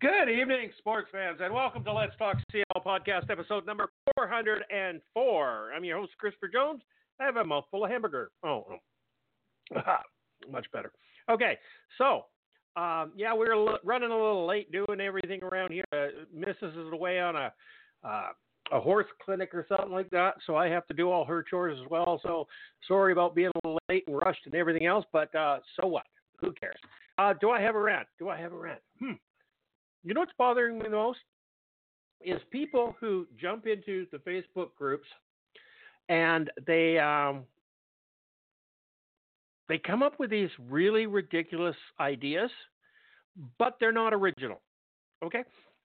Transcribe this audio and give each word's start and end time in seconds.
Good 0.00 0.28
evening, 0.28 0.70
sports 0.78 1.08
fans, 1.10 1.38
and 1.42 1.52
welcome 1.52 1.82
to 1.82 1.92
Let's 1.92 2.16
Talk 2.18 2.36
CFL 2.54 2.84
podcast 2.84 3.30
episode 3.30 3.66
number 3.66 3.88
404. 4.14 5.72
I'm 5.74 5.84
your 5.84 5.98
host, 5.98 6.12
Christopher 6.18 6.46
Jones. 6.46 6.82
I 7.20 7.24
have 7.24 7.34
a 7.34 7.44
mouthful 7.44 7.84
of 7.84 7.90
hamburger. 7.90 8.30
Oh, 8.44 8.64
oh. 9.74 9.76
much 10.48 10.66
better. 10.72 10.92
Okay, 11.28 11.58
so 11.98 12.26
um, 12.80 13.10
yeah, 13.16 13.34
we 13.34 13.46
are 13.48 13.54
l- 13.54 13.80
running 13.82 14.12
a 14.12 14.14
little 14.14 14.46
late 14.46 14.70
doing 14.70 15.00
everything 15.00 15.42
around 15.42 15.72
here. 15.72 15.84
Uh, 15.92 16.10
Mrs. 16.32 16.86
is 16.86 16.92
away 16.92 17.18
on 17.18 17.34
a 17.34 17.52
uh, 18.04 18.28
a 18.70 18.78
horse 18.78 19.06
clinic 19.24 19.52
or 19.52 19.66
something 19.68 19.90
like 19.90 20.10
that, 20.10 20.34
so 20.46 20.54
I 20.54 20.68
have 20.68 20.86
to 20.86 20.94
do 20.94 21.10
all 21.10 21.24
her 21.24 21.42
chores 21.42 21.76
as 21.82 21.90
well. 21.90 22.20
So 22.22 22.46
sorry 22.86 23.10
about 23.10 23.34
being 23.34 23.50
a 23.52 23.66
little 23.66 23.80
late 23.88 24.04
and 24.06 24.16
rushed 24.16 24.42
and 24.44 24.54
everything 24.54 24.86
else, 24.86 25.06
but 25.12 25.34
uh, 25.34 25.58
so 25.80 25.88
what? 25.88 26.04
Who 26.38 26.52
cares? 26.52 26.78
Uh, 27.18 27.34
do 27.40 27.50
I 27.50 27.60
have 27.60 27.74
a 27.74 27.80
rant? 27.80 28.06
Do 28.20 28.28
I 28.28 28.38
have 28.38 28.52
a 28.52 28.56
rant? 28.56 28.80
Hmm. 29.00 29.14
You 30.04 30.14
know 30.14 30.20
what's 30.20 30.32
bothering 30.38 30.78
me 30.78 30.84
the 30.84 30.90
most 30.90 31.18
is 32.20 32.40
people 32.50 32.96
who 33.00 33.26
jump 33.40 33.66
into 33.66 34.06
the 34.10 34.18
Facebook 34.18 34.74
groups 34.76 35.06
and 36.08 36.50
they 36.66 36.98
um, 36.98 37.44
they 39.68 39.78
come 39.78 40.02
up 40.02 40.18
with 40.18 40.30
these 40.30 40.48
really 40.68 41.06
ridiculous 41.06 41.76
ideas, 42.00 42.50
but 43.58 43.76
they're 43.78 43.92
not 43.92 44.14
original. 44.14 44.60
Okay. 45.22 45.44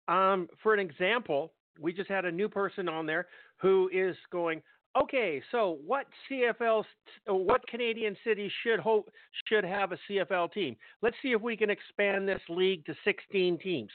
Um, 0.08 0.48
for 0.62 0.74
an 0.74 0.80
example, 0.80 1.54
we 1.80 1.94
just 1.94 2.10
had 2.10 2.26
a 2.26 2.32
new 2.32 2.48
person 2.48 2.88
on 2.88 3.06
there 3.06 3.28
who 3.58 3.90
is 3.94 4.16
going, 4.32 4.62
okay, 5.00 5.42
so 5.52 5.80
what 5.86 6.06
CFL, 6.30 6.84
uh, 7.30 7.34
what 7.34 7.66
Canadian 7.68 8.16
city 8.24 8.52
should 8.64 8.80
hope 8.80 9.10
should 9.48 9.64
have 9.64 9.92
a 9.92 9.98
CFL 10.10 10.52
team? 10.54 10.76
Let's 11.02 11.16
see 11.22 11.32
if 11.32 11.42
we 11.42 11.56
can 11.58 11.70
expand 11.70 12.28
this 12.28 12.42
league 12.50 12.86
to 12.86 12.96
16 13.04 13.60
teams. 13.60 13.92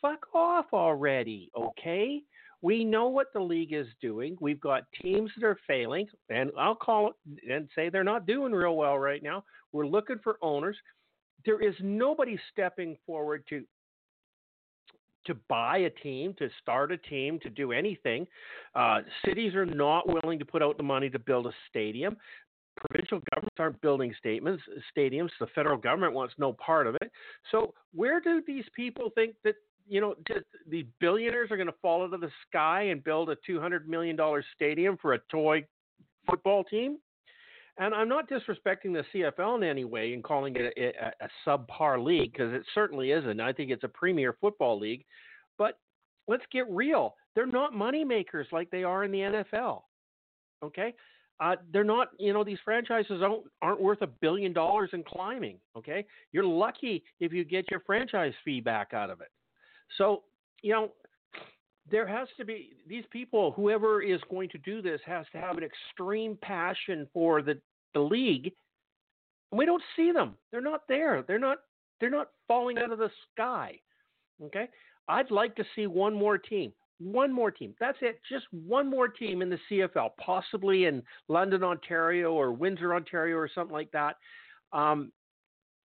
Fuck 0.00 0.26
off 0.34 0.66
already, 0.72 1.50
okay? 1.56 2.22
We 2.62 2.84
know 2.84 3.08
what 3.08 3.32
the 3.32 3.40
league 3.40 3.72
is 3.72 3.86
doing. 4.02 4.36
We've 4.40 4.60
got 4.60 4.84
teams 5.00 5.30
that 5.36 5.46
are 5.46 5.58
failing, 5.66 6.08
and 6.28 6.50
I'll 6.58 6.74
call 6.74 7.08
it 7.08 7.50
and 7.50 7.68
say 7.74 7.88
they're 7.88 8.04
not 8.04 8.26
doing 8.26 8.52
real 8.52 8.76
well 8.76 8.98
right 8.98 9.22
now. 9.22 9.44
We're 9.72 9.86
looking 9.86 10.18
for 10.22 10.36
owners. 10.42 10.76
There 11.46 11.62
is 11.62 11.74
nobody 11.80 12.38
stepping 12.52 12.96
forward 13.06 13.44
to 13.48 13.64
to 15.26 15.34
buy 15.48 15.78
a 15.78 15.90
team, 15.90 16.34
to 16.38 16.48
start 16.62 16.92
a 16.92 16.96
team, 16.96 17.38
to 17.40 17.50
do 17.50 17.72
anything. 17.72 18.26
Uh, 18.74 19.00
cities 19.24 19.54
are 19.54 19.66
not 19.66 20.04
willing 20.06 20.38
to 20.38 20.44
put 20.44 20.62
out 20.62 20.76
the 20.76 20.82
money 20.82 21.10
to 21.10 21.18
build 21.18 21.46
a 21.46 21.52
stadium. 21.68 22.16
Provincial 22.88 23.20
governments 23.34 23.56
aren't 23.58 23.80
building 23.82 24.14
statements, 24.18 24.62
stadiums. 24.96 25.30
The 25.38 25.48
federal 25.54 25.76
government 25.76 26.14
wants 26.14 26.34
no 26.38 26.54
part 26.54 26.86
of 26.86 26.94
it. 26.96 27.10
So 27.50 27.74
where 27.94 28.20
do 28.20 28.42
these 28.46 28.64
people 28.74 29.10
think 29.14 29.34
that 29.44 29.56
you 29.86 30.00
know 30.00 30.14
just 30.26 30.46
the 30.68 30.86
billionaires 31.00 31.50
are 31.50 31.56
going 31.56 31.66
to 31.66 31.74
fall 31.82 32.02
out 32.02 32.14
of 32.14 32.20
the 32.20 32.30
sky 32.48 32.82
and 32.84 33.02
build 33.02 33.28
a 33.28 33.36
two 33.44 33.60
hundred 33.60 33.88
million 33.88 34.16
dollar 34.16 34.44
stadium 34.54 34.96
for 34.96 35.14
a 35.14 35.18
toy 35.30 35.64
football 36.28 36.64
team? 36.64 36.98
And 37.80 37.94
I'm 37.94 38.10
not 38.10 38.28
disrespecting 38.28 38.92
the 38.92 39.04
CFL 39.12 39.56
in 39.56 39.64
any 39.64 39.84
way 39.84 40.12
and 40.12 40.22
calling 40.22 40.54
it 40.54 40.74
a, 40.76 41.06
a, 41.06 41.12
a 41.24 41.28
subpar 41.46 42.04
league 42.04 42.30
because 42.30 42.52
it 42.52 42.62
certainly 42.74 43.10
isn't. 43.10 43.40
I 43.40 43.54
think 43.54 43.70
it's 43.70 43.84
a 43.84 43.88
premier 43.88 44.36
football 44.38 44.78
league. 44.78 45.02
But 45.56 45.78
let's 46.28 46.44
get 46.52 46.68
real. 46.68 47.14
They're 47.34 47.46
not 47.46 47.72
money 47.72 48.04
makers 48.04 48.46
like 48.52 48.70
they 48.70 48.84
are 48.84 49.04
in 49.04 49.10
the 49.10 49.44
NFL. 49.52 49.80
Okay? 50.62 50.94
Uh, 51.40 51.56
they're 51.72 51.82
not, 51.82 52.08
you 52.18 52.34
know, 52.34 52.44
these 52.44 52.58
franchises 52.66 53.22
aren't, 53.22 53.44
aren't 53.62 53.80
worth 53.80 54.02
a 54.02 54.06
billion 54.06 54.52
dollars 54.52 54.90
in 54.92 55.02
climbing. 55.02 55.56
Okay? 55.74 56.04
You're 56.32 56.44
lucky 56.44 57.02
if 57.18 57.32
you 57.32 57.44
get 57.44 57.70
your 57.70 57.80
franchise 57.80 58.34
fee 58.44 58.60
back 58.60 58.92
out 58.92 59.08
of 59.08 59.22
it. 59.22 59.28
So, 59.96 60.24
you 60.60 60.74
know, 60.74 60.90
there 61.90 62.06
has 62.06 62.28
to 62.36 62.44
be 62.44 62.72
these 62.86 63.04
people 63.10 63.52
whoever 63.52 64.02
is 64.02 64.20
going 64.30 64.50
to 64.50 64.58
do 64.58 64.82
this 64.82 65.00
has 65.06 65.24
to 65.32 65.38
have 65.38 65.56
an 65.56 65.64
extreme 65.64 66.38
passion 66.42 67.08
for 67.12 67.40
the 67.40 67.58
the 67.94 68.00
league 68.00 68.52
we 69.52 69.66
don't 69.66 69.82
see 69.96 70.12
them. 70.12 70.36
They're 70.52 70.60
not 70.60 70.82
there. 70.88 71.24
They're 71.26 71.38
not 71.38 71.58
they're 71.98 72.10
not 72.10 72.30
falling 72.48 72.78
out 72.78 72.92
of 72.92 72.98
the 72.98 73.10
sky 73.32 73.78
okay? 74.44 74.68
I'd 75.08 75.30
like 75.30 75.54
to 75.56 75.64
see 75.74 75.86
one 75.86 76.14
more 76.14 76.38
team 76.38 76.72
one 76.98 77.32
more 77.32 77.50
team. 77.50 77.74
That's 77.80 77.96
it. 78.02 78.20
Just 78.30 78.44
one 78.52 78.88
more 78.90 79.08
team 79.08 79.40
in 79.40 79.48
the 79.48 79.58
cfl 79.70 80.10
possibly 80.18 80.84
in 80.84 81.02
london 81.28 81.62
ontario 81.62 82.32
or 82.32 82.52
windsor 82.52 82.94
ontario 82.94 83.36
or 83.36 83.48
something 83.54 83.72
like 83.72 83.90
that. 83.92 84.16
Um, 84.72 85.12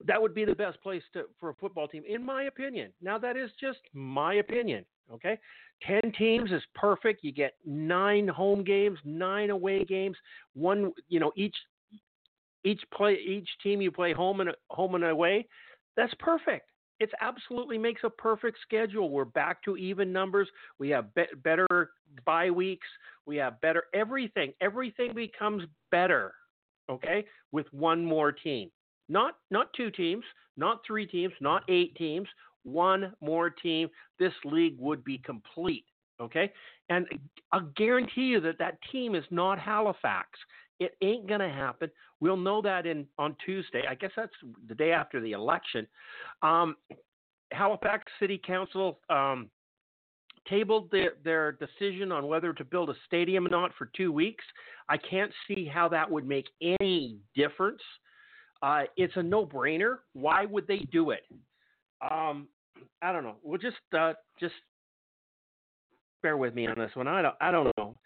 that 0.07 0.21
would 0.23 0.33
be 0.33 0.45
the 0.45 0.55
best 0.55 0.81
place 0.81 1.03
to, 1.13 1.25
for 1.41 1.51
a 1.51 1.55
football 1.55 1.89
team 1.89 2.05
in 2.09 2.25
my 2.25 2.45
opinion. 2.45 2.93
Now 3.03 3.19
that 3.19 3.37
is 3.37 3.51
just 3.61 3.81
my 3.93 4.35
opinion 4.35 4.85
okay? 5.13 5.39
10 5.87 6.13
teams 6.19 6.51
is 6.51 6.63
perfect. 6.75 7.23
You 7.23 7.33
get 7.33 7.55
nine 7.65 8.29
home 8.29 8.65
games, 8.65 8.99
nine 9.05 9.51
away 9.51 9.85
games, 9.85 10.17
one, 10.55 10.93
you 11.09 11.21
know, 11.21 11.33
each 11.37 11.55
each 12.65 12.83
play 12.95 13.15
each 13.15 13.49
team 13.63 13.81
you 13.81 13.91
play 13.91 14.13
home 14.13 14.41
and 14.41 14.51
home 14.71 14.95
and 14.95 15.05
away. 15.05 15.47
That's 15.97 16.15
perfect. 16.19 16.69
It 17.01 17.11
absolutely 17.21 17.79
makes 17.79 18.03
a 18.05 18.11
perfect 18.11 18.59
schedule. 18.63 19.11
We're 19.11 19.25
back 19.25 19.63
to 19.65 19.77
even 19.77 20.13
numbers. 20.13 20.49
We 20.79 20.89
have 20.91 21.15
be- 21.15 21.27
better 21.45 21.67
bye 22.25 22.51
weeks. 22.51 22.87
We 23.25 23.37
have 23.37 23.61
better 23.61 23.85
everything. 23.95 24.53
Everything 24.61 25.15
becomes 25.15 25.65
better, 25.91 26.35
okay, 26.91 27.25
with 27.53 27.67
one 27.73 28.05
more 28.05 28.33
team. 28.33 28.71
Not 29.09 29.37
not 29.51 29.73
two 29.75 29.91
teams, 29.91 30.25
not 30.57 30.81
three 30.87 31.07
teams, 31.07 31.33
not 31.41 31.63
eight 31.69 31.95
teams, 31.95 32.29
one 32.65 33.13
more 33.21 33.51
team, 33.51 33.89
this 34.19 34.33
league 34.45 34.77
would 34.79 35.05
be 35.05 35.19
complete. 35.19 35.85
Okay, 36.21 36.53
and 36.89 37.07
I'll 37.53 37.71
guarantee 37.77 38.23
you 38.23 38.41
that 38.41 38.59
that 38.59 38.79
team 38.91 39.15
is 39.15 39.25
not 39.31 39.59
Halifax. 39.59 40.31
It 40.81 40.97
ain't 41.03 41.27
gonna 41.27 41.53
happen. 41.53 41.91
We'll 42.21 42.37
know 42.37 42.63
that 42.63 42.87
in 42.87 43.07
on 43.19 43.37
Tuesday. 43.45 43.83
I 43.89 43.95
guess 43.95 44.11
that's 44.17 44.33
the 44.69 44.75
day 44.75 44.93
after 44.93 45.21
the 45.21 45.33
election. 45.33 45.87
Um, 46.43 46.77
Halifax 47.53 48.05
City 48.21 48.41
Council 48.45 49.01
um, 49.09 49.49
tabled 50.49 50.91
their, 50.91 51.13
their 51.25 51.53
decision 51.53 52.13
on 52.13 52.27
whether 52.27 52.53
to 52.53 52.65
build 52.65 52.91
a 52.91 52.95
stadium 53.07 53.47
or 53.47 53.51
not 53.51 53.73
for 53.77 53.91
two 53.97 54.13
weeks. 54.13 54.45
I 54.89 54.97
can't 54.97 55.33
see 55.47 55.67
how 55.67 55.89
that 55.89 56.11
would 56.11 56.27
make 56.27 56.47
any 56.61 57.19
difference. 57.35 57.81
Uh, 58.63 58.83
it's 58.97 59.17
a 59.17 59.23
no-brainer. 59.23 59.99
Why 60.15 60.45
would 60.47 60.67
they 60.67 60.79
do 60.91 61.11
it? 61.11 61.23
Um, 62.11 62.49
I 63.03 63.13
don't 63.13 63.25
know. 63.25 63.37
We'll 63.43 63.59
just 63.59 63.77
uh, 63.97 64.15
just 64.41 64.55
bear 66.23 66.37
with 66.37 66.55
me 66.55 66.67
on 66.67 66.79
this 66.79 66.91
one. 66.95 67.09
I 67.09 67.23
don't 67.23 67.35
I 67.41 67.51
don't 67.51 67.71
know. 67.77 67.97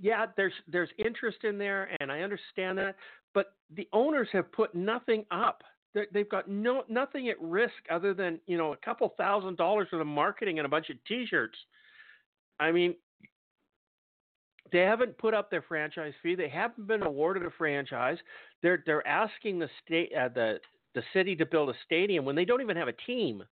Yeah, 0.00 0.26
there's 0.36 0.52
there's 0.68 0.90
interest 0.98 1.44
in 1.44 1.58
there, 1.58 1.88
and 2.00 2.10
I 2.10 2.20
understand 2.20 2.78
that, 2.78 2.96
but 3.34 3.54
the 3.74 3.88
owners 3.92 4.28
have 4.32 4.50
put 4.52 4.74
nothing 4.74 5.24
up. 5.30 5.62
they 5.94 6.06
they've 6.12 6.28
got 6.28 6.48
no 6.48 6.84
nothing 6.88 7.28
at 7.28 7.40
risk 7.40 7.74
other 7.90 8.12
than 8.14 8.40
you 8.46 8.58
know 8.58 8.72
a 8.72 8.76
couple 8.78 9.14
thousand 9.16 9.56
dollars 9.56 9.88
for 9.90 9.98
the 9.98 10.04
marketing 10.04 10.58
and 10.58 10.66
a 10.66 10.68
bunch 10.68 10.90
of 10.90 10.96
T-shirts. 11.06 11.56
I 12.58 12.72
mean, 12.72 12.94
they 14.72 14.80
haven't 14.80 15.16
put 15.18 15.34
up 15.34 15.50
their 15.50 15.62
franchise 15.62 16.14
fee. 16.22 16.34
They 16.34 16.48
haven't 16.48 16.86
been 16.86 17.02
awarded 17.02 17.44
a 17.44 17.50
franchise. 17.50 18.18
They're 18.62 18.82
they're 18.86 19.06
asking 19.06 19.58
the 19.58 19.68
state 19.84 20.12
uh, 20.14 20.28
the 20.28 20.58
the 20.94 21.02
city 21.12 21.36
to 21.36 21.46
build 21.46 21.70
a 21.70 21.74
stadium 21.84 22.24
when 22.24 22.34
they 22.34 22.44
don't 22.44 22.62
even 22.62 22.76
have 22.76 22.88
a 22.88 22.92
team. 23.06 23.44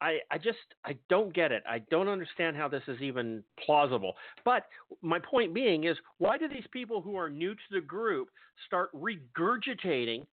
I, 0.00 0.18
I 0.30 0.38
just 0.38 0.58
I 0.84 0.96
don't 1.08 1.34
get 1.34 1.52
it. 1.52 1.62
I 1.68 1.80
don't 1.90 2.08
understand 2.08 2.56
how 2.56 2.68
this 2.68 2.82
is 2.88 3.00
even 3.00 3.42
plausible. 3.64 4.14
But 4.44 4.66
my 5.02 5.18
point 5.18 5.52
being 5.54 5.84
is 5.84 5.96
why 6.18 6.38
do 6.38 6.48
these 6.48 6.66
people 6.72 7.00
who 7.00 7.16
are 7.16 7.28
new 7.28 7.54
to 7.54 7.60
the 7.70 7.80
group 7.80 8.28
start 8.66 8.90
regurgitating 8.94 10.26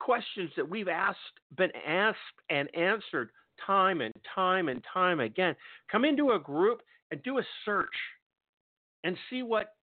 questions 0.00 0.50
that 0.56 0.68
we've 0.68 0.88
asked 0.88 1.18
been 1.56 1.72
asked 1.86 2.18
and 2.50 2.74
answered 2.74 3.30
time 3.66 4.00
and 4.00 4.14
time 4.34 4.68
and 4.68 4.82
time 4.92 5.20
again? 5.20 5.56
Come 5.90 6.04
into 6.04 6.32
a 6.32 6.38
group 6.38 6.82
and 7.10 7.22
do 7.22 7.38
a 7.38 7.42
search 7.64 7.94
and 9.02 9.16
see 9.28 9.42
what 9.42 9.74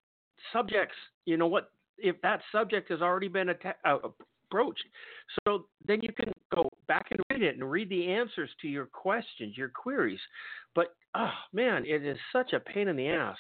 subjects, 0.53 0.97
you 1.27 1.37
know 1.37 1.47
what 1.47 1.71
if 1.99 2.21
that 2.23 2.41
subject 2.51 2.91
has 2.91 3.03
already 3.03 3.29
been 3.29 3.51
atta- 3.51 3.77
uh, 3.85 3.99
broached. 4.51 4.85
So 5.45 5.67
then 5.87 6.01
you 6.03 6.13
can 6.13 6.33
go 6.55 6.69
back 6.89 7.09
and 7.11 7.21
read 7.31 7.43
it 7.43 7.57
and 7.57 7.71
read 7.71 7.89
the 7.89 8.11
answers 8.11 8.51
to 8.63 8.69
your 8.69 8.87
questions, 8.87 9.57
your 9.57 9.69
queries. 9.69 10.21
But 10.75 10.95
oh 11.17 11.31
man, 11.53 11.85
it 11.87 12.05
is 12.05 12.19
such 12.33 12.53
a 12.53 12.61
pain 12.61 12.89
in 12.89 12.97
the 12.97 13.09
ass. 13.09 13.39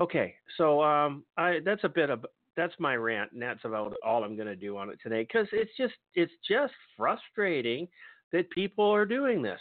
Okay, 0.00 0.34
so 0.56 0.82
um, 0.82 1.24
I 1.36 1.58
that's 1.64 1.84
a 1.84 1.88
bit 1.88 2.10
of 2.10 2.24
that's 2.56 2.74
my 2.78 2.96
rant, 2.96 3.32
and 3.32 3.42
that's 3.42 3.64
about 3.64 3.94
all 4.04 4.24
I'm 4.24 4.36
going 4.36 4.48
to 4.48 4.56
do 4.56 4.76
on 4.76 4.90
it 4.90 4.98
today 5.02 5.22
because 5.22 5.46
it's 5.52 5.70
just 5.76 5.94
it's 6.14 6.32
just 6.48 6.72
frustrating 6.96 7.88
that 8.32 8.50
people 8.50 8.88
are 8.90 9.06
doing 9.06 9.42
this. 9.42 9.60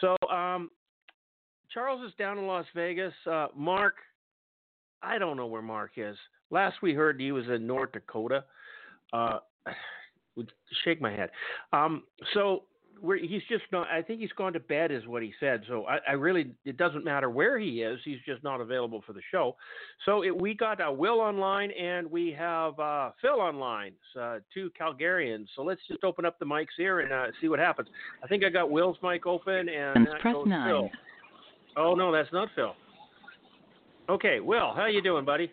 So 0.00 0.16
um, 0.32 0.70
Charles 1.72 2.04
is 2.06 2.14
down 2.18 2.38
in 2.38 2.46
Las 2.46 2.66
Vegas. 2.74 3.14
Uh, 3.30 3.48
Mark, 3.56 3.96
I 5.02 5.18
don't 5.18 5.36
know 5.36 5.46
where 5.46 5.62
Mark 5.62 5.92
is. 5.96 6.16
Last 6.50 6.82
we 6.82 6.92
heard, 6.92 7.20
he 7.20 7.32
was 7.32 7.46
in 7.48 7.66
North 7.66 7.92
Dakota. 7.92 8.44
Uh, 9.12 9.38
would 10.36 10.52
shake 10.84 11.00
my 11.00 11.10
head. 11.10 11.30
Um, 11.72 12.04
so 12.34 12.62
he's 13.20 13.42
just 13.48 13.64
not. 13.72 13.88
I 13.88 14.02
think 14.02 14.20
he's 14.20 14.32
gone 14.32 14.52
to 14.52 14.60
bed, 14.60 14.92
is 14.92 15.06
what 15.06 15.22
he 15.22 15.32
said. 15.40 15.62
So 15.68 15.86
I, 15.86 15.98
I, 16.08 16.12
really, 16.12 16.52
it 16.64 16.76
doesn't 16.76 17.04
matter 17.04 17.30
where 17.30 17.58
he 17.58 17.82
is. 17.82 17.98
He's 18.04 18.18
just 18.24 18.42
not 18.44 18.60
available 18.60 19.02
for 19.06 19.12
the 19.12 19.20
show. 19.30 19.56
So 20.04 20.22
it, 20.22 20.38
we 20.38 20.54
got 20.54 20.80
uh, 20.80 20.92
Will 20.92 21.20
online 21.20 21.70
and 21.72 22.10
we 22.10 22.34
have 22.38 22.78
uh, 22.78 23.10
Phil 23.20 23.40
online. 23.40 23.92
Uh, 24.18 24.38
two 24.52 24.70
Calgarians. 24.80 25.46
So 25.56 25.62
let's 25.62 25.80
just 25.88 26.04
open 26.04 26.24
up 26.24 26.38
the 26.38 26.44
mics 26.44 26.66
here 26.76 27.00
and 27.00 27.12
uh, 27.12 27.26
see 27.40 27.48
what 27.48 27.58
happens. 27.58 27.88
I 28.22 28.26
think 28.26 28.44
I 28.44 28.50
got 28.50 28.70
Will's 28.70 28.96
mic 29.02 29.26
open 29.26 29.68
and 29.68 30.06
press 30.20 30.36
nine. 30.46 30.70
Phil. 30.70 30.90
Oh 31.76 31.94
no, 31.94 32.12
that's 32.12 32.32
not 32.32 32.48
Phil. 32.54 32.74
Okay, 34.08 34.40
Will, 34.40 34.72
how 34.74 34.86
you 34.86 35.00
doing, 35.00 35.24
buddy? 35.24 35.50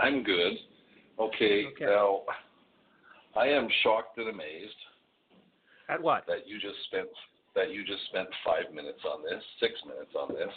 I'm 0.00 0.22
good. 0.22 0.54
Okay, 1.18 1.66
okay. 1.66 1.84
now 1.84 2.20
I 3.36 3.48
am 3.48 3.68
shocked 3.82 4.18
and 4.18 4.28
amazed 4.28 4.80
at 5.88 6.00
what? 6.02 6.24
That 6.26 6.46
you 6.46 6.60
just 6.60 6.78
spent 6.88 7.08
that 7.54 7.72
you 7.72 7.84
just 7.84 8.04
spent 8.08 8.28
five 8.44 8.72
minutes 8.72 9.04
on 9.04 9.20
this, 9.20 9.42
six 9.60 9.76
minutes 9.84 10.16
on 10.16 10.32
this, 10.32 10.52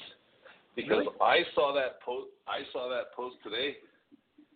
because 0.75 1.03
really? 1.03 1.19
I 1.19 1.43
saw 1.55 1.75
that 1.75 1.99
post. 1.99 2.31
I 2.47 2.63
saw 2.71 2.87
that 2.87 3.11
post 3.15 3.35
today, 3.43 3.75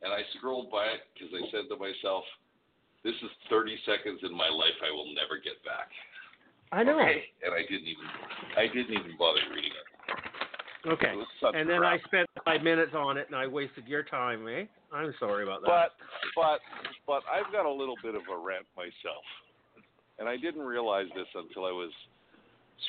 and 0.04 0.12
I 0.14 0.24
scrolled 0.40 0.72
by 0.72 0.88
it 0.96 1.04
because 1.12 1.36
I 1.36 1.44
said 1.52 1.68
to 1.68 1.76
myself, 1.76 2.24
"This 3.04 3.16
is 3.24 3.32
30 3.50 3.76
seconds 3.84 4.24
in 4.24 4.32
my 4.32 4.48
life 4.48 4.78
I 4.84 4.92
will 4.92 5.12
never 5.16 5.36
get 5.36 5.60
back." 5.64 5.92
I 6.72 6.84
know. 6.84 7.00
Okay? 7.02 7.26
And 7.44 7.52
I 7.54 7.64
didn't 7.68 7.88
even 7.88 8.08
I 8.56 8.68
didn't 8.68 8.94
even 8.94 9.18
bother 9.18 9.42
reading 9.52 9.74
it. 9.74 9.89
Okay. 10.90 11.14
And 11.54 11.70
then 11.70 11.80
crap. 11.80 12.00
I 12.00 12.08
spent 12.08 12.30
five 12.46 12.64
minutes 12.64 12.94
on 12.96 13.18
it, 13.18 13.28
and 13.28 13.36
I 13.36 13.48
wasted 13.48 13.88
your 13.88 14.04
time, 14.04 14.48
eh? 14.48 14.66
I'm 14.92 15.14
sorry 15.20 15.44
about 15.44 15.62
that. 15.62 15.68
But 15.68 15.92
but 16.36 16.60
but 17.06 17.22
I've 17.30 17.52
got 17.54 17.66
a 17.66 17.72
little 17.72 17.96
bit 18.02 18.16
of 18.16 18.22
a 18.32 18.38
rant 18.38 18.66
myself 18.76 19.24
and 20.20 20.28
I 20.28 20.36
didn't 20.38 20.62
realize 20.62 21.08
this 21.16 21.28
until 21.34 21.66
I 21.66 21.72
was 21.72 21.92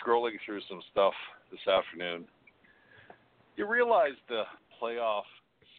scrolling 0.03 0.35
through 0.45 0.61
some 0.69 0.83
stuff 0.91 1.15
this 1.51 1.63
afternoon. 1.67 2.27
You 3.57 3.67
realize 3.67 4.19
the 4.29 4.43
playoff 4.83 5.29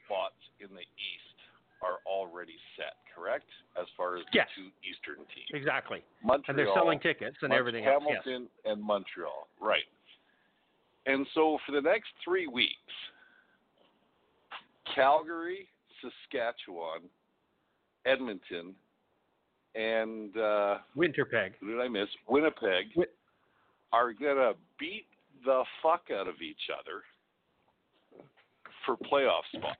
spots 0.04 0.40
in 0.60 0.74
the 0.74 0.82
East 0.82 1.38
are 1.84 2.00
already 2.08 2.56
set, 2.78 2.96
correct? 3.14 3.48
As 3.80 3.88
far 3.98 4.18
as 4.18 4.24
yes. 4.34 4.48
the 4.56 4.64
two 4.64 4.70
Eastern 4.88 5.26
teams. 5.36 5.52
Exactly. 5.54 6.04
Montreal, 6.24 6.44
and 6.48 6.58
they're 6.58 6.74
selling 6.74 7.00
tickets 7.00 7.38
and 7.42 7.52
everything 7.52 7.84
Hamilton 7.84 8.48
else. 8.48 8.52
Yes. 8.64 8.74
and 8.74 8.82
Montreal. 8.82 9.48
Right. 9.60 9.88
And 11.06 11.26
so 11.34 11.58
for 11.66 11.72
the 11.72 11.82
next 11.82 12.10
three 12.24 12.48
weeks, 12.48 12.76
Calgary, 14.94 15.68
Saskatchewan, 16.02 17.02
Edmonton, 18.06 18.76
and 19.76 20.36
uh, 20.38 20.78
Winterpeg. 20.98 21.52
Who 21.60 21.72
did 21.72 21.80
I 21.80 21.88
miss? 21.88 22.08
Winnipeg 22.28 22.88
Win- 22.96 23.08
are 23.94 24.14
gonna 24.14 24.54
beat 24.80 25.06
the 25.46 25.64
fuck 25.82 26.04
out 26.14 26.28
of 26.28 26.42
each 26.42 26.70
other 26.78 27.04
for 28.86 28.98
playoff 28.98 29.44
spots. 29.54 29.78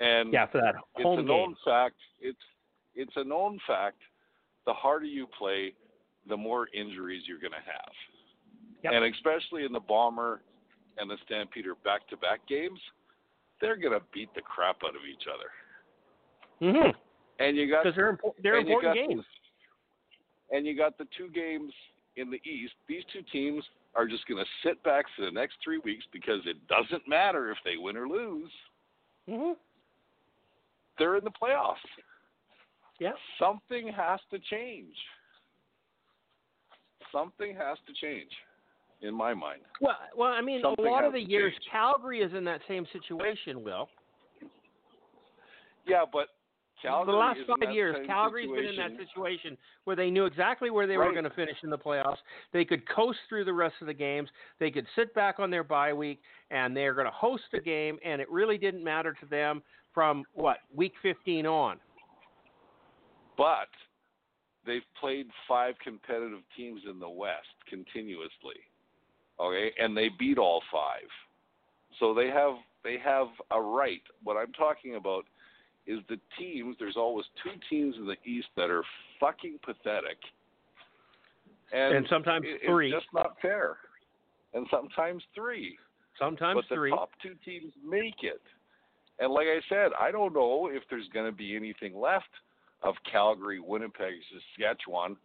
And 0.00 0.32
yeah, 0.32 0.46
for 0.46 0.60
that 0.60 0.74
home 1.02 1.18
it's 1.18 1.20
a 1.20 1.22
game. 1.22 1.26
known 1.26 1.56
fact. 1.64 1.96
It's 2.20 2.38
it's 2.94 3.12
a 3.16 3.24
known 3.24 3.58
fact. 3.66 3.98
The 4.66 4.72
harder 4.72 5.06
you 5.06 5.26
play, 5.38 5.72
the 6.28 6.36
more 6.36 6.68
injuries 6.74 7.22
you're 7.26 7.40
going 7.40 7.52
to 7.52 7.56
have. 7.56 7.92
Yep. 8.84 8.92
And 8.94 9.14
especially 9.14 9.64
in 9.64 9.72
the 9.72 9.80
Bomber 9.80 10.42
and 10.98 11.10
the 11.10 11.16
Stampeder 11.26 11.74
back-to-back 11.84 12.46
games, 12.48 12.78
they're 13.60 13.76
going 13.76 13.98
to 13.98 14.04
beat 14.12 14.32
the 14.34 14.40
crap 14.40 14.76
out 14.84 14.94
of 14.94 15.02
each 15.10 15.24
other. 15.32 16.72
Mm-hmm. 16.72 16.90
And 17.40 17.56
you 17.56 17.70
got 17.70 17.84
because 17.84 17.96
they're 17.96 18.12
impo- 18.12 18.34
they're 18.42 18.58
important 18.58 18.94
games. 18.94 19.24
and 20.50 20.66
you 20.66 20.76
got 20.76 20.98
the 20.98 21.06
two 21.16 21.28
games 21.30 21.72
in 22.16 22.30
the 22.30 22.40
East. 22.48 22.74
These 22.88 23.02
two 23.12 23.22
teams 23.32 23.64
are 23.94 24.06
just 24.06 24.26
going 24.26 24.42
to 24.42 24.68
sit 24.68 24.82
back 24.82 25.04
for 25.16 25.24
the 25.24 25.30
next 25.30 25.56
three 25.62 25.78
weeks 25.78 26.04
because 26.12 26.40
it 26.46 26.56
doesn't 26.68 27.08
matter 27.08 27.50
if 27.50 27.58
they 27.64 27.76
win 27.76 27.96
or 27.96 28.08
lose. 28.08 28.50
Mm-hmm. 29.28 29.52
They're 30.98 31.16
in 31.16 31.24
the 31.24 31.30
playoffs. 31.30 31.76
Yeah. 32.98 33.12
Something 33.38 33.92
has 33.96 34.18
to 34.32 34.38
change. 34.50 34.94
Something 37.12 37.54
has 37.54 37.78
to 37.86 37.92
change, 38.00 38.30
in 39.02 39.14
my 39.14 39.34
mind. 39.34 39.60
Well, 39.80 39.96
well, 40.16 40.30
I 40.30 40.40
mean, 40.40 40.60
Something 40.62 40.86
a 40.86 40.90
lot 40.90 41.04
of 41.04 41.12
the 41.12 41.20
years, 41.20 41.52
change. 41.54 41.64
Calgary 41.70 42.20
is 42.20 42.32
in 42.34 42.44
that 42.44 42.60
same 42.68 42.86
situation. 42.92 43.62
Will 43.62 43.88
Yeah, 45.86 46.04
but 46.12 46.28
Calgary 46.82 47.12
the 47.12 47.18
last 47.18 47.38
five 47.46 47.74
years, 47.74 47.96
Calgary's 48.06 48.48
situation. 48.48 48.76
been 48.76 48.84
in 48.84 48.96
that 48.96 49.06
situation 49.06 49.58
where 49.84 49.96
they 49.96 50.10
knew 50.10 50.26
exactly 50.26 50.70
where 50.70 50.86
they 50.86 50.96
were 50.96 51.12
going 51.12 51.24
to 51.24 51.30
finish 51.30 51.56
in 51.62 51.70
the 51.70 51.78
playoffs. 51.78 52.18
They 52.52 52.64
could 52.64 52.88
coast 52.88 53.18
through 53.28 53.44
the 53.44 53.52
rest 53.52 53.74
of 53.80 53.86
the 53.86 53.94
games. 53.94 54.28
They 54.60 54.70
could 54.70 54.86
sit 54.94 55.12
back 55.14 55.38
on 55.38 55.50
their 55.50 55.64
bye 55.64 55.92
week, 55.92 56.20
and 56.50 56.76
they're 56.76 56.94
going 56.94 57.06
to 57.06 57.12
host 57.12 57.44
a 57.54 57.60
game, 57.60 57.98
and 58.04 58.20
it 58.20 58.30
really 58.30 58.58
didn't 58.58 58.84
matter 58.84 59.14
to 59.20 59.26
them 59.26 59.62
from 59.92 60.24
what 60.34 60.58
week 60.74 60.92
15 61.02 61.46
on. 61.46 61.78
But 63.36 63.68
they've 64.66 64.82
played 65.00 65.26
five 65.48 65.74
competitive 65.82 66.40
teams 66.56 66.82
in 66.88 67.00
the 67.00 67.08
West 67.08 67.46
continuously. 67.68 68.60
Okay, 69.40 69.70
and 69.78 69.96
they 69.96 70.08
beat 70.18 70.38
all 70.38 70.62
five. 70.72 71.08
So 72.00 72.14
they 72.14 72.28
have 72.28 72.54
they 72.84 72.96
have 73.04 73.28
a 73.50 73.60
right. 73.60 74.02
What 74.24 74.36
I'm 74.36 74.52
talking 74.52 74.96
about 74.96 75.24
is 75.86 76.00
the 76.08 76.18
teams. 76.38 76.76
There's 76.78 76.96
always 76.96 77.26
two 77.42 77.58
teams 77.70 77.96
in 77.96 78.06
the 78.06 78.16
East 78.24 78.48
that 78.56 78.70
are 78.70 78.84
fucking 79.20 79.58
pathetic, 79.64 80.18
and, 81.72 81.96
And 81.96 82.06
sometimes 82.08 82.46
it- 82.46 82.62
three. 82.66 82.92
It's 82.92 83.02
just 83.02 83.12
not 83.14 83.40
fair, 83.40 83.78
and 84.54 84.66
sometimes 84.70 85.22
three. 85.34 85.78
Sometimes 86.18 86.56
but 86.62 86.68
the 86.68 86.74
three. 86.74 86.90
top 86.90 87.10
two 87.22 87.34
teams 87.44 87.72
make 87.84 88.22
it. 88.22 88.42
And 89.20 89.32
like 89.32 89.46
I 89.46 89.60
said, 89.68 89.92
I 89.98 90.10
don't 90.10 90.32
know 90.32 90.68
if 90.72 90.82
there's 90.90 91.08
going 91.08 91.26
to 91.26 91.32
be 91.36 91.56
anything 91.56 91.96
left 91.98 92.28
of 92.82 92.94
Calgary, 93.10 93.60
Winnipeg, 93.60 94.14
Saskatchewan 94.32 95.16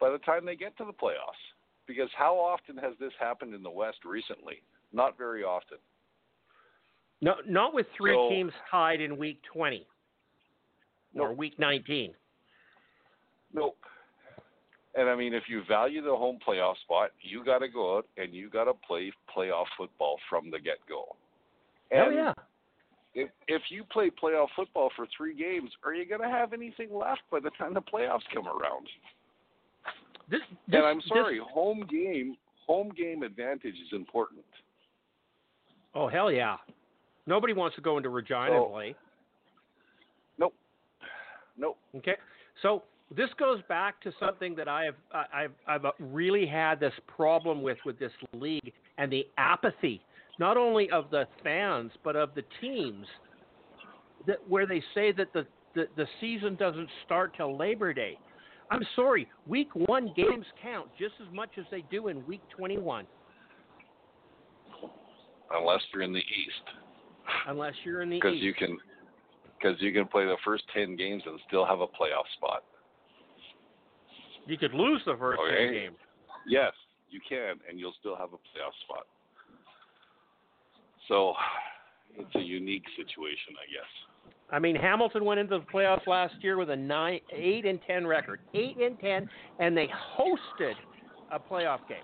by 0.00 0.10
the 0.10 0.18
time 0.18 0.44
they 0.44 0.56
get 0.56 0.76
to 0.78 0.84
the 0.84 0.92
playoffs. 0.92 1.40
Because 1.88 2.10
how 2.16 2.34
often 2.36 2.76
has 2.76 2.92
this 3.00 3.12
happened 3.18 3.54
in 3.54 3.62
the 3.64 3.70
West 3.70 4.04
recently? 4.04 4.62
Not 4.92 5.18
very 5.18 5.42
often. 5.42 5.78
No, 7.20 7.34
not 7.46 7.74
with 7.74 7.86
three 7.96 8.12
So- 8.14 8.28
teams 8.28 8.52
tied 8.70 9.00
in 9.00 9.16
week 9.16 9.42
20 9.52 9.84
or 11.14 11.32
week 11.32 11.58
19. 11.58 12.14
Nope. 13.52 13.76
And 14.94 15.08
I 15.08 15.16
mean, 15.16 15.32
if 15.32 15.48
you 15.48 15.62
value 15.64 16.02
the 16.02 16.14
home 16.14 16.38
playoff 16.46 16.76
spot, 16.78 17.10
you 17.20 17.42
got 17.44 17.58
to 17.60 17.68
go 17.68 17.96
out 17.96 18.06
and 18.16 18.34
you 18.34 18.50
got 18.50 18.64
to 18.64 18.74
play 18.74 19.10
playoff 19.34 19.66
football 19.76 20.18
from 20.28 20.50
the 20.50 20.60
get 20.60 20.78
go. 20.88 21.16
Oh 21.92 22.10
yeah. 22.10 22.34
if 23.14 23.30
if 23.46 23.62
you 23.70 23.82
play 23.84 24.10
playoff 24.10 24.48
football 24.54 24.90
for 24.94 25.06
three 25.16 25.34
games, 25.34 25.70
are 25.82 25.94
you 25.94 26.04
going 26.04 26.20
to 26.20 26.28
have 26.28 26.52
anything 26.52 26.92
left 26.94 27.22
by 27.30 27.40
the 27.40 27.50
time 27.50 27.72
the 27.72 27.80
playoffs 27.80 28.28
come 28.32 28.46
around? 28.46 28.88
This, 30.30 30.40
this, 30.66 30.78
and 30.78 30.84
I'm 30.84 30.96
this- 30.98 31.08
sorry, 31.08 31.40
home 31.52 31.86
game 31.90 32.36
home 32.66 32.90
game 32.96 33.22
advantage 33.22 33.74
is 33.74 33.92
important. 33.92 34.44
oh 35.94 36.08
hell 36.08 36.30
yeah. 36.30 36.56
Nobody 37.26 37.52
wants 37.52 37.76
to 37.76 37.82
go 37.82 37.96
into 37.96 38.08
Regina 38.08 38.48
oh. 38.50 38.52
So- 38.52 38.64
and 38.64 38.72
play. 38.72 38.94
Nope, 40.38 40.54
nope. 41.56 41.78
Okay, 41.96 42.16
so 42.62 42.82
this 43.14 43.30
goes 43.38 43.60
back 43.68 44.00
to 44.02 44.12
something 44.20 44.54
that 44.56 44.68
I 44.68 44.84
have 44.84 44.94
I've 45.32 45.52
I've 45.66 45.92
really 45.98 46.46
had 46.46 46.78
this 46.78 46.92
problem 47.06 47.62
with 47.62 47.78
with 47.84 47.98
this 47.98 48.12
league 48.34 48.72
and 48.98 49.10
the 49.10 49.26
apathy, 49.38 50.02
not 50.38 50.56
only 50.56 50.90
of 50.90 51.10
the 51.10 51.26
fans 51.42 51.90
but 52.04 52.16
of 52.16 52.34
the 52.34 52.42
teams, 52.60 53.06
that 54.26 54.36
where 54.48 54.66
they 54.66 54.82
say 54.94 55.12
that 55.12 55.32
the 55.32 55.46
the, 55.74 55.86
the 55.96 56.06
season 56.20 56.54
doesn't 56.56 56.88
start 57.04 57.34
till 57.36 57.56
Labor 57.56 57.92
Day. 57.92 58.18
I'm 58.70 58.82
sorry, 58.94 59.28
week 59.46 59.68
one 59.74 60.12
games 60.14 60.44
count 60.62 60.90
just 60.98 61.14
as 61.26 61.32
much 61.32 61.50
as 61.58 61.64
they 61.70 61.82
do 61.82 62.08
in 62.08 62.24
week 62.26 62.42
21, 62.56 63.06
Unless 65.50 65.80
you're 65.94 66.02
in 66.02 66.12
the 66.12 66.18
East, 66.18 66.66
unless 67.46 67.72
you're 67.82 68.02
in 68.02 68.10
the 68.10 68.16
because 68.16 68.34
East. 68.34 68.42
you 68.44 68.52
can 68.54 68.76
because 69.58 69.80
you 69.80 69.92
can 69.92 70.06
play 70.06 70.24
the 70.26 70.36
first 70.44 70.62
ten 70.74 70.94
games 70.94 71.22
and 71.26 71.40
still 71.48 71.64
have 71.64 71.80
a 71.80 71.86
playoff 71.86 72.28
spot. 72.36 72.62
You 74.46 74.58
could 74.58 74.74
lose 74.74 75.00
the 75.06 75.16
first 75.18 75.40
Okay. 75.40 75.64
ten 75.66 75.72
games. 75.72 75.96
Yes, 76.46 76.72
you 77.10 77.20
can, 77.26 77.56
and 77.68 77.80
you'll 77.80 77.94
still 77.98 78.14
have 78.16 78.32
a 78.34 78.36
playoff 78.36 78.76
spot. 78.84 79.06
So 81.08 81.32
it's 82.18 82.34
a 82.34 82.40
unique 82.40 82.84
situation, 82.96 83.56
I 83.56 83.66
guess. 83.72 83.92
I 84.50 84.58
mean, 84.58 84.76
Hamilton 84.76 85.24
went 85.24 85.40
into 85.40 85.58
the 85.58 85.64
playoffs 85.66 86.06
last 86.06 86.34
year 86.40 86.56
with 86.56 86.70
a 86.70 86.76
nine, 86.76 87.20
eight 87.32 87.66
and 87.66 87.78
ten 87.86 88.06
record, 88.06 88.40
eight 88.54 88.78
and 88.78 88.98
ten, 88.98 89.28
and 89.58 89.76
they 89.76 89.88
hosted 90.18 90.72
a 91.30 91.38
playoff 91.38 91.86
game. 91.88 91.98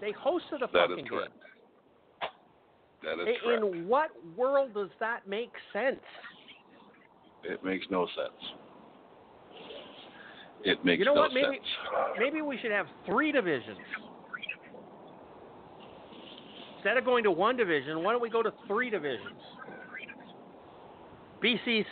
They 0.00 0.12
hosted 0.12 0.56
a 0.56 0.68
That 0.72 0.88
fucking 0.88 1.04
game. 1.04 1.20
That 3.04 3.20
is 3.22 3.28
In- 3.28 3.34
correct. 3.42 3.64
In 3.76 3.88
what 3.88 4.10
world 4.36 4.74
does 4.74 4.88
that 4.98 5.28
make 5.28 5.52
sense? 5.72 6.00
It 7.44 7.62
makes 7.64 7.86
no 7.90 8.06
sense. 8.06 8.52
It 10.64 10.84
makes 10.84 10.98
You 10.98 11.04
know 11.04 11.14
no 11.14 11.20
what? 11.20 11.32
Maybe- 11.32 11.56
sense. 11.58 12.18
Maybe 12.18 12.42
we 12.42 12.58
should 12.58 12.72
have 12.72 12.86
three 13.06 13.30
divisions. 13.30 13.78
Instead 16.76 16.96
of 16.96 17.04
going 17.04 17.22
to 17.24 17.30
one 17.30 17.56
division, 17.56 18.02
why 18.02 18.12
don't 18.12 18.20
we 18.22 18.30
go 18.30 18.42
to 18.42 18.52
three 18.66 18.90
divisions? 18.90 19.40
BC, 21.46 21.84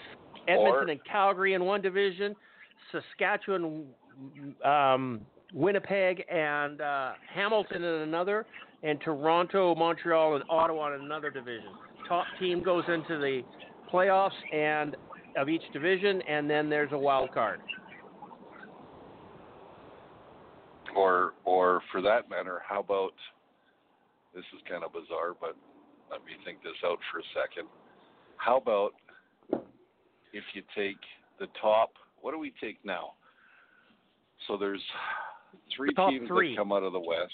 Edmonton, 0.48 0.88
Or- 0.88 0.90
and 0.90 1.04
Calgary 1.04 1.54
in 1.54 1.64
one 1.64 1.80
division, 1.80 2.34
Saskatchewan, 2.90 3.86
um, 4.64 5.20
Winnipeg, 5.52 6.24
and 6.28 6.80
uh, 6.80 7.12
Hamilton 7.32 7.84
in 7.84 8.02
another, 8.02 8.46
and 8.82 9.00
Toronto, 9.00 9.74
Montreal, 9.76 10.34
and 10.34 10.44
Ottawa 10.50 10.94
in 10.94 11.02
another 11.02 11.30
division. 11.30 11.70
Top 12.08 12.26
team 12.40 12.62
goes 12.62 12.84
into 12.88 13.18
the 13.18 13.42
playoffs 13.92 14.30
and 14.52 14.96
of 15.36 15.48
each 15.48 15.62
division, 15.72 16.20
and 16.22 16.50
then 16.50 16.68
there's 16.68 16.92
a 16.92 16.98
wild 16.98 17.32
card. 17.32 17.60
Or, 20.94 21.34
or 21.44 21.80
for 21.90 22.00
that 22.02 22.28
matter, 22.28 22.60
how 22.68 22.80
about 22.80 23.14
this 24.34 24.44
is 24.54 24.60
kind 24.68 24.84
of 24.84 24.92
bizarre, 24.92 25.34
but 25.40 25.56
let 26.10 26.24
me 26.24 26.32
think 26.44 26.62
this 26.62 26.74
out 26.84 26.98
for 27.10 27.18
a 27.18 27.22
second. 27.34 27.68
How 28.36 28.58
about 28.58 28.94
if 30.34 30.44
you 30.52 30.62
take 30.76 30.98
the 31.38 31.46
top? 31.62 31.92
What 32.20 32.32
do 32.32 32.38
we 32.38 32.52
take 32.60 32.84
now? 32.84 33.12
So 34.46 34.56
there's 34.56 34.82
three 35.76 35.94
Top 35.94 36.10
teams 36.10 36.28
three. 36.28 36.50
that 36.50 36.58
come 36.58 36.72
out 36.72 36.82
of 36.82 36.92
the 36.92 37.00
west, 37.00 37.32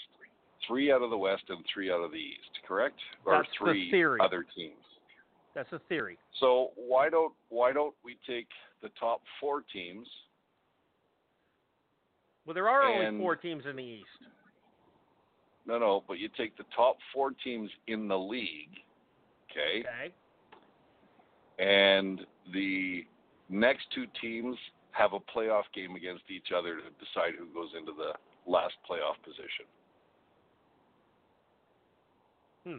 three 0.67 0.91
out 0.91 1.01
of 1.01 1.09
the 1.09 1.17
west, 1.17 1.43
and 1.49 1.65
three 1.73 1.91
out 1.91 2.01
of 2.01 2.11
the 2.11 2.17
east. 2.17 2.59
Correct? 2.67 2.95
Or 3.25 3.33
That's 3.33 3.47
the 3.59 3.65
three 3.65 3.91
theory. 3.91 4.19
other 4.23 4.45
teams. 4.55 4.75
That's 5.53 5.71
a 5.73 5.79
theory. 5.89 6.17
So 6.39 6.69
why 6.75 7.09
don't 7.09 7.33
why 7.49 7.73
don't 7.73 7.95
we 8.05 8.17
take 8.25 8.47
the 8.81 8.89
top 8.99 9.21
four 9.39 9.63
teams? 9.73 10.07
Well, 12.45 12.53
there 12.53 12.69
are 12.69 12.83
only 12.83 13.19
four 13.19 13.35
teams 13.35 13.63
in 13.69 13.75
the 13.75 13.83
East. 13.83 14.05
No, 15.67 15.77
no, 15.77 16.03
but 16.07 16.17
you 16.17 16.29
take 16.37 16.57
the 16.57 16.63
top 16.75 16.97
four 17.13 17.31
teams 17.43 17.69
in 17.87 18.07
the 18.07 18.17
league, 18.17 18.79
okay, 19.51 19.83
Okay. 19.87 20.13
and 21.59 22.25
the 22.53 23.05
next 23.49 23.85
two 23.93 24.05
teams 24.19 24.57
have 24.91 25.13
a 25.13 25.19
playoff 25.19 25.63
game 25.73 25.95
against 25.95 26.23
each 26.29 26.51
other 26.55 26.75
to 26.75 26.89
decide 26.99 27.33
who 27.37 27.45
goes 27.53 27.69
into 27.77 27.91
the 27.93 28.13
last 28.51 28.73
playoff 28.89 29.21
position. 29.23 29.65
Hmm. 32.65 32.77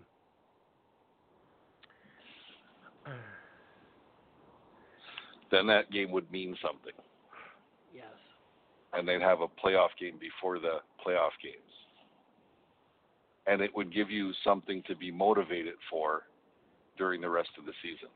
Then 5.50 5.66
that 5.66 5.90
game 5.90 6.11
would 6.12 6.31
mean 6.33 6.57
something, 6.62 6.95
Yes. 7.95 8.07
and 8.95 9.07
they'd 9.07 9.21
have 9.21 9.42
a 9.42 9.49
playoff 9.49 9.95
game 9.99 10.16
before 10.19 10.59
the 10.59 10.81
playoff 11.04 11.33
games. 11.42 11.57
And 13.47 13.61
it 13.61 13.75
would 13.75 13.92
give 13.92 14.11
you 14.11 14.33
something 14.45 14.83
to 14.85 14.95
be 14.97 15.11
motivated 15.11 15.75
for 15.90 16.26
during 16.97 17.21
the 17.21 17.28
rest 17.28 17.50
of 17.59 17.66
the 17.66 17.75
season. 17.83 18.09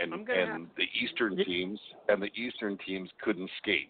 And 0.00 0.12
and 0.28 0.68
the 0.76 0.84
eastern 1.02 1.36
teams 1.44 1.80
and 2.08 2.22
the 2.22 2.30
eastern 2.34 2.78
teams 2.86 3.08
couldn't 3.22 3.50
skate. 3.58 3.88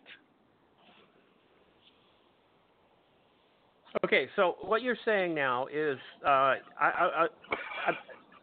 Okay, 4.04 4.28
so 4.36 4.56
what 4.60 4.82
you're 4.82 4.98
saying 5.04 5.34
now 5.34 5.66
is, 5.66 5.96
uh, 6.24 6.28
I, 6.28 6.58
I, 6.80 7.26
I, 7.86 7.92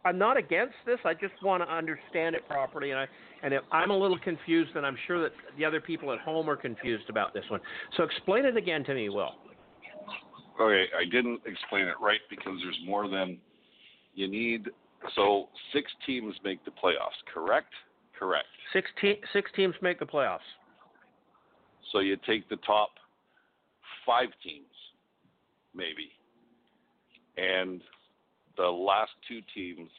I'm 0.04 0.18
not 0.18 0.36
against 0.36 0.74
this. 0.86 0.98
I 1.06 1.14
just 1.14 1.34
want 1.44 1.64
to 1.64 1.72
understand 1.72 2.36
it 2.36 2.48
properly, 2.50 2.92
and 2.92 3.00
I, 3.00 3.08
and 3.44 3.54
if 3.54 3.62
I'm 3.72 3.92
a 3.92 3.98
little 3.98 4.18
confused, 4.18 4.72
and 4.76 4.86
I'm 4.86 4.98
sure 5.06 5.22
that 5.22 5.32
the 5.58 5.64
other 5.64 5.80
people 5.80 6.12
at 6.12 6.20
home 6.20 6.50
are 6.50 6.56
confused 6.56 7.10
about 7.10 7.34
this 7.34 7.44
one. 7.50 7.62
So 7.98 8.04
explain 8.04 8.46
it 8.46 8.58
again 8.58 8.84
to 8.86 8.96
me, 8.96 9.10
Will. 9.10 9.36
Okay, 10.60 10.86
I 10.98 11.06
didn't 11.06 11.42
explain 11.46 11.88
it 11.88 11.96
right 12.02 12.20
because 12.30 12.54
there's 12.64 12.80
more 12.86 13.08
than 13.08 13.38
you 14.16 14.28
need. 14.28 14.70
So 15.16 15.50
six 15.74 15.92
teams 16.06 16.36
make 16.44 16.64
the 16.66 16.72
playoffs, 16.72 17.20
correct? 17.34 17.74
Correct. 18.18 18.48
Six, 18.72 18.90
te- 19.02 19.22
six 19.34 19.52
teams 19.56 19.76
make 19.82 20.00
the 20.00 20.06
playoffs. 20.06 20.40
So 21.92 22.00
you 22.00 22.18
take 22.26 22.50
the 22.50 22.56
top 22.58 22.90
five 24.06 24.30
teams, 24.44 24.66
maybe, 25.76 26.12
and 27.38 27.82
the 28.58 28.64
last 28.64 29.12
two 29.28 29.42
teams. 29.54 29.90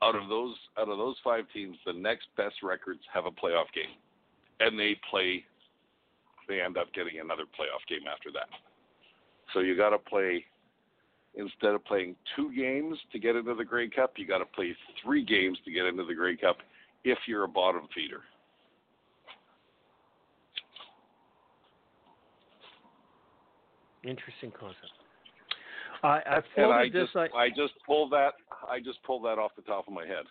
Out 0.00 0.14
of 0.14 0.28
those, 0.28 0.54
out 0.78 0.88
of 0.88 0.98
those 0.98 1.16
five 1.24 1.44
teams, 1.52 1.76
the 1.84 1.92
next 1.92 2.26
best 2.36 2.56
records 2.62 3.00
have 3.12 3.26
a 3.26 3.30
playoff 3.30 3.66
game, 3.74 3.96
and 4.60 4.78
they 4.78 4.96
play. 5.10 5.44
They 6.48 6.60
end 6.60 6.76
up 6.76 6.92
getting 6.92 7.20
another 7.20 7.44
playoff 7.44 7.82
game 7.88 8.06
after 8.12 8.30
that. 8.32 8.48
So 9.52 9.60
you 9.60 9.76
got 9.76 9.90
to 9.90 9.98
play. 9.98 10.44
Instead 11.34 11.70
of 11.70 11.82
playing 11.84 12.14
two 12.36 12.54
games 12.54 12.98
to 13.10 13.18
get 13.18 13.36
into 13.36 13.54
the 13.54 13.64
Grey 13.64 13.88
Cup, 13.88 14.12
you 14.16 14.26
got 14.26 14.38
to 14.38 14.44
play 14.44 14.76
three 15.02 15.24
games 15.24 15.58
to 15.64 15.72
get 15.72 15.86
into 15.86 16.04
the 16.04 16.14
Grey 16.14 16.36
Cup 16.36 16.58
if 17.04 17.18
you're 17.26 17.44
a 17.44 17.48
bottom 17.48 17.88
feeder. 17.94 18.20
Interesting 24.04 24.50
concept. 24.58 24.92
I, 26.02 26.08
I 26.08 26.34
and 26.36 26.44
floated 26.54 26.72
I 26.72 26.84
this. 26.90 27.08
just 27.14 27.16
I, 27.16 27.38
I 27.38 27.48
just 27.48 27.74
pulled 27.86 28.10
that 28.12 28.32
I 28.68 28.80
just 28.80 29.02
pulled 29.04 29.24
that 29.24 29.38
off 29.38 29.52
the 29.54 29.62
top 29.62 29.86
of 29.86 29.94
my 29.94 30.04
head. 30.04 30.24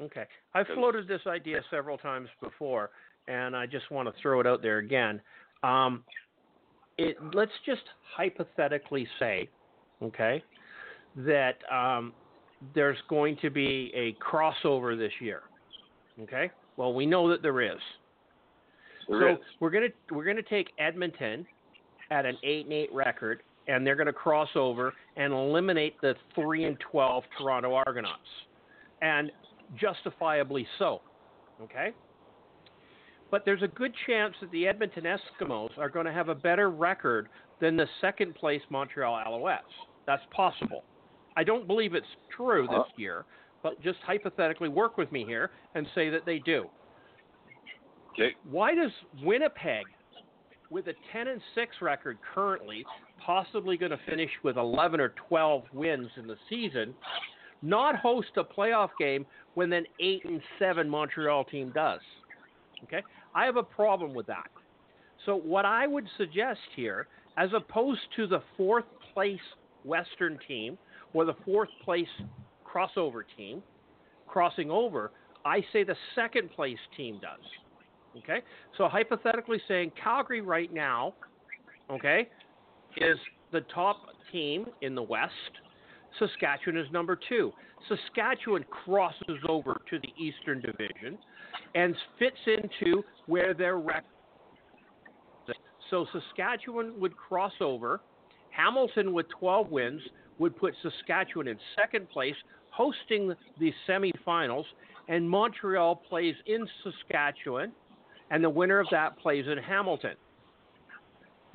Okay. 0.00 0.24
I've 0.54 0.66
floated 0.74 1.06
this 1.06 1.20
idea 1.26 1.60
several 1.70 1.98
times 1.98 2.28
before, 2.42 2.90
and 3.28 3.54
I 3.54 3.66
just 3.66 3.90
want 3.90 4.08
to 4.08 4.14
throw 4.20 4.40
it 4.40 4.46
out 4.46 4.62
there 4.62 4.78
again. 4.78 5.20
Um, 5.62 6.02
it, 6.98 7.16
let's 7.32 7.52
just 7.64 7.82
hypothetically 8.16 9.06
say, 9.20 9.48
okay, 10.04 10.42
that 11.16 11.58
um, 11.72 12.12
there's 12.74 12.98
going 13.08 13.36
to 13.42 13.50
be 13.50 13.92
a 13.94 14.16
crossover 14.24 14.96
this 14.96 15.12
year. 15.20 15.42
Okay. 16.22 16.50
Well, 16.76 16.94
we 16.94 17.06
know 17.06 17.28
that 17.30 17.42
there 17.42 17.60
is. 17.60 17.78
There 19.08 19.20
so 19.20 19.28
is. 19.32 19.38
we're 19.60 19.70
gonna 19.70 19.88
we're 20.10 20.24
gonna 20.24 20.42
take 20.42 20.68
Edmonton 20.78 21.46
at 22.10 22.24
an 22.24 22.36
eight 22.42 22.64
and 22.64 22.72
eight 22.72 22.92
record, 22.92 23.42
and 23.68 23.86
they're 23.86 23.96
gonna 23.96 24.12
cross 24.12 24.48
over 24.54 24.94
and 25.16 25.32
eliminate 25.32 26.00
the 26.00 26.14
three 26.34 26.64
and 26.64 26.76
twelve 26.90 27.24
Toronto 27.38 27.74
Argonauts, 27.74 28.20
and 29.02 29.30
justifiably 29.78 30.66
so. 30.78 31.00
Okay. 31.62 31.92
But 33.30 33.44
there's 33.44 33.62
a 33.62 33.68
good 33.68 33.92
chance 34.06 34.34
that 34.40 34.50
the 34.52 34.66
Edmonton 34.68 35.04
Eskimos 35.04 35.76
are 35.76 35.88
going 35.88 36.06
to 36.06 36.12
have 36.12 36.28
a 36.28 36.34
better 36.34 36.70
record 36.70 37.28
than 37.60 37.76
the 37.76 37.86
second 38.00 38.34
place 38.36 38.60
Montreal 38.70 39.20
Alouettes. 39.26 39.58
That's 40.06 40.22
possible. 40.30 40.84
I 41.36 41.44
don't 41.44 41.66
believe 41.66 41.94
it's 41.94 42.06
true 42.34 42.66
this 42.70 42.86
year, 42.96 43.24
but 43.62 43.80
just 43.82 43.98
hypothetically 44.06 44.68
work 44.68 44.96
with 44.96 45.10
me 45.10 45.24
here 45.24 45.50
and 45.74 45.86
say 45.94 46.10
that 46.10 46.24
they 46.26 46.38
do. 46.38 46.66
Okay. 48.12 48.36
Why 48.48 48.74
does 48.74 48.92
Winnipeg, 49.22 49.84
with 50.70 50.86
a 50.86 50.94
10 51.12 51.28
and 51.28 51.40
6 51.54 51.76
record 51.80 52.18
currently, 52.34 52.84
possibly 53.24 53.76
going 53.76 53.90
to 53.90 53.98
finish 54.06 54.30
with 54.42 54.56
11 54.56 55.00
or 55.00 55.14
12 55.28 55.64
wins 55.72 56.08
in 56.16 56.26
the 56.26 56.36
season, 56.48 56.94
not 57.62 57.96
host 57.96 58.28
a 58.36 58.44
playoff 58.44 58.90
game 58.98 59.26
when 59.54 59.72
an 59.72 59.86
8 59.98 60.24
and 60.26 60.40
7 60.58 60.88
Montreal 60.88 61.44
team 61.44 61.72
does? 61.74 62.00
Okay? 62.84 63.02
I 63.34 63.46
have 63.46 63.56
a 63.56 63.62
problem 63.62 64.14
with 64.14 64.26
that. 64.26 64.48
So 65.26 65.34
what 65.34 65.64
I 65.64 65.86
would 65.86 66.06
suggest 66.16 66.60
here, 66.76 67.08
as 67.36 67.50
opposed 67.54 68.00
to 68.16 68.26
the 68.26 68.42
fourth 68.56 68.84
place 69.12 69.40
Western 69.84 70.38
team 70.46 70.78
or 71.12 71.24
the 71.24 71.34
fourth 71.44 71.68
place 71.84 72.08
crossover 72.66 73.22
team 73.36 73.62
crossing 74.26 74.70
over, 74.70 75.12
I 75.44 75.60
say 75.72 75.84
the 75.84 75.96
second 76.14 76.50
place 76.50 76.78
team 76.96 77.20
does. 77.20 77.44
Okay? 78.22 78.42
So 78.76 78.88
hypothetically 78.88 79.60
saying 79.68 79.92
Calgary 80.02 80.40
right 80.40 80.72
now, 80.72 81.14
okay, 81.90 82.28
is 82.96 83.18
the 83.52 83.60
top 83.74 83.98
team 84.32 84.66
in 84.82 84.94
the 84.94 85.02
West. 85.02 85.32
Saskatchewan 86.18 86.78
is 86.78 86.90
number 86.92 87.18
two. 87.28 87.52
Saskatchewan 87.88 88.64
crosses 88.70 89.38
over 89.48 89.80
to 89.90 89.98
the 89.98 90.08
Eastern 90.22 90.60
Division 90.60 91.18
and 91.74 91.94
fits 92.18 92.36
into 92.46 93.02
where 93.26 93.52
their 93.52 93.78
record. 93.78 94.04
So 95.90 96.06
Saskatchewan 96.12 96.98
would 96.98 97.16
cross 97.16 97.52
over. 97.60 98.00
Hamilton 98.56 99.12
with 99.12 99.26
12 99.38 99.70
wins 99.70 100.00
would 100.38 100.56
put 100.56 100.74
Saskatchewan 100.82 101.48
in 101.48 101.58
second 101.76 102.08
place, 102.08 102.34
hosting 102.70 103.34
the 103.58 103.72
semifinals, 103.88 104.64
and 105.08 105.28
Montreal 105.28 105.96
plays 105.96 106.34
in 106.46 106.66
Saskatchewan, 106.82 107.72
and 108.30 108.42
the 108.42 108.50
winner 108.50 108.80
of 108.80 108.86
that 108.90 109.18
plays 109.18 109.46
in 109.50 109.58
Hamilton. 109.58 110.14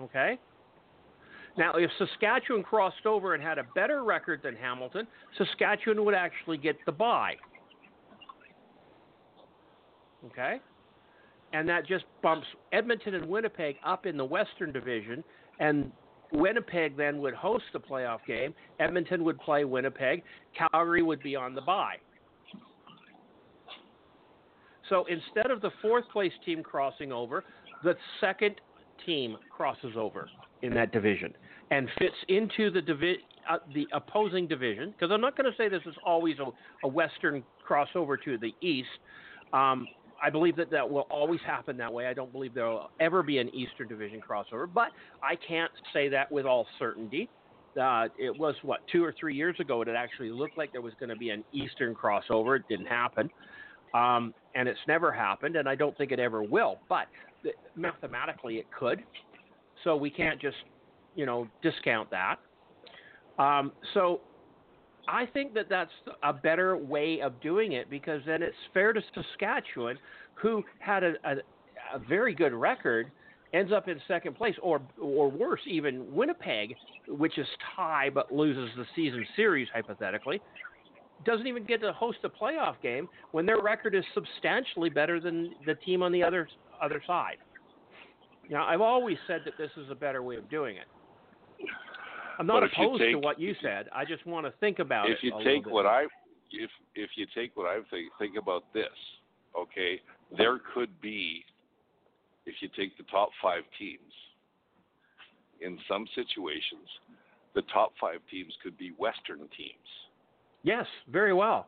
Okay? 0.01 0.39
Now, 1.57 1.73
if 1.73 1.89
Saskatchewan 1.97 2.63
crossed 2.63 3.05
over 3.05 3.33
and 3.33 3.43
had 3.43 3.57
a 3.57 3.65
better 3.75 4.03
record 4.03 4.41
than 4.43 4.55
Hamilton, 4.55 5.07
Saskatchewan 5.37 6.05
would 6.05 6.15
actually 6.15 6.57
get 6.57 6.77
the 6.85 6.91
bye. 6.91 7.35
Okay? 10.27 10.59
And 11.51 11.67
that 11.67 11.87
just 11.87 12.05
bumps 12.21 12.47
Edmonton 12.71 13.15
and 13.15 13.27
Winnipeg 13.27 13.77
up 13.83 14.05
in 14.05 14.15
the 14.15 14.25
Western 14.25 14.71
Division, 14.71 15.23
and 15.59 15.91
Winnipeg 16.31 16.95
then 16.95 17.19
would 17.19 17.33
host 17.33 17.65
the 17.73 17.79
playoff 17.79 18.19
game. 18.27 18.53
Edmonton 18.79 19.23
would 19.23 19.39
play 19.39 19.65
Winnipeg. 19.65 20.23
Calgary 20.55 21.01
would 21.01 21.21
be 21.23 21.35
on 21.35 21.55
the 21.55 21.61
bye. 21.61 21.95
So 24.89 25.05
instead 25.05 25.51
of 25.51 25.61
the 25.61 25.71
fourth 25.81 26.05
place 26.11 26.31
team 26.45 26.63
crossing 26.63 27.11
over, 27.11 27.43
the 27.83 27.95
second 28.19 28.55
team 29.05 29.37
crosses 29.55 29.93
over 29.95 30.27
in 30.61 30.73
that 30.73 30.91
division 30.91 31.33
and 31.71 31.87
fits 31.99 32.15
into 32.27 32.71
the 32.71 32.81
divi- 32.81 33.19
uh, 33.49 33.57
the 33.73 33.87
opposing 33.93 34.47
division. 34.47 34.91
Because 34.91 35.11
I'm 35.11 35.21
not 35.21 35.37
going 35.37 35.49
to 35.49 35.55
say 35.57 35.69
this 35.69 35.81
is 35.85 35.95
always 36.05 36.37
a, 36.39 36.47
a 36.85 36.87
Western 36.87 37.43
crossover 37.67 38.17
to 38.25 38.37
the 38.37 38.53
East. 38.61 38.89
Um, 39.53 39.87
I 40.21 40.29
believe 40.29 40.55
that 40.57 40.69
that 40.71 40.89
will 40.89 41.07
always 41.09 41.39
happen 41.45 41.77
that 41.77 41.91
way. 41.91 42.07
I 42.07 42.13
don't 42.13 42.31
believe 42.31 42.53
there 42.53 42.67
will 42.67 42.89
ever 42.99 43.23
be 43.23 43.37
an 43.37 43.53
Eastern 43.53 43.87
Division 43.87 44.21
crossover, 44.21 44.67
but 44.71 44.89
I 45.23 45.35
can't 45.35 45.71
say 45.93 46.09
that 46.09 46.31
with 46.31 46.45
all 46.45 46.67
certainty. 46.77 47.29
Uh, 47.79 48.07
it 48.17 48.37
was 48.37 48.55
what 48.63 48.79
two 48.91 49.03
or 49.03 49.13
three 49.19 49.35
years 49.35 49.55
ago. 49.59 49.81
It 49.81 49.87
actually 49.89 50.31
looked 50.31 50.57
like 50.57 50.71
there 50.71 50.81
was 50.81 50.93
going 50.99 51.09
to 51.09 51.15
be 51.15 51.29
an 51.29 51.43
Eastern 51.53 51.95
crossover. 51.95 52.57
It 52.57 52.63
didn't 52.67 52.87
happen, 52.87 53.29
um, 53.93 54.33
and 54.55 54.67
it's 54.67 54.79
never 54.87 55.11
happened, 55.11 55.55
and 55.55 55.69
I 55.69 55.75
don't 55.75 55.95
think 55.97 56.11
it 56.11 56.19
ever 56.19 56.43
will. 56.43 56.79
But 56.89 57.07
th- 57.43 57.55
mathematically, 57.75 58.55
it 58.55 58.65
could. 58.77 59.03
So 59.83 59.95
we 59.95 60.09
can't 60.09 60.41
just, 60.41 60.57
you 61.15 61.25
know, 61.25 61.47
discount 61.61 62.09
that. 62.11 62.37
Um, 63.37 63.71
so 63.93 64.21
I 65.09 65.25
think 65.25 65.55
that 65.55 65.67
that's 65.69 65.91
a 66.21 66.31
better 66.31 66.77
way 66.77 67.19
of 67.21 67.39
doing 67.41 67.71
it 67.71 67.89
because 67.89 68.21
then 68.27 68.43
it's 68.43 68.55
fair 68.73 68.93
to 68.93 69.01
Saskatchewan, 69.15 69.97
who 70.35 70.63
had 70.77 71.03
a, 71.03 71.13
a, 71.23 71.35
a 71.95 71.99
very 72.07 72.35
good 72.35 72.53
record, 72.53 73.11
ends 73.51 73.71
up 73.73 73.87
in 73.87 73.99
second 74.07 74.35
place, 74.35 74.53
or 74.61 74.79
or 75.01 75.29
worse, 75.31 75.61
even 75.65 76.13
Winnipeg, 76.13 76.75
which 77.07 77.39
is 77.39 77.47
tie 77.75 78.11
but 78.13 78.31
loses 78.31 78.69
the 78.77 78.85
season 78.95 79.25
series 79.35 79.67
hypothetically, 79.73 80.39
doesn't 81.25 81.47
even 81.47 81.65
get 81.65 81.81
to 81.81 81.91
host 81.91 82.19
a 82.23 82.29
playoff 82.29 82.75
game 82.83 83.09
when 83.31 83.47
their 83.47 83.61
record 83.61 83.95
is 83.95 84.03
substantially 84.13 84.91
better 84.91 85.19
than 85.19 85.55
the 85.65 85.73
team 85.73 86.03
on 86.03 86.11
the 86.11 86.21
other 86.21 86.47
other 86.81 87.01
side. 87.07 87.37
Now, 88.47 88.67
I've 88.67 88.81
always 88.81 89.17
said 89.25 89.41
that 89.45 89.55
this 89.57 89.71
is 89.75 89.89
a 89.89 89.95
better 89.95 90.21
way 90.21 90.35
of 90.35 90.47
doing 90.51 90.77
it. 90.77 90.85
I'm 92.39 92.47
not 92.47 92.63
if 92.63 92.71
you 92.77 92.85
opposed 92.85 93.01
to 93.01 93.15
what 93.17 93.39
you 93.39 93.53
said. 93.61 93.89
I 93.93 94.05
just 94.05 94.25
want 94.25 94.45
to 94.45 94.53
think 94.59 94.79
about 94.79 95.09
if 95.09 95.17
it. 95.21 95.27
you 95.27 95.37
a 95.37 95.43
take 95.43 95.65
what 95.67 95.85
I 95.85 96.03
if 96.51 96.69
if 96.95 97.09
you 97.15 97.27
take 97.35 97.55
what 97.55 97.67
I 97.67 97.79
think 97.91 98.11
think 98.17 98.37
about 98.37 98.63
this, 98.73 98.85
okay, 99.57 100.01
there 100.37 100.59
could 100.73 100.89
be 101.01 101.43
if 102.45 102.55
you 102.61 102.69
take 102.75 102.97
the 102.97 103.03
top 103.11 103.29
five 103.41 103.63
teams 103.77 103.99
in 105.61 105.77
some 105.89 106.07
situations, 106.15 106.87
the 107.53 107.61
top 107.73 107.91
five 107.99 108.19
teams 108.31 108.53
could 108.63 108.77
be 108.77 108.93
Western 108.97 109.39
teams. 109.57 109.89
yes, 110.63 110.85
very 111.11 111.33
well. 111.33 111.67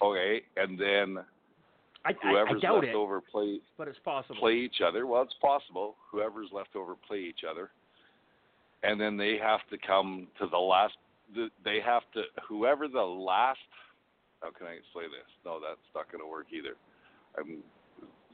Okay, 0.00 0.40
and 0.56 0.78
then 0.78 1.22
I, 2.04 2.08
I, 2.08 2.10
I 2.10 2.14
whoever's 2.22 2.62
doubt 2.62 2.76
left 2.76 2.86
it, 2.88 2.94
over 2.94 3.20
play 3.20 3.60
but 3.76 3.86
it's 3.86 3.98
possible. 4.02 4.40
play 4.40 4.54
each 4.54 4.80
other. 4.86 5.06
Well, 5.06 5.22
it's 5.22 5.34
possible. 5.42 5.96
Whoever's 6.10 6.48
left 6.52 6.74
over 6.74 6.94
play 7.06 7.18
each 7.18 7.44
other, 7.48 7.70
and 8.82 9.00
then 9.00 9.16
they 9.16 9.38
have 9.42 9.60
to 9.70 9.78
come 9.86 10.28
to 10.38 10.46
the 10.46 10.58
last. 10.58 10.94
They 11.64 11.80
have 11.84 12.02
to 12.14 12.22
whoever 12.48 12.88
the 12.88 13.00
last. 13.00 13.58
How 14.40 14.50
can 14.50 14.66
I 14.66 14.76
say 14.92 15.06
this? 15.06 15.28
No, 15.44 15.60
that's 15.60 15.80
not 15.94 16.10
going 16.10 16.22
to 16.22 16.28
work 16.28 16.46
either. 16.52 16.76
Um, 17.38 17.62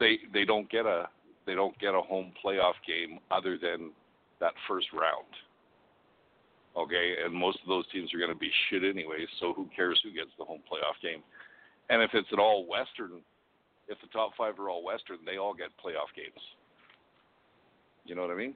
they 0.00 0.18
they 0.32 0.44
don't 0.44 0.70
get 0.70 0.86
a 0.86 1.08
they 1.46 1.54
don't 1.54 1.78
get 1.78 1.94
a 1.94 2.00
home 2.00 2.32
playoff 2.44 2.78
game 2.86 3.18
other 3.30 3.58
than 3.60 3.92
that 4.40 4.52
first 4.66 4.88
round. 4.92 5.28
Okay, 6.76 7.14
and 7.24 7.34
most 7.34 7.58
of 7.62 7.68
those 7.68 7.84
teams 7.92 8.12
are 8.14 8.18
going 8.18 8.32
to 8.32 8.38
be 8.38 8.50
shit 8.68 8.84
anyway. 8.84 9.26
So 9.40 9.52
who 9.52 9.68
cares 9.74 10.00
who 10.04 10.12
gets 10.12 10.30
the 10.38 10.44
home 10.44 10.60
playoff 10.70 11.00
game? 11.02 11.22
And 11.90 12.02
if 12.02 12.10
it's 12.12 12.30
an 12.30 12.38
all 12.38 12.66
Western 12.66 13.22
if 13.88 13.98
the 14.00 14.08
top 14.08 14.32
five 14.36 14.58
are 14.60 14.68
all 14.68 14.84
Western, 14.84 15.18
they 15.24 15.38
all 15.38 15.54
get 15.54 15.68
playoff 15.82 16.12
games. 16.14 16.40
You 18.04 18.14
know 18.14 18.22
what 18.22 18.30
I 18.30 18.36
mean? 18.36 18.54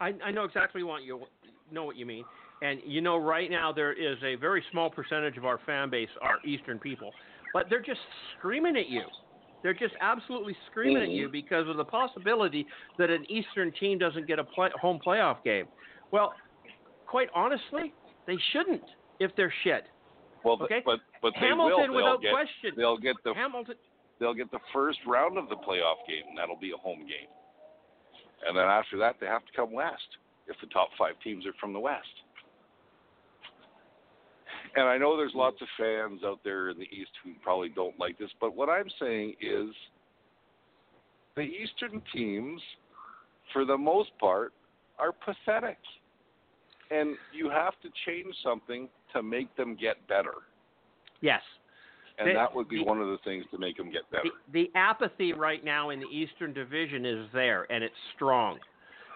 I, 0.00 0.12
I 0.24 0.30
know 0.30 0.44
exactly 0.44 0.82
what 0.82 1.04
you 1.04 1.22
know 1.70 1.84
what 1.84 1.96
you 1.96 2.06
mean, 2.06 2.24
and 2.62 2.80
you 2.84 3.00
know 3.00 3.16
right 3.16 3.50
now 3.50 3.72
there 3.72 3.92
is 3.92 4.16
a 4.24 4.34
very 4.36 4.62
small 4.70 4.90
percentage 4.90 5.36
of 5.36 5.44
our 5.44 5.60
fan 5.66 5.90
base 5.90 6.08
are 6.20 6.38
Eastern 6.46 6.78
people, 6.78 7.12
but 7.52 7.66
they're 7.70 7.82
just 7.82 8.00
screaming 8.38 8.76
at 8.76 8.88
you. 8.88 9.02
They're 9.62 9.72
just 9.72 9.94
absolutely 10.02 10.54
screaming 10.70 11.02
at 11.02 11.08
you 11.08 11.24
mm-hmm. 11.24 11.32
because 11.32 11.66
of 11.68 11.78
the 11.78 11.84
possibility 11.84 12.66
that 12.98 13.08
an 13.08 13.24
Eastern 13.30 13.72
team 13.80 13.98
doesn't 13.98 14.26
get 14.26 14.38
a 14.38 14.44
play, 14.44 14.68
home 14.78 15.00
playoff 15.04 15.42
game. 15.42 15.64
Well, 16.10 16.34
quite 17.06 17.28
honestly, 17.34 17.94
they 18.26 18.36
shouldn't 18.52 18.82
if 19.20 19.30
they're 19.36 19.52
shit. 19.64 19.84
Well, 20.44 20.58
but 20.58 20.64
Okay. 20.66 20.82
but, 20.84 21.00
but 21.22 21.32
they 21.40 21.46
Hamilton, 21.46 21.92
will. 21.92 21.96
without 21.96 22.20
get, 22.20 22.32
question. 22.32 22.74
They'll 22.76 22.98
get 22.98 23.16
the 23.24 23.32
Hamilton. 23.32 23.76
they'll 24.20 24.34
get 24.34 24.50
the 24.50 24.60
first 24.74 24.98
round 25.06 25.38
of 25.38 25.48
the 25.48 25.56
playoff 25.56 26.04
game. 26.06 26.28
and 26.28 26.36
That'll 26.36 26.60
be 26.60 26.72
a 26.72 26.76
home 26.76 27.00
game. 27.00 27.32
And 28.46 28.56
then 28.56 28.64
after 28.64 28.98
that, 28.98 29.16
they 29.20 29.26
have 29.26 29.44
to 29.44 29.52
come 29.54 29.72
west 29.72 30.18
if 30.46 30.56
the 30.60 30.66
top 30.68 30.88
five 30.98 31.14
teams 31.22 31.46
are 31.46 31.54
from 31.60 31.72
the 31.72 31.80
west. 31.80 32.06
And 34.76 34.88
I 34.88 34.98
know 34.98 35.16
there's 35.16 35.34
lots 35.34 35.56
of 35.62 35.68
fans 35.78 36.22
out 36.24 36.40
there 36.42 36.70
in 36.70 36.78
the 36.78 36.84
East 36.84 37.10
who 37.22 37.32
probably 37.42 37.68
don't 37.68 37.98
like 37.98 38.18
this, 38.18 38.30
but 38.40 38.56
what 38.56 38.68
I'm 38.68 38.88
saying 39.00 39.34
is 39.40 39.68
the 41.36 41.42
Eastern 41.42 42.02
teams, 42.12 42.60
for 43.52 43.64
the 43.64 43.76
most 43.76 44.10
part, 44.18 44.52
are 44.98 45.12
pathetic. 45.12 45.78
And 46.90 47.16
you 47.32 47.48
have 47.50 47.74
to 47.82 47.88
change 48.06 48.34
something 48.44 48.88
to 49.12 49.22
make 49.22 49.54
them 49.56 49.76
get 49.80 50.06
better. 50.08 50.34
Yes. 51.20 51.40
And 52.18 52.28
The- 52.28 52.34
that 52.34 52.54
would 52.54 52.68
be 52.68 52.78
the- 52.78 52.84
one 52.84 53.00
of 53.00 53.08
the 53.08 53.18
things 53.18 53.44
to 53.50 53.58
make 53.58 53.76
them 53.76 53.90
get 53.90 54.08
better. 54.10 54.30
The, 54.52 54.52
the 54.52 54.70
apathy 54.76 55.32
right 55.32 55.62
now 55.64 55.90
in 55.90 55.98
the 56.00 56.06
Eastern 56.06 56.52
Division 56.52 57.04
is 57.04 57.30
there, 57.32 57.66
and 57.70 57.82
it's 57.82 57.98
strong, 58.14 58.60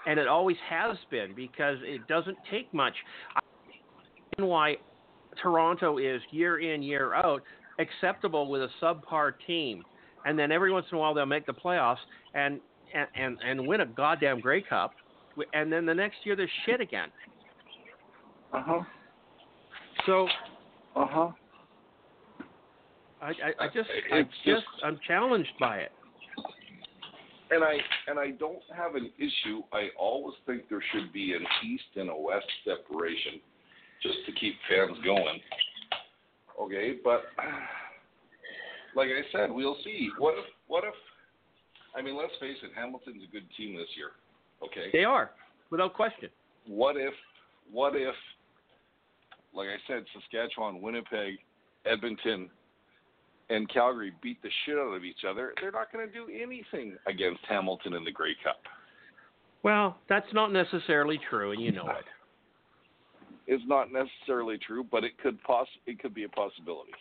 and 0.06 0.18
it 0.18 0.26
always 0.26 0.58
has 0.68 0.98
been 1.10 1.32
because 1.34 1.78
it 1.82 2.06
doesn't 2.08 2.38
take 2.50 2.72
much. 2.74 2.94
I 3.36 3.40
why 4.42 4.76
Toronto 5.36 5.98
is 5.98 6.22
year 6.30 6.58
in 6.58 6.82
year 6.82 7.14
out 7.14 7.42
acceptable 7.78 8.48
with 8.48 8.62
a 8.62 8.68
subpar 8.80 9.32
team, 9.46 9.84
and 10.24 10.38
then 10.38 10.52
every 10.52 10.72
once 10.72 10.86
in 10.90 10.96
a 10.96 11.00
while 11.00 11.14
they'll 11.14 11.26
make 11.26 11.46
the 11.46 11.54
playoffs 11.54 11.98
and 12.34 12.60
and 12.94 13.08
and, 13.14 13.38
and 13.44 13.66
win 13.66 13.80
a 13.80 13.86
goddamn 13.86 14.40
Grey 14.40 14.62
Cup, 14.62 14.94
and 15.54 15.72
then 15.72 15.86
the 15.86 15.94
next 15.94 16.24
year 16.24 16.34
they're 16.36 16.50
shit 16.66 16.80
again. 16.80 17.10
Uh 18.52 18.62
huh. 18.62 18.80
So 20.06 20.28
Uh 20.96 21.06
huh. 21.06 21.30
I, 23.20 23.26
I, 23.28 23.64
I 23.64 23.66
just 23.68 23.88
I 24.12 24.18
It's 24.18 24.30
just- 24.44 24.66
I'm 24.84 24.98
challenged 25.06 25.52
by 25.58 25.78
it. 25.78 25.92
And 27.50 27.64
I 27.64 27.78
and 28.06 28.18
I 28.18 28.32
don't 28.32 28.60
have 28.76 28.94
an 28.94 29.10
issue. 29.16 29.62
I 29.72 29.88
always 29.98 30.36
think 30.44 30.68
there 30.68 30.82
should 30.92 31.10
be 31.14 31.32
an 31.32 31.46
east 31.64 31.96
and 31.96 32.10
a 32.10 32.14
west 32.16 32.44
separation, 32.62 33.40
just 34.02 34.18
to 34.26 34.32
keep 34.32 34.54
fans 34.68 34.98
going. 35.02 35.40
Okay, 36.60 36.96
but 37.02 37.22
like 38.94 39.08
I 39.08 39.22
said, 39.32 39.50
we'll 39.50 39.78
see. 39.82 40.10
What 40.18 40.34
if? 40.36 40.44
What 40.66 40.84
if? 40.84 40.94
I 41.96 42.02
mean, 42.02 42.18
let's 42.18 42.34
face 42.38 42.58
it. 42.62 42.70
Hamilton's 42.76 43.22
a 43.26 43.32
good 43.32 43.46
team 43.56 43.74
this 43.76 43.88
year. 43.96 44.10
Okay. 44.62 44.90
They 44.92 45.04
are, 45.04 45.30
without 45.70 45.94
question. 45.94 46.28
What 46.66 46.96
if? 46.98 47.14
What 47.72 47.96
if? 47.96 48.14
Like 49.54 49.68
I 49.68 49.78
said, 49.86 50.04
Saskatchewan, 50.12 50.82
Winnipeg, 50.82 51.38
Edmonton, 51.86 52.50
and 53.50 53.68
Calgary 53.72 54.12
beat 54.22 54.40
the 54.42 54.50
shit 54.64 54.76
out 54.76 54.94
of 54.94 55.04
each 55.04 55.24
other. 55.28 55.54
They're 55.60 55.72
not 55.72 55.92
going 55.92 56.06
to 56.06 56.12
do 56.12 56.26
anything 56.30 56.96
against 57.06 57.40
Hamilton 57.48 57.94
in 57.94 58.04
the 58.04 58.12
Grey 58.12 58.36
Cup. 58.44 58.60
Well, 59.62 59.96
that's 60.08 60.26
not 60.32 60.52
necessarily 60.52 61.18
true, 61.28 61.52
and 61.52 61.60
you 61.60 61.72
know 61.72 61.88
it. 61.88 62.04
it. 63.46 63.54
is 63.54 63.60
not 63.66 63.88
necessarily 63.92 64.58
true, 64.58 64.84
but 64.88 65.04
it 65.04 65.18
could 65.18 65.42
poss- 65.42 65.66
it 65.86 65.98
could 65.98 66.14
be 66.14 66.24
a 66.24 66.28
possibility. 66.28 66.92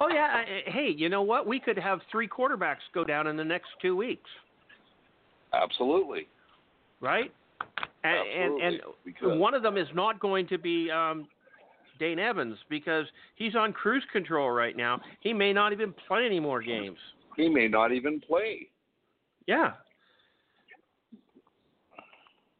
Oh 0.00 0.08
yeah. 0.08 0.44
Hey, 0.66 0.94
you 0.96 1.08
know 1.08 1.22
what? 1.22 1.46
We 1.46 1.58
could 1.58 1.78
have 1.78 2.00
three 2.10 2.28
quarterbacks 2.28 2.86
go 2.94 3.02
down 3.02 3.26
in 3.26 3.36
the 3.36 3.44
next 3.44 3.68
two 3.82 3.96
weeks, 3.96 4.30
Absolutely. 5.52 6.28
right? 7.00 7.32
And 8.04 8.62
Absolutely. 8.62 9.14
and, 9.20 9.32
and 9.32 9.40
one 9.40 9.54
of 9.54 9.62
them 9.62 9.76
is 9.76 9.88
not 9.94 10.20
going 10.20 10.46
to 10.48 10.58
be 10.58 10.88
um, 10.88 11.26
Dane 11.98 12.18
Evans 12.18 12.56
because 12.68 13.06
he's 13.36 13.54
on 13.56 13.72
cruise 13.72 14.04
control 14.12 14.50
right 14.50 14.76
now. 14.76 15.00
He 15.20 15.32
may 15.32 15.52
not 15.52 15.72
even 15.72 15.92
play 16.06 16.24
any 16.26 16.40
more 16.40 16.62
games. 16.62 16.98
he 17.36 17.48
may 17.48 17.68
not 17.68 17.92
even 17.92 18.20
play. 18.20 18.68
Yeah. 19.46 19.72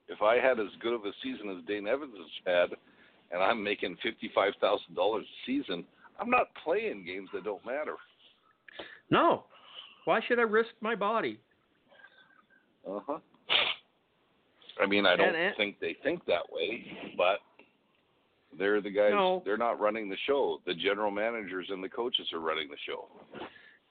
If 0.08 0.22
I 0.22 0.36
had 0.36 0.58
as 0.58 0.68
good 0.80 0.94
of 0.94 1.04
a 1.04 1.12
season 1.22 1.50
as 1.56 1.64
Dane 1.66 1.86
Evans 1.86 2.14
has 2.16 2.30
had, 2.70 2.76
and 3.30 3.42
I'm 3.42 3.62
making 3.62 3.96
fifty-five 4.02 4.54
thousand 4.60 4.94
dollars 4.94 5.24
a 5.26 5.46
season, 5.46 5.84
I'm 6.18 6.30
not 6.30 6.46
playing 6.64 7.04
games 7.04 7.28
that 7.34 7.44
don't 7.44 7.64
matter. 7.66 7.96
No. 9.10 9.44
Why 10.06 10.20
should 10.26 10.38
I 10.38 10.42
risk 10.42 10.70
my 10.80 10.94
body? 10.94 11.38
Uh 12.88 13.00
huh. 13.06 13.18
I 14.80 14.86
mean, 14.86 15.04
I 15.04 15.16
don't 15.16 15.28
And- 15.28 15.36
and- 15.36 15.56
think 15.56 15.78
they 15.80 15.94
think 16.02 16.24
that 16.26 16.50
way, 16.50 16.86
but 17.16 17.40
they're 18.58 18.80
the 18.80 18.90
guys. 18.90 19.10
No. 19.12 19.42
They're 19.44 19.56
not 19.56 19.80
running 19.80 20.08
the 20.08 20.16
show. 20.26 20.60
The 20.66 20.74
general 20.74 21.10
managers 21.10 21.66
and 21.70 21.82
the 21.82 21.88
coaches 21.88 22.26
are 22.32 22.40
running 22.40 22.68
the 22.68 22.76
show. 22.86 23.08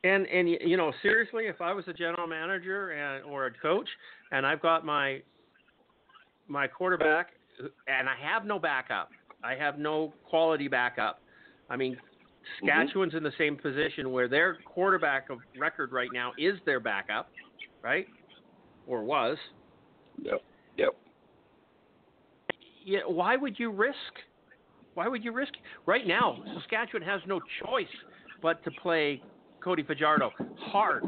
And 0.03 0.27
and 0.27 0.47
you 0.47 0.77
know 0.77 0.91
seriously, 1.01 1.45
if 1.45 1.59
I 1.59 1.73
was 1.73 1.85
a 1.87 1.93
general 1.93 2.27
manager 2.27 2.91
and 2.91 3.25
or 3.25 3.47
a 3.47 3.51
coach, 3.51 3.87
and 4.31 4.45
I've 4.45 4.61
got 4.61 4.85
my 4.85 5.21
my 6.47 6.67
quarterback, 6.67 7.29
and 7.87 8.07
I 8.07 8.15
have 8.21 8.45
no 8.45 8.59
backup, 8.59 9.09
I 9.43 9.55
have 9.55 9.79
no 9.79 10.13
quality 10.29 10.67
backup. 10.67 11.19
I 11.69 11.75
mean, 11.77 11.93
mm-hmm. 11.93 12.67
Saskatchewan's 12.67 13.15
in 13.15 13.23
the 13.23 13.33
same 13.37 13.55
position 13.55 14.11
where 14.11 14.27
their 14.27 14.57
quarterback 14.65 15.29
of 15.29 15.39
record 15.57 15.91
right 15.91 16.09
now 16.13 16.31
is 16.37 16.59
their 16.65 16.79
backup, 16.79 17.29
right? 17.81 18.07
Or 18.85 19.03
was. 19.03 19.37
Yep. 20.21 20.41
Yep. 20.77 20.95
Yeah, 22.85 22.99
why 23.05 23.35
would 23.35 23.59
you 23.59 23.71
risk? 23.71 23.97
Why 24.97 25.07
would 25.07 25.23
you 25.23 25.31
risk? 25.31 25.53
it? 25.53 25.61
Right 25.85 26.07
now, 26.07 26.39
Saskatchewan 26.55 27.03
has 27.03 27.21
no 27.27 27.39
choice 27.63 27.85
but 28.41 28.63
to 28.63 28.71
play 28.81 29.21
Cody 29.63 29.83
Fajardo 29.83 30.31
hard 30.57 31.03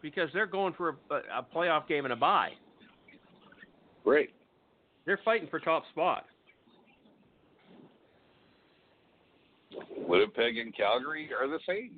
because 0.00 0.30
they're 0.32 0.46
going 0.46 0.72
for 0.72 0.96
a, 1.10 1.14
a 1.14 1.46
playoff 1.54 1.86
game 1.86 2.06
and 2.06 2.14
a 2.14 2.16
bye. 2.16 2.48
Great. 4.04 4.30
They're 5.04 5.20
fighting 5.22 5.48
for 5.50 5.60
top 5.60 5.82
spot. 5.90 6.24
Winnipeg 9.94 10.56
and 10.56 10.74
Calgary 10.74 11.28
are 11.38 11.46
the 11.46 11.60
same 11.68 11.96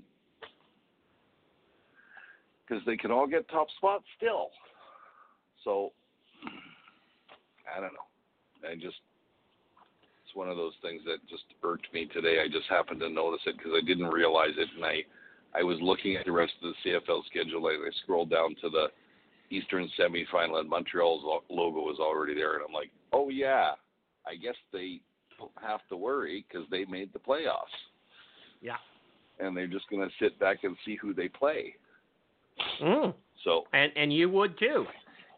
because 2.66 2.83
they 2.85 2.96
can 2.96 3.12
all 3.12 3.29
get 3.29 3.48
top 3.48 3.68
spots 3.76 4.07
still. 4.16 4.48
So 5.62 5.92
I 7.72 7.81
don't 7.81 7.92
know. 7.92 8.68
I 8.68 8.74
just 8.74 8.96
it's 10.31 10.37
one 10.37 10.49
of 10.49 10.57
those 10.57 10.75
things 10.83 11.03
that 11.07 11.27
just 11.29 11.43
irked 11.64 11.93
me 11.93 12.07
today. 12.07 12.38
I 12.45 12.47
just 12.49 12.69
happened 12.69 13.01
to 13.01 13.09
notice 13.11 13.40
it 13.47 13.57
because 13.57 13.73
I 13.75 13.85
didn't 13.85 14.07
realize 14.11 14.55
it, 14.57 14.69
and 14.77 14.85
I 14.85 15.03
I 15.59 15.64
was 15.64 15.79
looking 15.83 16.14
at 16.14 16.25
the 16.25 16.33
rest 16.33 16.53
of 16.62 16.73
the 16.85 16.90
CFL 16.90 17.25
schedule 17.27 17.66
and 17.66 17.83
I 17.83 17.90
scrolled 18.05 18.31
down 18.31 18.55
to 18.61 18.71
the 18.71 18.87
Eastern 19.51 19.90
semifinal 19.99 20.61
and 20.61 20.69
Montreal's 20.69 21.25
logo 21.51 21.81
was 21.81 21.99
already 21.99 22.35
there, 22.35 22.55
and 22.55 22.62
I'm 22.66 22.73
like, 22.73 22.90
oh 23.12 23.31
yeah, 23.31 23.73
I 24.27 24.37
guess 24.37 24.55
they 24.73 25.01
don't 25.38 25.51
have 25.61 25.81
to 25.88 25.97
worry 25.97 26.45
because 26.49 26.69
they 26.71 26.85
made 26.85 27.12
the 27.12 27.19
playoffs 27.19 27.75
Yeah. 28.61 28.77
and 29.40 29.57
they're 29.57 29.66
just 29.66 29.88
going 29.90 30.09
to 30.09 30.14
sit 30.25 30.38
back 30.38 30.62
and 30.62 30.77
see 30.85 30.95
who 30.97 31.12
they 31.12 31.29
play. 31.29 31.75
Mm. 32.81 33.14
So 33.43 33.64
And 33.73 33.90
and 33.97 34.12
you 34.12 34.29
would 34.29 34.57
too. 34.59 34.87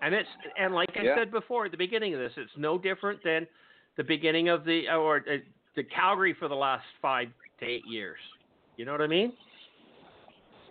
And 0.03 0.15
it's 0.15 0.29
and 0.59 0.75
like 0.75 0.91
I 0.97 1.05
Yeah. 1.05 1.17
said 1.17 1.31
before 1.31 1.65
at 1.65 1.71
the 1.71 1.79
beginning 1.79 2.13
of 2.13 2.21
this, 2.21 2.33
it's 2.37 2.51
no 2.59 2.77
different 2.77 3.23
than 3.25 3.47
the 3.97 4.05
beginning 4.05 4.49
of 4.49 4.65
the 4.65 4.89
or 4.89 5.19
uh, 5.19 5.37
the 5.77 5.83
Calgary 5.85 6.35
for 6.39 6.49
the 6.49 6.55
last 6.55 6.85
five 7.01 7.29
to 7.61 7.67
eight 7.67 7.85
years. 7.87 8.19
You 8.77 8.85
know 8.85 8.93
what 8.93 9.01
I 9.03 9.07
mean? 9.07 9.33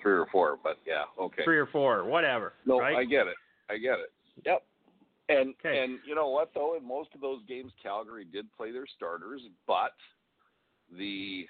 three 0.01 0.13
or 0.13 0.25
four, 0.31 0.57
but 0.63 0.77
yeah, 0.87 1.03
okay. 1.19 1.43
Three 1.43 1.59
or 1.59 1.67
four, 1.67 2.03
whatever. 2.05 2.53
no, 2.65 2.79
right? 2.79 2.95
I 2.95 3.03
get 3.05 3.27
it. 3.27 3.35
I 3.69 3.77
get 3.77 3.99
it. 3.99 4.11
Yep. 4.45 4.63
And 5.29 5.53
Okay. 5.63 5.83
and 5.83 5.99
you 6.07 6.15
know 6.15 6.27
what 6.29 6.49
though, 6.55 6.75
in 6.75 6.83
most 6.87 7.09
of 7.13 7.21
those 7.21 7.39
games, 7.47 7.71
Calgary 7.83 8.25
did 8.25 8.51
play 8.57 8.71
their 8.71 8.87
starters, 8.97 9.41
but 9.67 9.91
the 10.97 11.45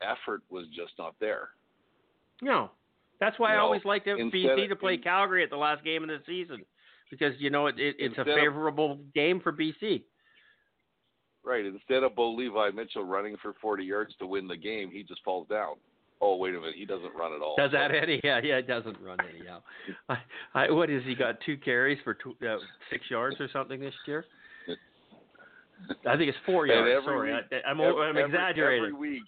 effort 0.00 0.42
was 0.48 0.66
just 0.68 0.92
not 0.96 1.16
there. 1.20 1.48
No, 2.40 2.70
that's 3.18 3.36
why 3.40 3.54
I 3.54 3.58
always 3.58 3.84
liked 3.84 4.06
it- 4.06 4.16
BC 4.32 4.62
of- 4.62 4.68
to 4.68 4.76
play 4.76 4.94
in- 4.94 5.02
Calgary 5.02 5.42
at 5.42 5.50
the 5.50 5.56
last 5.56 5.82
game 5.84 6.04
of 6.04 6.08
the 6.08 6.20
season 6.24 6.64
because 7.10 7.34
you 7.40 7.50
know 7.50 7.66
it, 7.66 7.80
it, 7.80 7.96
it's 7.98 8.16
a 8.16 8.20
Instead 8.20 8.28
of- 8.28 8.36
favorable 8.36 9.00
game 9.12 9.40
for 9.40 9.52
BC. 9.52 10.04
Right. 11.48 11.64
Instead 11.64 12.02
of 12.02 12.14
Bo 12.14 12.32
Levi 12.34 12.70
Mitchell 12.74 13.04
running 13.04 13.36
for 13.40 13.54
40 13.62 13.82
yards 13.82 14.12
to 14.18 14.26
win 14.26 14.46
the 14.46 14.56
game, 14.56 14.90
he 14.92 15.02
just 15.02 15.22
falls 15.24 15.48
down. 15.48 15.76
Oh, 16.20 16.36
wait 16.36 16.54
a 16.54 16.60
minute. 16.60 16.74
He 16.76 16.84
doesn't 16.84 17.14
run 17.16 17.32
at 17.32 17.40
all. 17.40 17.54
Does 17.56 17.72
that 17.72 17.90
any? 17.94 18.20
Yeah, 18.24 18.40
yeah, 18.44 18.56
it 18.56 18.66
doesn't 18.66 18.98
run 19.00 19.16
any. 19.20 19.44
Yeah. 19.46 19.60
I, 20.10 20.16
I, 20.66 20.70
what 20.70 20.90
is 20.90 21.02
he 21.06 21.14
got? 21.14 21.36
Two 21.46 21.56
carries 21.56 21.98
for 22.04 22.12
two, 22.12 22.34
uh, 22.46 22.56
six 22.90 23.04
yards 23.10 23.36
or 23.40 23.48
something 23.50 23.80
this 23.80 23.94
year? 24.06 24.26
I 26.06 26.16
think 26.16 26.28
it's 26.28 26.38
four 26.44 26.66
yards. 26.66 26.90
every 26.90 27.04
Sorry, 27.04 27.32
week- 27.34 27.44
I, 27.64 27.70
I'm, 27.70 27.80
every, 27.80 28.02
I'm 28.02 28.16
exaggerating. 28.18 28.84
Every 28.86 28.98
week, 28.98 29.22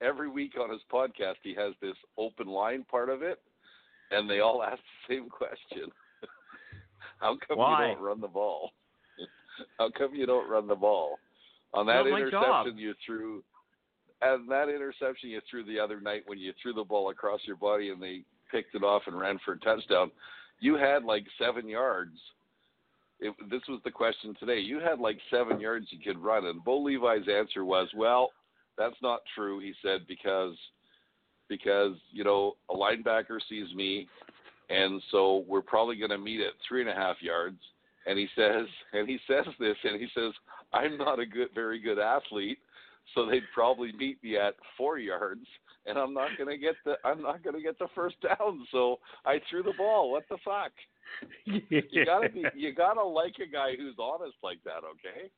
every 0.00 0.28
week 0.30 0.54
on 0.60 0.70
his 0.70 0.80
podcast, 0.92 1.36
he 1.42 1.54
has 1.54 1.74
this 1.80 1.94
open 2.18 2.48
line 2.48 2.84
part 2.90 3.10
of 3.10 3.22
it, 3.22 3.38
and 4.10 4.28
they 4.28 4.40
all 4.40 4.62
ask 4.64 4.80
the 5.08 5.14
same 5.14 5.28
question: 5.28 5.92
How 7.20 7.36
come 7.46 7.58
Why? 7.58 7.88
you 7.90 7.94
don't 7.94 8.02
run 8.02 8.20
the 8.20 8.28
ball? 8.28 8.70
How 9.78 9.90
come 9.90 10.14
you 10.14 10.26
don't 10.26 10.48
run 10.48 10.66
the 10.66 10.74
ball? 10.74 11.18
On 11.74 11.86
that 11.86 12.06
interception 12.06 12.30
job. 12.30 12.66
you 12.76 12.94
threw, 13.04 13.42
and 14.22 14.50
that 14.50 14.68
interception 14.68 15.30
you 15.30 15.40
threw 15.50 15.64
the 15.64 15.78
other 15.78 16.00
night 16.00 16.22
when 16.26 16.38
you 16.38 16.52
threw 16.62 16.72
the 16.72 16.84
ball 16.84 17.10
across 17.10 17.40
your 17.44 17.56
body 17.56 17.90
and 17.90 18.02
they 18.02 18.22
picked 18.50 18.74
it 18.74 18.82
off 18.82 19.02
and 19.06 19.18
ran 19.18 19.38
for 19.44 19.52
a 19.52 19.58
touchdown, 19.58 20.10
you 20.60 20.76
had 20.76 21.04
like 21.04 21.24
seven 21.38 21.68
yards. 21.68 22.16
It, 23.18 23.34
this 23.50 23.62
was 23.68 23.80
the 23.84 23.90
question 23.90 24.34
today. 24.38 24.58
You 24.58 24.78
had 24.78 25.00
like 25.00 25.18
seven 25.30 25.58
yards 25.58 25.86
you 25.90 25.98
could 25.98 26.22
run, 26.22 26.46
and 26.46 26.62
Bo 26.62 26.78
Levi's 26.82 27.28
answer 27.28 27.64
was, 27.64 27.88
"Well, 27.96 28.30
that's 28.76 28.96
not 29.02 29.20
true." 29.34 29.58
He 29.58 29.72
said 29.82 30.06
because 30.06 30.54
because 31.48 31.96
you 32.12 32.24
know 32.24 32.56
a 32.70 32.74
linebacker 32.74 33.38
sees 33.48 33.74
me, 33.74 34.06
and 34.70 35.02
so 35.10 35.44
we're 35.48 35.62
probably 35.62 35.96
going 35.96 36.10
to 36.10 36.18
meet 36.18 36.40
at 36.40 36.52
three 36.66 36.80
and 36.80 36.90
a 36.90 36.94
half 36.94 37.16
yards. 37.20 37.58
And 38.06 38.18
he 38.18 38.28
says, 38.36 38.66
and 38.92 39.08
he 39.08 39.18
says 39.26 39.46
this, 39.58 39.76
and 39.84 40.00
he 40.00 40.06
says, 40.14 40.32
"I'm 40.72 40.96
not 40.96 41.18
a 41.18 41.26
good, 41.26 41.48
very 41.54 41.78
good 41.80 41.98
athlete, 41.98 42.58
so 43.14 43.26
they'd 43.26 43.42
probably 43.52 43.92
meet 43.92 44.22
me 44.22 44.36
at 44.36 44.54
four 44.76 44.98
yards." 44.98 45.46
And 45.86 45.98
I'm 45.98 46.14
not 46.14 46.30
gonna 46.38 46.56
get 46.56 46.74
the 46.84 46.94
I'm 47.04 47.22
not 47.22 47.42
gonna 47.44 47.60
get 47.60 47.78
the 47.78 47.88
first 47.94 48.16
down, 48.20 48.66
so 48.72 48.98
I 49.24 49.40
threw 49.50 49.62
the 49.62 49.74
ball. 49.76 50.10
What 50.10 50.24
the 50.28 50.38
fuck? 50.44 50.72
You 51.44 52.04
gotta 52.04 52.28
be 52.28 52.44
you 52.56 52.72
gotta 52.74 53.02
like 53.02 53.34
a 53.40 53.50
guy 53.50 53.76
who's 53.76 53.94
honest 53.98 54.36
like 54.42 54.58
that, 54.64 54.82
okay? 54.84 55.30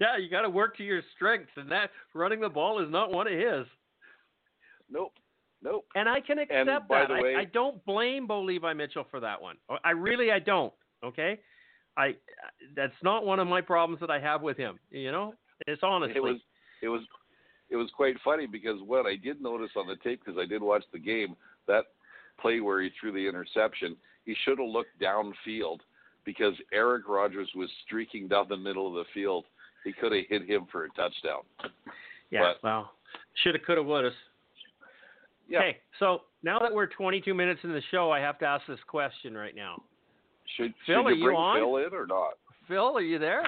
yeah, 0.00 0.16
you 0.16 0.28
got 0.28 0.42
to 0.42 0.50
work 0.50 0.76
to 0.76 0.84
your 0.84 1.02
strengths, 1.16 1.50
and 1.56 1.70
that 1.70 1.90
running 2.12 2.40
the 2.40 2.48
ball 2.48 2.82
is 2.82 2.90
not 2.90 3.10
one 3.10 3.26
of 3.26 3.32
his. 3.32 3.66
Nope. 4.90 5.12
Nope. 5.62 5.86
And 5.94 6.08
I 6.08 6.20
can 6.20 6.38
accept 6.38 6.52
And 6.58 6.68
that. 6.68 6.82
I, 6.90 7.22
way- 7.22 7.36
I 7.36 7.44
don't 7.46 7.82
blame 7.86 8.26
Bo 8.26 8.42
Levi 8.42 8.72
Mitchell 8.74 9.06
for 9.10 9.20
that 9.20 9.40
one. 9.40 9.56
I 9.82 9.92
really, 9.92 10.30
I 10.30 10.38
don't. 10.38 10.72
Okay, 11.02 11.40
I 11.96 12.16
that's 12.74 12.94
not 13.02 13.24
one 13.24 13.38
of 13.38 13.46
my 13.46 13.60
problems 13.60 14.00
that 14.00 14.10
I 14.10 14.18
have 14.20 14.42
with 14.42 14.56
him. 14.56 14.78
You 14.90 15.12
know, 15.12 15.34
it's 15.66 15.82
honestly. 15.82 16.16
It 16.16 16.22
was 16.22 16.36
it 16.82 16.88
was 16.88 17.02
it 17.70 17.76
was 17.76 17.90
quite 17.96 18.16
funny 18.24 18.46
because 18.46 18.80
what 18.84 19.06
I 19.06 19.16
did 19.16 19.40
notice 19.40 19.70
on 19.76 19.86
the 19.86 19.96
tape 19.96 20.22
because 20.24 20.38
I 20.40 20.46
did 20.46 20.62
watch 20.62 20.84
the 20.92 20.98
game 20.98 21.36
that 21.66 21.84
play 22.40 22.60
where 22.60 22.82
he 22.82 22.90
threw 23.00 23.12
the 23.12 23.26
interception, 23.28 23.96
he 24.24 24.34
should 24.44 24.58
have 24.58 24.68
looked 24.68 25.00
downfield 25.00 25.78
because 26.24 26.54
Eric 26.72 27.08
Rogers 27.08 27.48
was 27.54 27.68
streaking 27.86 28.28
down 28.28 28.46
the 28.48 28.56
middle 28.56 28.88
of 28.88 28.94
the 28.94 29.04
field. 29.12 29.44
He 29.84 29.92
could 29.92 30.12
have 30.12 30.24
hit 30.28 30.48
him 30.48 30.66
for 30.72 30.84
a 30.84 30.88
touchdown. 30.90 31.42
yeah. 32.30 32.52
but- 32.54 32.62
well, 32.62 32.92
shoulda, 33.42 33.58
coulda, 33.58 33.82
woulda. 33.82 34.10
Yeah. 35.46 35.58
Okay, 35.58 35.78
so 35.98 36.22
now 36.42 36.58
that 36.58 36.72
we're 36.72 36.86
22 36.86 37.34
minutes 37.34 37.60
in 37.64 37.70
the 37.70 37.82
show, 37.90 38.10
I 38.10 38.18
have 38.18 38.38
to 38.38 38.46
ask 38.46 38.66
this 38.66 38.78
question 38.86 39.36
right 39.36 39.54
now. 39.54 39.82
Should, 40.56 40.74
Phil, 40.86 40.96
should 40.96 41.06
are 41.06 41.12
you 41.12 41.18
you 41.18 41.24
bring 41.24 41.36
on? 41.36 41.58
Phil 41.58 41.76
in 41.78 41.94
or 41.94 42.06
not? 42.06 42.34
Phil, 42.68 42.96
are 42.96 43.02
you 43.02 43.18
there? 43.18 43.42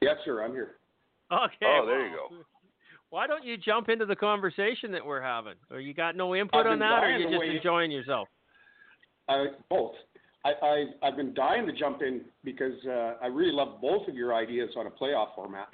Yes, 0.00 0.16
sir. 0.24 0.42
I'm 0.42 0.52
here. 0.52 0.72
Okay. 1.32 1.66
Oh, 1.66 1.84
there 1.86 2.06
you 2.06 2.16
go. 2.16 2.36
Why 3.10 3.26
don't 3.26 3.44
you 3.44 3.56
jump 3.56 3.88
into 3.88 4.06
the 4.06 4.16
conversation 4.16 4.90
that 4.92 5.04
we're 5.04 5.20
having? 5.20 5.54
Or 5.70 5.78
you 5.78 5.94
got 5.94 6.16
no 6.16 6.34
input 6.34 6.66
on 6.66 6.80
that, 6.80 7.04
or 7.04 7.10
dying 7.12 7.20
you 7.20 7.30
to 7.30 7.38
just 7.38 7.56
enjoying 7.56 7.90
yourself? 7.92 8.28
I, 9.28 9.46
both. 9.70 9.92
I, 10.44 10.50
I, 10.60 10.84
I've 11.02 11.16
been 11.16 11.32
dying 11.32 11.64
to 11.66 11.72
jump 11.72 12.02
in 12.02 12.22
because 12.42 12.74
uh, 12.86 13.14
I 13.22 13.26
really 13.26 13.52
love 13.52 13.80
both 13.80 14.08
of 14.08 14.14
your 14.14 14.34
ideas 14.34 14.70
on 14.76 14.86
a 14.86 14.90
playoff 14.90 15.34
format. 15.34 15.68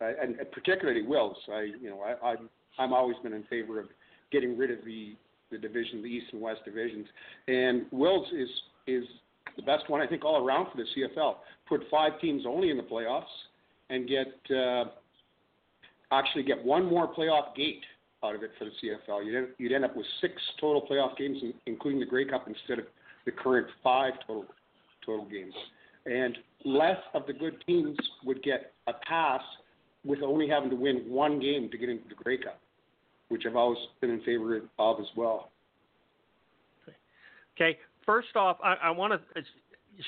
I, 0.00 0.12
and 0.22 0.36
particularly 0.52 1.02
Wills. 1.02 1.36
I, 1.50 1.68
you 1.80 1.90
know, 1.90 2.02
I, 2.02 2.26
I'm 2.26 2.48
I'm 2.78 2.92
always 2.92 3.16
been 3.22 3.32
in 3.32 3.42
favor 3.44 3.80
of 3.80 3.86
getting 4.30 4.56
rid 4.56 4.70
of 4.70 4.84
the 4.84 5.16
the 5.50 5.58
division, 5.58 6.02
the 6.02 6.08
East 6.08 6.26
and 6.32 6.40
West 6.40 6.60
divisions, 6.64 7.06
and 7.46 7.86
Wills 7.90 8.26
is 8.32 8.48
is 8.86 9.04
the 9.56 9.62
best 9.62 9.88
one 9.90 10.00
I 10.00 10.06
think 10.06 10.24
all 10.24 10.44
around 10.44 10.66
for 10.70 10.78
the 10.78 10.84
CFL. 10.96 11.36
Put 11.68 11.82
five 11.90 12.20
teams 12.20 12.44
only 12.46 12.70
in 12.70 12.76
the 12.76 12.82
playoffs 12.82 13.24
and 13.90 14.08
get 14.08 14.56
uh, 14.56 14.84
actually 16.12 16.44
get 16.44 16.64
one 16.64 16.84
more 16.86 17.12
playoff 17.12 17.54
gate 17.54 17.82
out 18.24 18.34
of 18.34 18.42
it 18.42 18.50
for 18.58 18.64
the 18.64 18.70
CFL. 18.82 19.24
You'd, 19.24 19.48
you'd 19.58 19.72
end 19.72 19.84
up 19.84 19.96
with 19.96 20.06
six 20.20 20.34
total 20.60 20.86
playoff 20.86 21.16
games, 21.16 21.38
including 21.66 22.00
the 22.00 22.06
Grey 22.06 22.24
Cup, 22.24 22.46
instead 22.48 22.78
of 22.78 22.86
the 23.24 23.32
current 23.32 23.66
five 23.82 24.14
total 24.26 24.46
total 25.04 25.26
games. 25.26 25.54
And 26.06 26.36
less 26.64 26.98
of 27.14 27.26
the 27.26 27.32
good 27.32 27.62
teams 27.66 27.96
would 28.24 28.42
get 28.42 28.72
a 28.86 28.92
pass 29.06 29.42
with 30.04 30.22
only 30.22 30.48
having 30.48 30.70
to 30.70 30.76
win 30.76 31.04
one 31.08 31.40
game 31.40 31.68
to 31.70 31.78
get 31.78 31.88
into 31.88 32.08
the 32.08 32.14
Grey 32.14 32.38
Cup, 32.38 32.60
which 33.28 33.44
I've 33.46 33.56
always 33.56 33.78
been 34.00 34.10
in 34.10 34.20
favor 34.22 34.60
of 34.78 35.00
as 35.00 35.06
well. 35.16 35.50
Okay, 37.56 37.78
first 38.06 38.36
off, 38.36 38.58
I, 38.62 38.74
I 38.84 38.90
want 38.90 39.12
to 39.12 39.42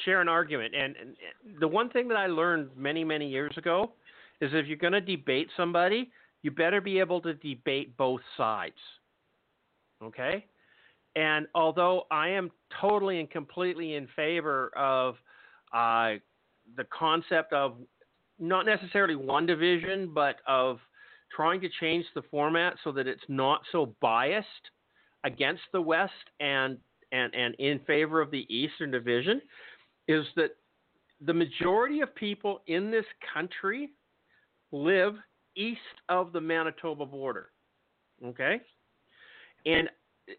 share 0.04 0.20
an 0.20 0.28
argument, 0.28 0.74
and, 0.74 0.94
and 0.96 1.16
the 1.60 1.68
one 1.68 1.90
thing 1.90 2.08
that 2.08 2.16
I 2.16 2.26
learned 2.26 2.70
many 2.76 3.02
many 3.04 3.28
years 3.28 3.52
ago 3.56 3.92
is 4.40 4.50
if 4.54 4.66
you're 4.66 4.76
going 4.76 4.92
to 4.92 5.00
debate 5.00 5.48
somebody, 5.56 6.10
you 6.42 6.50
better 6.50 6.80
be 6.80 6.98
able 6.98 7.20
to 7.22 7.34
debate 7.34 7.96
both 7.96 8.20
sides. 8.36 8.74
Okay? 10.02 10.46
And 11.16 11.46
although 11.54 12.06
I 12.10 12.28
am 12.28 12.50
totally 12.80 13.20
and 13.20 13.30
completely 13.30 13.94
in 13.94 14.08
favor 14.14 14.70
of 14.76 15.16
uh, 15.72 16.14
the 16.76 16.84
concept 16.96 17.52
of 17.52 17.74
not 18.38 18.64
necessarily 18.64 19.16
one 19.16 19.44
division, 19.44 20.10
but 20.14 20.36
of 20.46 20.78
trying 21.34 21.60
to 21.60 21.68
change 21.80 22.04
the 22.14 22.22
format 22.30 22.74
so 22.84 22.92
that 22.92 23.06
it's 23.06 23.22
not 23.28 23.60
so 23.72 23.94
biased 24.00 24.46
against 25.24 25.62
the 25.72 25.80
West 25.80 26.12
and 26.40 26.78
and, 27.12 27.34
and 27.34 27.56
in 27.58 27.80
favor 27.80 28.20
of 28.20 28.30
the 28.30 28.46
Eastern 28.54 28.92
Division, 28.92 29.40
is 30.06 30.24
that 30.36 30.50
the 31.20 31.34
majority 31.34 32.02
of 32.02 32.14
people 32.14 32.60
in 32.68 32.90
this 32.90 33.04
country 33.34 33.90
live 34.72 35.14
east 35.56 35.80
of 36.08 36.32
the 36.32 36.40
Manitoba 36.40 37.04
border. 37.04 37.50
Okay? 38.24 38.60
And 39.66 39.88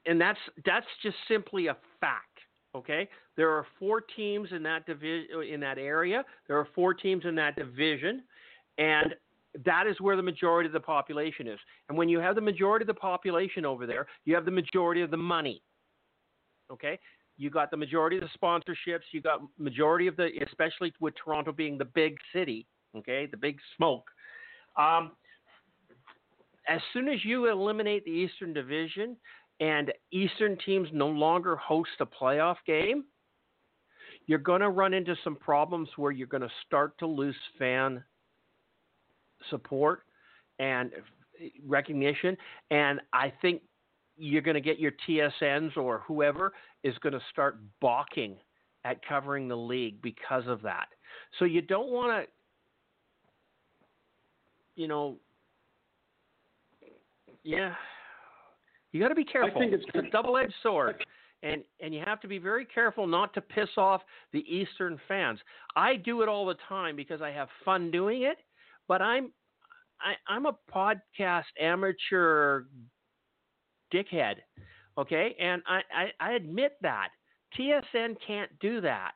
and 0.06 0.20
that's 0.20 0.40
that's 0.66 0.86
just 1.04 1.18
simply 1.28 1.68
a 1.68 1.78
fact. 2.00 2.40
Okay? 2.76 3.10
There 3.36 3.50
are 3.50 3.66
four 3.78 4.02
teams 4.02 4.50
in 4.52 4.64
that 4.64 4.86
division 4.86 5.44
in 5.52 5.60
that 5.60 5.78
area. 5.78 6.24
There 6.48 6.58
are 6.58 6.68
four 6.74 6.94
teams 6.94 7.26
in 7.26 7.36
that 7.36 7.56
division 7.56 8.24
and 8.78 9.14
that 9.66 9.88
is 9.88 10.00
where 10.00 10.16
the 10.16 10.24
majority 10.24 10.68
of 10.68 10.74
the 10.74 10.80
population 10.80 11.48
is. 11.48 11.60
And 11.90 11.98
when 11.98 12.10
you 12.10 12.20
have 12.20 12.36
the 12.36 12.42
majority 12.42 12.84
of 12.84 12.88
the 12.88 12.94
population 12.94 13.66
over 13.66 13.86
there, 13.86 14.08
you 14.26 14.36
have 14.36 14.46
the 14.46 14.52
majority 14.52 15.02
of 15.02 15.12
the 15.12 15.18
money. 15.18 15.62
Okay? 16.72 16.98
You 17.38 17.50
got 17.50 17.72
the 17.72 17.78
majority 17.78 18.18
of 18.18 18.24
the 18.24 18.30
sponsorships, 18.42 19.02
you 19.12 19.22
got 19.22 19.42
majority 19.58 20.08
of 20.08 20.16
the 20.16 20.30
especially 20.46 20.94
with 21.00 21.14
Toronto 21.24 21.52
being 21.52 21.78
the 21.78 21.86
big 21.86 22.16
city, 22.34 22.68
okay? 22.96 23.26
The 23.26 23.38
big 23.38 23.58
smoke 23.76 24.10
um, 24.78 25.12
as 26.68 26.80
soon 26.94 27.08
as 27.08 27.24
you 27.26 27.50
eliminate 27.50 28.06
the 28.06 28.12
Eastern 28.12 28.54
Division 28.54 29.18
and 29.60 29.92
Eastern 30.12 30.58
teams 30.66 30.88
no 30.94 31.08
longer 31.08 31.56
host 31.56 31.90
a 32.00 32.06
playoff 32.06 32.58
game, 32.66 33.06
you're 34.28 34.40
going 34.40 34.62
to 34.62 34.70
run 34.70 34.94
into 34.94 35.16
some 35.24 35.36
problems 35.36 35.90
where 35.98 36.12
you're 36.12 36.28
going 36.28 36.42
to 36.42 36.52
start 36.66 36.98
to 37.00 37.08
lose 37.08 37.36
fan 37.58 38.04
support 39.50 40.04
and 40.60 40.92
recognition. 41.66 42.38
And 42.70 43.02
I 43.14 43.32
think 43.42 43.62
you're 44.18 44.42
going 44.42 44.56
to 44.56 44.62
get 44.62 44.80
your 44.80 44.92
TSNs 45.08 45.78
or 45.78 46.04
whoever 46.08 46.54
is 46.84 46.98
going 47.00 47.14
to 47.14 47.22
start 47.32 47.58
balking 47.80 48.36
at 48.84 49.06
covering 49.08 49.48
the 49.48 49.56
league 49.56 50.02
because 50.02 50.44
of 50.48 50.62
that. 50.62 50.88
So 51.40 51.46
you 51.46 51.62
don't 51.62 51.90
want 51.90 52.26
to 52.26 52.32
you 54.76 54.88
know, 54.88 55.18
yeah, 57.44 57.74
you 58.92 59.02
got 59.02 59.10
to 59.10 59.16
be 59.16 59.26
careful. 59.26 59.52
I 59.56 59.60
think 59.60 59.74
it's, 59.74 59.84
it's 59.94 60.08
a 60.08 60.12
double-edged 60.12 60.54
sword, 60.64 61.06
and 61.44 61.64
and 61.80 61.94
you 61.94 62.02
have 62.06 62.20
to 62.22 62.28
be 62.28 62.38
very 62.38 62.66
careful 62.66 63.08
not 63.08 63.34
to 63.34 63.42
piss 63.42 63.70
off 63.78 64.02
the 64.34 64.40
Eastern 64.40 65.00
fans. 65.08 65.40
I 65.76 65.96
do 65.96 66.22
it 66.22 66.30
all 66.30 66.46
the 66.46 66.56
time 66.68 66.96
because 66.96 67.22
I 67.22 67.30
have 67.30 67.48
fun 67.66 67.92
doing 67.92 68.24
it, 68.24 68.38
but 68.92 69.02
I'm 69.02 69.32
I, 70.02 70.16
I'm 70.28 70.48
a 70.48 70.58
podcast 70.70 71.46
amateur 71.58 72.64
dickhead, 73.94 74.36
okay, 74.98 75.34
and 75.40 75.62
I, 75.66 75.80
I, 75.96 76.32
I 76.32 76.34
admit 76.34 76.74
that 76.82 77.08
TSN 77.58 78.18
can't 78.28 78.52
do 78.60 78.82
that. 78.82 79.12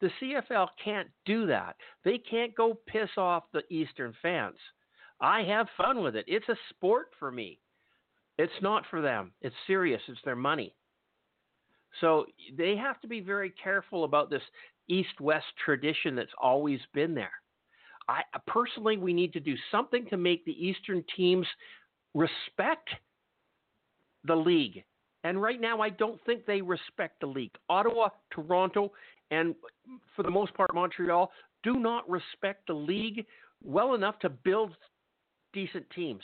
The 0.00 0.10
CFL 0.22 0.68
can't 0.84 1.08
do 1.24 1.44
that. 1.46 1.74
They 2.04 2.18
can't 2.18 2.54
go 2.54 2.78
piss 2.86 3.08
off 3.16 3.42
the 3.52 3.62
Eastern 3.68 4.14
fans. 4.22 4.58
I 5.20 5.42
have 5.42 5.66
fun 5.76 6.04
with 6.04 6.14
it. 6.14 6.26
It's 6.28 6.48
a 6.48 6.56
sport 6.70 7.06
for 7.18 7.32
me. 7.32 7.58
It's 8.38 8.52
not 8.62 8.84
for 8.88 9.02
them. 9.02 9.32
It's 9.40 9.56
serious. 9.66 10.02
It's 10.06 10.20
their 10.24 10.36
money. 10.36 10.72
So 12.00 12.26
they 12.56 12.76
have 12.76 13.00
to 13.00 13.08
be 13.08 13.18
very 13.18 13.52
careful 13.60 14.04
about 14.04 14.30
this 14.30 14.42
east 14.88 15.20
west 15.20 15.46
tradition 15.64 16.14
that's 16.14 16.30
always 16.40 16.78
been 16.94 17.12
there. 17.12 17.32
I 18.08 18.22
personally 18.46 18.96
we 18.96 19.12
need 19.12 19.32
to 19.32 19.40
do 19.40 19.54
something 19.70 20.06
to 20.10 20.16
make 20.16 20.44
the 20.44 20.52
eastern 20.52 21.04
teams 21.16 21.46
respect 22.14 22.88
the 24.24 24.34
league. 24.34 24.84
And 25.24 25.42
right 25.42 25.60
now 25.60 25.80
I 25.80 25.90
don't 25.90 26.20
think 26.24 26.46
they 26.46 26.62
respect 26.62 27.20
the 27.20 27.26
league. 27.26 27.50
Ottawa, 27.68 28.10
Toronto, 28.30 28.92
and 29.30 29.54
for 30.14 30.22
the 30.22 30.30
most 30.30 30.54
part 30.54 30.72
Montreal 30.74 31.30
do 31.62 31.74
not 31.74 32.08
respect 32.08 32.68
the 32.68 32.74
league 32.74 33.26
well 33.64 33.94
enough 33.94 34.18
to 34.20 34.28
build 34.28 34.76
decent 35.52 35.88
teams. 35.90 36.22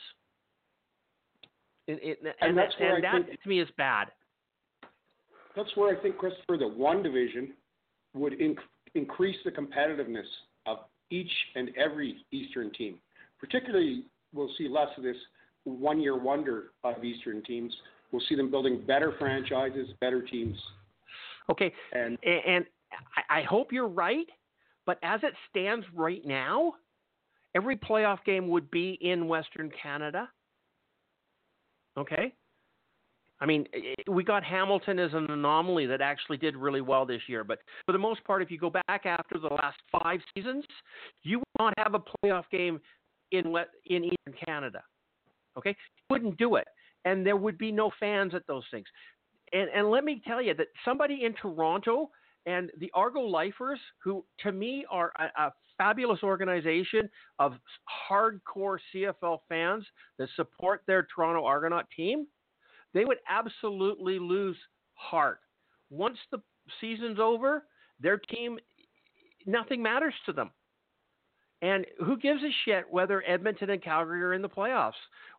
and, 1.89 1.99
and, 2.41 2.57
that's 2.57 2.75
that, 2.79 2.95
and 2.95 3.05
that 3.05 3.27
think, 3.27 3.43
to 3.43 3.49
me 3.49 3.61
is 3.61 3.69
bad. 3.77 4.09
That's 5.57 5.71
where 5.75 5.97
I 5.97 6.01
think, 6.01 6.17
Christopher, 6.17 6.57
the 6.57 6.69
one 6.69 7.03
division 7.03 7.55
would 8.15 8.39
inc- 8.39 8.59
increase 8.95 9.37
the 9.45 9.51
competitiveness 9.51 10.27
each 11.13 11.31
and 11.55 11.71
every 11.77 12.25
Eastern 12.33 12.73
team. 12.73 12.99
Particularly, 13.39 14.05
we'll 14.33 14.51
see 14.57 14.69
less 14.69 14.89
of 14.97 15.03
this 15.03 15.17
one 15.65 16.01
year 16.01 16.17
wonder 16.17 16.71
of 16.83 17.05
Eastern 17.05 17.43
teams. 17.43 17.73
We'll 18.11 18.23
see 18.29 18.35
them 18.35 18.51
building 18.51 18.83
better 18.87 19.15
franchises, 19.19 19.89
better 20.01 20.23
teams. 20.23 20.57
Okay. 21.51 21.73
And, 21.93 22.19
and 22.25 22.65
I 23.29 23.43
hope 23.43 23.73
you're 23.73 23.89
right, 23.89 24.27
but 24.87 24.99
as 25.03 25.21
it 25.23 25.35
stands 25.51 25.85
right 25.95 26.25
now, 26.25 26.75
every 27.55 27.77
playoff 27.77 28.19
game 28.25 28.49
would 28.49 28.71
be 28.71 28.99
in 29.01 29.29
Western 29.29 29.71
Canada. 29.83 30.29
Okay? 31.97 32.35
I 33.43 33.47
mean, 33.47 33.67
we 34.09 34.23
got 34.23 34.45
Hamilton 34.45 35.01
as 35.01 35.13
an 35.15 35.29
anomaly 35.29 35.87
that 35.87 36.01
actually 36.01 36.37
did 36.37 36.57
really 36.57 36.81
well 36.81 37.05
this 37.05 37.23
year. 37.27 37.43
But 37.43 37.59
for 37.85 37.91
the 37.91 37.99
most 37.99 38.23
part, 38.23 38.41
if 38.41 38.53
you 38.53 38.59
go 38.59 38.71
back 38.71 39.05
after 39.05 39.37
the 39.37 39.49
last 39.49 39.79
five 39.91 40.21
seasons, 40.33 40.65
you 41.25 41.41
would 41.41 41.59
not 41.59 41.75
have 41.77 41.95
a 41.95 41.99
playoff 41.99 42.45
game 42.53 42.81
in 43.33 43.53
in 43.87 44.05
Eastern 44.05 44.35
Canada. 44.47 44.85
Okay, 45.59 45.71
you 45.71 46.05
wouldn't 46.09 46.39
do 46.39 46.55
it, 46.55 46.69
and 47.05 47.27
there 47.27 47.37
would 47.37 47.59
be 47.59 47.73
no 47.73 47.91
fans 47.99 48.33
at 48.33 48.47
those 48.47 48.63
things. 48.71 48.87
And 49.53 49.69
and 49.75 49.91
let 49.91 50.05
me 50.05 50.23
tell 50.25 50.41
you 50.41 50.55
that 50.55 50.69
somebody 50.85 51.25
in 51.25 51.35
Toronto 51.35 52.11
and 52.47 52.71
the 52.79 52.93
Argo 52.95 53.23
Lifers, 53.23 53.81
who 54.05 54.25
to 54.45 54.53
me 54.53 54.87
are 54.89 55.13
a, 55.19 55.47
a 55.47 55.53
fabulous 55.77 56.23
organization 56.23 57.11
of 57.41 57.55
hardcore 58.09 58.79
CFL 58.95 59.39
fans 59.49 59.85
that 60.19 60.29
support 60.37 60.83
their 60.87 61.09
Toronto 61.13 61.45
Argonaut 61.45 61.87
team, 61.97 62.29
they 62.95 63.05
would 63.05 63.19
absolutely 63.29 64.19
lose 64.19 64.57
heart. 64.95 65.39
Once 65.91 66.19
the 66.31 66.39
season's 66.81 67.19
over, 67.19 67.65
their 68.01 68.19
team, 68.19 68.59
nothing 69.47 69.83
matters 69.83 70.15
to 70.27 70.33
them. 70.33 70.51
And 71.61 71.87
who 72.05 72.17
gives 72.17 72.43
a 72.43 72.51
shit 72.65 72.85
whether 72.91 73.23
Edmonton 73.27 73.71
and 73.71 73.83
Calgary 73.83 74.23
are 74.23 74.35
in 74.35 74.43
the 74.43 74.49
playoffs 74.49 74.93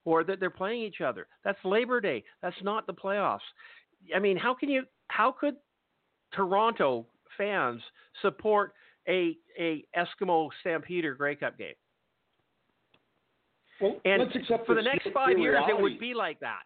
or 0.05 0.23
that 0.23 0.39
they're 0.39 0.49
playing 0.49 0.81
each 0.81 1.01
other? 1.01 1.27
That's 1.43 1.57
Labor 1.65 1.99
Day. 1.99 2.23
That's 2.41 2.55
not 2.63 2.87
the 2.87 2.93
playoffs. 2.93 3.39
I 4.15 4.19
mean, 4.19 4.37
how 4.37 4.53
can 4.53 4.69
you? 4.69 4.83
How 5.09 5.33
could 5.37 5.55
Toronto 6.33 7.05
fans 7.37 7.81
support 8.21 8.73
a 9.07 9.37
a 9.59 9.83
Eskimo 9.97 10.49
Stampede 10.61 11.05
Grey 11.17 11.35
Cup 11.35 11.57
game. 11.57 11.73
Well, 13.81 13.99
and 14.05 14.23
for 14.65 14.75
the 14.75 14.81
next 14.81 15.07
five 15.13 15.37
years, 15.37 15.55
reality. 15.55 15.73
it 15.73 15.81
would 15.81 15.99
be 15.99 16.13
like 16.13 16.39
that. 16.39 16.61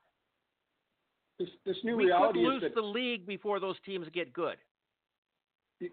This, 1.40 1.50
this 1.66 1.78
new 1.84 1.98
we 1.98 2.06
reality 2.06 2.40
could 2.40 2.48
lose 2.48 2.64
is 2.64 2.70
that 2.70 2.76
the 2.76 2.86
league 2.86 3.28
before 3.28 3.60
those 3.60 3.76
teams 3.86 4.08
get 4.14 4.34
good. 4.34 4.58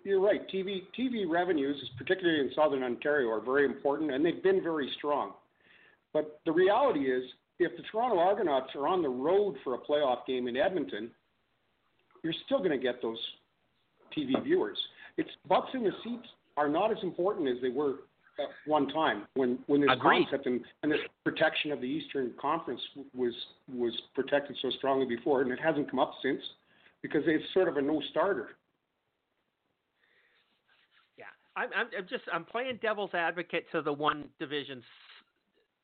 You're 0.03 0.21
right. 0.21 0.41
TV 0.49 0.83
TV 0.99 1.29
revenues, 1.29 1.77
particularly 1.99 2.41
in 2.41 2.51
Southern 2.55 2.83
Ontario, 2.83 3.29
are 3.29 3.41
very 3.41 3.67
important, 3.67 4.11
and 4.11 4.25
they've 4.25 4.43
been 4.43 4.63
very 4.63 4.91
strong. 4.97 5.33
But 6.15 6.41
the 6.47 6.53
reality 6.53 7.01
is, 7.01 7.23
if 7.59 7.77
the 7.77 7.83
Toronto 7.93 8.19
Argonauts 8.19 8.71
are 8.75 8.89
on 8.89 9.03
the 9.03 9.09
road 9.09 9.57
for 9.63 9.75
a 9.75 9.79
playoff 9.79 10.25
game 10.27 10.49
in 10.49 10.57
Edmonton, 10.57 11.11
you're 12.23 12.35
still 12.47 12.59
going 12.59 12.71
to 12.71 12.79
get 12.79 13.03
those 13.03 13.19
TV 14.17 14.43
viewers. 14.43 14.79
It's 15.19 15.31
butts 15.47 15.69
in 15.75 15.85
the 15.85 15.93
seats 16.03 16.27
are 16.57 16.69
not 16.69 16.91
as 16.91 16.99
important 17.03 17.49
as 17.49 17.57
they 17.61 17.69
were 17.69 17.97
at 18.39 18.47
one 18.67 18.89
time 18.89 19.27
when 19.35 19.59
when 19.67 19.81
this 19.81 19.91
Agreed. 19.93 20.25
concept 20.25 20.47
and, 20.47 20.61
and 20.83 20.91
this 20.91 21.01
protection 21.25 21.73
of 21.73 21.81
the 21.81 21.87
Eastern 21.87 22.33
Conference 22.41 22.81
was 23.15 23.33
was 23.73 23.93
protected 24.15 24.57
so 24.61 24.71
strongly 24.79 25.07
before, 25.07 25.43
and 25.43 25.51
it 25.51 25.61
hasn't 25.61 25.91
come 25.91 26.01
up 26.01 26.13
since 26.23 26.41
because 27.03 27.23
it's 27.27 27.45
sort 27.53 27.69
of 27.69 27.77
a 27.77 27.83
no-starter. 27.83 28.51
Yeah, 31.19 31.25
I'm, 31.57 31.69
I'm, 31.77 31.87
I'm 31.97 32.07
just 32.09 32.25
I'm 32.33 32.45
playing 32.45 32.79
devil's 32.83 33.15
advocate 33.15 33.67
to 33.73 33.83
the 33.83 33.93
one 33.93 34.25
division 34.39 34.83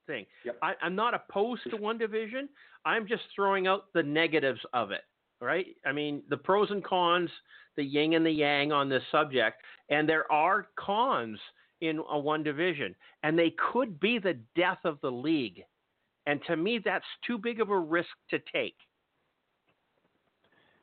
thing. 0.06 0.26
Yep. 0.44 0.58
I, 0.62 0.72
I'm 0.82 0.96
not 0.96 1.14
opposed 1.14 1.62
to 1.70 1.76
one 1.76 1.98
division. 1.98 2.48
I'm 2.84 3.06
just 3.06 3.22
throwing 3.34 3.66
out 3.66 3.92
the 3.94 4.02
negatives 4.02 4.60
of 4.72 4.90
it. 4.90 5.02
Right? 5.42 5.68
I 5.86 5.92
mean, 5.92 6.22
the 6.28 6.36
pros 6.36 6.70
and 6.70 6.84
cons, 6.84 7.30
the 7.76 7.82
yin 7.82 8.12
and 8.12 8.26
the 8.26 8.30
yang 8.30 8.72
on 8.72 8.90
this 8.90 9.02
subject, 9.10 9.62
and 9.88 10.06
there 10.06 10.30
are 10.30 10.68
cons 10.76 11.38
in 11.81 12.01
a 12.11 12.19
one 12.19 12.43
division, 12.43 12.95
and 13.23 13.38
they 13.38 13.55
could 13.73 13.99
be 14.01 14.19
the 14.19 14.38
death 14.57 14.79
of 14.85 14.99
the 15.01 15.11
league. 15.11 15.64
And 16.27 16.40
to 16.47 16.57
me, 16.57 16.81
that's 16.85 17.05
too 17.27 17.38
big 17.38 17.61
of 17.61 17.71
a 17.71 17.79
risk 17.79 18.11
to 18.31 18.38
take. 18.53 18.77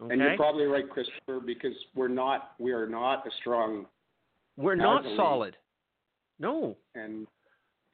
Okay? 0.01 0.13
And 0.13 0.21
you're 0.21 0.35
probably 0.35 0.65
right, 0.65 0.87
Christopher, 0.89 1.39
because 1.43 1.73
we're 1.95 2.07
not 2.07 2.51
we 2.59 2.71
are 2.71 2.87
not 2.87 3.25
a 3.25 3.31
strong 3.39 3.85
We're 4.55 4.75
not 4.75 5.03
solid. 5.15 5.55
No. 6.39 6.77
and 6.93 7.25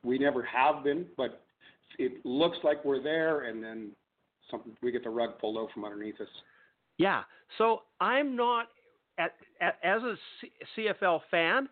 we 0.04 0.18
never 0.18 0.44
have 0.44 0.84
been, 0.84 1.06
but 1.16 1.42
it 1.98 2.26
looks 2.26 2.58
like 2.63 2.84
we're 2.84 3.02
there, 3.02 3.46
and 3.46 3.63
then 3.63 3.92
something 4.52 4.76
we 4.82 4.92
get 4.92 5.04
the 5.04 5.10
rug 5.10 5.39
pulled 5.39 5.58
out 5.58 5.70
from 5.74 5.86
underneath 5.86 6.20
us. 6.20 6.28
Yeah. 6.98 7.24
So 7.58 7.84
I'm 8.02 8.36
not 8.36 8.68
at, 9.18 9.34
at 9.62 9.78
as 9.84 10.02
a 10.04 10.16
C, 10.42 10.52
CFL 10.78 11.22
fan. 11.32 11.70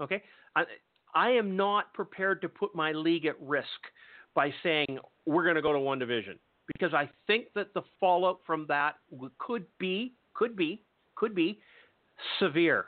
Okay, 0.00 0.22
I, 0.56 1.30
am 1.30 1.56
not 1.56 1.92
prepared 1.94 2.40
to 2.42 2.48
put 2.48 2.74
my 2.74 2.92
league 2.92 3.26
at 3.26 3.40
risk 3.40 3.68
by 4.34 4.52
saying 4.62 4.98
we're 5.26 5.44
going 5.44 5.56
to 5.56 5.62
go 5.62 5.72
to 5.72 5.78
one 5.78 5.98
division 5.98 6.38
because 6.66 6.94
I 6.94 7.08
think 7.26 7.46
that 7.54 7.74
the 7.74 7.82
fallout 8.00 8.40
from 8.46 8.66
that 8.68 8.96
could 9.38 9.66
be 9.78 10.14
could 10.34 10.56
be 10.56 10.82
could 11.14 11.34
be 11.34 11.60
severe 12.38 12.86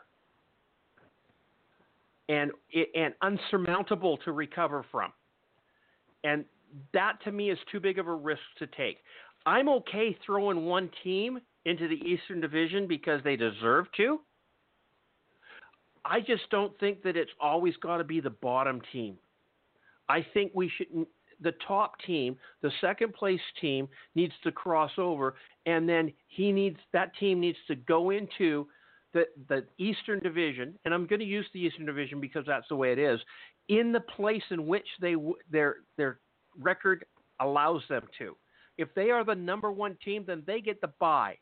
and 2.28 2.50
and 2.94 3.14
unsurmountable 3.22 4.18
to 4.18 4.32
recover 4.32 4.84
from. 4.90 5.12
And 6.24 6.44
that 6.92 7.22
to 7.24 7.32
me 7.32 7.50
is 7.50 7.58
too 7.70 7.80
big 7.80 7.98
of 7.98 8.08
a 8.08 8.14
risk 8.14 8.40
to 8.58 8.66
take. 8.66 8.98
I'm 9.44 9.68
okay 9.68 10.16
throwing 10.26 10.66
one 10.66 10.90
team 11.04 11.40
into 11.64 11.88
the 11.88 11.96
Eastern 11.96 12.40
Division 12.40 12.88
because 12.88 13.20
they 13.22 13.36
deserve 13.36 13.86
to. 13.96 14.20
I 16.08 16.20
just 16.20 16.48
don't 16.50 16.78
think 16.78 17.02
that 17.02 17.16
it's 17.16 17.30
always 17.40 17.76
got 17.76 17.98
to 17.98 18.04
be 18.04 18.20
the 18.20 18.30
bottom 18.30 18.80
team. 18.92 19.18
I 20.08 20.24
think 20.34 20.52
we 20.54 20.70
should 20.76 21.06
the 21.40 21.52
top 21.66 22.00
team, 22.06 22.36
the 22.62 22.70
second 22.80 23.12
place 23.12 23.40
team 23.60 23.88
needs 24.14 24.32
to 24.42 24.50
cross 24.52 24.92
over 24.96 25.34
and 25.66 25.88
then 25.88 26.12
he 26.28 26.50
needs 26.52 26.78
that 26.92 27.14
team 27.18 27.40
needs 27.40 27.58
to 27.66 27.74
go 27.74 28.10
into 28.10 28.66
the 29.12 29.24
the 29.48 29.64
Eastern 29.78 30.20
Division 30.20 30.78
and 30.84 30.94
I'm 30.94 31.06
going 31.06 31.20
to 31.20 31.26
use 31.26 31.46
the 31.52 31.60
Eastern 31.60 31.86
Division 31.86 32.20
because 32.20 32.44
that's 32.46 32.68
the 32.68 32.76
way 32.76 32.92
it 32.92 32.98
is 32.98 33.20
in 33.68 33.92
the 33.92 34.00
place 34.00 34.44
in 34.50 34.66
which 34.66 34.86
they 35.00 35.16
their 35.50 35.76
their 35.96 36.20
record 36.58 37.04
allows 37.40 37.82
them 37.88 38.04
to. 38.18 38.36
If 38.78 38.94
they 38.94 39.10
are 39.10 39.24
the 39.24 39.34
number 39.34 39.72
1 39.72 39.96
team 40.04 40.24
then 40.26 40.42
they 40.46 40.60
get 40.60 40.80
the 40.80 40.92
bye. 41.00 41.36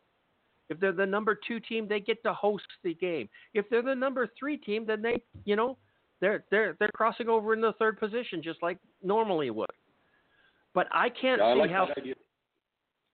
If 0.68 0.80
they're 0.80 0.92
the 0.92 1.06
number 1.06 1.38
2 1.46 1.60
team 1.60 1.86
they 1.88 2.00
get 2.00 2.22
to 2.24 2.32
host 2.32 2.66
the 2.82 2.94
game. 2.94 3.28
If 3.52 3.68
they're 3.68 3.82
the 3.82 3.94
number 3.94 4.28
3 4.38 4.56
team 4.58 4.86
then 4.86 5.02
they, 5.02 5.22
you 5.44 5.56
know, 5.56 5.76
they're 6.20 6.44
they're 6.50 6.76
they're 6.78 6.90
crossing 6.94 7.28
over 7.28 7.52
in 7.52 7.60
the 7.60 7.72
third 7.74 7.98
position 7.98 8.42
just 8.42 8.62
like 8.62 8.78
normally 9.02 9.50
would. 9.50 9.68
But 10.74 10.88
I 10.92 11.08
can't 11.08 11.40
Yeah, 11.40 11.46
I 11.46 11.54
see 11.54 11.60
like 11.60 11.70
how 11.70 11.88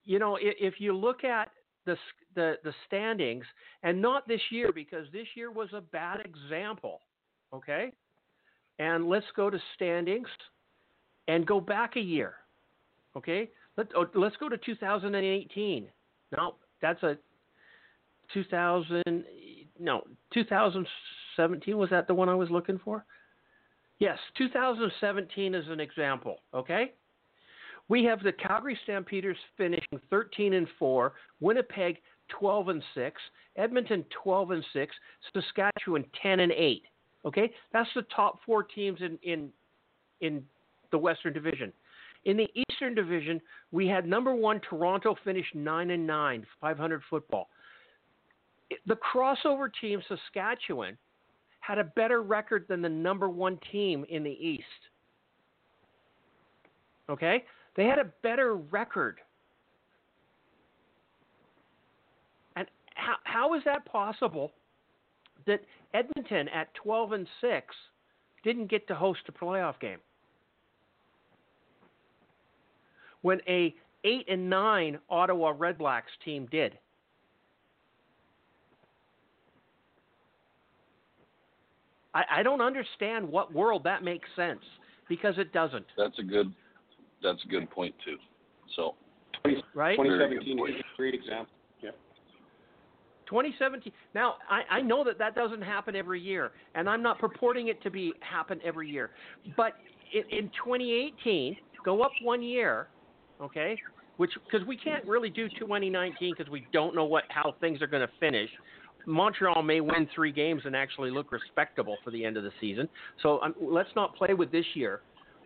you 0.04 0.18
know 0.18 0.36
if, 0.36 0.54
if 0.60 0.74
you 0.80 0.96
look 0.96 1.24
at 1.24 1.50
the, 1.86 1.96
the 2.34 2.54
the 2.64 2.72
standings 2.86 3.44
and 3.82 4.00
not 4.00 4.28
this 4.28 4.40
year 4.50 4.70
because 4.72 5.06
this 5.12 5.26
year 5.34 5.50
was 5.50 5.68
a 5.72 5.80
bad 5.80 6.20
example 6.20 7.00
okay 7.52 7.92
and 8.78 9.08
let's 9.08 9.26
go 9.34 9.50
to 9.50 9.58
standings 9.74 10.28
and 11.28 11.46
go 11.46 11.60
back 11.60 11.96
a 11.96 12.00
year 12.00 12.34
okay 13.16 13.48
Let, 13.76 13.88
oh, 13.96 14.06
let's 14.14 14.36
go 14.36 14.48
to 14.48 14.58
2018 14.58 15.88
no 16.36 16.54
that's 16.82 17.02
a 17.02 17.16
2000 18.32 19.24
no 19.78 20.02
2017 20.34 21.76
was 21.76 21.90
that 21.90 22.06
the 22.06 22.14
one 22.14 22.28
i 22.28 22.34
was 22.34 22.50
looking 22.50 22.78
for 22.84 23.04
yes 23.98 24.18
2017 24.36 25.54
is 25.54 25.64
an 25.68 25.80
example 25.80 26.38
okay 26.54 26.92
we 27.90 28.04
have 28.04 28.22
the 28.22 28.32
Calgary 28.32 28.78
Stampeders 28.84 29.36
finishing 29.56 30.00
13 30.10 30.54
and 30.54 30.68
4, 30.78 31.12
Winnipeg 31.40 31.98
12 32.28 32.68
and 32.68 32.82
6, 32.94 33.20
Edmonton 33.56 34.04
12 34.22 34.50
and 34.52 34.64
6, 34.72 34.94
Saskatchewan 35.34 36.04
10 36.22 36.38
and 36.38 36.52
8. 36.52 36.82
Okay? 37.26 37.50
That's 37.72 37.88
the 37.96 38.02
top 38.14 38.38
4 38.46 38.62
teams 38.62 39.00
in 39.00 39.18
in 39.24 39.50
in 40.20 40.44
the 40.92 40.98
Western 40.98 41.32
Division. 41.32 41.72
In 42.26 42.36
the 42.36 42.48
Eastern 42.54 42.94
Division, 42.94 43.40
we 43.72 43.88
had 43.88 44.06
number 44.06 44.34
1 44.34 44.60
Toronto 44.60 45.16
finish 45.24 45.46
9 45.52 45.90
and 45.90 46.06
9, 46.06 46.46
500 46.60 47.02
football. 47.10 47.48
The 48.86 48.96
crossover 48.96 49.68
team 49.80 50.02
Saskatchewan 50.08 50.96
had 51.60 51.78
a 51.78 51.84
better 51.84 52.22
record 52.22 52.66
than 52.68 52.82
the 52.82 52.88
number 52.88 53.28
1 53.28 53.58
team 53.70 54.04
in 54.08 54.22
the 54.22 54.30
East. 54.30 54.64
Okay? 57.08 57.44
They 57.76 57.84
had 57.84 57.98
a 57.98 58.10
better 58.22 58.56
record. 58.56 59.18
And 62.56 62.66
how, 62.94 63.16
how 63.24 63.54
is 63.54 63.62
that 63.64 63.84
possible 63.84 64.52
that 65.46 65.60
Edmonton 65.94 66.48
at 66.48 66.72
12 66.74 67.12
and 67.12 67.26
6 67.40 67.74
didn't 68.44 68.70
get 68.70 68.86
to 68.88 68.94
host 68.94 69.20
a 69.28 69.32
playoff 69.32 69.78
game? 69.80 69.98
When 73.22 73.40
a 73.46 73.74
8 74.04 74.26
and 74.28 74.48
9 74.48 74.98
Ottawa 75.10 75.52
Redblacks 75.52 76.02
team 76.24 76.48
did. 76.50 76.78
I, 82.14 82.22
I 82.38 82.42
don't 82.42 82.60
understand 82.60 83.28
what 83.28 83.52
world 83.52 83.84
that 83.84 84.02
makes 84.02 84.28
sense 84.36 84.60
because 85.08 85.34
it 85.38 85.52
doesn't, 85.52 85.86
That's 85.96 86.18
a 86.18 86.22
good. 86.22 86.52
That's 87.22 87.42
a 87.44 87.48
good 87.48 87.68
point 87.70 87.94
too. 88.04 88.16
So 88.76 88.94
right? 89.74 89.96
2017 89.96 90.58
is 90.58 90.74
a 90.76 90.96
great 90.96 91.14
example. 91.14 91.52
Yeah. 91.82 91.90
2017. 93.26 93.92
Now, 94.14 94.34
I, 94.48 94.76
I 94.76 94.80
know 94.80 95.04
that 95.04 95.18
that 95.18 95.34
doesn't 95.34 95.62
happen 95.62 95.94
every 95.96 96.20
year, 96.20 96.52
and 96.74 96.88
I'm 96.88 97.02
not 97.02 97.18
purporting 97.18 97.68
it 97.68 97.82
to 97.82 97.90
be 97.90 98.12
happen 98.20 98.60
every 98.64 98.88
year. 98.90 99.10
But 99.56 99.74
in, 100.12 100.22
in 100.36 100.44
2018, 100.64 101.56
go 101.84 102.02
up 102.02 102.12
one 102.22 102.42
year, 102.42 102.88
okay? 103.40 103.76
Which 104.16 104.32
because 104.50 104.66
we 104.66 104.76
can't 104.76 105.04
really 105.06 105.30
do 105.30 105.48
2019 105.58 106.34
because 106.36 106.50
we 106.50 106.66
don't 106.72 106.94
know 106.94 107.04
what 107.04 107.24
how 107.28 107.54
things 107.60 107.80
are 107.80 107.86
going 107.86 108.06
to 108.06 108.12
finish. 108.18 108.50
Montreal 109.06 109.62
may 109.62 109.80
win 109.80 110.08
three 110.14 110.32
games 110.32 110.62
and 110.64 110.76
actually 110.76 111.10
look 111.10 111.32
respectable 111.32 111.96
for 112.04 112.10
the 112.10 112.24
end 112.24 112.36
of 112.36 112.44
the 112.44 112.52
season. 112.60 112.88
So 113.22 113.40
um, 113.42 113.54
let's 113.60 113.90
not 113.96 114.14
play 114.16 114.34
with 114.34 114.52
this 114.52 114.64
year. 114.74 115.00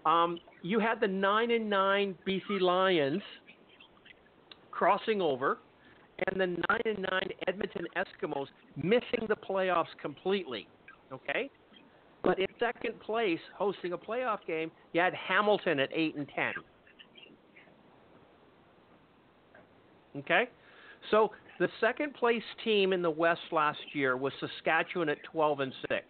Um, 0.06 0.38
you 0.62 0.80
had 0.80 1.00
the 1.00 1.08
nine 1.08 1.50
and 1.50 1.68
nine 1.68 2.14
BC 2.26 2.60
Lions 2.60 3.22
crossing 4.70 5.20
over 5.20 5.58
and 6.26 6.40
the 6.40 6.46
nine 6.46 6.80
and 6.84 7.06
nine 7.10 7.28
Edmonton 7.48 7.86
Eskimos 7.96 8.46
missing 8.76 9.26
the 9.28 9.36
playoffs 9.36 9.86
completely. 10.00 10.68
Okay, 11.12 11.50
but 12.22 12.38
in 12.38 12.46
second 12.58 12.98
place, 13.00 13.38
hosting 13.56 13.92
a 13.92 13.98
playoff 13.98 14.38
game, 14.46 14.70
you 14.92 15.00
had 15.00 15.14
Hamilton 15.14 15.80
at 15.80 15.90
eight 15.92 16.16
and 16.16 16.28
ten. 16.34 16.52
Okay, 20.16 20.48
so 21.10 21.30
the 21.58 21.68
second 21.80 22.14
place 22.14 22.42
team 22.64 22.92
in 22.92 23.02
the 23.02 23.10
West 23.10 23.40
last 23.52 23.78
year 23.92 24.16
was 24.16 24.32
Saskatchewan 24.40 25.08
at 25.08 25.22
twelve 25.24 25.60
and 25.60 25.72
six. 25.88 26.06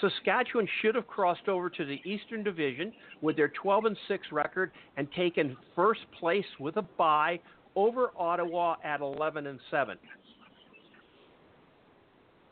Saskatchewan 0.00 0.68
should 0.80 0.94
have 0.94 1.06
crossed 1.06 1.48
over 1.48 1.68
to 1.68 1.84
the 1.84 2.00
Eastern 2.04 2.42
Division 2.42 2.92
with 3.20 3.36
their 3.36 3.48
12 3.48 3.86
and 3.86 3.96
6 4.08 4.26
record 4.32 4.70
and 4.96 5.08
taken 5.12 5.56
first 5.74 6.00
place 6.18 6.44
with 6.58 6.76
a 6.76 6.82
bye 6.82 7.40
over 7.76 8.10
Ottawa 8.16 8.76
at 8.84 9.00
11 9.00 9.46
and 9.46 9.58
7. 9.70 9.98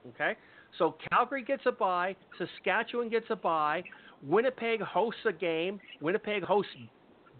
Okay? 0.09 0.36
So 0.78 0.96
Calgary 1.11 1.42
gets 1.42 1.62
a 1.66 1.72
bye, 1.72 2.14
Saskatchewan 2.38 3.09
gets 3.09 3.26
a 3.30 3.36
bye, 3.36 3.82
Winnipeg 4.22 4.80
hosts 4.80 5.20
a 5.26 5.32
game, 5.32 5.80
Winnipeg 6.00 6.42
hosts 6.42 6.72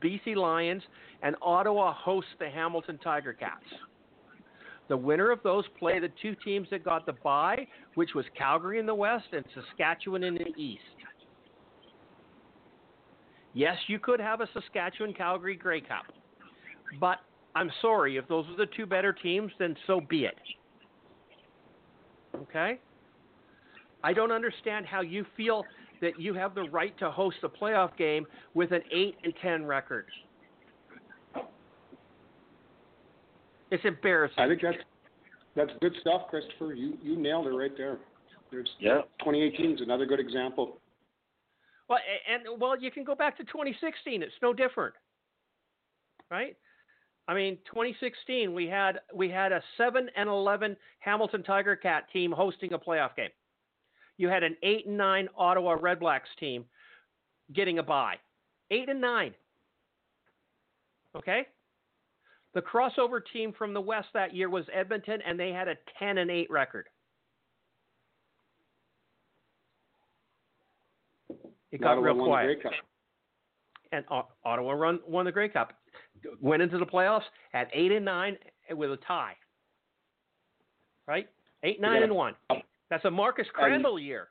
BC 0.03 0.37
Lions, 0.37 0.83
and 1.23 1.37
Ottawa 1.43 1.93
hosts 1.93 2.31
the 2.39 2.49
Hamilton 2.49 2.99
Tiger 3.03 3.33
Cats. 3.33 3.65
The 4.89 4.97
winner 4.97 5.31
of 5.31 5.43
those 5.43 5.65
play 5.79 5.99
the 5.99 6.11
two 6.21 6.35
teams 6.45 6.69
that 6.71 6.85
got 6.85 7.05
the 7.05 7.13
bye, 7.13 7.67
which 7.95 8.15
was 8.15 8.25
Calgary 8.37 8.79
in 8.79 8.87
the 8.87 8.95
West 8.95 9.27
and 9.33 9.45
Saskatchewan 9.55 10.25
in 10.25 10.35
the 10.35 10.49
East. 10.57 10.83
Yes, 13.55 13.77
you 13.87 13.99
could 13.99 14.21
have 14.21 14.41
a 14.41 14.49
Saskatchewan 14.55 15.13
Calgary 15.13 15.57
Grey 15.57 15.81
Cup, 15.81 16.07
but 17.01 17.19
I'm 17.55 17.71
sorry, 17.83 18.17
if 18.17 18.29
those 18.29 18.47
are 18.49 18.57
the 18.57 18.71
two 18.77 18.87
better 18.87 19.13
teams, 19.13 19.51
then 19.59 19.77
so 19.87 20.01
be 20.01 20.25
it. 20.25 20.39
Okay? 22.37 22.79
I 24.05 24.13
don't 24.13 24.31
understand 24.31 24.87
how 24.87 25.01
you 25.01 25.27
feel 25.37 25.65
that 26.01 26.21
you 26.21 26.35
have 26.35 26.55
the 26.55 26.69
right 26.71 26.97
to 26.99 27.11
host 27.11 27.39
a 27.43 27.49
playoff 27.49 27.97
game 27.97 28.27
with 28.55 28.71
an 28.73 28.83
8 28.93 29.17
and 29.25 29.35
10 29.43 29.65
record. 29.65 30.07
It's 33.71 33.85
embarrassing. 33.85 34.39
I 34.39 34.49
think 34.49 34.63
that's 34.63 34.79
that's 35.57 35.71
good 35.81 35.95
stuff, 36.01 36.23
Christopher. 36.31 36.75
You 36.75 36.97
you 37.03 37.17
nailed 37.17 37.47
it 37.47 37.51
right 37.51 37.77
there. 37.77 37.99
There's 38.51 38.69
Yeah. 38.79 39.03
2018 39.21 39.75
is 39.75 39.81
another 39.81 40.07
good 40.07 40.21
example. 40.21 40.81
Well, 41.89 41.99
and 42.31 42.61
well, 42.61 42.79
you 42.79 42.91
can 42.91 43.05
go 43.05 43.15
back 43.15 43.37
to 43.39 43.45
2016. 43.45 44.23
It's 44.23 44.33
no 44.43 44.53
different, 44.53 44.95
right? 46.31 46.57
I 47.27 47.35
mean, 47.35 47.59
2016 47.67 48.55
we 48.55 48.67
had 48.67 49.01
we 49.15 49.29
had 49.29 49.53
a 49.53 49.63
seven 49.77 50.09
and 50.17 50.29
11 50.29 50.77
Hamilton 51.01 51.43
Tiger 51.43 51.77
Cat 51.77 52.05
team 52.13 52.33
hosting 52.33 52.73
a 52.73 52.79
playoff 52.79 53.15
game. 53.17 53.31
You 54.17 54.29
had 54.29 54.43
an 54.43 54.57
eight 54.63 54.87
and 54.87 54.97
nine 54.97 55.29
Ottawa 55.37 55.77
Redblacks 55.77 56.35
team 56.41 56.65
getting 57.53 57.79
a 57.79 57.83
bye. 57.83 58.17
Eight 58.71 58.89
and 58.89 59.01
nine. 59.01 59.35
Okay. 61.17 61.47
The 62.55 62.63
crossover 62.63 63.21
team 63.33 63.53
from 63.57 63.75
the 63.75 63.81
West 63.81 64.09
that 64.15 64.35
year 64.35 64.49
was 64.49 64.65
Edmonton, 64.73 65.21
and 65.27 65.39
they 65.39 65.51
had 65.51 65.69
a 65.69 65.75
10 65.99 66.19
and 66.19 66.31
8 66.31 66.51
record. 66.51 66.87
It 71.71 71.81
got 71.81 71.93
Ottawa 71.99 72.05
real 72.07 72.15
won 72.17 72.25
the 72.47 72.55
quiet 72.55 72.59
and 73.93 74.05
Ottawa 74.45 74.73
run, 74.73 75.01
won 75.07 75.25
the 75.25 75.33
Grey 75.33 75.49
Cup. 75.49 75.73
Went 76.41 76.63
into 76.63 76.79
the 76.79 76.87
playoffs 76.87 77.23
at 77.55 77.69
eight 77.73 77.93
and 77.93 78.05
nine 78.05 78.37
with 78.71 78.91
a 78.91 78.97
tie. 78.99 79.35
Right, 81.07 81.29
eight, 81.63 81.81
nine, 81.81 81.99
Yeah. 81.99 82.05
and 82.05 82.15
one. 82.15 82.35
That's 82.91 83.05
a 83.05 83.11
Marcus 83.11 83.47
Crandell 83.55 84.03
year. 84.03 84.29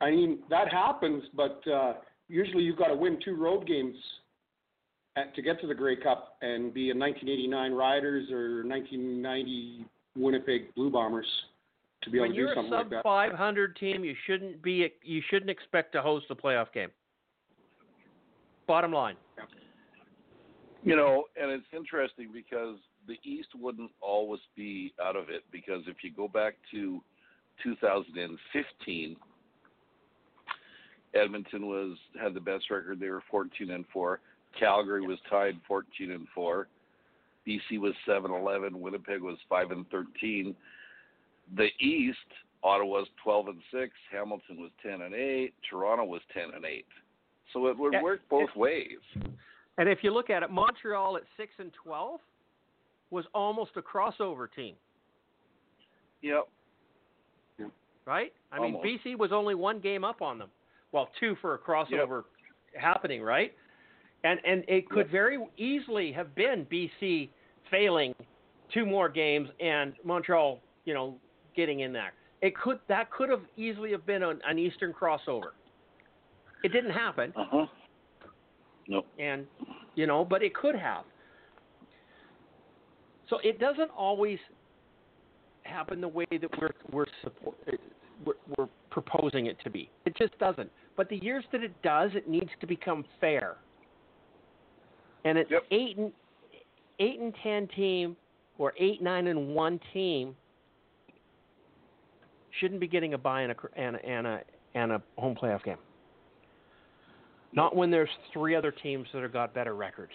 I 0.00 0.10
mean 0.10 0.42
that 0.50 0.68
happens, 0.72 1.22
but 1.34 1.66
uh, 1.68 1.94
usually 2.28 2.64
you've 2.64 2.78
got 2.78 2.88
to 2.88 2.96
win 2.96 3.20
two 3.24 3.36
road 3.36 3.66
games 3.66 3.96
at, 5.16 5.34
to 5.34 5.42
get 5.42 5.60
to 5.60 5.66
the 5.66 5.74
Grey 5.74 5.96
Cup 5.96 6.36
and 6.42 6.72
be 6.72 6.90
a 6.90 6.94
1989 6.94 7.72
Riders 7.72 8.30
or 8.30 8.66
1990 8.66 9.86
Winnipeg 10.16 10.74
Blue 10.74 10.90
Bombers 10.90 11.26
to 12.02 12.10
be 12.10 12.18
able 12.18 12.28
When 12.28 12.36
to 12.36 12.42
do 12.42 12.48
something 12.54 12.70
like 12.70 12.90
that. 12.90 12.90
you're 12.90 13.00
a 13.00 13.04
something 13.04 13.04
sub 13.04 13.04
like 13.04 13.30
that. 13.30 13.36
500 13.36 13.76
team, 13.76 14.04
you 14.04 14.14
shouldn't 14.26 14.62
be. 14.62 14.92
You 15.02 15.22
shouldn't 15.30 15.50
expect 15.50 15.92
to 15.92 16.02
host 16.02 16.26
a 16.30 16.34
playoff 16.34 16.72
game. 16.72 16.90
Bottom 18.66 18.92
line. 18.92 19.16
You 20.82 20.96
know, 20.96 21.24
and 21.40 21.50
it's 21.50 21.64
interesting 21.74 22.28
because 22.32 22.76
the 23.06 23.16
East 23.22 23.48
wouldn't 23.58 23.90
always 24.00 24.40
be 24.54 24.92
out 25.02 25.16
of 25.16 25.30
it 25.30 25.42
because 25.50 25.82
if 25.86 25.96
you 26.02 26.12
go 26.12 26.28
back 26.28 26.56
to 26.72 27.00
2015, 27.62 29.16
Edmonton 31.14 31.66
was 31.66 31.96
had 32.20 32.34
the 32.34 32.40
best 32.40 32.70
record. 32.70 33.00
They 33.00 33.08
were 33.08 33.22
14 33.30 33.70
and 33.70 33.84
4. 33.92 34.20
Calgary 34.58 35.06
was 35.06 35.18
tied 35.30 35.54
14 35.66 36.10
and 36.10 36.26
4. 36.34 36.68
BC 37.46 37.78
was 37.78 37.94
7-11. 38.08 38.72
Winnipeg 38.72 39.20
was 39.20 39.36
5 39.48 39.70
and 39.70 39.88
13. 39.90 40.54
The 41.56 41.68
East, 41.78 42.18
Ottawa 42.62 43.00
was 43.00 43.06
12 43.22 43.48
and 43.48 43.60
6. 43.70 43.92
Hamilton 44.10 44.56
was 44.58 44.70
10 44.82 45.02
and 45.02 45.14
8. 45.14 45.54
Toronto 45.68 46.04
was 46.04 46.22
10 46.32 46.54
and 46.54 46.64
8. 46.64 46.86
So 47.52 47.66
it 47.66 47.78
would 47.78 47.94
work 48.02 48.20
both 48.30 48.48
ways. 48.56 48.98
And 49.76 49.88
if 49.88 49.98
you 50.02 50.12
look 50.12 50.30
at 50.30 50.42
it, 50.42 50.50
Montreal 50.50 51.16
at 51.16 51.24
six 51.36 51.52
and 51.58 51.72
12 51.82 52.20
was 53.10 53.24
almost 53.34 53.72
a 53.76 53.82
crossover 53.82 54.46
team. 54.54 54.74
Yep. 56.22 56.48
right? 58.06 58.32
I 58.50 58.60
mean, 58.60 58.76
BC 58.76 59.18
was 59.18 59.30
only 59.30 59.54
one 59.54 59.78
game 59.78 60.04
up 60.04 60.22
on 60.22 60.38
them. 60.38 60.48
Well, 60.92 61.10
two 61.20 61.36
for 61.40 61.54
a 61.54 61.58
crossover 61.58 62.22
happening, 62.80 63.22
right? 63.22 63.52
And 64.24 64.40
and 64.44 64.64
it 64.66 64.88
could 64.88 65.10
very 65.10 65.38
easily 65.56 66.10
have 66.12 66.34
been 66.34 66.66
BC 66.72 67.28
failing 67.70 68.14
two 68.72 68.84
more 68.86 69.08
games 69.08 69.48
and 69.60 69.92
Montreal, 70.04 70.60
you 70.86 70.94
know, 70.94 71.16
getting 71.54 71.80
in 71.80 71.92
there. 71.92 72.12
It 72.42 72.56
could 72.56 72.78
that 72.88 73.10
could 73.10 73.28
have 73.30 73.42
easily 73.56 73.90
have 73.92 74.04
been 74.06 74.22
an, 74.22 74.40
an 74.46 74.58
Eastern 74.58 74.92
crossover. 74.92 75.50
It 76.62 76.72
didn't 76.72 76.92
happen, 76.92 77.32
Uh 77.36 77.44
huh. 77.50 77.66
Nope. 78.88 79.06
and 79.18 79.46
you 79.94 80.06
know, 80.06 80.24
but 80.24 80.42
it 80.42 80.54
could 80.54 80.74
have. 80.74 81.04
So 83.28 83.38
it 83.44 83.58
doesn't 83.58 83.90
always 83.90 84.38
happen 85.62 86.00
the 86.00 86.08
way 86.08 86.26
that 86.30 86.50
we're 86.60 86.70
we're 86.90 87.06
support, 87.22 87.56
we're, 88.24 88.34
we're 88.56 88.68
proposing 88.90 89.46
it 89.46 89.58
to 89.64 89.70
be. 89.70 89.90
It 90.06 90.16
just 90.16 90.38
doesn't. 90.38 90.70
But 90.96 91.08
the 91.08 91.16
years 91.16 91.44
that 91.52 91.62
it 91.62 91.72
does, 91.82 92.10
it 92.14 92.28
needs 92.28 92.50
to 92.60 92.66
become 92.66 93.04
fair. 93.20 93.56
And 95.24 95.38
it's 95.38 95.50
Yep. 95.50 95.64
eight 95.70 95.96
and 95.96 96.12
eight 96.98 97.18
and 97.18 97.34
ten 97.42 97.66
team 97.68 98.16
or 98.58 98.74
eight 98.78 99.02
nine 99.02 99.26
and 99.26 99.54
one 99.54 99.80
team 99.92 100.36
shouldn't 102.60 102.80
be 102.80 102.86
getting 102.86 103.14
a 103.14 103.18
bye 103.18 103.42
and 103.42 103.52
a 103.52 103.56
and 103.76 103.96
a, 103.96 104.04
and 104.04 104.26
a 104.26 104.44
and 104.74 104.92
a 104.92 105.02
home 105.16 105.34
playoff 105.34 105.62
game. 105.64 105.78
Not 107.52 107.76
when 107.76 107.90
there's 107.90 108.10
three 108.32 108.54
other 108.54 108.72
teams 108.72 109.06
that 109.12 109.22
have 109.22 109.32
got 109.32 109.54
better 109.54 109.74
records. 109.74 110.12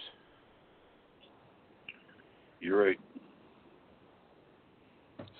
You're 2.60 2.84
right. 2.84 3.00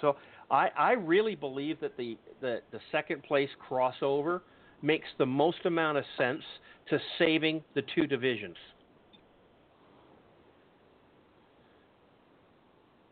So 0.00 0.16
I, 0.50 0.68
I 0.76 0.92
really 0.92 1.34
believe 1.34 1.78
that 1.80 1.96
the, 1.98 2.16
the, 2.40 2.60
the 2.72 2.80
second 2.90 3.22
place 3.22 3.50
crossover 3.70 4.40
makes 4.82 5.06
the 5.18 5.26
most 5.26 5.66
amount 5.66 5.98
of 5.98 6.04
sense 6.16 6.42
to 6.88 6.98
saving 7.18 7.62
the 7.74 7.82
two 7.94 8.06
divisions. 8.06 8.56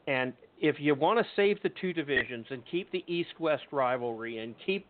And 0.09 0.33
if 0.59 0.77
you 0.81 0.95
want 0.95 1.19
to 1.19 1.25
save 1.37 1.63
the 1.63 1.69
two 1.81 1.93
divisions 1.93 2.47
and 2.49 2.63
keep 2.69 2.91
the 2.91 3.05
East 3.07 3.39
West 3.39 3.65
rivalry 3.71 4.39
and 4.39 4.55
keep 4.65 4.87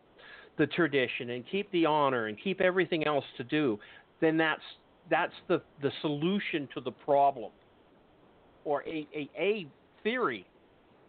the 0.59 0.67
tradition 0.69 1.31
and 1.31 1.45
keep 1.51 1.71
the 1.73 1.85
honor 1.87 2.29
and 2.29 2.39
keep 2.43 2.61
everything 2.61 3.05
else 3.05 3.25
to 3.37 3.45
do, 3.45 3.79
then 4.21 4.37
that's 4.37 4.63
that's 5.11 5.35
the, 5.49 5.61
the 5.83 5.91
solution 6.03 6.69
to 6.75 6.81
the 6.81 6.93
problem. 6.93 7.51
Or 8.65 8.83
a, 8.83 9.09
a, 9.15 9.29
a 9.37 9.67
theory 10.05 10.47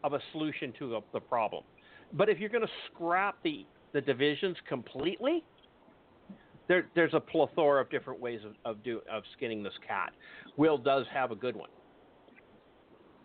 of 0.03 0.14
a 0.14 0.20
solution 0.32 0.74
to 0.80 0.89
the, 0.89 1.01
the 1.14 1.20
problem. 1.20 1.64
But 2.14 2.30
if 2.30 2.39
you're 2.39 2.49
going 2.49 2.66
to 2.66 2.74
scrap 2.91 3.38
the, 3.43 3.66
the 3.93 4.01
divisions 4.01 4.55
completely, 4.68 5.43
there, 6.68 6.88
there's 6.95 7.14
a 7.14 7.20
plethora 7.20 7.82
of 7.82 7.91
different 7.91 8.20
ways 8.20 8.39
of 8.43 8.53
of, 8.66 8.84
do, 8.84 9.01
of 9.12 9.22
skinning 9.38 9.62
this 9.62 9.74
cat. 9.88 10.14
Will 10.57 10.80
does 10.80 11.05
have 11.14 11.30
a 11.32 11.36
good 11.36 11.55
one. 11.55 11.70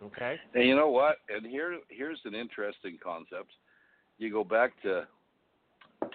Okay. 0.03 0.39
And 0.53 0.63
you 0.65 0.75
know 0.75 0.89
what? 0.89 1.17
And 1.29 1.45
here 1.45 1.79
here's 1.89 2.19
an 2.25 2.35
interesting 2.35 2.97
concept. 3.03 3.51
You 4.17 4.31
go 4.31 4.43
back 4.43 4.71
to 4.83 5.07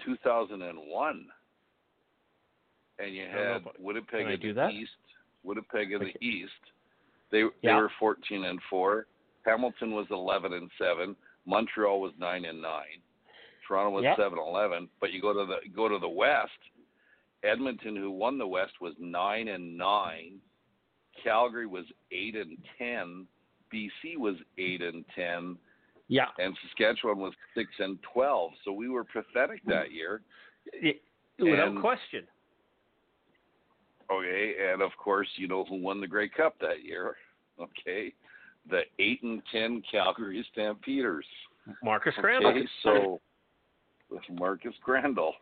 2001, 0.05 1.25
and 2.99 3.15
you 3.15 3.23
had 3.31 3.63
Winnipeg 3.79 4.41
in 4.43 4.55
the? 4.55 4.69
East. 4.69 4.91
Winnipeg 5.43 5.91
in 5.91 6.01
Okay. 6.01 6.13
the 6.19 6.25
East. 6.25 6.51
They 7.31 7.43
they 7.63 7.73
were 7.73 7.91
14 7.99 8.45
and 8.45 8.59
four. 8.69 9.07
Hamilton 9.45 9.91
was 9.93 10.05
11 10.11 10.53
and 10.53 10.69
seven. 10.77 11.15
Montreal 11.45 11.99
was 11.99 12.11
nine 12.19 12.45
and 12.45 12.61
nine. 12.61 13.01
Toronto 13.67 13.89
was 13.91 14.03
Yeah. 14.03 14.15
seven 14.15 14.37
eleven. 14.37 14.89
But 14.99 15.11
you 15.13 15.21
go 15.21 15.33
to 15.33 15.45
the 15.45 15.69
go 15.69 15.87
to 15.87 15.97
the 15.97 16.09
West. 16.09 16.51
Edmonton, 17.43 17.95
who 17.95 18.11
won 18.11 18.37
the 18.37 18.45
West, 18.47 18.79
was 18.81 18.93
nine 18.99 19.47
and 19.47 19.75
nine. 19.77 20.39
Calgary 21.23 21.65
was 21.65 21.85
eight 22.11 22.35
and 22.35 22.57
ten. 22.77 23.27
BC 23.73 24.17
was 24.17 24.35
eight 24.57 24.81
and 24.81 25.05
ten, 25.15 25.57
Yeah. 26.07 26.27
and 26.39 26.55
Saskatchewan 26.63 27.17
was 27.19 27.33
six 27.55 27.69
and 27.79 27.97
twelve. 28.03 28.51
So 28.65 28.71
we 28.71 28.89
were 28.89 29.03
pathetic 29.03 29.61
that 29.65 29.91
year. 29.91 30.21
It- 30.73 31.01
without 31.39 31.69
And- 31.69 31.79
question. 31.81 32.27
Okay, 34.11 34.55
and 34.71 34.81
of 34.81 34.91
course, 34.97 35.27
you 35.37 35.47
know 35.47 35.63
who 35.63 35.75
won 35.75 36.01
the 36.01 36.07
Grey 36.07 36.27
Cup 36.29 36.57
that 36.59 36.83
year. 36.83 37.17
Okay, 37.59 38.11
the 38.71 38.81
eight 38.97 39.21
and 39.21 39.43
ten 39.51 39.83
Calgary 39.91 40.43
Stampeders. 40.51 41.25
Marcus 41.83 42.15
Crandell. 42.15 42.47
Okay, 42.57 42.67
so 42.81 43.21
with 44.09 44.23
Marcus 44.31 44.73
Crandell. 44.83 45.33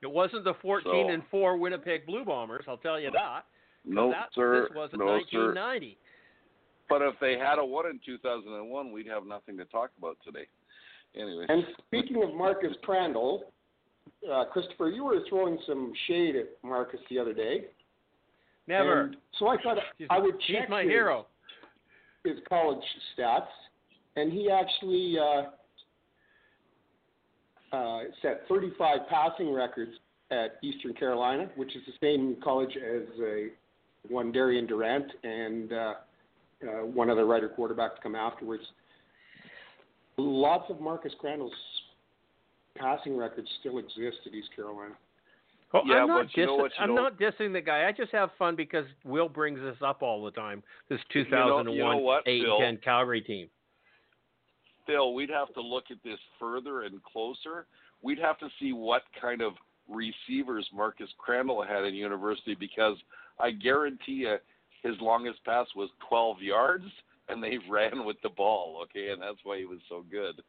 It 0.00 0.10
wasn't 0.10 0.44
the 0.44 0.54
14 0.62 0.84
So- 0.90 1.08
and 1.10 1.22
4 1.30 1.58
Winnipeg 1.58 2.06
Blue 2.06 2.24
Bombers, 2.24 2.64
I'll 2.66 2.78
tell 2.78 2.98
you 2.98 3.10
that. 3.10 3.44
No, 3.84 4.10
that, 4.12 4.30
sir. 4.34 4.62
This 4.68 4.74
wasn't 4.76 5.00
no, 5.00 5.20
sir. 5.30 5.52
1990. 6.88 6.88
But 6.88 7.02
if 7.02 7.14
they 7.20 7.38
had 7.38 7.58
a 7.58 7.64
one 7.64 7.86
in 7.86 8.00
2001, 8.04 8.92
we'd 8.92 9.06
have 9.06 9.26
nothing 9.26 9.56
to 9.58 9.64
talk 9.66 9.90
about 9.98 10.16
today. 10.24 10.46
Anyway. 11.14 11.46
And 11.48 11.64
speaking 11.86 12.22
of 12.22 12.34
Marcus 12.34 12.72
Crandell, 12.86 13.40
uh, 14.30 14.44
Christopher, 14.52 14.88
you 14.88 15.04
were 15.04 15.20
throwing 15.28 15.58
some 15.66 15.92
shade 16.06 16.36
at 16.36 16.46
Marcus 16.62 17.00
the 17.10 17.18
other 17.18 17.34
day. 17.34 17.66
Never. 18.66 19.02
And 19.02 19.16
so 19.38 19.48
I 19.48 19.56
thought 19.62 19.78
He's- 19.98 20.08
I 20.10 20.18
would 20.18 20.40
He's 20.40 20.56
check 20.56 20.68
my 20.68 20.82
his, 20.82 20.90
hero. 20.90 21.26
his 22.24 22.38
college 22.48 22.82
stats, 23.16 23.48
and 24.16 24.32
he 24.32 24.50
actually 24.50 25.18
uh, 25.18 25.50
uh, 27.76 28.04
set 28.22 28.46
35 28.48 29.08
passing 29.08 29.52
records 29.52 29.92
at 30.30 30.58
Eastern 30.62 30.94
Carolina, 30.94 31.50
which 31.56 31.74
is 31.76 31.82
the 31.86 31.92
same 32.00 32.36
college 32.42 32.76
as 32.76 33.02
uh, 33.20 33.48
one 34.08 34.32
Darian 34.32 34.66
Durant 34.66 35.10
and 35.24 35.72
uh, 36.64 36.86
one 36.86 37.10
other 37.10 37.24
writer 37.26 37.48
quarterback 37.48 37.96
to 37.96 38.02
come 38.02 38.14
afterwards. 38.14 38.62
Lots 40.16 40.70
of 40.70 40.80
Marcus 40.80 41.12
Crandell's 41.22 41.52
passing 42.76 43.16
records 43.16 43.48
still 43.60 43.78
exist 43.78 44.18
at 44.26 44.34
East 44.34 44.48
Carolina. 44.54 44.94
Oh, 45.74 45.80
Yeah, 45.86 46.02
I'm 46.02 46.08
not 46.08 46.26
but 46.26 46.36
you 46.36 46.46
know 46.46 46.58
dissing- 46.58 46.70
I'm 46.80 46.94
know- 46.94 47.02
not 47.02 47.18
dissing 47.18 47.52
the 47.52 47.60
guy. 47.60 47.86
I 47.88 47.92
just 47.92 48.12
have 48.12 48.30
fun 48.38 48.54
because 48.56 48.84
Will 49.04 49.28
brings 49.28 49.58
this 49.60 49.76
up 49.82 50.02
all 50.02 50.22
the 50.22 50.30
time. 50.30 50.62
This 50.88 51.00
You 51.14 51.24
know- 51.24 51.30
2001 51.30 51.74
you 51.76 51.82
know 51.82 51.96
what, 51.96 52.22
8 52.26 52.42
Phil? 52.42 52.52
and 52.56 52.76
10 52.78 52.84
Calgary 52.84 53.22
team. 53.22 53.48
Phil, 54.86 55.14
we'd 55.14 55.30
have 55.30 55.52
to 55.54 55.60
look 55.62 55.84
at 55.90 56.02
this 56.02 56.18
further 56.38 56.82
and 56.82 57.02
closer. 57.04 57.66
We'd 58.02 58.18
have 58.18 58.38
to 58.40 58.48
see 58.60 58.72
what 58.72 59.04
kind 59.18 59.40
of 59.40 59.54
receivers 59.88 60.68
Marcus 60.74 61.08
Crandell 61.24 61.66
had 61.66 61.84
in 61.84 61.94
university 61.94 62.54
because 62.54 62.96
I 63.38 63.52
guarantee 63.52 64.12
you 64.26 64.38
his 64.82 64.94
longest 65.00 65.44
pass 65.44 65.66
was 65.76 65.90
12 66.08 66.42
yards 66.42 66.84
and 67.28 67.42
they 67.42 67.58
ran 67.70 68.04
with 68.04 68.16
the 68.22 68.28
ball, 68.28 68.80
okay? 68.84 69.10
And 69.10 69.20
that's 69.22 69.38
why 69.44 69.58
he 69.58 69.64
was 69.64 69.78
so 69.88 70.04
good 70.10 70.42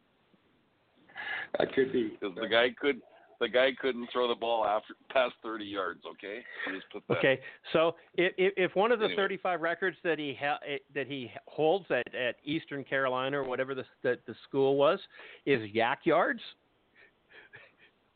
That 1.59 1.73
could 1.73 1.91
be. 1.93 2.17
because 2.19 2.35
the 2.35 2.47
guy 2.47 2.69
could 2.79 3.01
the 3.39 3.49
guy 3.49 3.71
couldn't 3.81 4.07
throw 4.13 4.27
the 4.29 4.35
ball 4.35 4.63
after 4.63 4.93
past 5.11 5.33
30 5.43 5.65
yards, 5.65 5.99
okay? 6.09 6.39
He 6.65 6.71
was 6.71 6.81
pathetic. 6.93 7.17
Okay, 7.17 7.41
so 7.73 7.95
if, 8.15 8.31
if 8.37 8.53
if 8.55 8.75
one 8.75 8.91
of 8.93 8.99
the 8.99 9.05
Anyway. 9.05 9.21
35 9.23 9.59
records 9.61 9.97
that 10.03 10.17
he 10.17 10.37
ha- 10.39 10.59
eh, 10.65 10.77
that 10.95 11.07
he 11.07 11.29
holds 11.47 11.85
at, 11.89 12.13
at 12.15 12.35
Eastern 12.45 12.83
Carolina 12.85 13.39
or 13.39 13.43
whatever 13.43 13.75
the, 13.75 13.83
the 14.01 14.17
the 14.27 14.35
school 14.47 14.77
was 14.77 14.99
is 15.45 15.59
YAC 15.75 15.97
yards, 16.05 16.39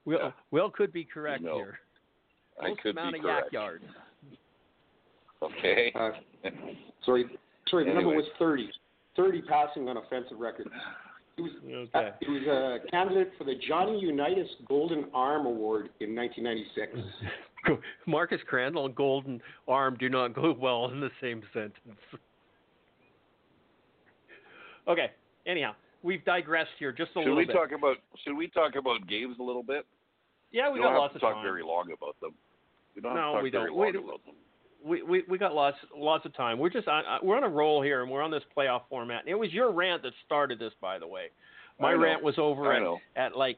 Will 0.05 0.19
Yeah. 0.19 0.31
Will 0.51 0.69
could 0.69 0.93
be 0.93 1.03
correct 1.03 1.43
No, 1.43 1.55
here. 1.55 1.79
I 2.61 2.69
Most 2.69 2.81
could 2.81 2.91
amount 2.91 3.13
be 3.13 3.19
of 3.19 3.25
correct. 3.25 3.47
YAC 3.49 3.53
yards. 3.53 3.83
Okay. 5.41 5.93
Uh, 6.45 6.49
sorry, 7.05 7.25
sorry. 7.69 7.85
The 7.85 7.93
number 7.93 8.15
was 8.15 8.25
30. 8.39 8.69
30 9.15 9.41
passing 9.43 9.89
on 9.89 9.97
offensive 9.97 10.37
record. 10.39 10.67
He 11.35 11.41
was 11.43 11.51
Okay. 11.95 12.09
he 12.21 12.31
was 12.31 12.43
a 12.47 12.89
candidate 12.89 13.31
for 13.37 13.43
the 13.43 13.55
Johnny 13.67 13.99
Unitas 13.99 14.47
Golden 14.67 15.05
Arm 15.13 15.45
Award 15.45 15.89
in 15.99 16.15
1996. 16.15 17.79
Marcus 18.05 18.39
Crandell 18.51 18.85
and 18.85 18.95
Golden 18.95 19.41
Arm 19.67 19.97
do 19.99 20.09
not 20.09 20.33
go 20.33 20.55
well 20.57 20.85
in 20.91 20.99
the 20.99 21.11
same 21.21 21.41
sentence. 21.53 21.75
Okay. 24.87 25.11
Anyhow, 25.45 25.73
we've 26.03 26.23
digressed 26.23 26.71
here 26.79 26.91
just 26.91 27.11
a 27.11 27.13
Should 27.15 27.19
little 27.21 27.35
we 27.37 27.45
bit. 27.45 27.53
talk 27.53 27.71
about 27.71 27.97
should 28.23 28.37
we 28.37 28.47
talk 28.47 28.75
about 28.75 29.05
games 29.07 29.35
a 29.39 29.43
little 29.43 29.63
bit? 29.63 29.85
yeah, 30.51 30.67
we 30.69 30.75
we 30.75 30.79
got 30.79 30.83
don't 30.85 30.93
have 30.93 30.99
lots 31.01 31.13
to 31.13 31.17
of 31.17 31.21
talk 31.21 31.33
time. 31.35 31.43
very 31.43 31.61
long 31.63 31.91
about 31.91 32.15
them. 32.21 32.31
We 32.95 33.01
don't 33.01 33.15
No, 33.15 33.21
to 33.21 33.33
talk 33.33 33.43
we 33.43 33.49
don't. 33.51 33.75
long 33.75 33.91
We- 33.93 33.97
about 33.99 34.25
them. 34.25 34.35
We, 34.87 35.03
we 35.03 35.23
we 35.27 35.37
got 35.37 35.53
lots 35.53 35.77
lots 35.95 36.25
of 36.25 36.33
time. 36.35 36.57
We're 36.59 36.69
just 36.69 36.87
on, 36.87 37.03
we're 37.21 37.37
on 37.37 37.43
a 37.43 37.49
roll 37.49 37.81
here, 37.81 38.01
and 38.01 38.11
we're 38.11 38.21
on 38.21 38.31
this 38.31 38.43
playoff 38.55 38.81
format. 38.89 39.21
And 39.21 39.29
it 39.29 39.35
was 39.35 39.51
your 39.51 39.71
rant 39.71 40.03
that 40.03 40.13
started 40.25 40.59
this, 40.59 40.73
by 40.81 40.97
the 40.99 41.07
way. 41.07 41.27
My 41.79 41.91
rant 41.91 42.23
was 42.23 42.35
over 42.39 42.73
at, 42.73 42.81
at 43.15 43.37
like 43.37 43.57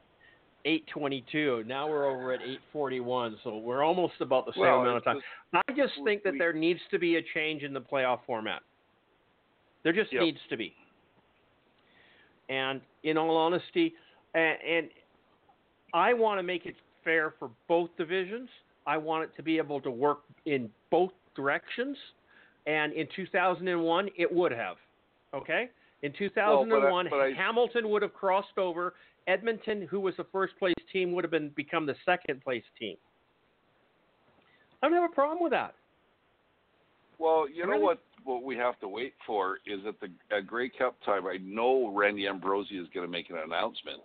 8:22. 0.66 1.66
Now 1.66 1.88
we're 1.88 2.06
over 2.06 2.32
at 2.32 2.40
8:41, 2.74 3.36
so 3.42 3.58
we're 3.58 3.82
almost 3.82 4.14
about 4.20 4.44
the 4.44 4.52
same 4.52 4.62
Well, 4.62 4.80
amount 4.82 4.98
of 4.98 5.04
time. 5.04 5.20
I 5.54 5.72
just 5.74 5.94
think 6.04 6.22
that 6.24 6.34
we- 6.34 6.38
there 6.38 6.52
needs 6.52 6.80
to 6.90 6.98
be 6.98 7.16
a 7.16 7.22
change 7.34 7.62
in 7.62 7.72
the 7.72 7.80
playoff 7.80 8.20
format. 8.26 8.62
There 9.82 9.92
just 9.94 10.12
Yep. 10.12 10.22
needs 10.22 10.40
to 10.50 10.56
be. 10.58 10.76
And 12.50 12.82
in 13.04 13.16
all 13.16 13.36
honesty, 13.36 13.94
and, 14.34 14.58
and 14.62 14.90
I 15.94 16.12
want 16.12 16.38
to 16.38 16.42
make 16.42 16.66
it 16.66 16.76
fair 17.04 17.30
for 17.38 17.50
both 17.68 17.88
divisions. 17.96 18.50
I 18.86 18.96
want 18.96 19.24
it 19.24 19.36
to 19.36 19.42
be 19.42 19.56
able 19.58 19.80
to 19.82 19.90
work 19.90 20.20
in 20.46 20.70
both 20.90 21.12
directions. 21.34 21.96
And 22.66 22.92
in 22.92 23.06
2001, 23.16 24.08
it 24.16 24.32
would 24.32 24.52
have. 24.52 24.76
Okay? 25.34 25.70
In 26.02 26.12
2001, 26.12 27.08
but 27.10 27.20
I- 27.20 27.32
Hamilton 27.32 27.88
would 27.90 28.02
have 28.02 28.14
crossed 28.14 28.58
over. 28.58 28.94
Edmonton, 29.26 29.82
who 29.82 30.00
was 30.00 30.16
the 30.16 30.24
first 30.24 30.58
place 30.58 30.74
team, 30.92 31.12
would 31.12 31.24
have 31.24 31.30
been 31.30 31.50
become 31.50 31.86
the 31.86 31.94
second 32.04 32.42
place 32.42 32.64
team. 32.78 32.96
I 34.82 34.88
don't 34.88 34.94
have 35.00 35.10
a 35.10 35.14
problem 35.14 35.42
with 35.42 35.52
that. 35.52 35.74
Well, 37.18 37.46
you 37.48 37.66
know 37.66 37.76
what? 37.76 38.02
What 38.24 38.42
we 38.42 38.56
have 38.56 38.78
to 38.80 38.88
wait 38.88 39.12
for 39.26 39.58
is 39.66 39.80
at 39.86 40.00
the 40.00 40.08
at 40.34 40.46
Grey 40.46 40.70
Cup 40.70 40.96
time. 41.04 41.26
I 41.26 41.36
know 41.42 41.92
Randy 41.94 42.26
Ambrosie 42.26 42.78
is 42.78 42.88
going 42.94 43.06
to 43.06 43.10
make 43.10 43.28
an 43.28 43.36
announcement, 43.36 44.02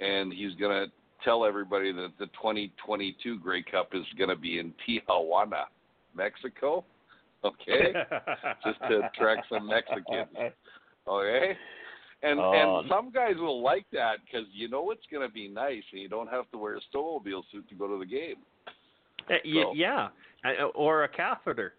and 0.00 0.32
he's 0.32 0.54
going 0.56 0.86
to 0.86 0.92
tell 1.24 1.44
everybody 1.44 1.92
that 1.92 2.10
the 2.18 2.26
2022 2.26 3.38
Grey 3.38 3.62
Cup 3.62 3.90
is 3.94 4.04
going 4.18 4.30
to 4.30 4.36
be 4.36 4.58
in 4.58 4.74
Tijuana, 4.86 5.64
Mexico. 6.16 6.84
Okay, 7.44 7.92
just 8.64 8.78
to 8.88 9.02
attract 9.06 9.50
some 9.50 9.66
Mexicans. 9.66 10.28
Okay. 11.06 11.56
And 12.22 12.40
Oh. 12.40 12.78
and 12.80 12.88
some 12.88 13.10
guys 13.10 13.34
will 13.36 13.60
like 13.60 13.84
that 13.92 14.20
because 14.24 14.46
you 14.50 14.66
know 14.70 14.90
it's 14.92 15.04
going 15.12 15.28
to 15.28 15.30
be 15.34 15.46
nice, 15.46 15.82
and 15.92 16.00
you 16.00 16.08
don't 16.08 16.30
have 16.30 16.50
to 16.52 16.56
wear 16.56 16.76
a 16.76 16.80
snowmobile 16.90 17.42
suit 17.52 17.68
to 17.68 17.74
go 17.74 17.86
to 17.86 17.98
the 17.98 18.06
game. 18.06 18.36
Uh, 19.28 19.34
So- 19.44 19.74
yeah, 19.74 20.08
or 20.74 21.04
a 21.04 21.08
catheter. 21.08 21.74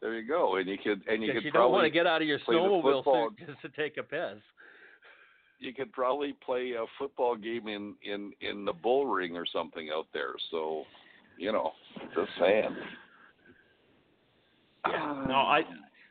There 0.00 0.14
you 0.14 0.26
go, 0.26 0.54
and 0.56 0.68
you 0.68 0.78
could 0.78 1.02
and 1.08 1.22
you 1.22 1.32
could 1.32 1.42
you, 1.44 1.50
don't 1.50 1.72
want 1.72 1.80
probably 1.82 1.90
to 1.90 1.94
get 1.94 2.06
out 2.06 2.22
of 2.22 2.28
your 2.28 2.38
snowmobile 2.40 3.02
suit 3.04 3.46
just 3.48 3.60
to 3.62 3.68
take 3.70 3.96
a 3.96 4.02
piss. 4.04 4.38
you 5.58 5.74
could 5.74 5.92
probably 5.92 6.32
play 6.46 6.72
a 6.72 6.84
football 6.98 7.34
game 7.36 7.68
in 7.68 7.94
in 8.04 8.32
in 8.40 8.64
the 8.64 8.72
bull 8.72 9.06
ring 9.06 9.36
or 9.36 9.44
something 9.52 9.90
out 9.92 10.06
there. 10.14 10.34
So, 10.50 10.84
you 11.36 11.50
know, 11.52 11.72
just 12.14 12.30
saying. 12.38 12.76
Yeah. 14.88 15.24
No, 15.28 15.34
I 15.34 15.62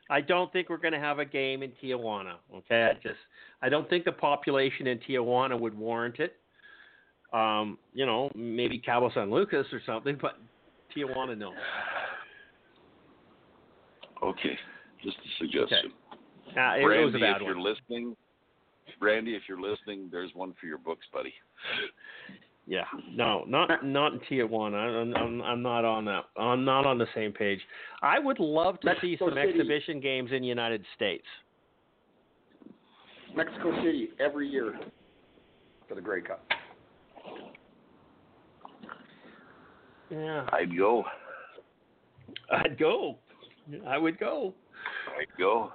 I 0.08 0.20
don't 0.20 0.52
think 0.52 0.68
we're 0.68 0.76
going 0.76 0.92
to 0.92 1.00
have 1.00 1.18
a 1.18 1.24
game 1.24 1.62
in 1.62 1.72
Tijuana. 1.82 2.34
Okay, 2.54 2.90
I 2.90 2.94
just 2.94 3.18
I 3.62 3.68
don't 3.68 3.88
think 3.88 4.04
the 4.04 4.12
population 4.12 4.86
in 4.86 4.98
Tijuana 4.98 5.58
would 5.58 5.76
warrant 5.76 6.18
it. 6.18 6.36
Um, 7.32 7.78
you 7.94 8.06
know, 8.06 8.30
maybe 8.34 8.78
Cabo 8.78 9.10
San 9.14 9.30
Lucas 9.30 9.66
or 9.72 9.80
something, 9.86 10.18
but 10.20 10.38
Tijuana, 10.96 11.38
no. 11.38 11.52
Okay, 14.22 14.58
just 15.02 15.16
a 15.16 15.38
suggestion. 15.38 15.92
Uh, 16.56 16.74
it, 16.74 16.84
Randy, 16.84 17.04
was 17.04 17.14
a 17.14 17.18
bad 17.18 17.36
if 17.36 17.42
one. 17.42 17.52
you're 17.52 17.60
listening, 17.60 18.16
Randy, 19.00 19.34
if 19.34 19.42
you're 19.48 19.60
listening, 19.60 20.08
there's 20.10 20.30
one 20.34 20.54
for 20.60 20.66
your 20.66 20.78
books, 20.78 21.06
buddy. 21.12 21.32
Yeah, 22.70 22.82
mm-hmm. 22.94 23.16
no, 23.16 23.42
not 23.48 23.68
uh, 23.68 23.76
not 23.82 24.12
in 24.12 24.20
Tijuana. 24.20 24.76
I'm, 24.76 25.16
I'm 25.16 25.42
I'm 25.42 25.60
not 25.60 25.84
on 25.84 26.04
that. 26.04 26.26
I'm 26.36 26.64
not 26.64 26.86
on 26.86 26.98
the 26.98 27.06
same 27.16 27.32
page. 27.32 27.58
I 28.00 28.20
would 28.20 28.38
love 28.38 28.78
to 28.82 28.94
see 29.00 29.16
some 29.18 29.30
City. 29.30 29.40
exhibition 29.40 29.98
games 29.98 30.30
in 30.32 30.42
the 30.42 30.46
United 30.46 30.84
States. 30.94 31.24
Mexico 33.34 33.74
City 33.82 34.10
every 34.20 34.48
year 34.48 34.78
for 35.88 35.96
the 35.96 36.00
Grey 36.00 36.20
Cup. 36.20 36.46
Yeah, 40.08 40.46
I'd 40.52 40.76
go. 40.78 41.02
I'd 42.52 42.78
go. 42.78 43.18
I 43.84 43.98
would 43.98 44.16
go. 44.20 44.54
I'd 45.18 45.36
go. 45.36 45.72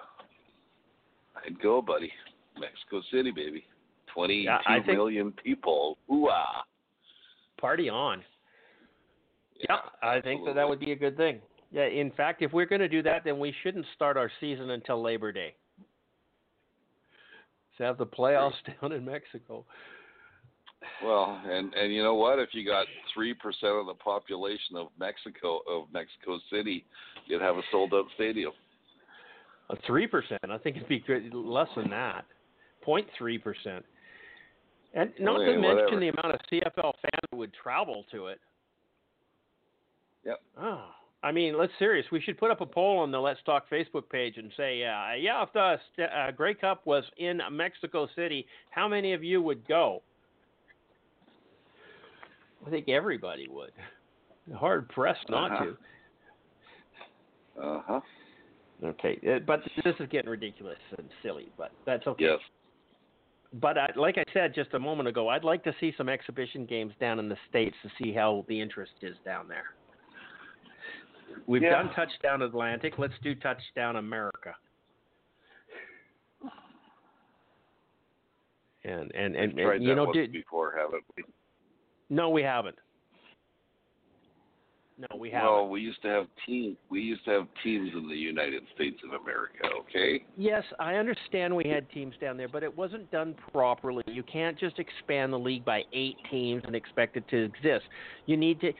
I'd 1.46 1.62
go, 1.62 1.82
buddy. 1.82 2.10
Mexico 2.58 3.02
City, 3.12 3.32
baby. 3.32 3.66
Twenty-two 4.14 4.44
Yeah, 4.46 4.60
I 4.66 4.76
think- 4.80 4.98
million 4.98 5.34
people. 5.44 5.98
Ooh-ah. 6.10 6.64
Party 7.60 7.90
on. 7.90 8.24
Yeah, 9.58 9.78
I 10.04 10.20
think 10.22 10.46
that 10.46 10.56
that 10.56 10.68
would 10.68 10.80
be 10.80 10.92
a 10.92 10.96
good 10.96 11.16
thing. 11.18 11.40
Yeah, 11.72 11.86
in 11.88 12.12
fact, 12.12 12.42
if 12.42 12.54
we're 12.54 12.66
going 12.66 12.82
to 12.82 12.90
do 12.90 13.02
that, 13.04 13.24
then 13.24 13.40
we 13.40 13.54
shouldn't 13.64 13.86
start 13.96 14.18
our 14.18 14.32
season 14.40 14.72
until 14.72 15.02
Labor 15.02 15.32
Day. 15.32 15.56
To 17.78 17.84
have 17.84 17.98
the 17.98 18.06
playoffs 18.06 18.54
down 18.82 18.92
in 18.92 19.04
Mexico. 19.04 19.66
Well, 21.04 21.42
and 21.46 21.74
and 21.74 21.94
you 21.94 22.04
know 22.04 22.14
what? 22.16 22.40
If 22.40 22.50
you 22.54 22.66
got 22.66 22.86
three 23.14 23.34
percent 23.34 23.74
of 23.74 23.88
the 23.88 23.96
population 23.96 24.76
of 24.78 24.88
Mexico 25.00 25.62
of 25.68 25.92
Mexico 25.92 26.40
City, 26.52 26.86
you'd 27.26 27.42
have 27.42 27.58
a 27.58 27.62
sold 27.72 27.94
out 27.94 28.06
stadium. 28.16 28.52
A 29.70 29.76
Three 29.88 30.08
percent. 30.08 30.42
I 30.50 30.58
think 30.58 30.78
it'd 30.78 30.88
be 30.88 31.00
good, 31.00 31.34
less 31.34 31.70
than 31.76 31.90
that. 31.90 32.26
03 33.18 33.38
percent. 33.40 33.84
And 34.96 35.12
not 35.20 35.40
to 35.40 35.46
mention 35.46 35.62
whatever. 35.62 36.00
the 36.00 36.08
amount 36.08 36.34
of 36.34 36.40
CFL 36.52 36.94
fans 37.02 37.22
who 37.32 37.38
would 37.38 37.54
travel 37.54 38.06
to 38.12 38.28
it. 38.28 38.40
Yep. 40.26 40.42
Oh, 40.60 40.86
I 41.22 41.32
mean, 41.32 41.58
let's 41.58 41.74
serious. 41.78 42.06
We 42.12 42.22
should 42.22 42.38
put 42.38 42.50
up 42.50 42.62
a 42.62 42.66
poll 42.66 43.00
on 43.00 43.12
the 43.12 43.20
Let's 43.20 43.40
Talk 43.46 43.70
Facebook 43.70 44.10
page 44.10 44.38
and 44.38 44.52
say, 44.56 44.84
uh, 44.84 45.14
yeah, 45.20 45.44
if 45.44 45.50
the 45.54 46.04
uh, 46.06 46.32
Grey 46.32 46.54
Cup 46.54 46.86
was 46.86 47.04
in 47.18 47.42
Mexico 47.52 48.08
City, 48.16 48.46
how 48.70 48.88
many 48.88 49.14
of 49.14 49.24
you 49.24 49.42
would 49.42 49.68
go? 49.68 50.02
I 52.66 52.70
think 52.70 52.90
everybody 52.90 53.48
would. 53.50 53.72
Hard 54.56 54.88
pressed 54.90 55.30
not 55.30 55.52
Uh-huh. 55.52 55.66
to. 55.66 57.62
Uh 57.68 57.82
huh. 57.88 58.02
Okay, 58.84 59.18
but 59.48 59.62
this 59.84 59.96
is 60.00 60.08
getting 60.10 60.30
ridiculous 60.30 60.78
and 60.98 61.08
silly, 61.24 61.50
but 61.58 61.72
that's 61.86 62.06
okay. 62.08 62.26
Yes. 62.26 62.40
But 63.54 63.78
I, 63.78 63.90
like 63.96 64.18
I 64.18 64.24
said 64.34 64.54
just 64.54 64.74
a 64.74 64.80
moment 64.80 65.08
ago, 65.08 65.30
I'd 65.30 65.44
like 65.44 65.64
to 65.64 65.74
see 65.80 65.94
some 65.98 66.10
exhibition 66.10 66.66
games 66.66 66.94
down 67.00 67.20
in 67.20 67.30
the 67.30 67.38
states 67.50 67.76
to 67.84 67.90
see 68.02 68.12
how 68.14 68.46
the 68.48 68.60
interest 68.60 68.94
is 69.02 69.16
down 69.24 69.48
there. 69.48 69.66
We've 71.48 71.62
Yeah. 71.62 71.82
done 71.82 71.94
touchdown 71.94 72.42
Atlantic. 72.42 72.98
Let's 72.98 73.14
do 73.22 73.36
touchdown 73.36 73.98
America. 73.98 74.56
And 78.84 79.12
and 79.16 79.36
and, 79.36 79.58
Tried 79.58 79.76
and 79.78 79.84
you 79.84 79.96
know, 79.96 80.12
dude, 80.14 80.32
before, 80.32 80.76
haven't 80.78 81.04
we? 81.18 81.24
no, 82.10 82.30
we 82.30 82.44
haven't. 82.44 82.78
No, 84.98 85.18
we 85.18 85.30
haven't. 85.30 85.52
Well, 85.52 85.68
we 85.68 85.82
used 85.82 86.02
to 86.04 86.08
have 86.08 86.28
team. 86.46 86.78
We 86.90 87.02
used 87.02 87.26
to 87.26 87.32
have 87.32 87.48
teams 87.64 87.90
in 87.94 88.08
the 88.08 88.16
United 88.16 88.64
States 88.76 88.98
of 89.04 89.22
America. 89.22 89.68
Okay. 89.82 90.24
Yes, 90.38 90.64
I 90.80 90.96
understand 90.96 91.54
we 91.54 91.68
had 91.68 91.90
teams 91.92 92.16
down 92.22 92.38
there, 92.38 92.48
but 92.48 92.64
it 92.64 92.78
wasn't 92.78 93.12
done 93.12 93.36
properly. 93.52 94.04
You 94.08 94.24
can't 94.24 94.58
just 94.58 94.80
expand 94.80 95.34
the 95.34 95.40
league 95.40 95.66
by 95.66 95.82
eight 95.92 96.16
teams 96.32 96.64
and 96.66 96.76
expect 96.78 97.18
it 97.18 97.28
to 97.28 97.44
exist. 97.44 97.84
You 98.26 98.38
need 98.38 98.62
to. 98.62 98.72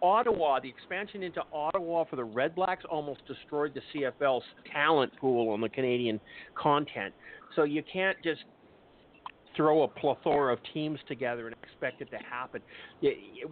Ottawa, 0.00 0.60
the 0.60 0.68
expansion 0.70 1.22
into 1.22 1.42
Ottawa 1.52 2.04
for 2.08 2.16
the 2.16 2.24
Red 2.24 2.54
Blacks 2.54 2.84
almost 2.90 3.20
destroyed 3.26 3.74
the 3.74 3.82
CFL's 3.92 4.44
talent 4.72 5.12
pool 5.20 5.50
on 5.50 5.60
the 5.60 5.68
Canadian 5.68 6.20
content. 6.54 7.12
So 7.54 7.64
you 7.64 7.82
can't 7.82 8.16
just 8.22 8.44
throw 9.58 9.82
a 9.82 9.88
plethora 9.88 10.52
of 10.52 10.60
teams 10.72 11.00
together 11.08 11.48
and 11.48 11.56
expect 11.64 12.00
it 12.00 12.08
to 12.12 12.16
happen. 12.18 12.62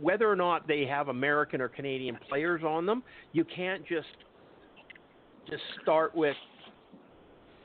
Whether 0.01 0.31
or 0.31 0.37
not 0.37 0.69
they 0.69 0.87
have 0.87 1.09
American 1.09 1.61
or 1.61 1.69
Canadian 1.69 2.17
players 2.29 2.63
on 2.63 2.87
them, 2.87 3.03
you 3.33 3.45
can't 3.45 3.85
just 3.85 4.07
just 5.51 5.63
start 5.83 6.15
with 6.15 6.37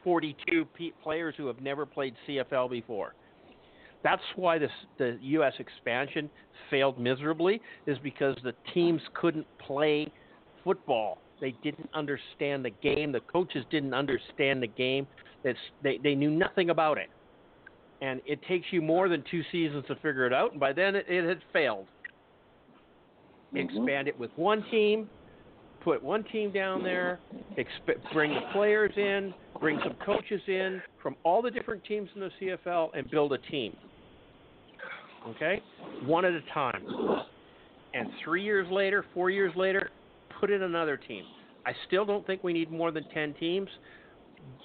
42 0.03 0.65
players 1.03 1.35
who 1.37 1.45
have 1.45 1.61
never 1.61 1.85
played 1.85 2.15
CFL 2.27 2.69
before. 2.71 3.13
That's 4.03 4.21
why 4.35 4.57
this, 4.57 4.71
the 4.97 5.19
U.S. 5.21 5.53
expansion 5.59 6.29
failed 6.71 6.99
miserably, 6.99 7.61
is 7.85 7.97
because 7.99 8.35
the 8.43 8.53
teams 8.73 9.01
couldn't 9.13 9.45
play 9.59 10.11
football. 10.63 11.19
They 11.39 11.55
didn't 11.63 11.89
understand 11.93 12.65
the 12.65 12.71
game. 12.81 13.11
The 13.11 13.19
coaches 13.19 13.63
didn't 13.69 13.93
understand 13.93 14.63
the 14.63 14.67
game. 14.67 15.05
It's, 15.43 15.59
they, 15.83 15.99
they 16.03 16.15
knew 16.15 16.31
nothing 16.31 16.71
about 16.71 16.97
it. 16.97 17.09
And 18.01 18.19
it 18.25 18.39
takes 18.47 18.65
you 18.71 18.81
more 18.81 19.07
than 19.07 19.23
two 19.29 19.43
seasons 19.51 19.85
to 19.87 19.95
figure 19.95 20.25
it 20.25 20.33
out. 20.33 20.51
And 20.51 20.59
by 20.59 20.73
then, 20.73 20.95
it, 20.95 21.05
it 21.07 21.23
had 21.27 21.39
failed. 21.53 21.87
Mhm. 23.53 23.63
Expand 23.65 24.07
it 24.07 24.17
with 24.17 24.31
one 24.37 24.63
team, 24.71 25.09
put 25.83 26.01
one 26.01 26.23
team 26.25 26.51
down 26.51 26.83
there, 26.83 27.19
exp- 27.57 28.13
bring 28.13 28.33
the 28.33 28.41
players 28.53 28.91
in, 28.97 29.33
bring 29.59 29.79
some 29.83 29.95
coaches 30.05 30.41
in 30.47 30.81
from 31.01 31.15
all 31.23 31.41
the 31.41 31.51
different 31.51 31.83
teams 31.85 32.09
in 32.15 32.21
the 32.21 32.31
CFL, 32.39 32.91
and 32.93 33.09
build 33.11 33.33
a 33.33 33.37
team. 33.37 33.75
Okay, 35.27 35.61
one 36.05 36.25
at 36.25 36.33
a 36.33 36.41
time. 36.53 36.83
And 37.93 38.09
three 38.23 38.43
years 38.43 38.67
later, 38.71 39.05
four 39.13 39.29
years 39.29 39.53
later, 39.55 39.91
put 40.39 40.49
in 40.49 40.63
another 40.63 40.97
team. 40.97 41.23
I 41.65 41.73
still 41.87 42.05
don't 42.05 42.25
think 42.25 42.43
we 42.43 42.53
need 42.53 42.71
more 42.71 42.89
than 42.91 43.03
ten 43.13 43.35
teams, 43.35 43.69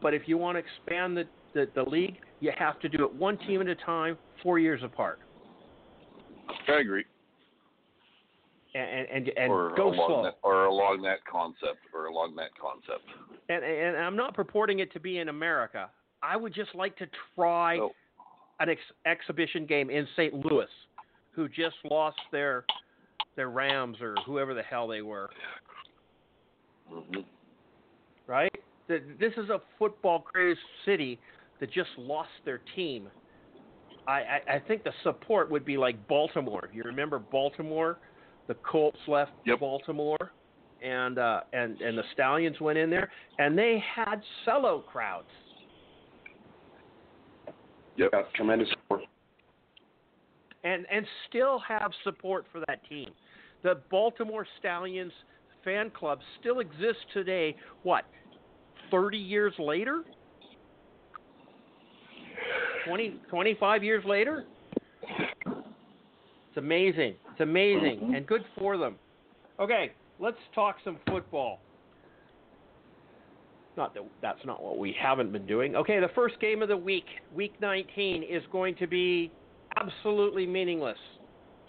but 0.01 0.15
if 0.15 0.23
you 0.27 0.39
want 0.39 0.57
to 0.57 0.61
expand 0.61 1.17
the, 1.17 1.25
the, 1.57 1.69
the 1.75 1.89
league, 1.89 2.19
you 2.41 2.53
have 2.59 2.79
to 2.81 2.89
do 2.89 3.03
it 3.05 3.13
one 3.15 3.39
team 3.39 3.63
at 3.63 3.67
a 3.67 3.75
time, 3.75 4.19
four 4.43 4.59
years 4.59 4.83
apart, 4.85 5.19
I 6.69 6.81
agree. 6.81 7.05
and 8.75 9.09
and 9.09 9.29
and 9.39 9.51
or 9.51 9.73
go 9.75 9.89
along 9.89 10.09
slow. 10.11 10.23
that, 10.25 10.35
or 10.43 10.67
along 10.67 11.01
that 11.03 11.19
concept, 11.31 11.79
or 11.95 12.07
along 12.07 12.37
that 12.37 12.51
concept. 12.61 13.05
and, 13.49 13.65
and 13.65 13.97
I'm 13.97 14.17
not 14.17 14.35
purporting 14.35 14.81
it 14.81 14.93
to 14.93 15.01
be 15.01 15.19
in 15.19 15.29
America. 15.31 15.91
I 16.23 16.37
would 16.37 16.55
just 16.55 16.75
like 16.75 16.97
to 16.99 17.07
try 17.35 17.79
Oh. 17.79 17.93
an 18.61 18.69
ex- 18.69 18.81
exhibition 19.07 19.65
game 19.67 19.89
in 19.91 20.07
St. 20.15 20.35
Louis, 20.35 20.67
who 21.33 21.49
just 21.49 21.77
lost 21.91 22.19
their 22.33 22.65
their 23.35 23.49
Rams 23.49 23.97
or 24.03 24.15
whoever 24.27 24.53
the 24.53 24.63
hell 24.63 24.87
they 24.87 25.01
were, 25.03 25.31
hmm 26.89 27.21
right? 28.27 28.53
This 28.89 29.33
is 29.37 29.51
a 29.51 29.61
football 29.79 30.21
crazed 30.21 30.61
city 30.85 31.19
that 31.61 31.73
just 31.73 31.91
lost 31.99 32.31
their 32.45 32.61
team. 32.75 33.09
I, 34.07 34.13
I, 34.13 34.41
I 34.55 34.59
think 34.61 34.85
the 34.85 34.93
support 35.03 35.51
would 35.51 35.65
be 35.65 35.77
like 35.77 36.07
Baltimore. 36.09 36.69
You 36.73 36.83
remember 36.85 37.19
Baltimore? 37.19 37.99
The 38.49 38.55
Colts 38.55 38.99
left 39.09 39.33
Yep. 39.45 39.61
Baltimore, 39.61 40.33
and 40.83 41.19
uh, 41.19 41.41
and 41.53 41.81
and 41.81 41.99
the 41.99 42.05
Stallions 42.13 42.61
went 42.61 42.79
in 42.79 42.91
there, 42.91 43.11
and 43.39 43.59
they 43.59 43.83
had 43.95 44.23
sellout 44.47 44.87
crowds. 44.87 45.27
Yep. 47.97 48.13
Got 48.13 48.35
tremendous 48.35 48.69
support. 48.71 49.01
and 50.63 50.87
and 50.93 51.05
still 51.29 51.59
have 51.67 51.91
support 52.05 52.45
for 52.53 52.61
that 52.69 52.87
team. 52.89 53.09
The 53.63 53.81
Baltimore 53.91 54.47
Stallions 54.61 55.13
fan 55.65 55.91
club 55.91 56.21
still 56.39 56.61
exists 56.61 57.03
today. 57.13 57.57
What, 57.83 58.05
30 58.93 59.19
years 59.19 59.55
later? 59.59 60.05
20, 62.87 63.21
25 63.29 63.85
years 63.85 64.05
later? 64.05 64.45
It's 65.47 66.57
amazing. 66.57 67.15
It's 67.33 67.41
amazing, 67.41 68.15
and 68.15 68.27
good 68.27 68.45
for 68.59 68.79
them. 68.79 68.97
Okay, 69.61 69.93
let's 70.19 70.39
talk 70.55 70.77
some 70.85 70.99
football. 71.09 71.61
Not 73.77 73.93
that 73.93 74.05
that's 74.23 74.45
not 74.47 74.63
what 74.63 74.79
we 74.79 74.97
haven't 74.99 75.33
been 75.33 75.47
doing. 75.47 75.77
Okay, 75.77 76.01
the 76.01 76.09
first 76.15 76.41
game 76.41 76.63
of 76.63 76.69
the 76.69 76.77
week, 76.77 77.05
week 77.35 77.53
19, 77.61 78.23
is 78.23 78.43
going 78.51 78.75
to 78.77 78.87
be 78.87 79.31
absolutely 79.77 80.47
meaningless. 80.47 80.97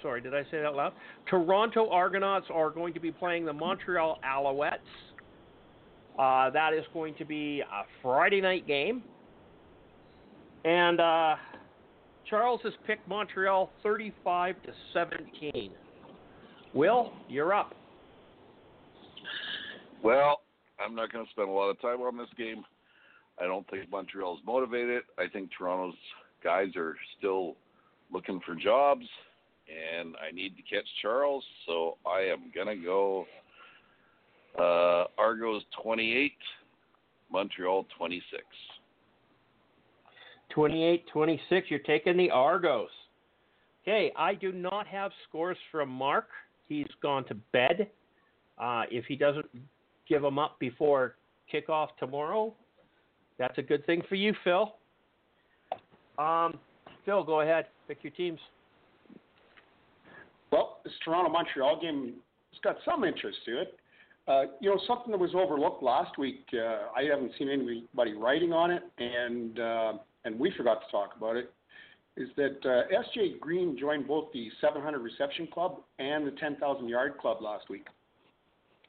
Sorry, 0.01 0.22
did 0.22 0.34
I 0.34 0.43
say 0.43 0.61
that 0.61 0.74
loud? 0.74 0.93
Toronto 1.30 1.89
Argonauts 1.89 2.45
are 2.53 2.70
going 2.70 2.93
to 2.93 2.99
be 2.99 3.11
playing 3.11 3.45
the 3.45 3.53
Montreal 3.53 4.20
Alouettes. 4.24 4.78
Uh, 6.18 6.49
that 6.51 6.74
is 6.74 6.86
going 6.93 7.13
to 7.15 7.26
be 7.26 7.61
a 7.61 7.84
Friday 8.01 8.39
night 8.39 8.65
game. 8.68 9.03
And 10.66 10.99
uh, 10.99 11.36
Charles 12.30 12.62
has 12.64 12.74
picked 12.86 13.08
Montreal 13.08 13.72
35 13.84 14.55
to 14.64 14.72
17. 14.93 15.72
Will, 16.74 17.14
you're 17.30 17.53
up. 17.53 17.74
Well, 20.03 20.41
I'm 20.80 20.95
not 20.95 21.12
going 21.12 21.26
to 21.26 21.32
spend 21.32 21.49
a 21.49 21.51
lot 21.51 21.70
of 21.70 21.82
time 21.82 22.01
on 22.01 22.18
this 22.18 22.28
game. 22.38 22.64
I 23.39 23.45
don't 23.45 23.70
think 23.70 23.89
Montreal's 23.91 24.39
motivated. 24.45 25.03
I 25.18 25.28
think 25.28 25.49
Toronto's 25.58 25.97
guys 26.43 26.76
are 26.76 26.95
still 27.18 27.55
looking 28.12 28.39
for 28.45 28.55
jobs, 28.55 29.05
and 29.68 30.16
I 30.18 30.34
need 30.34 30.55
to 30.58 30.64
catch 30.64 30.86
Charles, 31.01 31.43
so 31.66 31.97
I 32.05 32.22
am 32.22 32.51
going 32.53 32.68
to 32.68 32.84
go 32.84 33.26
uh, 34.58 35.05
Argos 35.18 35.64
28, 35.82 36.32
Montreal 37.32 37.86
26. 37.97 38.43
28 40.58 41.05
26. 41.14 41.68
You're 41.70 41.80
taking 41.82 42.18
the 42.18 42.32
Argos. 42.32 42.89
Okay, 43.84 44.12
I 44.18 44.34
do 44.34 44.51
not 44.51 44.88
have 44.88 45.12
scores 45.30 45.55
from 45.72 45.88
Mark. 45.88 46.30
He's 46.68 46.88
gone 46.99 47.26
to 47.26 47.36
bed. 47.53 47.91
Uh, 48.58 48.82
if 48.89 49.05
he 49.05 49.16
doesn't 49.16 49.45
give 50.10 50.24
them 50.24 50.39
up 50.39 50.58
before 50.60 51.16
kickoff 51.53 51.89
tomorrow, 51.99 52.55
that's 53.38 53.55
a 53.60 53.62
good 53.62 53.86
thing 53.86 54.01
for 54.10 54.16
you, 54.16 54.34
Phil. 54.43 54.74
Um, 56.18 56.58
Phil, 57.05 57.24
go 57.24 57.41
ahead. 57.41 57.68
Pick 57.88 57.99
your 58.01 58.14
teams. 58.14 58.39
Well, 60.51 60.80
this 60.84 60.93
Toronto 61.05 61.30
Montreal 61.30 61.80
game 61.80 62.14
has 62.51 62.60
got 62.64 62.78
some 62.84 63.03
interest 63.03 63.38
to 63.45 63.62
it. 63.62 63.80
Uh, 64.28 64.41
you 64.60 64.72
know, 64.72 64.80
something 64.88 65.12
that 65.12 65.20
was 65.20 65.36
overlooked 65.36 65.84
last 65.84 66.18
week. 66.18 66.47
Uh, 66.51 66.88
I 66.97 67.03
haven't 67.03 67.34
seen 67.38 67.47
anybody 67.47 68.14
writing 68.14 68.53
on 68.53 68.72
it, 68.72 68.82
and 68.97 69.60
uh, 69.60 69.93
and 70.28 70.38
we 70.38 70.51
forgot 70.55 70.82
to 70.86 70.91
talk 70.91 71.15
about 71.17 71.38
it. 71.38 71.51
Is 72.17 72.30
that 72.36 72.57
uh, 72.65 72.99
S.J. 72.99 73.36
Green 73.39 73.78
joined 73.80 74.07
both 74.07 74.25
the 74.34 74.49
700 74.59 74.99
reception 74.99 75.47
club 75.47 75.78
and 75.99 76.28
the 76.28 76.32
10,000 76.32 76.88
yard 76.88 77.17
club 77.19 77.38
last 77.41 77.69
week, 77.69 77.88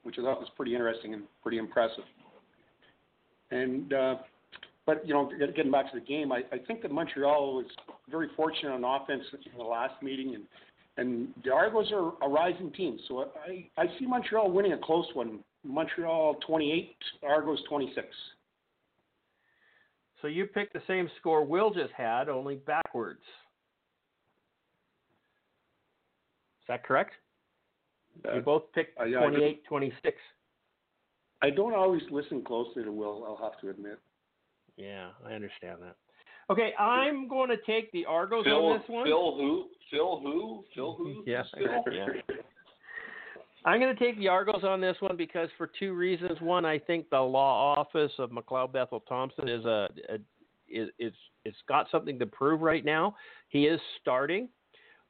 which 0.03 0.17
I 0.19 0.23
thought 0.23 0.41
was 0.41 0.49
pretty 0.57 0.75
interesting 0.75 1.15
and 1.15 1.25
pretty 1.43 1.59
impressive. 1.59 2.05
And 3.51 3.93
uh, 3.93 4.17
but 4.87 5.07
you 5.07 5.15
know, 5.15 5.31
getting 5.55 5.71
back 5.71 5.93
to 5.93 6.01
the 6.01 6.05
game, 6.05 6.33
I, 6.33 6.43
I 6.51 6.59
think 6.67 6.83
that 6.83 6.91
Montreal 6.91 7.57
was 7.57 7.67
very 8.11 8.29
fortunate 8.37 8.73
on 8.73 8.85
offense 8.85 9.23
in 9.33 9.59
the 9.59 9.65
last 9.65 10.03
meeting, 10.03 10.35
and 10.35 10.45
and 10.97 11.29
the 11.45 11.53
Argos 11.53 11.93
are 11.93 12.13
a 12.23 12.29
rising 12.29 12.73
team. 12.73 12.99
So 13.07 13.29
I 13.47 13.69
I 13.81 13.87
see 13.99 14.07
Montreal 14.07 14.51
winning 14.51 14.73
a 14.73 14.79
close 14.79 15.07
one. 15.15 15.41
Montreal 15.65 16.37
28, 16.47 16.97
Argos 17.23 17.59
26. 17.69 18.07
So 20.21 20.29
you 20.29 20.47
picked 20.47 20.73
the 20.73 20.83
same 20.87 21.09
score 21.19 21.45
Will 21.45 21.71
just 21.73 21.93
had, 21.93 22.29
only 22.29 22.57
backwards. 22.57 23.23
Is 26.61 26.67
that 26.69 26.85
correct? 26.85 27.15
you 28.35 28.41
both 28.41 28.65
picked 28.75 29.01
uh, 29.01 29.05
yeah, 29.05 29.19
I 29.19 29.29
28 29.29 29.65
26. 29.67 30.17
I 31.41 31.51
don't 31.51 31.75
always 31.75 32.03
listen 32.11 32.43
closely 32.43 32.83
to 32.83 32.91
Will. 32.91 33.25
I'll 33.27 33.51
have 33.51 33.61
to 33.61 33.71
admit. 33.71 34.01
Yeah, 34.77 35.11
I 35.25 35.33
understand 35.35 35.79
that. 35.83 35.97
Okay, 36.51 36.73
I'm 36.79 37.29
going 37.29 37.51
to 37.51 37.57
take 37.67 37.93
the 37.93 38.05
Argos 38.07 38.45
Phil, 38.45 38.57
on 38.57 38.79
this 38.79 38.89
one. 38.89 39.07
Phil 39.07 39.37
who? 39.37 39.67
Phil 39.91 40.21
who? 40.21 40.65
Phil 40.75 40.95
who? 40.95 41.23
Yeah, 41.27 41.43
Phil? 41.57 41.85
yeah. 41.93 42.07
I'm 43.69 43.81
going 43.81 43.95
to 43.95 44.03
take 44.03 44.17
the 44.17 44.29
Argos 44.29 44.65
on 44.65 44.81
this 44.81 44.97
one 45.01 45.15
because 45.15 45.51
for 45.59 45.71
two 45.79 45.93
reasons. 45.93 46.41
One, 46.41 46.65
I 46.65 46.79
think 46.79 47.11
the 47.11 47.21
law 47.21 47.75
office 47.77 48.13
of 48.19 48.31
McLeod 48.31 48.73
Bethel 48.73 49.01
Thompson 49.01 49.47
is 49.47 49.63
a, 49.67 49.91
a 50.09 50.15
is 50.71 50.89
it's 50.99 51.17
it's 51.45 51.59
got 51.69 51.87
something 51.91 52.19
to 52.19 52.25
prove 52.25 52.63
right 52.63 52.83
now. 52.83 53.15
He 53.51 53.67
is 53.67 53.79
starting, 54.01 54.49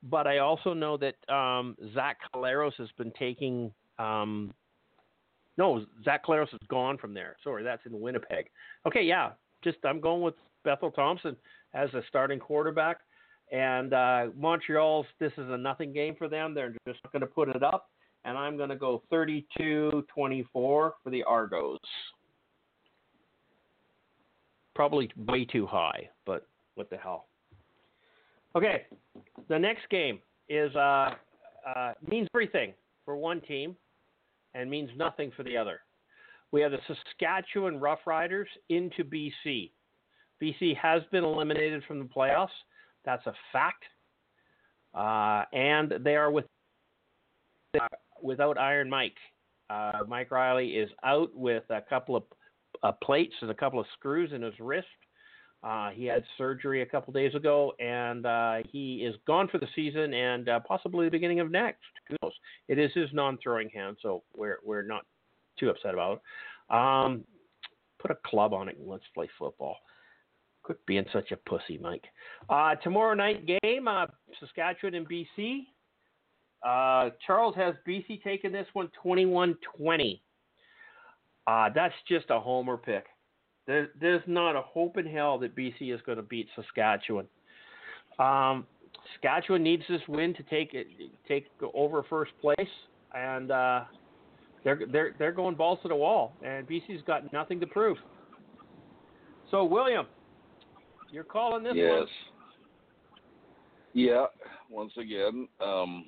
but 0.03 0.27
I 0.27 0.39
also 0.39 0.75
know 0.75 0.97
that 0.97 1.15
um, 1.33 1.77
Zach 1.95 2.19
Collaros 2.35 2.75
has 2.79 2.89
been 2.99 3.13
taking. 3.17 3.73
Um, 4.01 4.53
no, 5.57 5.87
Zach 6.05 6.27
Collaros 6.27 6.53
is 6.53 6.59
gone 6.69 6.99
from 6.99 7.15
there. 7.15 7.37
Sorry, 7.45 7.63
that's 7.63 7.87
in 7.87 8.01
Winnipeg. 8.01 8.47
Okay, 8.89 9.03
yeah, 9.03 9.31
just 9.63 9.79
I'm 9.85 10.01
going 10.01 10.21
with 10.21 10.35
Bethel 10.65 10.91
Thompson 10.91 11.37
as 11.75 11.95
a 11.95 12.03
starting 12.09 12.41
quarterback. 12.41 12.99
And 13.53 13.95
uh, 13.95 14.27
Montreal's 14.37 15.07
this 15.21 15.33
is 15.39 15.49
a 15.49 15.57
nothing 15.57 15.93
game 15.93 16.17
for 16.19 16.29
them. 16.29 16.55
They're 16.55 16.75
just 16.89 16.99
going 17.13 17.21
to 17.21 17.27
put 17.27 17.51
it 17.51 17.63
up 17.63 17.91
and 18.25 18.37
I'm 18.37 18.57
going 18.57 18.69
to 18.69 18.77
go 18.77 19.03
32 19.11 20.05
24 20.13 20.95
for 21.03 21.11
the 21.11 21.23
Argos. 21.25 21.79
Probably 24.75 25.11
way 25.17 25.45
too 25.45 25.67
high, 25.67 26.09
but 26.25 26.47
what 26.75 26.89
the 26.91 26.97
hell. 26.97 27.27
Okay, 28.57 28.87
the 29.49 29.59
next 29.59 29.89
game 29.91 30.21
is 30.49 30.75
uh, 30.77 31.11
uh, 31.77 31.93
means 32.09 32.29
everything 32.35 32.73
for 33.05 33.17
one 33.17 33.41
team 33.43 33.77
and 34.55 34.71
means 34.71 34.91
nothing 34.97 35.31
for 35.37 35.43
the 35.43 35.57
other. 35.57 35.81
We 36.51 36.61
have 36.63 36.73
the 36.73 36.79
Saskatchewan 36.87 37.79
Roughriders 37.79 38.47
into 38.71 39.05
BC. 39.05 39.71
BC 40.43 40.77
has 40.77 41.03
been 41.13 41.25
eliminated 41.25 41.83
from 41.87 41.99
the 41.99 42.07
playoffs. 42.07 42.49
That's 43.05 43.27
a 43.27 43.35
fact. 43.53 43.85
Uh, 44.95 45.45
and 45.53 45.93
they 46.03 46.17
are 46.17 46.31
with 46.31 46.47
without 48.23 48.59
Iron 48.59 48.89
Mike. 48.89 49.17
Uh, 49.71 50.01
Mike 50.07 50.31
Reilly 50.31 50.71
is 50.71 50.91
out 51.05 51.35
with 51.35 51.65
a 51.71 51.81
couple 51.81 52.17
of 52.17 52.23
uh, 52.83 52.93
plates 53.03 53.35
and 53.41 53.51
a 53.51 53.55
couple 53.55 53.81
of 53.81 53.87
screws 53.95 54.33
in 54.33 54.43
his 54.43 54.55
wrist. 54.61 54.87
Uh, 55.63 55.91
he 55.91 56.05
had 56.05 56.23
surgery 56.37 56.83
a 56.83 56.87
couple 56.87 57.13
days 57.13 57.35
ago, 57.35 57.73
and 57.81 58.25
uh, 58.25 58.59
he 58.71 58.99
is 58.99 59.17
gone 59.27 59.49
for 59.49 59.59
the 59.59 59.67
season 59.75 60.15
and 60.15 60.49
uh, 60.49 60.61
possibly 60.61 61.07
the 61.07 61.11
beginning 61.11 61.41
of 61.41 61.51
next. 61.51 61.83
Who 62.09 62.17
knows? 62.23 62.33
It 62.69 62.79
is 62.79 62.93
his 62.95 63.09
non-throwing 63.13 63.69
hand, 63.71 63.97
so 64.01 64.23
we're 64.37 64.61
we're 64.65 64.83
not 64.83 65.05
too 65.59 65.69
upset 65.71 65.95
about 65.95 66.21
it. 66.71 66.75
Um, 66.75 67.25
put 67.99 68.13
a 68.13 68.19
club 68.25 68.55
on 68.55 68.69
it 68.69 68.79
and 68.79 68.89
let's 68.89 69.05
play 69.15 69.29
football. 69.39 69.77
Quit 70.63 70.79
being 70.87 71.07
such 71.13 71.33
a 71.33 71.37
pussy, 71.37 71.79
Mike. 71.79 72.05
Uh, 72.49 72.77
tomorrow 72.77 73.15
night 73.15 73.47
game, 73.47 73.89
Saskatchewan 74.39 74.95
and 74.95 75.09
BC. 75.09 75.67
Uh, 76.67 77.11
Charles 77.27 77.55
has 77.57 77.75
BC 77.87 78.23
taking 78.23 78.53
this 78.53 78.67
one 78.73 78.91
21 79.03 79.57
20. 79.77 80.23
Uh, 81.47 81.71
that's 81.75 81.95
just 82.09 82.27
a 82.31 82.39
homer 82.39 82.77
pick. 82.77 83.07
There, 83.67 83.91
there's 84.01 84.23
not 84.27 84.57
a 84.57 84.63
hope 84.63 84.97
in 84.97 85.07
hell 85.07 85.39
that 85.39 85.55
BC 85.55 85.95
is 85.95 86.01
going 86.05 86.17
to 86.17 86.23
beat 86.23 86.49
Saskatchewan. 86.57 87.27
Um, 88.19 88.67
Saskatchewan 89.13 89.63
needs 89.63 89.83
this 89.89 90.01
win 90.09 90.35
to 90.35 90.43
take 90.45 90.75
it, 90.75 90.87
take 91.27 91.47
over 91.75 92.03
first 92.09 92.33
place, 92.41 92.57
and 93.15 93.51
uh, 93.51 93.85
they're 94.65 94.81
they're 94.91 95.15
they're 95.19 95.33
going 95.33 95.55
balls 95.55 95.79
to 95.83 95.89
the 95.89 95.95
wall, 95.95 96.35
and 96.45 96.67
BC's 96.67 97.03
got 97.07 97.33
nothing 97.33 97.61
to 97.61 97.67
prove. 97.67 97.97
So 99.51 99.65
William, 99.65 100.07
you're 101.11 101.25
calling 101.25 101.63
this 101.63 101.71
one. 101.71 101.79
yes. 101.79 101.99
one. 101.99 102.09
Yeah. 103.95 104.27
Once 104.71 104.93
again, 104.99 105.49
um, 105.61 106.05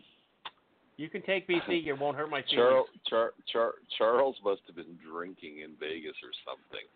You 1.01 1.09
can 1.09 1.23
take 1.23 1.49
BC. 1.49 1.83
You 1.83 1.97
won't 2.01 2.15
hurt 2.15 2.29
my 2.29 2.43
feelings. 2.43 2.55
Charles, 2.55 2.89
Char, 3.09 3.33
Char, 3.51 3.73
Charles 3.97 4.37
must 4.45 4.61
have 4.67 4.77
been 4.77 4.99
drinking 5.11 5.61
in 5.65 5.71
Vegas 5.81 6.13
or 6.23 6.31
something, 6.45 6.87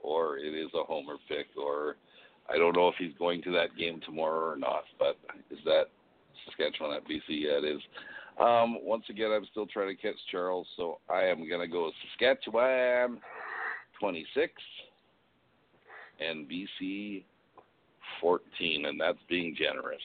or 0.00 0.36
it 0.36 0.52
is 0.52 0.68
a 0.74 0.84
homer 0.84 1.14
pick, 1.30 1.46
or 1.56 1.96
I 2.50 2.58
don't 2.58 2.76
know 2.76 2.88
if 2.88 2.96
he's 2.98 3.16
going 3.18 3.40
to 3.44 3.52
that 3.52 3.74
game 3.74 4.02
tomorrow 4.04 4.52
or 4.52 4.56
not. 4.56 4.82
But 4.98 5.16
is 5.50 5.58
that 5.64 5.84
Saskatchewan 6.44 6.94
at 6.94 7.04
BC? 7.04 7.22
Yeah, 7.28 7.58
it 7.58 7.64
is. 7.64 7.80
Um, 8.38 8.84
once 8.84 9.04
again, 9.08 9.30
I'm 9.32 9.46
still 9.50 9.66
trying 9.66 9.96
to 9.96 10.00
catch 10.00 10.18
Charles, 10.30 10.66
so 10.76 10.98
I 11.08 11.22
am 11.22 11.48
going 11.48 11.62
to 11.62 11.66
go 11.66 11.90
Saskatchewan 12.10 13.18
26 13.98 14.52
and 16.20 16.46
BC 16.46 17.24
14, 18.20 18.84
and 18.84 19.00
that's 19.00 19.18
being 19.26 19.56
generous 19.58 20.02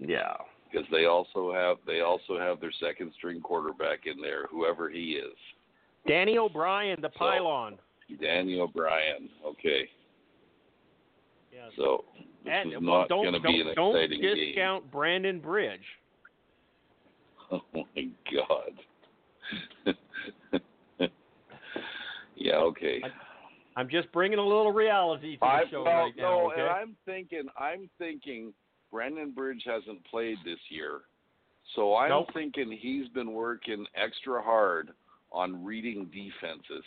Yeah. 0.00 0.34
Because 0.70 0.86
they 0.90 1.04
also 1.06 1.52
have 1.52 1.76
they 1.86 2.00
also 2.00 2.38
have 2.38 2.60
their 2.60 2.72
second 2.80 3.12
string 3.16 3.40
quarterback 3.40 4.06
in 4.06 4.20
there, 4.20 4.46
whoever 4.50 4.88
he 4.90 5.12
is, 5.12 5.36
Danny 6.06 6.38
O'Brien, 6.38 7.00
the 7.00 7.10
So- 7.12 7.18
pylon. 7.18 7.78
Danny 8.20 8.60
O'Brien. 8.60 9.28
Okay, 9.44 9.88
Yes. 11.52 11.72
so 11.76 12.04
this 12.44 12.52
and 12.54 12.72
is 12.72 12.78
well, 12.80 13.00
not 13.00 13.08
going 13.08 13.32
to 13.32 13.40
be 13.40 13.58
don't, 13.58 13.68
an 13.68 13.74
don't 13.74 13.96
exciting 13.96 14.20
game. 14.20 14.36
discount 14.36 14.90
Brandon 14.90 15.40
Bridge. 15.40 15.80
Oh 17.52 17.62
my 17.74 18.08
God. 18.32 18.74
yeah. 22.36 22.56
Okay. 22.56 23.00
I'm 23.76 23.88
just 23.88 24.10
bringing 24.10 24.38
a 24.38 24.42
little 24.42 24.72
reality 24.72 25.34
to 25.36 25.40
the 25.40 25.46
I 25.46 25.62
show 25.70 25.84
well, 25.84 25.94
right 26.04 26.12
now. 26.16 26.22
no, 26.22 26.50
okay? 26.50 26.60
and 26.62 26.70
I'm 26.70 26.96
thinking, 27.04 27.42
I'm 27.58 27.88
thinking, 27.98 28.52
Brandon 28.92 29.30
Bridge 29.32 29.62
hasn't 29.66 30.04
played 30.06 30.38
this 30.44 30.58
year, 30.68 31.00
so 31.74 31.96
I'm 31.96 32.10
Nope. 32.10 32.32
thinking 32.32 32.70
he's 32.72 33.08
been 33.08 33.32
working 33.32 33.86
extra 33.94 34.42
hard 34.42 34.90
on 35.32 35.64
reading 35.64 36.06
defenses, 36.06 36.84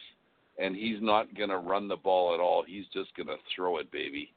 and 0.57 0.75
he's 0.75 1.01
not 1.01 1.33
going 1.35 1.49
to 1.49 1.57
run 1.57 1.87
the 1.87 1.97
ball 1.97 2.33
at 2.33 2.39
all. 2.39 2.63
He's 2.65 2.85
just 2.93 3.13
going 3.15 3.27
to 3.27 3.37
throw 3.55 3.77
it, 3.77 3.91
baby. 3.91 4.31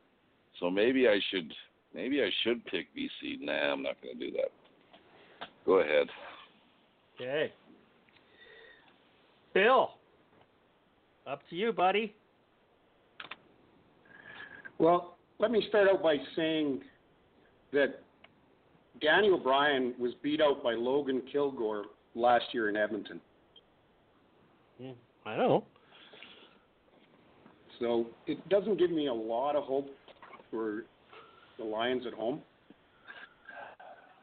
So 0.61 0.71
maybe 0.71 1.09
I 1.09 1.21
should, 1.31 1.53
maybe 1.95 2.23
I 2.23 2.31
should 2.43 2.65
pick 2.67 2.89
BC. 2.95 3.41
Nah, 3.41 3.73
I'm 3.73 3.83
not 3.83 3.97
going 4.03 4.19
to 4.19 4.27
do 4.31 4.33
that. 4.37 4.51
Go 5.65 5.75
ahead. 5.81 6.09
Okay. 7.15 7.53
Bill, 9.55 9.93
up 11.27 11.41
to 11.51 11.57
you, 11.57 11.73
buddy. 11.73 12.15
Well, 14.79 15.17
let 15.39 15.51
me 15.51 15.65
start 15.69 15.89
out 15.89 16.03
by 16.03 16.17
saying 16.35 16.81
that 17.73 18.01
Danny 19.01 19.31
O'Brien 19.31 19.95
was 19.99 20.13
beat 20.23 20.41
out 20.41 20.63
by 20.63 20.75
Logan 20.75 21.23
Kilgore 21.31 21.85
last 22.15 22.45
year 22.53 22.69
in 22.69 22.77
Edmonton. 22.77 23.21
Hmm, 24.81 24.91
I 25.27 25.37
know. 25.37 25.65
So 27.81 28.07
it 28.27 28.47
doesn't 28.49 28.79
give 28.79 28.91
me 28.91 29.09
a 29.09 29.13
lot 29.15 29.57
of 29.57 29.65
hope 29.65 29.89
for 30.51 30.85
the 31.59 31.65
Lions 31.65 32.05
at 32.07 32.13
home. 32.13 32.41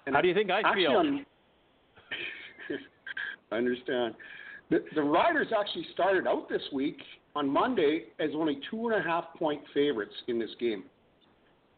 And 0.06 0.16
How 0.16 0.22
do 0.22 0.28
you 0.28 0.34
think 0.34 0.50
I 0.50 0.62
feel? 0.74 1.02
I 3.52 3.56
understand. 3.56 4.16
The, 4.70 4.84
the 4.96 5.02
Riders 5.02 5.48
actually 5.58 5.88
started 5.94 6.28
out 6.28 6.48
this 6.48 6.62
week 6.72 6.98
on 7.36 7.50
Monday 7.50 8.06
as 8.20 8.30
only 8.36 8.60
two 8.70 8.88
and 8.88 8.96
a 9.00 9.02
half 9.08 9.26
point 9.38 9.62
favorites 9.74 10.14
in 10.28 10.40
this 10.40 10.52
game 10.60 10.84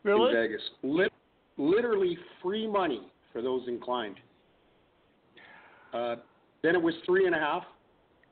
Really? 0.03 0.29
in 0.29 0.35
Vegas. 0.35 0.61
Lit, 0.83 1.11
literally 1.57 2.17
free 2.41 2.67
money 2.67 3.11
for 3.31 3.41
those 3.41 3.67
inclined. 3.67 4.17
Uh, 5.93 6.15
then 6.63 6.75
it 6.75 6.81
was 6.81 6.93
three 7.05 7.25
and 7.25 7.35
a 7.35 7.39
half 7.39 7.63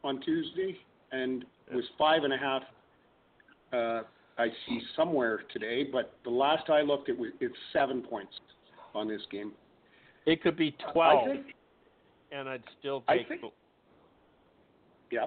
on 0.04 0.22
Tuesday, 0.22 0.78
and 1.12 1.44
it 1.72 1.76
was 1.76 1.86
five 1.98 2.24
and 2.24 2.34
a 2.34 2.38
half. 2.38 2.64
Uh, 3.74 4.02
I 4.38 4.48
see 4.68 4.82
somewhere 4.96 5.42
today, 5.52 5.84
but 5.84 6.14
the 6.24 6.30
last 6.30 6.70
I 6.70 6.82
looked, 6.82 7.10
it 7.10 7.18
was 7.18 7.32
it's 7.42 7.56
seven 7.74 8.02
points 8.02 8.34
on 8.96 9.08
this 9.08 9.22
game. 9.30 9.52
It 10.26 10.42
could 10.42 10.56
be 10.56 10.76
12, 10.94 11.26
think, 11.26 11.46
and 12.32 12.48
I'd 12.48 12.64
still 12.80 13.04
I 13.08 13.18
take. 13.18 13.28
think- 13.28 13.42
yeah, 15.12 15.26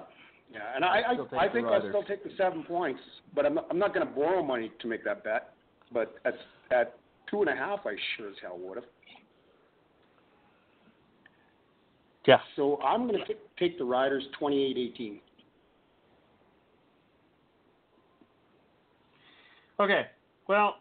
Yeah, 0.51 0.59
and 0.75 0.85
I 0.85 1.01
Still 1.13 1.27
I, 1.33 1.45
I 1.45 1.49
think 1.51 1.67
I'll 1.67 1.89
still 1.89 2.03
take 2.03 2.23
the 2.23 2.31
seven 2.37 2.63
points, 2.63 3.01
but 3.35 3.45
I'm 3.45 3.55
not, 3.55 3.67
I'm 3.69 3.79
not 3.79 3.93
going 3.93 4.07
to 4.07 4.13
borrow 4.13 4.41
money 4.41 4.71
to 4.79 4.87
make 4.87 5.03
that 5.03 5.23
bet. 5.23 5.53
But 5.91 6.15
at 6.25 6.33
at 6.71 6.95
two 7.29 7.41
and 7.41 7.49
a 7.49 7.55
half, 7.55 7.79
I 7.85 7.95
sure 8.17 8.29
as 8.29 8.35
hell 8.41 8.57
would 8.59 8.77
have. 8.77 8.85
Yeah. 12.25 12.39
So 12.55 12.79
I'm 12.81 13.07
going 13.07 13.19
to 13.19 13.33
take 13.59 13.77
the 13.77 13.83
Riders 13.83 14.23
28-18. 14.39 15.19
Okay. 19.79 20.05
Well, 20.47 20.75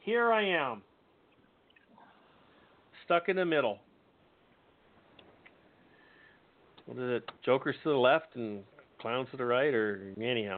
here 0.00 0.32
I 0.32 0.44
am, 0.46 0.82
stuck 3.04 3.28
in 3.28 3.36
the 3.36 3.44
middle. 3.44 3.78
What 6.86 6.98
is 6.98 7.22
it? 7.22 7.30
Jokers 7.44 7.74
to 7.82 7.90
the 7.90 7.96
left 7.96 8.36
and 8.36 8.62
clowns 9.00 9.28
to 9.32 9.36
the 9.36 9.44
right, 9.44 9.74
or 9.74 10.14
anyhow, 10.22 10.56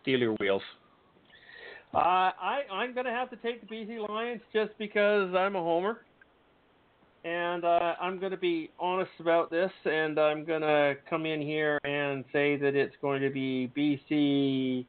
Stealers 0.00 0.36
Wheels. 0.38 0.62
Uh, 1.94 2.32
I 2.40 2.62
I'm 2.72 2.92
gonna 2.92 3.12
have 3.12 3.30
to 3.30 3.36
take 3.36 3.60
the 3.60 3.72
BC 3.72 4.08
Lions 4.08 4.40
just 4.52 4.72
because 4.78 5.32
I'm 5.32 5.54
a 5.54 5.60
homer, 5.60 6.00
and 7.24 7.64
uh, 7.64 7.94
I'm 8.00 8.18
gonna 8.18 8.36
be 8.36 8.70
honest 8.80 9.12
about 9.20 9.48
this, 9.48 9.70
and 9.84 10.18
I'm 10.18 10.44
gonna 10.44 10.94
come 11.08 11.24
in 11.24 11.40
here 11.40 11.78
and 11.84 12.24
say 12.32 12.56
that 12.56 12.74
it's 12.74 12.96
going 13.00 13.22
to 13.22 13.30
be 13.30 13.70
BC 13.76 14.86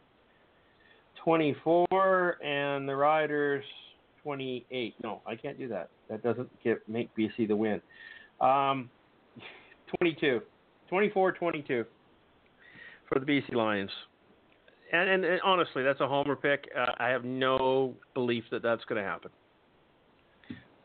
24 1.23 2.43
and 2.43 2.89
the 2.89 2.95
Riders 2.95 3.63
28. 4.23 4.95
No, 5.03 5.21
I 5.27 5.35
can't 5.35 5.59
do 5.59 5.67
that. 5.67 5.89
That 6.09 6.23
doesn't 6.23 6.49
get 6.63 6.87
make 6.89 7.15
BC 7.15 7.47
the 7.47 7.55
win. 7.55 7.81
Um, 8.41 8.89
22, 9.99 10.41
24, 10.89 11.31
22 11.33 11.85
for 13.07 13.19
the 13.19 13.25
BC 13.25 13.53
Lions. 13.53 13.91
And, 14.91 15.09
and, 15.09 15.25
and 15.25 15.41
honestly, 15.41 15.83
that's 15.83 15.99
a 15.99 16.07
homer 16.07 16.35
pick. 16.35 16.69
Uh, 16.77 16.91
I 16.97 17.09
have 17.09 17.25
no 17.25 17.95
belief 18.13 18.43
that 18.51 18.61
that's 18.61 18.83
going 18.85 19.01
to 19.01 19.07
happen. 19.07 19.31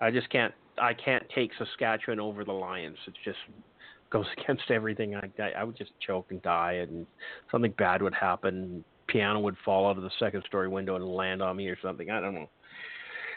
I 0.00 0.10
just 0.10 0.30
can't. 0.30 0.54
I 0.80 0.94
can't 0.94 1.24
take 1.34 1.50
Saskatchewan 1.58 2.20
over 2.20 2.44
the 2.44 2.52
Lions. 2.52 2.96
It 3.06 3.14
just 3.24 3.38
goes 4.10 4.26
against 4.40 4.70
everything. 4.70 5.14
I, 5.14 5.28
I, 5.38 5.50
I 5.58 5.64
would 5.64 5.76
just 5.76 5.90
choke 6.04 6.26
and 6.30 6.40
die, 6.42 6.84
and 6.88 7.06
something 7.50 7.74
bad 7.76 8.02
would 8.02 8.14
happen. 8.14 8.84
Piano 9.08 9.40
would 9.40 9.56
fall 9.64 9.88
out 9.88 9.96
of 9.96 10.02
the 10.02 10.10
second 10.18 10.44
story 10.46 10.68
window 10.68 10.96
and 10.96 11.04
land 11.04 11.42
on 11.42 11.56
me 11.56 11.68
or 11.68 11.76
something. 11.82 12.10
I 12.10 12.20
don't 12.20 12.34
know. 12.34 12.48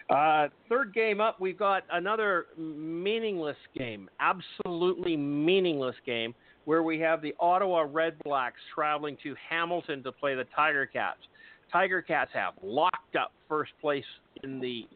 Uh, 0.10 0.50
third 0.70 0.94
game 0.94 1.22
up, 1.22 1.40
we've 1.40 1.58
got 1.58 1.84
another 1.92 2.48
meaningless 2.58 3.58
game, 3.78 4.10
absolutely 4.20 5.16
meaningless 5.16 5.96
game, 6.06 6.36
where 6.66 6.84
we 6.84 7.00
have 7.00 7.22
the 7.22 7.34
Ottawa 7.40 7.86
Red 7.90 8.18
Blacks 8.24 8.60
traveling 8.74 9.18
to 9.24 9.36
Hamilton 9.50 10.04
to 10.04 10.12
play 10.12 10.36
the 10.36 10.46
Tiger 10.56 10.86
Cats. 10.86 11.20
Tiger 11.72 12.02
Cats 12.02 12.32
have 12.34 12.54
locked 12.62 13.16
up 13.20 13.32
first 13.50 13.72
place 13.82 14.06
in 14.44 14.60
the 14.60 14.88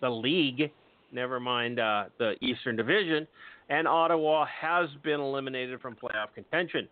the 0.00 0.10
league, 0.10 0.70
never 1.12 1.40
mind 1.40 1.80
uh, 1.80 2.04
the 2.18 2.34
Eastern 2.42 2.76
Division, 2.76 3.26
and 3.68 3.88
Ottawa 3.88 4.46
has 4.46 4.88
been 5.02 5.20
eliminated 5.20 5.80
from 5.80 5.94
playoff 5.94 6.34
contention. 6.34 6.88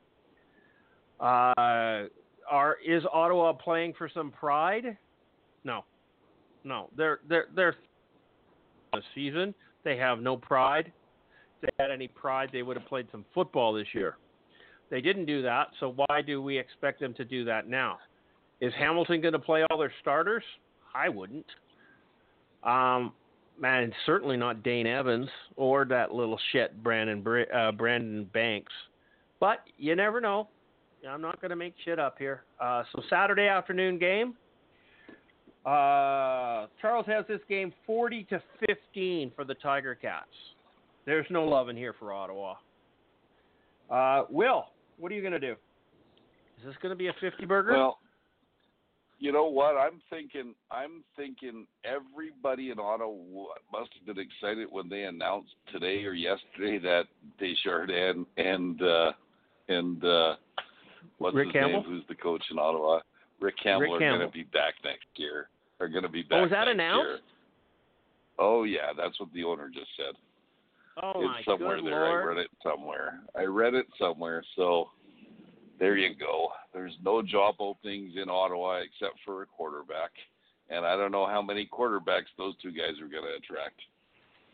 Uh, 1.21 2.07
are 2.51 2.77
is 2.87 3.03
Ottawa 3.13 3.53
playing 3.53 3.95
for 3.97 4.09
some 4.13 4.31
pride? 4.31 4.97
No, 5.65 5.85
no. 6.65 6.91
They're 6.97 7.21
they're 7.29 7.47
they're 7.55 7.77
the 8.93 9.03
season. 9.15 9.55
They 9.85 9.97
have 9.97 10.21
no 10.21 10.37
pride. 10.37 10.93
They 11.63 11.69
had 11.79 11.91
any 11.91 12.09
pride, 12.09 12.51
they 12.53 12.63
would 12.63 12.77
have 12.77 12.87
played 12.87 13.07
some 13.11 13.25
football 13.33 13.73
this 13.73 13.87
year. 13.95 14.17
They 14.91 15.01
didn't 15.01 15.25
do 15.25 15.41
that, 15.43 15.69
so 15.81 15.95
why 15.97 16.21
do 16.21 16.43
we 16.43 16.59
expect 16.59 17.01
them 17.01 17.15
to 17.15 17.25
do 17.25 17.45
that 17.47 17.69
now? 17.69 17.99
Is 18.61 18.73
Hamilton 18.79 19.21
going 19.21 19.33
to 19.33 19.39
play 19.39 19.65
all 19.71 19.79
their 19.79 19.93
starters? 20.01 20.45
I 20.95 21.09
wouldn't. 21.09 21.47
Um, 22.63 23.13
man, 23.59 23.93
certainly 24.07 24.37
not 24.37 24.63
Dane 24.63 24.87
Evans 24.87 25.29
or 25.57 25.85
that 25.87 26.13
little 26.13 26.39
shit 26.53 26.83
Brandon 26.83 27.25
uh, 27.55 27.73
Brandon 27.73 28.25
Banks. 28.33 28.73
But 29.41 29.61
you 29.79 29.97
never 29.97 30.21
know. 30.21 30.49
I'm 31.09 31.21
not 31.21 31.41
going 31.41 31.51
to 31.51 31.57
make 31.57 31.75
shit 31.85 31.99
up 31.99 32.17
here. 32.19 32.45
Uh, 32.61 32.85
so 32.93 33.03
Saturday 33.11 33.49
afternoon 33.49 33.99
game. 33.99 34.35
Uh, 35.65 36.67
Charles 36.81 37.07
has 37.07 37.25
this 37.29 37.41
game 37.49 37.73
40 37.87 38.25
to 38.25 38.43
15 38.69 39.33
for 39.35 39.45
the 39.45 39.55
Tiger 39.55 39.95
Cats. 39.95 40.27
There's 41.07 41.27
no 41.31 41.45
love 41.45 41.69
in 41.69 41.77
here 41.77 41.95
for 41.99 42.13
Ottawa. 42.13 42.55
Uh, 43.91 44.25
Will, 44.31 44.67
what 44.99 45.11
are 45.13 45.15
you 45.15 45.21
going 45.21 45.33
to 45.33 45.41
do? 45.41 45.53
Is 45.53 46.67
this 46.67 46.75
going 46.81 46.91
to 46.91 46.97
be 46.97 47.09
a 47.09 47.15
50 47.21 47.45
burger? 47.45 47.73
Well, 47.73 47.99
you 49.19 49.31
know 49.31 49.45
what? 49.45 49.77
I'm 49.77 50.01
thinking. 50.11 50.55
I'm 50.71 51.05
thinking 51.17 51.67
everybody 51.85 52.71
in 52.71 52.81
Ottawa 52.81 53.45
must 53.73 53.91
have 53.95 54.17
been 54.17 54.25
excited 54.25 54.67
when 54.71 54.89
they 54.89 55.05
announced 55.05 55.53
today 55.73 56.05
or 56.05 56.13
yesterday 56.13 56.79
that 56.81 57.05
Desjardins 57.39 58.27
and 58.37 58.83
uh, 58.83 59.13
and 59.69 60.05
uh, 60.05 60.35
what's 61.19 61.37
Rick 61.37 61.49
his 61.49 61.53
Campbell? 61.53 61.83
name? 61.83 61.91
Who's 61.91 62.05
the 62.09 62.17
coach 62.17 62.43
in 62.51 62.59
Ottawa? 62.59 63.01
Rick 63.41 63.55
Campbell 63.63 63.93
Rick 63.93 64.03
are 64.03 64.19
going 64.19 64.29
to 64.29 64.33
be 64.33 64.43
back 64.45 64.75
next 64.85 65.07
year. 65.15 65.49
Are 65.79 65.89
going 65.89 66.03
to 66.03 66.09
be 66.09 66.23
back. 66.23 66.39
Oh, 66.41 66.45
is 66.45 66.51
that 66.51 66.65
next 66.65 66.75
announced? 66.75 67.09
Year. 67.09 67.19
Oh 68.41 68.65
yeah, 68.65 68.93
that's 68.97 69.19
what 69.21 69.33
the 69.33 69.45
owner 69.45 69.69
just 69.69 69.91
said. 69.97 70.17
Oh 71.03 71.13
it's 71.17 71.25
my 71.25 71.43
somewhere 71.45 71.77
good 71.77 71.87
there. 71.87 72.01
lord! 72.01 72.23
I 72.23 72.27
read 72.27 72.39
it 72.39 72.51
somewhere. 72.63 73.21
I 73.37 73.43
read 73.45 73.75
it 73.75 73.87
somewhere. 73.99 74.43
So 74.57 74.89
there 75.79 75.97
you 75.97 76.15
go. 76.15 76.49
There's 76.73 76.97
no 77.05 77.23
job 77.23 77.57
openings 77.59 78.15
in 78.21 78.29
Ottawa 78.29 78.81
except 78.81 79.19
for 79.25 79.43
a 79.43 79.47
quarterback, 79.47 80.11
and 80.71 80.85
I 80.85 80.97
don't 80.97 81.13
know 81.13 81.27
how 81.27 81.43
many 81.43 81.69
quarterbacks 81.73 82.31
those 82.39 82.55
two 82.63 82.71
guys 82.71 83.01
are 83.01 83.09
going 83.09 83.25
to 83.25 83.37
attract. 83.37 83.81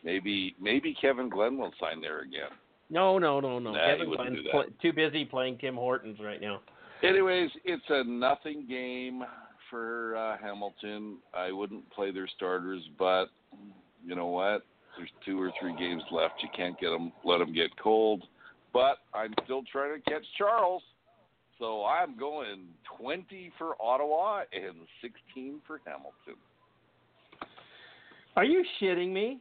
Maybe 0.04 0.54
maybe 0.60 0.96
Kevin 1.00 1.28
Glenn 1.28 1.58
will 1.58 1.72
sign 1.80 2.00
there 2.00 2.20
again. 2.20 2.50
No, 2.90 3.18
no, 3.18 3.40
no, 3.40 3.58
no. 3.58 3.72
Nah, 3.72 3.86
Kevin 3.86 4.14
Glenn's 4.14 4.38
pl- 4.50 4.64
too 4.80 4.92
busy 4.92 5.24
playing 5.24 5.58
Tim 5.58 5.74
Hortons 5.74 6.18
right 6.20 6.40
now. 6.40 6.60
Anyways, 7.02 7.50
it's 7.64 7.84
a 7.90 8.02
nothing 8.04 8.66
game 8.68 9.22
for 9.70 10.16
uh, 10.16 10.36
Hamilton. 10.42 11.18
I 11.34 11.52
wouldn't 11.52 11.88
play 11.90 12.10
their 12.10 12.28
starters, 12.36 12.82
but 12.98 13.26
you 14.04 14.14
know 14.14 14.26
what? 14.26 14.64
There's 14.98 15.10
two 15.24 15.40
or 15.40 15.52
three 15.60 15.74
games 15.78 16.02
left. 16.10 16.34
You 16.42 16.48
can't 16.54 16.78
get 16.78 16.90
them, 16.90 17.12
let 17.24 17.38
them 17.38 17.54
get 17.54 17.70
cold. 17.80 18.24
But 18.72 18.98
I'm 19.14 19.32
still 19.44 19.62
trying 19.70 19.94
to 20.02 20.10
catch 20.10 20.24
Charles, 20.36 20.82
so 21.58 21.84
I'm 21.86 22.18
going 22.18 22.64
20 22.98 23.52
for 23.56 23.80
Ottawa 23.80 24.42
and 24.52 24.74
16 25.00 25.60
for 25.66 25.80
Hamilton. 25.86 26.40
Are 28.36 28.44
you 28.44 28.64
shitting 28.80 29.12
me? 29.12 29.40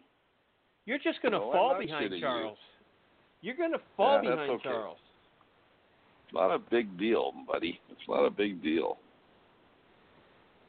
You're 0.85 0.99
just 0.99 1.21
going 1.21 1.33
to 1.33 1.39
No, 1.39 1.51
fall 1.51 1.77
behind 1.79 2.11
shitting 2.11 2.15
you. 2.17 2.21
Charles. 2.21 2.57
You're 3.41 3.57
going 3.57 3.73
to 3.73 3.81
fall 3.97 4.21
Yeah, 4.23 4.31
behind 4.31 4.51
okay. 4.51 4.63
Charles. 4.63 4.97
It's 6.25 6.33
not 6.33 6.53
a 6.53 6.59
big 6.59 6.97
deal, 6.99 7.33
buddy. 7.51 7.79
It's 7.89 8.01
not 8.07 8.25
a 8.25 8.29
big 8.31 8.61
deal. 8.61 8.97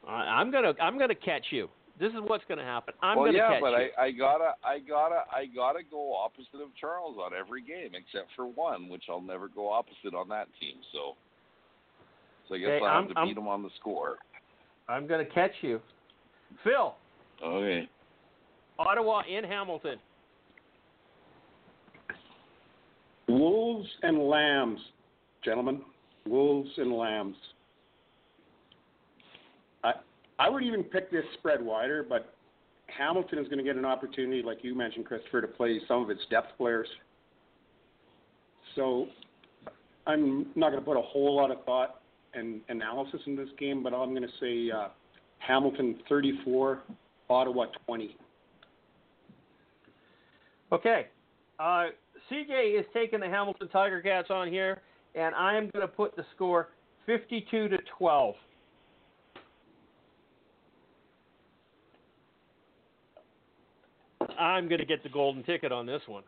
I'm 0.07 0.49
gonna 0.51 0.73
I'm 0.81 0.97
gonna 0.97 1.13
catch 1.13 1.47
you. 1.51 1.69
This 1.99 2.11
is 2.13 2.19
what's 2.27 2.43
gonna 2.47 2.63
happen. 2.63 2.93
I'm 3.01 3.17
well, 3.17 3.25
gonna 3.27 3.37
yeah, 3.37 3.49
catch 3.49 3.61
but 3.61 3.71
you. 3.71 3.89
I, 3.97 4.03
I 4.05 4.11
gotta, 4.11 4.53
I 4.63 4.79
gotta, 4.79 5.23
I 5.33 5.45
gotta 5.53 5.79
go 5.89 6.15
opposite 6.15 6.61
of 6.63 6.69
Charles 6.79 7.17
on 7.21 7.31
every 7.37 7.61
game 7.61 7.91
except 7.93 8.29
for 8.35 8.45
one, 8.45 8.87
which 8.87 9.03
I'll 9.09 9.19
never 9.21 9.49
go 9.49 9.69
opposite 9.69 10.13
on 10.15 10.29
that 10.29 10.47
team. 10.61 10.75
So, 10.93 11.15
so 12.47 12.55
I 12.55 12.57
guess 12.59 12.67
Okay, 12.69 12.85
I'll 12.85 12.91
I'm- 12.91 13.03
have 13.07 13.13
to 13.13 13.19
I'm- 13.19 13.27
beat 13.27 13.37
him 13.37 13.47
on 13.47 13.63
the 13.63 13.69
score. 13.79 14.17
I'm 14.87 15.07
gonna 15.07 15.25
catch 15.25 15.51
you. 15.61 15.81
Phil, 16.63 16.95
Okay. 17.43 17.87
Ottawa 18.79 19.21
in 19.29 19.43
Hamilton. 19.43 19.99
Wolves 23.27 23.87
and 24.01 24.27
Lambs, 24.27 24.79
gentlemen. 25.43 25.81
Wolves 26.25 26.69
and 26.77 26.91
Lambs. 26.93 27.35
I 30.39 30.49
would 30.49 30.63
even 30.63 30.83
pick 30.83 31.11
this 31.11 31.25
spread 31.37 31.61
wider, 31.61 32.03
but 32.07 32.33
Hamilton 32.87 33.39
is 33.39 33.47
going 33.49 33.57
to 33.57 33.63
get 33.63 33.75
an 33.75 33.85
opportunity, 33.85 34.41
like 34.41 34.59
you 34.63 34.73
mentioned, 34.73 35.05
Christopher, 35.05 35.41
to 35.41 35.47
play 35.47 35.79
some 35.87 36.01
of 36.01 36.09
its 36.09 36.21
depth 36.31 36.57
players. 36.57 36.87
So 38.75 39.07
I'm 40.07 40.47
not 40.55 40.69
going 40.69 40.81
to 40.81 40.85
put 40.85 40.97
a 40.97 41.01
whole 41.01 41.35
lot 41.35 41.51
of 41.51 41.63
thought 41.65 42.01
and 42.33 42.61
analysis 42.69 43.19
in 43.25 43.35
this 43.35 43.49
game, 43.59 43.83
but 43.83 43.93
I'm 43.93 44.09
going 44.09 44.23
to 44.23 44.29
say 44.39 44.71
uh, 44.71 44.87
Hamilton 45.39 45.99
34, 46.07 46.83
Ottawa 47.29 47.65
20. 47.85 48.15
Okay. 50.71 51.07
Uh, 51.59 51.87
CJ 52.31 52.79
is 52.79 52.85
taking 52.93 53.19
the 53.19 53.27
Hamilton 53.27 53.67
Tiger 53.69 54.01
Cats 54.01 54.29
on 54.29 54.47
here, 54.47 54.81
and 55.15 55.35
I 55.35 55.57
am 55.57 55.69
going 55.71 55.81
to 55.85 55.87
put 55.87 56.15
the 56.15 56.23
score 56.35 56.69
52 57.05 57.67
to 57.67 57.77
12. 57.97 58.35
I'm 64.39 64.67
going 64.67 64.79
to 64.79 64.85
get 64.85 65.03
the 65.03 65.09
golden 65.09 65.43
ticket 65.43 65.71
on 65.71 65.85
this 65.85 66.01
one. 66.07 66.23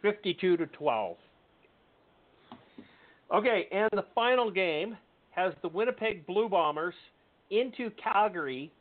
52 0.00 0.56
to 0.56 0.66
12. 0.66 1.16
Okay, 3.32 3.68
and 3.70 3.88
the 3.92 4.04
final 4.14 4.50
game 4.50 4.96
has 5.30 5.52
the 5.62 5.68
Winnipeg 5.68 6.26
Blue 6.26 6.48
Bombers 6.48 6.94
into 7.50 7.90
Calgary. 8.02 8.72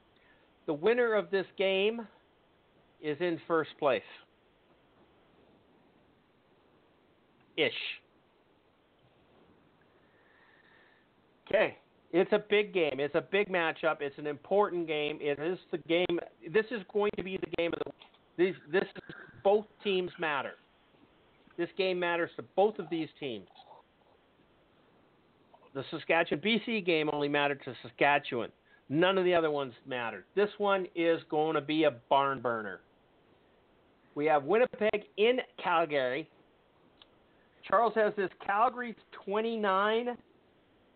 The 0.66 0.74
winner 0.74 1.14
of 1.14 1.30
this 1.32 1.46
game 1.58 2.08
is 3.02 3.18
in 3.20 3.40
first 3.48 3.72
place. 3.80 4.02
Ish. 7.58 7.72
Okay, 11.48 11.78
it's 12.14 12.32
a 12.34 12.40
big 12.50 12.74
game. 12.74 13.00
It's 13.00 13.16
a 13.16 13.22
big 13.22 13.50
matchup. 13.50 14.02
It's 14.02 14.18
an 14.18 14.28
important 14.28 14.88
game. 14.88 15.18
It 15.22 15.40
is 15.40 15.58
the 15.72 15.78
game. 15.80 16.20
This 16.54 16.66
is 16.72 16.82
going 16.92 17.12
to 17.18 17.24
be 17.24 17.38
the 17.38 17.56
game 17.58 17.72
of 17.74 17.80
the. 17.86 17.92
These, 18.38 18.56
this 18.72 18.84
is 18.84 19.16
both 19.44 19.66
teams 19.84 20.12
matter. 20.20 20.54
This 21.58 21.70
game 21.78 22.00
matters 22.00 22.32
to 22.38 22.44
both 22.56 22.80
of 22.80 22.90
these 22.90 23.10
teams. 23.20 23.48
The 25.74 25.84
Saskatchewan 25.92 26.42
BC 26.44 26.86
game 26.86 27.10
only 27.14 27.30
mattered 27.30 27.62
to 27.66 27.74
Saskatchewan. 27.82 28.50
None 28.90 29.18
of 29.18 29.24
the 29.24 29.34
other 29.34 29.52
ones 29.52 29.74
mattered. 29.86 30.26
This 30.36 30.50
one 30.58 30.86
is 30.96 31.22
going 31.30 31.56
to 31.56 31.62
be 31.62 31.86
a 31.86 31.92
barn 32.10 32.42
burner. 32.42 32.82
We 34.16 34.26
have 34.26 34.44
Winnipeg 34.44 35.06
in 35.18 35.40
Calgary. 35.64 36.30
Charles 37.68 37.94
has 37.96 38.14
this 38.18 38.30
Calgary 38.46 38.96
29, 39.26 40.18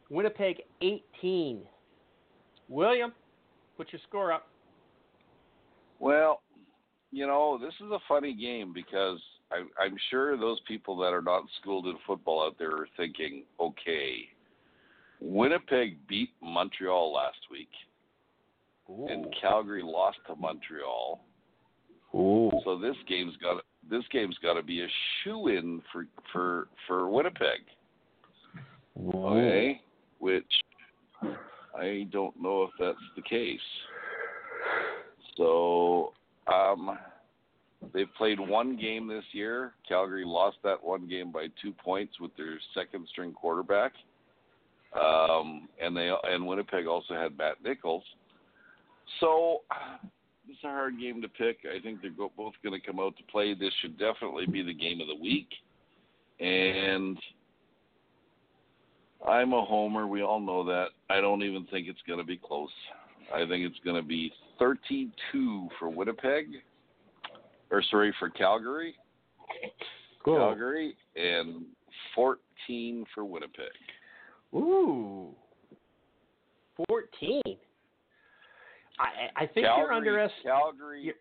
Winnipeg 0.10 0.62
18. 0.82 1.62
William, 2.70 3.14
put 3.78 3.92
your 3.92 4.02
score 4.08 4.32
up. 4.32 4.48
Well, 6.00 6.42
you 7.12 7.28
know, 7.28 7.58
this 7.60 7.74
is 7.86 7.92
a 7.92 8.00
funny 8.08 8.34
game 8.34 8.74
because 8.74 9.20
I, 9.52 9.64
I'm 9.82 9.96
sure 10.10 10.38
those 10.38 10.60
people 10.68 10.98
that 10.98 11.14
are 11.14 11.22
not 11.22 11.44
schooled 11.62 11.88
in 11.88 11.96
football 12.06 12.46
out 12.46 12.58
there 12.58 12.72
are 12.72 12.88
thinking, 12.98 13.44
okay, 13.60 14.28
Winnipeg 15.22 15.98
beat 16.08 16.30
Montreal 16.42 17.14
last 17.14 17.38
week, 17.50 17.70
Ooh. 18.90 19.08
and 19.10 19.34
Calgary 19.40 19.82
lost 19.84 20.18
to 20.28 20.36
Montreal. 20.36 21.22
Ooh. 22.14 22.52
So 22.64 22.78
this 22.78 22.96
game's 23.08 23.36
got 23.38 23.64
this 23.90 24.04
game's 24.12 24.38
got 24.42 24.54
to 24.56 24.64
be 24.64 24.82
a 24.82 24.88
shoe 25.24 25.48
in 25.48 25.82
for 25.92 26.06
for 26.32 26.68
for 26.88 27.10
Winnipeg. 27.10 27.62
Okay, 28.98 29.82
which 30.20 30.44
I 31.76 32.08
don't 32.12 32.40
know 32.42 32.64
if 32.64 32.72
that's 32.80 32.98
the 33.16 33.22
case. 33.22 33.60
So, 35.38 36.14
um, 36.52 36.98
they've 37.94 38.14
played 38.18 38.40
one 38.40 38.78
game 38.78 39.08
this 39.08 39.24
year. 39.32 39.74
Calgary 39.88 40.24
lost 40.26 40.58
that 40.64 40.84
one 40.84 41.08
game 41.08 41.32
by 41.32 41.48
two 41.62 41.74
points 41.74 42.20
with 42.20 42.36
their 42.38 42.60
second 42.74 43.08
string 43.12 43.34
quarterback. 43.34 43.94
Um, 44.94 45.68
and 45.82 45.96
they 45.96 46.10
and 46.24 46.46
Winnipeg 46.46 46.88
also 46.88 47.16
had 47.16 47.38
Matt 47.38 47.62
Nichols. 47.64 48.04
So 49.20 49.62
it's 50.48 50.64
a 50.64 50.68
hard 50.68 51.00
game 51.00 51.22
to 51.22 51.28
pick. 51.28 51.58
I 51.66 51.82
think 51.82 52.02
they're 52.02 52.12
both 52.12 52.54
going 52.64 52.80
to 52.80 52.86
come 52.86 53.00
out 53.00 53.18
to 53.18 53.24
play. 53.24 53.54
This 53.54 53.74
should 53.82 53.98
definitely 53.98 54.46
be 54.46 54.64
the 54.64 54.74
game 54.74 55.02
of 55.02 55.08
the 55.08 55.22
week. 55.22 55.50
And 56.40 57.18
I'm 59.28 59.54
a 59.54 59.64
homer. 59.64 60.08
We 60.08 60.22
all 60.22 60.40
know 60.40 60.64
that. 60.66 60.88
I 61.10 61.22
don't 61.22 61.44
even 61.44 61.66
think 61.72 61.88
it's 61.88 62.02
going 62.08 62.20
to 62.20 62.26
be 62.26 62.38
close. 62.38 62.70
I 63.34 63.40
think 63.40 63.66
it's 63.66 63.80
going 63.84 63.96
to 63.96 64.08
be 64.08 64.32
32 64.60 65.68
for 65.80 65.90
Winnipeg, 65.90 66.48
or 67.72 67.84
sorry, 67.90 68.14
for 68.20 68.30
Calgary. 68.30 68.96
Cool. 70.24 70.38
Calgary, 70.38 70.96
and 71.16 71.66
14 72.14 73.06
for 73.14 73.26
Winnipeg. 73.26 73.66
Ooh. 74.54 75.30
14. 76.88 77.42
I, 78.98 79.44
I 79.44 79.46
think 79.48 79.66
Calgary, 79.66 79.84
you're 79.84 79.94
underestimating. 79.94 80.44
Calgary, 80.52 81.02
you're- 81.02 81.20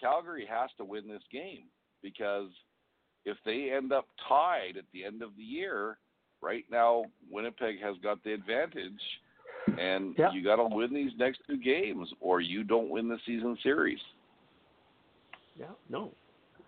Calgary 0.00 0.46
has 0.48 0.70
to 0.78 0.84
win 0.84 1.08
this 1.08 1.22
game 1.32 1.64
because 2.02 2.50
if 3.24 3.36
they 3.44 3.70
end 3.74 3.92
up 3.92 4.06
tied 4.28 4.76
at 4.76 4.84
the 4.92 5.04
end 5.04 5.22
of 5.22 5.30
the 5.36 5.42
year, 5.42 5.98
right 6.42 6.64
now 6.70 7.04
Winnipeg 7.30 7.80
has 7.82 7.96
got 8.02 8.22
the 8.24 8.32
advantage, 8.32 9.00
and 9.78 10.14
you 10.32 10.42
got 10.42 10.56
to 10.56 10.64
win 10.64 10.92
these 10.92 11.12
next 11.18 11.40
two 11.48 11.58
games, 11.58 12.12
or 12.20 12.40
you 12.40 12.64
don't 12.64 12.88
win 12.88 13.08
the 13.08 13.18
season 13.26 13.56
series. 13.62 13.98
Yeah, 15.58 15.66
no. 15.88 16.12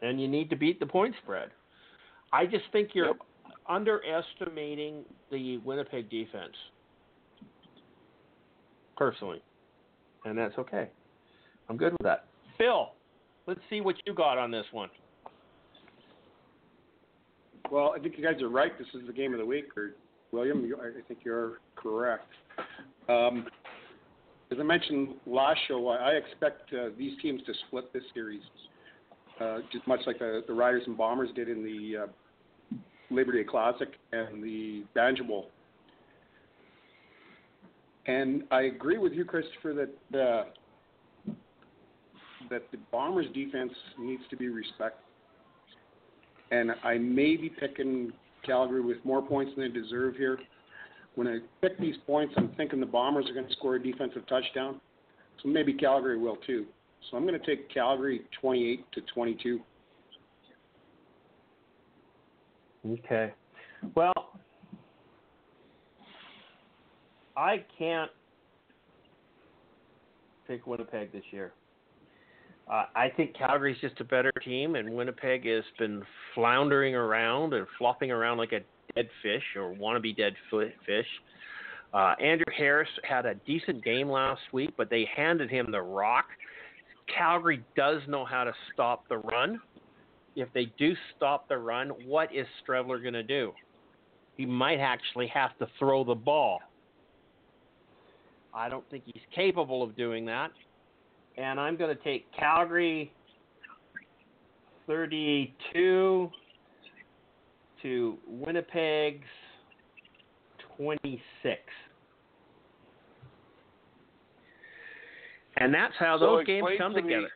And 0.03 0.21
you 0.21 0.29
need 0.29 0.51
to 0.51 0.57
beat 0.57 0.81
the 0.81 0.87
point 0.87 1.15
spread. 1.23 1.51
I 2.33 2.47
just 2.47 2.65
think 2.73 2.95
you're 2.95 3.07
Yep. 3.07 3.17
underestimating 3.67 5.05
the 5.31 5.59
Winnipeg 5.59 6.09
defense. 6.09 6.57
Personally. 8.97 9.43
And 10.25 10.37
that's 10.37 10.57
okay. 10.59 10.91
I'm 11.69 11.77
good 11.77 11.93
with 11.93 12.03
that. 12.03 12.27
Phil, 12.57 12.93
let's 13.47 13.61
see 13.71 13.81
what 13.81 13.97
you 14.07 14.15
got 14.15 14.39
on 14.39 14.51
this 14.51 14.67
one. 14.73 14.91
Well, 17.71 17.93
I 17.95 17.99
think 17.99 18.17
you 18.17 18.25
guys 18.25 18.41
are 18.41 18.49
right. 18.49 18.77
This 18.79 18.89
is 18.95 19.07
the 19.07 19.13
game 19.13 19.33
of 19.33 19.39
the 19.39 19.47
week. 19.47 19.77
Or 19.77 19.91
William, 20.33 20.65
you, 20.65 20.77
I 20.77 21.07
think 21.07 21.21
you're 21.25 21.61
correct. 21.77 22.33
Um, 23.09 23.47
as 24.51 24.59
I 24.59 24.63
mentioned 24.63 25.15
last 25.27 25.59
show, 25.69 25.89
I, 25.89 26.13
expect 26.13 26.73
uh, 26.73 26.89
these 26.97 27.13
teams 27.21 27.43
to 27.47 27.53
split 27.67 27.93
this 27.93 28.03
series, 28.15 28.41
uh, 29.41 29.59
just 29.71 29.87
much 29.87 30.01
like 30.07 30.19
the, 30.19 30.43
the 30.47 30.55
Riders 30.55 30.83
and 30.87 30.97
Bombers 30.97 31.29
did 31.35 31.49
in 31.49 31.63
the 31.63 32.05
uh, 32.05 32.77
Labor 33.11 33.33
Day 33.33 33.45
Classic 33.45 33.89
and 34.13 34.43
the 34.43 34.85
Banjo 34.95 35.25
Bowl. 35.25 35.51
And 38.07 38.45
I 38.51 38.63
agree 38.63 38.97
with 38.97 39.13
you, 39.13 39.27
Christopher, 39.27 39.75
that 39.75 39.91
the 40.11 40.47
that 42.49 42.63
the 42.71 42.79
Bombers' 42.91 43.27
defense 43.35 43.73
needs 43.99 44.23
to 44.31 44.37
be 44.37 44.49
respected 44.49 45.05
and 46.51 46.73
I 46.83 46.99
may 46.99 47.37
be 47.37 47.49
picking 47.49 48.13
Calgary 48.45 48.81
with 48.81 48.99
more 49.05 49.23
points 49.23 49.53
than 49.57 49.65
they 49.73 49.81
deserve 49.81 50.17
here. 50.17 50.39
When 51.15 51.27
I 51.27 51.39
pick 51.61 51.79
these 51.79 51.97
points, 52.07 52.35
I'm 52.37 52.51
thinking 52.57 52.81
the 52.81 52.87
Bombers 52.87 53.27
are 53.29 53.35
going 53.35 53.49
to 53.49 53.53
score 53.55 53.75
a 53.75 53.83
defensive 53.83 54.27
touchdown, 54.29 54.81
so 55.43 55.49
maybe 55.49 55.73
Calgary 55.73 56.19
will 56.19 56.37
too. 56.47 56.67
So 57.11 57.17
I'm 57.17 57.27
going 57.27 57.39
to 57.39 57.47
take 57.47 57.73
Calgary 57.73 58.23
28 58.41 58.85
to 58.93 59.01
22. 59.13 59.61
Okay. 62.91 63.33
Well, 63.95 64.13
I 67.37 67.65
can't 67.79 68.11
pick 70.47 70.67
Winnipeg 70.67 71.13
this 71.13 71.23
year. 71.31 71.53
Uh, 72.71 72.85
I 72.95 73.09
think 73.17 73.35
Calgary's 73.35 73.81
just 73.81 73.99
a 74.01 74.05
better 74.05 74.33
team, 74.45 74.75
and 74.75 74.93
Winnipeg 74.93 75.47
has 75.47 75.65
been 75.79 76.03
floundering 76.35 76.95
around 76.95 77.55
and 77.55 77.67
flopping 77.79 78.11
around 78.11 78.37
like 78.37 78.53
a 78.53 78.61
dead 78.95 79.09
fish 79.23 79.43
or 79.57 79.75
wannabe 79.75 80.17
dead 80.17 80.35
fish. 80.51 81.07
Uh, 81.95 82.15
Andrew 82.23 82.45
Harris 82.57 82.89
had 83.09 83.25
a 83.25 83.35
decent 83.47 83.83
game 83.83 84.11
last 84.11 84.43
week, 84.53 84.71
but 84.77 84.91
they 84.91 85.09
handed 85.17 85.51
him 85.51 85.71
the 85.73 85.81
rock. 85.81 86.27
Calgary 87.17 87.65
does 87.75 88.03
know 88.07 88.27
how 88.27 88.45
to 88.45 88.53
stop 88.75 89.09
the 89.09 89.17
run. 89.17 89.61
If 90.37 90.49
they 90.53 90.67
do 90.79 90.93
stop 91.17 91.49
the 91.49 91.57
run, 91.57 91.89
what 92.05 92.35
is 92.35 92.47
Streveler 92.63 93.01
going 93.01 93.15
to 93.15 93.23
do? 93.23 93.53
He 94.37 94.45
might 94.45 94.79
actually 94.79 95.27
have 95.29 95.57
to 95.59 95.67
throw 95.79 96.05
the 96.05 96.15
ball. 96.15 96.61
I 98.53 98.69
don't 98.69 98.89
think 98.91 99.05
he's 99.07 99.23
capable 99.35 99.83
of 99.83 99.97
doing 99.97 100.27
that. 100.27 100.51
And 101.39 101.61
I'm 101.61 101.77
going 101.77 101.97
to 101.97 102.03
take 102.03 102.27
Calgary 102.37 103.13
32 104.89 106.31
to 107.83 108.19
Winnipeg's 108.27 109.27
26. 110.77 111.61
And 115.59 115.73
that's 115.73 115.95
how 115.99 116.19
So 116.19 116.37
those 116.37 116.47
games 116.47 116.67
come 116.77 116.95
to 116.95 117.03
me- 117.03 117.03
together. 117.03 117.31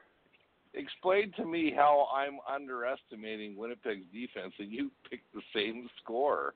Explain 0.75 1.33
to 1.37 1.45
me 1.45 1.71
how 1.71 2.09
I'm 2.15 2.39
underestimating 2.51 3.57
Winnipeg's 3.57 4.07
defense, 4.13 4.55
and 4.59 4.73
you 4.73 4.91
picked 5.11 5.33
the 5.35 5.43
same 5.55 5.87
score. 6.03 6.55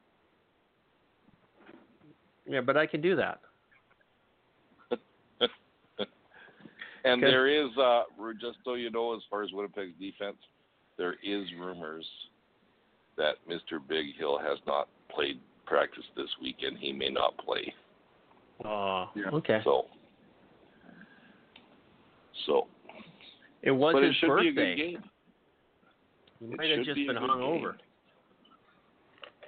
Yeah, 2.49 2.63
but 2.63 2.79
I 2.79 2.87
can 2.87 3.03
do 3.03 3.15
that. 3.17 3.41
And 7.07 7.23
Okay. 7.23 7.31
there 7.31 7.47
is, 7.47 7.71
uh, 7.79 8.03
just 8.41 8.59
so 8.65 8.75
you 8.75 8.91
know, 8.91 9.15
as 9.15 9.23
far 9.31 9.43
as 9.43 9.53
Winnipeg's 9.53 9.95
defense, 9.99 10.37
there 10.97 11.15
is 11.23 11.45
rumors 11.55 12.05
that 13.17 13.37
Mr. 13.49 13.79
Bighill 13.79 14.41
has 14.43 14.59
not 14.67 14.89
played 15.09 15.41
practice 15.67 16.05
this 16.17 16.29
week, 16.41 16.63
and 16.63 16.77
he 16.77 16.93
may 16.93 17.09
not 17.09 17.37
play. 17.39 17.73
Oh, 18.65 19.09
Yeah. 19.15 19.31
okay. 19.31 19.61
So, 19.63 19.89
so, 22.47 22.67
It 23.63 23.71
was 23.71 23.95
but 23.95 24.03
his 24.03 24.13
it 24.13 24.19
should 24.19 24.29
birthday. 24.29 24.51
be 24.51 24.51
a 24.51 24.53
good 24.53 24.77
game. 24.77 25.11
He 26.41 26.45
It 26.47 26.57
might 26.57 26.71
have 26.71 26.79
should 26.79 26.85
just 26.87 26.95
be 26.97 27.05
a 27.05 27.07
been 27.13 27.17
good 27.23 27.31
hung 27.31 27.41
game. 27.41 27.49
over. 27.49 27.79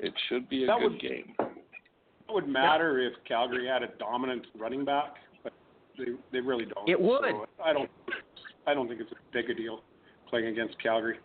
It 0.01 0.15
should 0.29 0.49
be 0.49 0.65
a 0.65 0.67
That 0.69 0.79
good 0.81 0.93
would- 0.93 1.01
game. 1.01 1.35
It 1.41 2.33
would 2.35 2.47
matter 2.49 2.99
if 2.99 3.15
Calgary 3.25 3.67
had 3.67 3.83
a 3.83 3.89
dominant 3.99 4.47
running 4.55 4.85
back, 4.85 5.17
but 5.43 5.53
they 5.97 6.13
they 6.31 6.41
really 6.41 6.67
don't. 6.67 6.89
It 6.89 7.01
would. 7.01 7.31
So 7.31 7.48
I 7.65 7.73
don't 7.73 7.91
I 8.67 8.75
don't 8.75 8.89
think 8.89 9.01
it's 9.01 9.13
a 9.13 9.17
big 9.33 9.51
a 9.51 9.55
deal 9.55 9.83
playing 10.29 10.47
against 10.47 10.81
Calgary. 10.83 11.19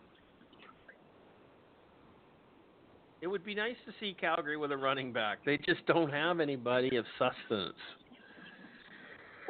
It 3.20 3.26
would 3.26 3.44
be 3.44 3.54
nice 3.54 3.76
to 3.86 3.92
see 4.00 4.14
Calgary 4.18 4.56
with 4.56 4.70
a 4.70 4.76
running 4.76 5.12
back. 5.12 5.38
They 5.46 5.56
just 5.56 5.84
don't 5.86 6.10
have 6.10 6.40
anybody 6.40 6.96
of 6.96 7.06
sustenance. 7.18 7.74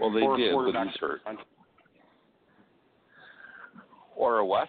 Well, 0.00 0.12
they 0.12 0.20
or 0.20 0.36
did, 0.36 0.54
but 0.54 0.86
he's 0.86 1.00
hurt. 1.00 1.20
Or 4.16 4.38
a 4.38 4.46
what? 4.46 4.68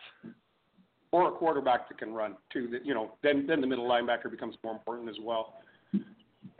Or 1.12 1.30
a 1.30 1.32
quarterback 1.32 1.88
that 1.90 1.98
can 2.00 2.14
run 2.14 2.36
too. 2.52 2.68
That 2.72 2.86
you 2.86 2.94
know, 2.94 3.12
then 3.22 3.46
then 3.48 3.62
the 3.62 3.68
middle 3.68 3.88
linebacker 3.88 4.30
becomes 4.30 4.56
more 4.64 4.74
important 4.74 5.10
as 5.10 5.18
well. 5.22 5.54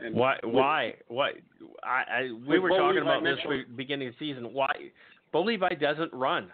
And 0.00 0.14
Why? 0.14 0.36
with- 0.42 0.54
Why? 0.54 0.94
Why? 1.08 1.30
I, 1.82 2.04
I 2.08 2.30
we 2.46 2.58
were 2.58 2.68
Bo 2.68 2.78
talking 2.78 3.02
about 3.02 3.22
this 3.22 3.36
Mitchell- 3.38 3.64
for 3.66 3.76
beginning 3.76 4.08
of 4.08 4.14
the 4.18 4.26
season. 4.30 4.52
Why? 4.52 4.72
Bo 5.36 5.42
Levi 5.42 5.74
doesn't 5.74 6.10
run. 6.14 6.50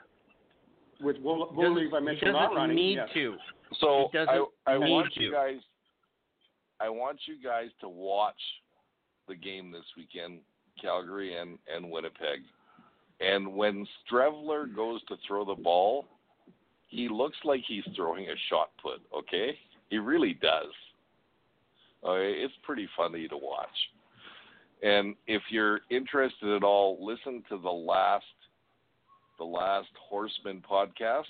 With 1.01 1.17
Will, 1.19 1.51
He 1.51 1.57
Will 1.57 1.75
doesn't, 1.75 1.77
Levi 1.77 1.99
he 2.01 2.05
Mitchell 2.05 2.33
doesn't 2.33 2.57
running, 2.57 2.75
need 2.75 2.95
yes. 2.97 3.09
to. 3.15 3.37
So 3.79 4.09
He 4.11 4.19
I 4.19 4.25
doesn't 4.25 4.49
I 4.67 4.79
need 4.79 4.91
want 4.91 5.13
to. 5.15 5.23
you 5.23 5.31
guys 5.31 5.61
I 6.81 6.89
want 6.89 7.21
you 7.27 7.37
guys 7.41 7.69
to 7.81 7.89
watch 7.89 8.41
the 9.29 9.37
game 9.37 9.71
this 9.71 9.85
weekend, 9.97 10.41
Calgary 10.81 11.37
and 11.37 11.61
and 11.73 11.93
Winnipeg. 11.93 12.41
And 13.21 13.55
when 13.55 13.87
Streveler 14.11 14.75
goes 14.75 15.01
to 15.05 15.15
throw 15.29 15.45
the 15.45 15.55
ball, 15.55 16.07
he 16.89 17.09
looks 17.09 17.37
like 17.45 17.61
he's 17.69 17.85
throwing 17.95 18.25
a 18.31 18.35
shot 18.51 18.71
put, 18.83 19.01
okay? 19.17 19.57
He 19.91 19.99
really 19.99 20.35
does. 20.43 20.73
Okay, 22.05 22.33
it's 22.41 22.55
pretty 22.65 22.89
funny 22.97 23.29
to 23.29 23.37
watch. 23.37 23.69
And 24.83 25.15
if 25.29 25.43
you're 25.51 25.83
interested 25.89 26.57
at 26.57 26.65
all, 26.65 26.99
listen 27.01 27.45
to 27.49 27.59
the 27.59 27.71
last 27.71 28.25
the 29.43 29.49
last 29.49 29.89
Horseman 30.09 30.63
podcast 30.69 31.25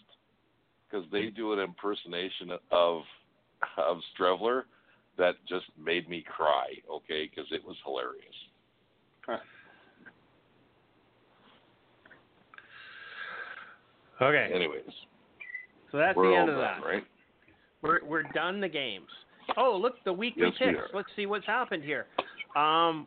because 0.91 1.07
they 1.11 1.27
do 1.31 1.53
an 1.55 1.59
impersonation 1.59 2.51
of 2.71 3.03
of 3.79 3.99
Streveler 4.19 4.63
that 5.17 5.35
just 5.49 5.65
made 5.83 6.09
me 6.09 6.25
cry. 6.37 6.67
Okay, 6.91 7.31
because 7.31 7.51
it 7.53 7.65
was 7.65 7.77
hilarious. 7.85 9.41
Okay, 14.21 14.53
Anyways, 14.55 14.83
so 15.91 15.99
that's 15.99 16.17
the 16.17 16.23
end 16.23 16.49
of 16.49 16.55
done, 16.57 16.81
that. 16.81 16.87
right? 16.87 17.05
We're 17.81 18.05
we're 18.05 18.23
done 18.35 18.61
the 18.61 18.69
games. 18.69 19.09
Oh, 19.57 19.77
look, 19.81 19.95
the 20.05 20.13
weekly 20.13 20.45
Yes, 20.45 20.53
we 20.61 20.67
picks. 20.67 20.79
are. 20.79 20.89
Let's 20.95 21.09
see 21.17 21.27
what's 21.27 21.47
happened 21.47 21.83
here. 21.83 22.07
Um, 22.55 23.07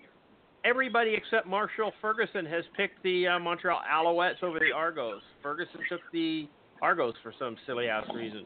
everybody 0.66 1.14
except 1.14 1.48
Marshall 1.48 1.94
Ferguson 2.02 2.46
has 2.46 2.64
picked 2.76 3.02
the 3.04 3.28
uh, 3.28 3.40
Montreal 3.40 3.80
Alouettes 3.90 4.44
over 4.44 4.60
the 4.60 4.72
Argos. 4.76 5.22
Ferguson 5.42 5.80
took 5.88 6.02
the 6.12 6.48
Argos 6.82 7.14
for 7.24 7.34
some 7.38 7.56
silly 7.66 7.88
ass 7.88 8.06
reason. 8.14 8.46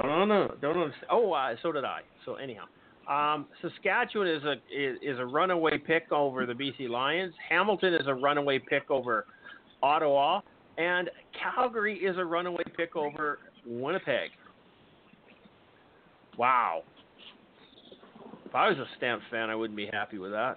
Don't 0.00 0.28
know. 0.28 0.54
Don't 0.60 0.76
know. 0.76 0.90
Oh, 1.10 1.32
uh, 1.32 1.54
so 1.62 1.72
did 1.72 1.84
I. 1.84 2.00
So 2.24 2.34
anyhow, 2.34 2.64
um, 3.08 3.46
Saskatchewan 3.62 4.28
is 4.28 4.42
a 4.44 4.52
is, 4.72 4.98
is 5.02 5.18
a 5.18 5.24
runaway 5.24 5.78
pick 5.78 6.10
over 6.12 6.46
the 6.46 6.52
BC 6.52 6.88
Lions. 6.88 7.32
Hamilton 7.48 7.94
is 7.94 8.06
a 8.06 8.14
runaway 8.14 8.58
pick 8.58 8.90
over 8.90 9.26
Ottawa, 9.82 10.40
and 10.78 11.10
Calgary 11.40 11.96
is 11.98 12.16
a 12.18 12.24
runaway 12.24 12.64
pick 12.76 12.96
over 12.96 13.38
Winnipeg. 13.66 14.30
Wow. 16.36 16.82
If 18.46 18.54
I 18.54 18.68
was 18.68 18.78
a 18.78 18.86
Stamps 18.96 19.24
fan, 19.30 19.50
I 19.50 19.54
wouldn't 19.54 19.76
be 19.76 19.88
happy 19.92 20.18
with 20.18 20.32
that. 20.32 20.56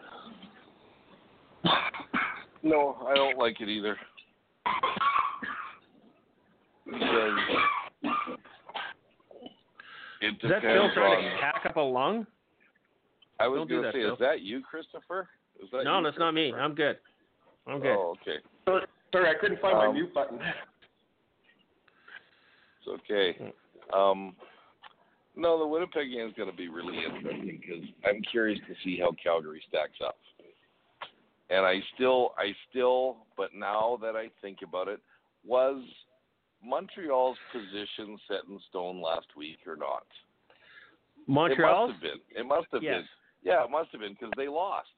No, 2.64 2.98
I 3.08 3.14
don't 3.16 3.38
like 3.38 3.62
it 3.62 3.70
either. 3.70 3.98
Because 6.86 7.38
it 10.22 10.28
Is 10.28 10.36
that 10.42 10.62
depends 10.62 10.64
Phil 10.64 10.90
trying 10.94 11.26
on. 11.26 11.32
to 11.32 11.38
hack 11.42 11.62
up 11.70 11.76
a 11.76 11.82
lung? 11.82 12.26
I 13.40 13.48
was 13.48 13.60
Don't 13.60 13.68
do 13.68 13.82
going 13.82 13.84
to 13.84 13.88
that, 13.88 13.94
say, 13.94 14.02
Phil. 14.04 14.14
is 14.14 14.20
that 14.20 14.42
you, 14.42 14.62
Christopher? 14.62 15.30
Is 15.62 15.70
that 15.72 15.84
No, 15.84 16.00
you, 16.00 16.04
that's 16.06 16.18
not 16.18 16.34
me. 16.34 16.54
I'm 16.54 16.74
good. 16.74 16.98
I'm 17.68 17.80
good. 17.80 17.96
Oh, 17.96 18.16
okay. 18.22 18.38
Sorry, 19.12 19.30
I 19.30 19.34
couldn't 19.40 19.62
find 19.62 19.78
my 19.78 19.88
Um, 19.88 19.94
mute 19.94 20.14
button. 20.14 20.40
It's 22.80 22.88
okay. 22.88 23.54
Um, 23.94 24.36
no, 25.36 25.60
the 25.60 25.68
Winnipeg 25.68 26.10
game 26.12 26.28
is 26.28 26.34
going 26.36 26.50
to 26.50 26.56
be 26.56 26.68
really 26.68 26.98
interesting 26.98 27.60
because 27.62 27.84
I'm 28.06 28.22
curious 28.32 28.60
to 28.68 28.74
see 28.84 28.98
how 29.00 29.12
Calgary 29.22 29.62
stacks 29.70 30.00
up. 30.06 30.18
And 31.50 31.66
I 31.66 31.80
still, 31.96 32.34
I 32.38 32.54
still, 32.70 33.18
but 33.38 33.54
now 33.56 33.98
that 34.02 34.16
I 34.16 34.30
think 34.42 34.60
about 34.64 34.88
it, 34.90 35.00
was 35.46 35.82
Montreal's 36.64 37.38
position 37.54 38.18
set 38.28 38.42
in 38.50 38.60
stone 38.70 39.02
last 39.02 39.28
week 39.38 39.60
or 39.66 39.76
not? 39.78 40.04
Montreal. 41.28 41.86
It 41.86 41.88
must 41.88 41.94
have 41.94 42.02
been. 42.02 42.20
It 42.42 42.46
must 42.46 42.68
have 42.74 42.84
Yes. 42.84 42.96
been. 43.02 43.08
Yeah, 43.54 43.64
it 43.64 43.70
must 43.70 43.92
have 43.92 44.02
been 44.02 44.14
because 44.14 44.32
they 44.36 44.48
lost. 44.48 44.90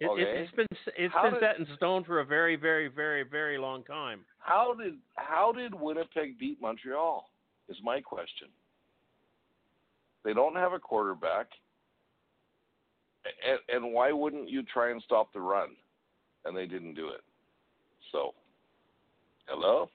It, 0.00 0.06
Okay. 0.08 0.22
it, 0.22 0.46
has 0.46 0.50
been 0.56 0.66
it's 0.96 1.14
How 1.14 1.22
been 1.24 1.34
did- 1.34 1.40
set 1.40 1.58
in 1.58 1.66
stone 1.76 2.04
for 2.04 2.20
a 2.20 2.24
very, 2.24 2.56
very, 2.56 2.88
very, 2.88 3.22
very 3.22 3.56
long 3.56 3.82
time. 3.84 4.24
How 4.38 4.74
did 4.74 4.98
how 5.16 5.52
did 5.52 5.72
Winnipeg 5.74 6.38
beat 6.38 6.60
Montreal? 6.60 7.30
Is 7.68 7.80
my 7.82 8.00
question. 8.00 8.48
They 10.24 10.34
don't 10.34 10.54
have 10.56 10.72
a 10.72 10.78
quarterback, 10.78 11.46
and, 13.48 13.84
and 13.84 13.92
why 13.92 14.12
wouldn't 14.12 14.48
you 14.48 14.62
try 14.62 14.90
and 14.90 15.02
stop 15.02 15.32
the 15.32 15.40
run? 15.40 15.70
And 16.44 16.56
they 16.56 16.66
didn't 16.66 16.94
do 16.94 17.08
it. 17.08 17.22
So, 18.12 18.34
hello, 19.46 19.90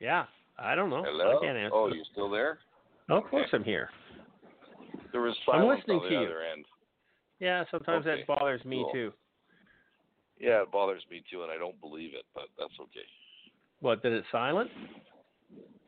Yeah, 0.00 0.26
I 0.58 0.74
don't 0.74 0.90
know. 0.90 1.02
hello. 1.04 1.38
I 1.38 1.44
can't 1.44 1.58
answer. 1.58 1.74
Oh, 1.74 1.88
you 1.88 2.04
still 2.12 2.30
there? 2.30 2.58
Oh, 3.08 3.16
of 3.18 3.24
course, 3.24 3.48
I'm 3.52 3.64
here. 3.64 3.88
There 5.12 5.20
was 5.20 5.34
I'm 5.48 5.60
silence 5.62 5.80
listening 5.80 5.96
on 5.98 6.02
the 6.04 6.08
to 6.10 6.14
you. 6.14 6.26
other 6.26 6.42
end. 6.42 6.64
Yeah, 7.40 7.64
sometimes 7.70 8.06
Okay, 8.06 8.20
that 8.20 8.26
bothers 8.26 8.64
me 8.64 8.82
cool. 8.82 8.92
too. 8.92 9.12
Yeah, 10.38 10.62
it 10.62 10.70
bothers 10.70 11.02
me 11.10 11.22
too, 11.30 11.42
and 11.42 11.50
I 11.50 11.56
don't 11.56 11.80
believe 11.80 12.14
it, 12.14 12.24
but 12.34 12.44
that's 12.58 12.74
okay. 12.80 13.06
What? 13.80 14.02
Did 14.02 14.12
it 14.12 14.24
silent? 14.30 14.70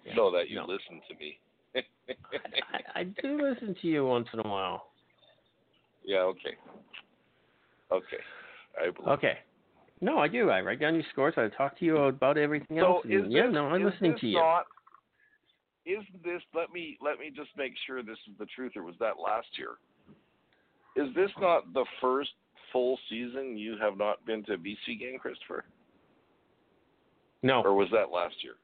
Yeah, 0.05 0.15
Know 0.15 0.31
that 0.33 0.49
you 0.49 0.57
no. 0.57 0.63
listen 0.63 1.01
to 1.09 1.15
me. 1.17 1.39
I, 2.95 3.01
I 3.01 3.05
do 3.05 3.41
listen 3.41 3.77
to 3.81 3.87
you 3.87 4.05
once 4.07 4.29
in 4.33 4.41
a 4.41 4.49
while. 4.49 4.90
Yeah. 6.11 6.19
Okay. 6.33 6.55
Okay. 7.93 8.23
I 8.81 8.91
believe. 8.91 9.09
Okay. 9.19 9.39
No, 10.01 10.19
I 10.19 10.29
do. 10.29 10.51
I 10.51 10.61
write 10.61 10.81
down 10.81 10.95
your 10.95 11.05
scores. 11.13 11.35
I 11.37 11.49
talk 11.49 11.79
to 11.79 11.85
you 11.85 11.97
about 11.99 12.39
everything 12.39 12.79
So 12.79 12.87
else. 12.87 13.05
is 13.07 13.23
and 13.25 13.33
yeah, 13.33 13.47
no, 13.47 13.67
I'm 13.67 13.83
is 13.87 13.93
listening 13.93 14.13
this 14.13 14.21
to 14.23 14.27
you. 14.29 14.39
Not, 14.39 14.67
is 15.87 16.05
this? 16.25 16.43
Let 16.55 16.73
me 16.73 16.97
let 17.01 17.19
me 17.19 17.31
just 17.35 17.51
make 17.57 17.73
sure 17.87 18.03
this 18.03 18.19
is 18.31 18.35
the 18.39 18.47
truth, 18.47 18.73
or 18.77 18.83
was 18.83 18.95
that 19.01 19.15
last 19.23 19.49
year? 19.59 19.73
Is 20.97 21.15
this 21.15 21.31
not 21.41 21.73
the 21.75 21.85
first 22.01 22.31
full 22.73 22.99
season 23.09 23.57
you 23.59 23.77
have 23.81 23.97
not 23.99 24.25
been 24.27 24.43
to 24.45 24.55
a 24.55 24.57
BC 24.57 24.99
game, 24.99 25.19
Christopher, 25.21 25.65
no, 27.43 27.63
or 27.63 27.75
was 27.75 27.89
that 27.93 28.11
last 28.11 28.37
year? 28.43 28.55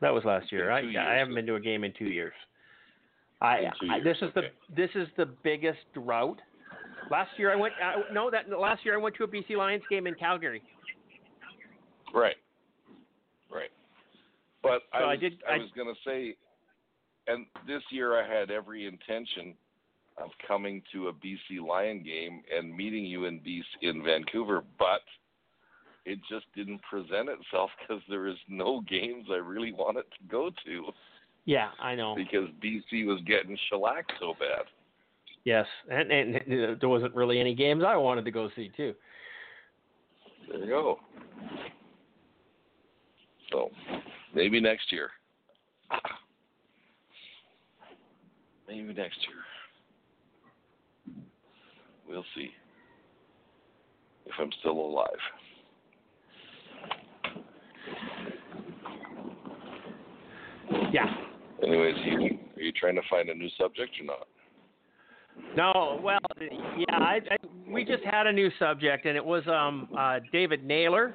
that 0.00 0.10
was 0.14 0.24
last 0.24 0.50
year. 0.52 0.70
I 0.70 0.80
two 0.82 0.92
I 0.98 1.14
haven't 1.14 1.34
been 1.34 1.46
to 1.46 1.56
a 1.56 1.60
game 1.60 1.84
in 1.84 1.92
two 1.98 2.06
years. 2.06 2.34
I, 3.40 3.58
In 3.58 3.70
two 3.80 3.88
I 3.92 3.98
this 3.98 4.16
years, 4.20 4.30
is 4.30 4.34
the 4.34 4.42
this 4.74 4.90
is 4.94 5.08
the 5.16 5.26
biggest 5.42 5.80
drought. 5.94 6.40
Last 7.10 7.30
year 7.38 7.52
I 7.52 7.56
went. 7.56 7.74
Uh, 7.82 8.12
no, 8.12 8.30
that 8.30 8.48
last 8.50 8.84
year 8.84 8.94
I 8.94 8.98
went 8.98 9.16
to 9.16 9.24
a 9.24 9.28
BC 9.28 9.56
Lions 9.56 9.82
game 9.90 10.06
in 10.06 10.14
Calgary. 10.14 10.62
Right. 12.14 12.36
Right. 13.50 13.70
But 14.62 14.82
I 14.92 15.00
So 15.00 15.04
I 15.04 15.10
was, 15.12 15.20
did- 15.20 15.42
I 15.48 15.54
I- 15.54 15.58
was 15.58 15.70
going 15.76 15.88
to 15.94 16.00
say, 16.08 16.36
and 17.26 17.46
this 17.66 17.82
year 17.90 18.18
I 18.22 18.26
had 18.28 18.50
every 18.50 18.86
intention 18.86 19.54
of 20.16 20.30
coming 20.46 20.82
to 20.92 21.08
a 21.08 21.12
BC 21.12 21.60
Lion 21.66 22.02
game 22.02 22.42
and 22.56 22.76
meeting 22.76 23.04
you 23.04 23.26
in 23.26 23.38
BC 23.40 23.62
in 23.82 24.02
Vancouver, 24.02 24.64
but 24.78 25.02
it 26.04 26.18
just 26.28 26.46
didn't 26.56 26.80
present 26.82 27.28
itself 27.28 27.70
because 27.80 28.02
there 28.08 28.22
was 28.22 28.36
no 28.48 28.80
games 28.88 29.26
I 29.30 29.36
really 29.36 29.72
wanted 29.72 30.02
to 30.10 30.28
go 30.28 30.50
to 30.66 30.92
Yeah, 31.44 31.68
I 31.80 31.94
know. 31.94 32.14
because 32.16 32.48
BC 32.62 33.06
was 33.06 33.20
getting 33.26 33.56
shellacked 33.70 34.12
so 34.18 34.34
bad. 34.40 34.64
Yes, 35.44 35.66
and, 35.90 36.10
and 36.12 36.78
there 36.80 36.88
wasn't 36.88 37.14
really 37.14 37.40
any 37.40 37.54
games 37.54 37.82
I 37.86 37.96
wanted 37.96 38.24
to 38.24 38.30
go 38.30 38.50
see 38.54 38.70
too. 38.76 38.94
There 40.48 40.60
you 40.60 40.66
go. 40.66 40.98
So 43.50 43.70
maybe 44.34 44.60
next 44.60 44.92
year. 44.92 45.10
Maybe 48.68 48.92
next 48.92 49.18
year. 49.26 49.44
We'll 52.08 52.24
see 52.34 52.50
if 54.26 54.32
I'm 54.38 54.50
still 54.60 54.78
alive. 54.78 55.06
Yeah. 60.92 61.06
Anyways, 61.62 61.94
you, 62.04 62.38
are 62.56 62.62
you 62.62 62.72
trying 62.72 62.94
to 62.94 63.02
find 63.10 63.28
a 63.28 63.34
new 63.34 63.48
subject 63.58 63.92
or 64.00 64.04
not? 64.04 64.26
No, 65.56 66.00
well, 66.02 66.18
yeah, 66.40 66.84
I, 66.96 67.20
I, 67.30 67.36
we 67.70 67.84
just 67.84 68.04
had 68.04 68.26
a 68.26 68.32
new 68.32 68.50
subject, 68.58 69.06
and 69.06 69.16
it 69.16 69.24
was 69.24 69.42
um, 69.48 69.88
uh, 69.98 70.20
David 70.32 70.64
Naylor 70.64 71.14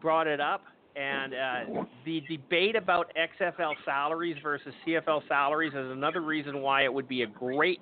brought 0.00 0.26
it 0.26 0.40
up, 0.40 0.62
and 0.96 1.32
uh, 1.32 1.84
the 2.04 2.22
debate 2.28 2.76
about 2.76 3.10
XFL 3.16 3.72
salaries 3.84 4.36
versus 4.42 4.74
CFL 4.86 5.22
salaries 5.28 5.72
is 5.72 5.90
another 5.90 6.20
reason 6.20 6.60
why 6.60 6.84
it 6.84 6.92
would 6.92 7.08
be 7.08 7.22
a 7.22 7.26
great 7.26 7.80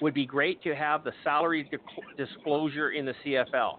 would 0.00 0.14
be 0.14 0.26
great 0.26 0.60
to 0.64 0.74
have 0.74 1.04
the 1.04 1.12
salary 1.22 1.62
di- 1.70 1.78
disclosure 2.16 2.90
in 2.90 3.06
the 3.06 3.14
CFL. 3.24 3.78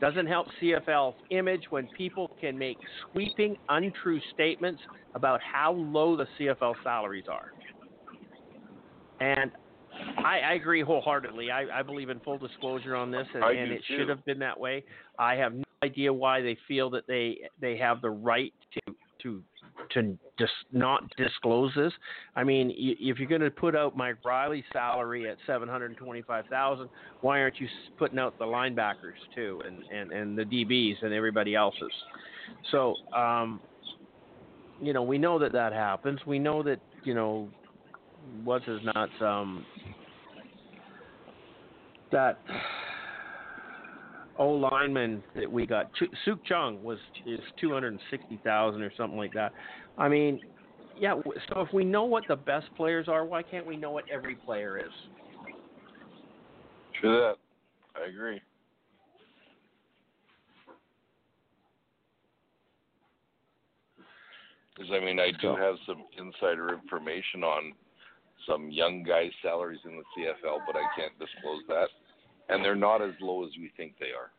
Doesn't 0.00 0.26
help 0.26 0.46
CFL's 0.62 1.16
image 1.30 1.62
when 1.70 1.88
people 1.96 2.30
can 2.40 2.56
make 2.56 2.76
sweeping, 3.10 3.56
untrue 3.68 4.20
statements 4.32 4.80
about 5.14 5.40
how 5.40 5.72
low 5.72 6.16
the 6.16 6.26
CFL 6.38 6.74
salaries 6.84 7.24
are. 7.28 7.52
And 9.20 9.50
I, 10.18 10.40
I 10.40 10.52
agree 10.54 10.82
wholeheartedly. 10.82 11.50
I, 11.50 11.80
I 11.80 11.82
believe 11.82 12.10
in 12.10 12.20
full 12.20 12.38
disclosure 12.38 12.96
on 12.96 13.10
this, 13.10 13.26
and, 13.34 13.44
and 13.44 13.72
it 13.72 13.82
too. 13.86 13.98
should 13.98 14.08
have 14.08 14.24
been 14.24 14.38
that 14.40 14.58
way. 14.58 14.84
I 15.18 15.34
have 15.36 15.54
no 15.54 15.64
idea 15.82 16.12
why 16.12 16.40
they 16.40 16.56
feel 16.66 16.90
that 16.90 17.06
they 17.06 17.38
they 17.60 17.76
have 17.76 18.00
the 18.00 18.10
right 18.10 18.52
to 18.74 18.94
to 19.22 19.42
to 19.92 20.18
just 20.38 20.52
not 20.72 21.04
disclose 21.16 21.72
this. 21.76 21.92
I 22.34 22.44
mean, 22.44 22.72
if 22.76 23.18
you're 23.18 23.28
going 23.28 23.40
to 23.42 23.50
put 23.50 23.76
out 23.76 23.96
Mike 23.96 24.16
Reilly's 24.24 24.64
salary 24.72 25.28
at 25.28 25.36
seven 25.46 25.68
hundred 25.68 25.96
twenty-five 25.96 26.46
thousand, 26.46 26.88
why 27.20 27.40
aren't 27.40 27.60
you 27.60 27.68
putting 27.98 28.18
out 28.18 28.38
the 28.38 28.44
linebackers 28.44 29.18
too, 29.34 29.62
and 29.66 29.82
and 29.92 30.12
and 30.12 30.38
the 30.38 30.44
DBs 30.44 31.02
and 31.02 31.12
everybody 31.12 31.54
else's? 31.54 31.92
So, 32.70 32.94
um, 33.14 33.60
you 34.80 34.92
know, 34.92 35.02
we 35.02 35.18
know 35.18 35.38
that 35.38 35.52
that 35.52 35.72
happens. 35.72 36.20
We 36.26 36.38
know 36.38 36.62
that 36.62 36.80
you 37.04 37.14
know 37.14 37.48
what's 38.44 38.66
his 38.66 38.80
nuts 38.82 39.12
um 39.20 39.64
that 42.16 42.38
O 44.38 44.48
lineman 44.48 45.22
that 45.34 45.50
we 45.50 45.66
got 45.66 45.92
Ch- 45.94 46.10
Sukh 46.26 46.38
Chungh 46.50 46.80
was 46.80 46.98
is 47.26 47.40
two 47.60 47.74
hundred 47.74 47.88
and 47.92 48.00
sixty 48.10 48.40
thousand 48.42 48.80
or 48.80 48.90
something 48.96 49.18
like 49.18 49.34
that. 49.34 49.52
I 49.98 50.08
mean, 50.08 50.40
yeah. 50.98 51.20
So 51.50 51.60
if 51.60 51.72
we 51.74 51.84
know 51.84 52.04
what 52.04 52.24
the 52.26 52.36
best 52.36 52.68
players 52.74 53.06
are, 53.06 53.26
why 53.26 53.42
can't 53.42 53.66
we 53.66 53.76
know 53.76 53.90
what 53.90 54.04
every 54.10 54.34
player 54.34 54.78
is? 54.78 54.92
True 56.98 57.18
that. 57.18 57.34
I 58.00 58.08
agree. 58.08 58.40
Because 64.74 64.90
I 64.90 65.04
mean, 65.04 65.20
I 65.20 65.32
do 65.38 65.48
have 65.48 65.74
some 65.86 66.02
insider 66.16 66.72
information 66.72 67.44
on 67.44 67.74
some 68.48 68.70
young 68.70 69.02
guys' 69.02 69.32
salaries 69.42 69.80
in 69.84 69.96
the 69.96 70.04
CFL, 70.16 70.60
but 70.66 70.76
I 70.76 70.84
can't 70.96 71.12
disclose 71.18 71.62
that, 71.68 71.88
and 72.48 72.64
they're 72.64 72.74
not 72.76 73.02
as 73.02 73.12
low 73.20 73.44
as 73.44 73.50
we 73.58 73.70
think 73.76 73.94
they 73.98 74.06
are. 74.12 74.30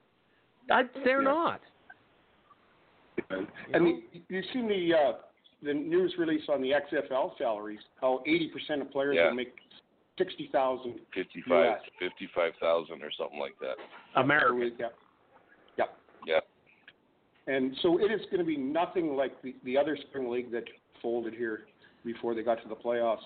I, 0.69 0.83
they're 1.03 1.21
Yeah. 1.21 1.29
not. 1.29 1.61
And 3.29 3.85
the, 3.85 4.01
you've 4.29 4.45
seen 4.53 4.67
the 4.67 4.93
uh, 4.93 5.13
the 5.63 5.73
news 5.73 6.13
release 6.19 6.43
on 6.49 6.61
the 6.61 6.71
XFL 6.71 7.37
salaries. 7.37 7.79
How 7.99 8.21
80% 8.27 8.81
of 8.81 8.91
players 8.91 9.15
Yeah. 9.17 9.27
will 9.29 9.35
make 9.35 9.55
60,000 10.19 10.99
Fifty-five, 11.13 11.65
US. 11.71 11.81
fifty-five 11.99 12.53
thousand 12.59 13.03
or 13.03 13.11
something 13.17 13.39
like 13.39 13.55
that. 13.59 13.75
American. 14.19 14.71
Yeah. 14.79 14.87
Yeah. 15.77 15.85
Yeah. 16.25 16.39
And 17.53 17.75
so 17.81 17.97
it 17.99 18.11
is 18.11 18.21
going 18.25 18.39
to 18.39 18.43
be 18.43 18.57
nothing 18.57 19.15
like 19.15 19.41
the, 19.41 19.55
the 19.63 19.77
other 19.77 19.97
spring 20.09 20.29
league 20.29 20.51
that 20.51 20.63
folded 21.01 21.33
here 21.33 21.65
before 22.05 22.35
they 22.35 22.43
got 22.43 22.61
to 22.63 22.67
the 22.69 22.75
playoffs. 22.75 23.17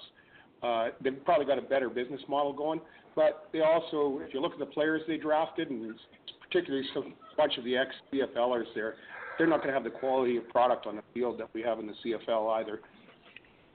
Uh, 0.64 0.90
they've 1.04 1.24
probably 1.26 1.46
got 1.46 1.58
a 1.58 1.62
better 1.62 1.90
business 1.90 2.22
model 2.28 2.54
going, 2.54 2.80
but 3.16 3.48
they 3.52 3.62
also, 3.62 4.20
if 4.26 4.34
you 4.34 4.42
look 4.42 4.54
at 4.54 4.60
the 4.60 4.66
players 4.66 5.02
they 5.08 5.18
drafted, 5.18 5.70
and 5.70 5.96
particularly 6.42 6.86
some 6.94 7.14
bunch 7.38 7.58
of 7.58 7.64
the 7.64 7.76
ex 7.76 7.90
CFLers 8.14 8.66
there, 8.76 8.96
they're 9.38 9.48
not 9.48 9.58
going 9.58 9.70
to 9.70 9.74
have 9.74 9.84
the 9.84 9.90
quality 9.90 10.38
of 10.38 10.48
product 10.50 10.86
on 10.86 10.96
the 10.96 11.04
field 11.14 11.40
that 11.40 11.48
we 11.54 11.62
have 11.62 11.80
in 11.80 11.88
the 11.88 11.94
CFL 12.06 12.60
either. 12.60 12.80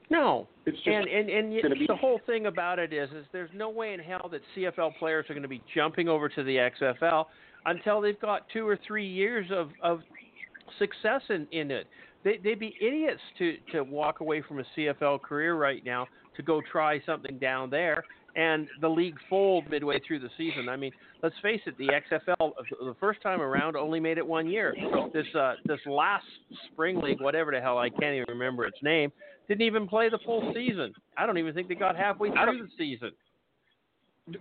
No. 0.09 0.47
It's 0.65 0.77
just 0.77 0.87
And 0.87 1.07
and 1.07 1.29
and 1.29 1.51
be- 1.51 1.85
the 1.87 1.95
whole 1.95 2.21
thing 2.25 2.45
about 2.45 2.79
it 2.79 2.93
is, 2.93 3.09
is 3.11 3.25
there's 3.31 3.49
no 3.53 3.69
way 3.69 3.93
in 3.93 3.99
hell 3.99 4.29
that 4.31 4.41
CFL 4.55 4.97
players 4.97 5.25
are 5.29 5.33
going 5.33 5.41
to 5.41 5.49
be 5.49 5.61
jumping 5.75 6.07
over 6.07 6.29
to 6.29 6.43
the 6.43 6.55
XFL 6.81 7.25
until 7.65 7.99
they've 7.99 8.19
got 8.19 8.45
two 8.53 8.65
or 8.67 8.79
three 8.87 9.07
years 9.07 9.47
of 9.51 9.71
of 9.83 10.01
success 10.79 11.21
in 11.29 11.47
in 11.51 11.71
it. 11.71 11.87
They 12.23 12.37
they'd 12.37 12.59
be 12.59 12.75
idiots 12.79 13.21
to 13.39 13.57
to 13.73 13.81
walk 13.81 14.21
away 14.21 14.41
from 14.41 14.59
a 14.59 14.63
CFL 14.77 15.21
career 15.21 15.55
right 15.55 15.83
now 15.83 16.07
to 16.37 16.43
go 16.43 16.61
try 16.71 17.01
something 17.05 17.37
down 17.37 17.69
there 17.69 18.03
and 18.37 18.67
the 18.81 18.87
league 18.87 19.17
fold 19.29 19.67
midway 19.69 19.99
through 20.07 20.19
the 20.19 20.29
season. 20.37 20.69
I 20.69 20.77
mean, 20.77 20.91
let's 21.23 21.35
face 21.41 21.59
it, 21.65 21.77
the 21.77 21.87
XFL 22.11 22.51
the 22.79 22.95
first 22.99 23.21
time 23.21 23.41
around 23.41 23.75
only 23.75 23.99
made 23.99 24.17
it 24.17 24.25
one 24.25 24.47
year. 24.47 24.75
This 25.13 25.25
uh 25.35 25.55
this 25.65 25.79
last 25.85 26.25
spring 26.71 27.01
league, 27.01 27.19
whatever 27.19 27.51
the 27.51 27.59
hell 27.59 27.77
I 27.77 27.89
can't 27.89 28.15
even 28.15 28.25
remember 28.29 28.65
its 28.65 28.77
name, 28.83 29.11
didn't 29.47 29.63
even 29.63 29.87
play 29.87 30.09
the 30.09 30.19
full 30.19 30.51
season. 30.53 30.93
I 31.17 31.25
don't 31.25 31.37
even 31.37 31.53
think 31.53 31.67
they 31.67 31.75
got 31.75 31.97
halfway 31.97 32.29
through 32.29 32.67
the 32.67 32.69
season. 32.77 33.11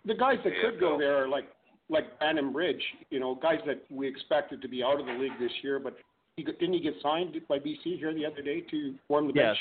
the 0.04 0.14
guys 0.14 0.38
that 0.44 0.52
could 0.62 0.78
go 0.78 0.98
there 0.98 1.24
are 1.24 1.28
like 1.28 1.46
like 1.88 2.18
Brandon 2.18 2.52
Bridge, 2.52 2.82
you 3.10 3.20
know, 3.20 3.36
guys 3.36 3.60
that 3.66 3.82
we 3.90 4.06
expected 4.08 4.60
to 4.60 4.68
be 4.68 4.82
out 4.82 5.00
of 5.00 5.06
the 5.06 5.12
league 5.12 5.38
this 5.40 5.52
year, 5.62 5.78
but 5.78 5.96
he, 6.36 6.42
didn't 6.42 6.72
he 6.72 6.80
get 6.80 6.94
signed 7.02 7.40
by 7.48 7.58
BC 7.58 7.98
here 7.98 8.12
the 8.12 8.26
other 8.26 8.42
day 8.42 8.60
to 8.60 8.94
form 9.06 9.28
the 9.28 9.32
Yes. 9.32 9.44
bench? 9.46 9.58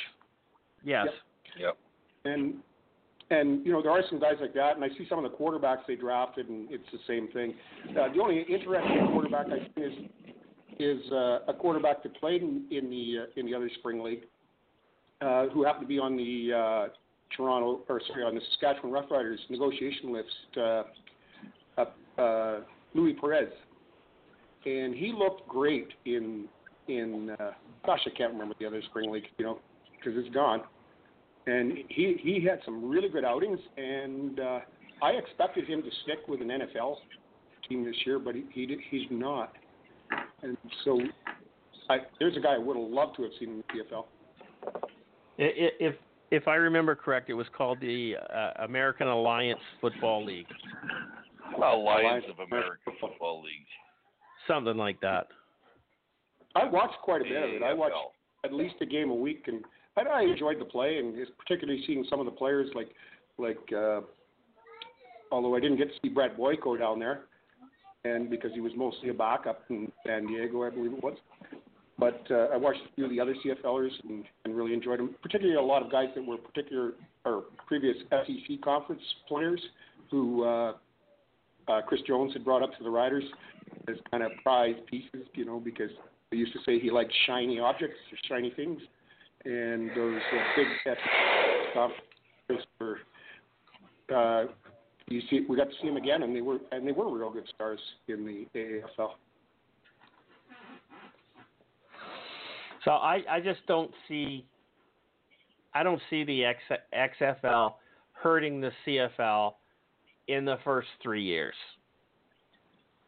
Yes. 0.84 1.08
Yep. 1.60 1.78
And 2.26 2.56
and 3.32 3.66
you 3.66 3.72
know 3.72 3.82
there 3.82 3.92
are 3.92 4.04
some 4.10 4.20
guys 4.20 4.36
like 4.40 4.54
that, 4.54 4.76
and 4.76 4.84
I 4.84 4.90
see 4.90 5.06
some 5.10 5.24
of 5.24 5.30
the 5.30 5.36
quarterbacks 5.36 5.86
they 5.88 5.96
drafted, 5.96 6.48
and 6.50 6.68
it's 6.70 6.86
the 6.92 7.00
same 7.08 7.28
thing. 7.30 7.54
Uh, 7.90 8.14
the 8.14 8.22
only 8.22 8.42
interesting 8.42 9.08
quarterback 9.12 9.48
I 9.48 9.60
think 9.60 9.72
is 9.78 9.94
is 10.78 11.12
uh, 11.12 11.40
a 11.48 11.54
quarterback 11.54 12.04
that 12.04 12.16
played 12.20 12.42
in, 12.42 12.66
in 12.70 12.90
the 12.90 13.24
uh, 13.24 13.40
in 13.40 13.46
the 13.46 13.56
other 13.56 13.70
spring 13.80 14.04
league, 14.04 14.24
uh, 15.22 15.48
who 15.48 15.64
happened 15.64 15.86
to 15.86 15.88
be 15.88 16.00
on 16.00 16.16
the 16.16 16.54
uh, 16.54 16.94
Toronto 17.36 17.82
or 17.90 18.02
sorry 18.08 18.24
on 18.24 18.36
the 18.36 18.42
Saskatchewan 18.52 18.92
Roughriders 18.92 19.38
negotiation 19.50 20.14
list, 20.14 20.58
uh, 20.58 20.84
uh, 21.78 22.22
uh, 22.22 22.60
Louis 22.94 23.14
Perez, 23.14 23.50
and 24.66 24.94
he 24.94 25.14
looked 25.18 25.48
great 25.48 25.88
in 26.06 26.46
in 26.88 27.36
uh, 27.40 27.52
gosh 27.86 28.02
I 28.06 28.16
can't 28.16 28.34
remember 28.34 28.54
the 28.60 28.68
other 28.68 28.84
spring 28.90 29.12
league, 29.12 29.26
you 29.40 29.46
know, 29.46 29.60
because 29.98 30.14
it's 30.24 30.34
gone 30.34 30.62
and 31.48 31.78
he 31.90 32.18
he 32.22 32.44
had 32.44 32.60
some 32.66 32.90
really 32.90 33.10
good 33.10 33.24
outings, 33.26 33.60
and 33.78 34.40
uh, 34.40 34.60
I 35.02 35.12
expected 35.12 35.68
him 35.68 35.82
to 35.84 35.90
stick 36.04 36.20
with 36.28 36.42
an 36.42 36.48
NFL 36.50 36.98
team 37.70 37.84
this 37.86 37.96
year, 38.06 38.20
but 38.20 38.36
he, 38.36 38.44
he 38.54 38.66
did, 38.66 38.80
he's 38.90 39.08
not. 39.10 39.54
And 40.44 40.56
so, 40.84 41.00
I, 41.90 41.98
there's 42.20 42.38
a 42.38 42.40
guy 42.40 42.54
I 42.54 42.58
would 42.60 42.78
have 42.78 42.88
loved 42.90 43.16
to 43.18 43.24
have 43.24 43.32
seen 43.40 43.50
in 43.50 43.58
the 43.58 43.84
CFL. 43.96 44.06
I- 45.40 45.44
i- 45.44 45.72
If 45.80 45.96
if 46.32 46.48
I 46.48 46.56
remember 46.56 46.96
correct, 46.96 47.30
it 47.30 47.34
was 47.34 47.48
called 47.56 47.80
the 47.82 48.16
uh, 48.34 48.52
American 48.64 49.08
Alliance 49.08 49.60
Football 49.80 50.26
League, 50.26 50.48
Alliance 51.58 52.26
of 52.30 52.40
American 52.40 52.94
Football 53.00 53.42
League. 53.44 53.68
something 54.48 54.78
like 54.78 55.00
that. 55.02 55.28
I 56.56 56.66
watched 56.66 56.98
quite 57.04 57.22
a 57.22 57.24
bit 57.26 57.44
of 57.44 57.50
it. 57.50 57.64
I 57.64 57.74
watched 57.74 57.96
at 58.44 58.54
least 58.54 58.76
a 58.82 58.86
game 58.86 59.10
a 59.10 59.16
week, 59.16 59.44
and 59.48 59.64
I, 59.98 60.02
I 60.02 60.22
enjoyed 60.22 60.60
the 60.60 60.66
play, 60.66 60.98
and 60.98 61.16
particularly 61.38 61.84
seeing 61.86 62.06
some 62.10 62.20
of 62.20 62.26
the 62.26 62.32
players 62.32 62.70
like 62.76 62.90
like. 63.38 63.60
Uh, 63.76 64.02
although 65.32 65.56
I 65.56 65.60
didn't 65.60 65.78
get 65.78 65.90
to 65.90 65.94
see 66.02 66.10
Brett 66.10 66.38
Boyko 66.38 66.78
down 66.78 67.00
there, 67.00 67.22
and 68.04 68.30
because 68.30 68.52
he 68.54 68.62
was 68.62 68.72
mostly 68.76 69.10
a 69.10 69.14
backup 69.14 69.64
in 69.70 69.92
San 70.06 70.28
Diego, 70.28 70.64
I 70.64 70.70
believe 70.70 70.94
it 70.94 71.04
was. 71.04 71.18
But 71.98 72.26
uh, 72.30 72.48
I 72.54 72.58
watched 72.58 72.82
a 72.82 72.96
few 72.96 73.06
of 73.06 73.10
the 73.10 73.20
other 73.22 73.34
CFLers 73.44 73.92
and, 74.08 74.26
and 74.44 74.56
really 74.56 74.74
enjoyed 74.74 75.00
them. 75.00 75.16
Particularly 75.22 75.58
a 75.58 75.62
lot 75.62 75.82
of 75.82 75.92
guys 75.92 76.10
that 76.16 76.26
were 76.26 76.38
particular 76.38 76.94
or 77.24 77.46
previous 77.68 77.96
SEC 78.12 78.62
conference 78.62 79.02
players 79.28 79.62
who 80.12 80.44
uh, 80.44 80.74
uh, 81.68 81.82
Chris 81.88 82.02
Jones 82.06 82.34
had 82.34 82.44
brought 82.44 82.64
up 82.64 82.78
to 82.78 82.84
the 82.84 82.90
Riders 82.90 83.24
as 83.88 83.96
kind 84.12 84.24
of 84.24 84.32
prize 84.44 84.76
pieces, 84.90 85.26
you 85.34 85.46
know, 85.46 85.60
because 85.60 85.90
they 86.32 86.38
used 86.38 86.54
to 86.54 86.60
say 86.66 86.80
he 86.80 86.92
liked 86.92 87.14
shiny 87.26 87.60
objects 87.60 87.98
or 88.12 88.18
shiny 88.28 88.52
things, 88.56 88.82
and 89.46 89.90
those 89.96 90.22
uh, 90.34 90.38
big 90.56 90.68
conferences 91.74 92.68
were. 92.80 92.98
Uh, 94.14 94.46
you 95.08 95.22
see, 95.30 95.42
we 95.48 95.56
got 95.56 95.66
to 95.70 95.76
see 95.82 95.88
them 95.88 95.98
again, 95.98 96.24
and 96.24 96.36
they 96.36 96.42
were 96.42 96.60
and 96.72 96.88
they 96.88 96.92
were 96.92 97.16
real 97.16 97.30
good 97.30 97.48
stars 97.54 97.80
in 98.08 98.26
the 98.26 98.48
AAFL. 98.60 99.12
So 102.84 102.92
I, 102.92 103.24
I 103.30 103.40
just 103.40 103.66
don't 103.68 103.92
see 104.08 104.46
I 105.74 105.84
don't 105.84 106.02
see 106.10 106.24
the 106.24 106.46
X, 106.46 106.60
XFL 107.22 107.74
hurting 108.14 108.62
the 108.62 108.72
CFL 108.86 109.54
in 110.28 110.46
the 110.46 110.58
first 110.64 110.88
three 111.04 111.24
years. 111.24 111.56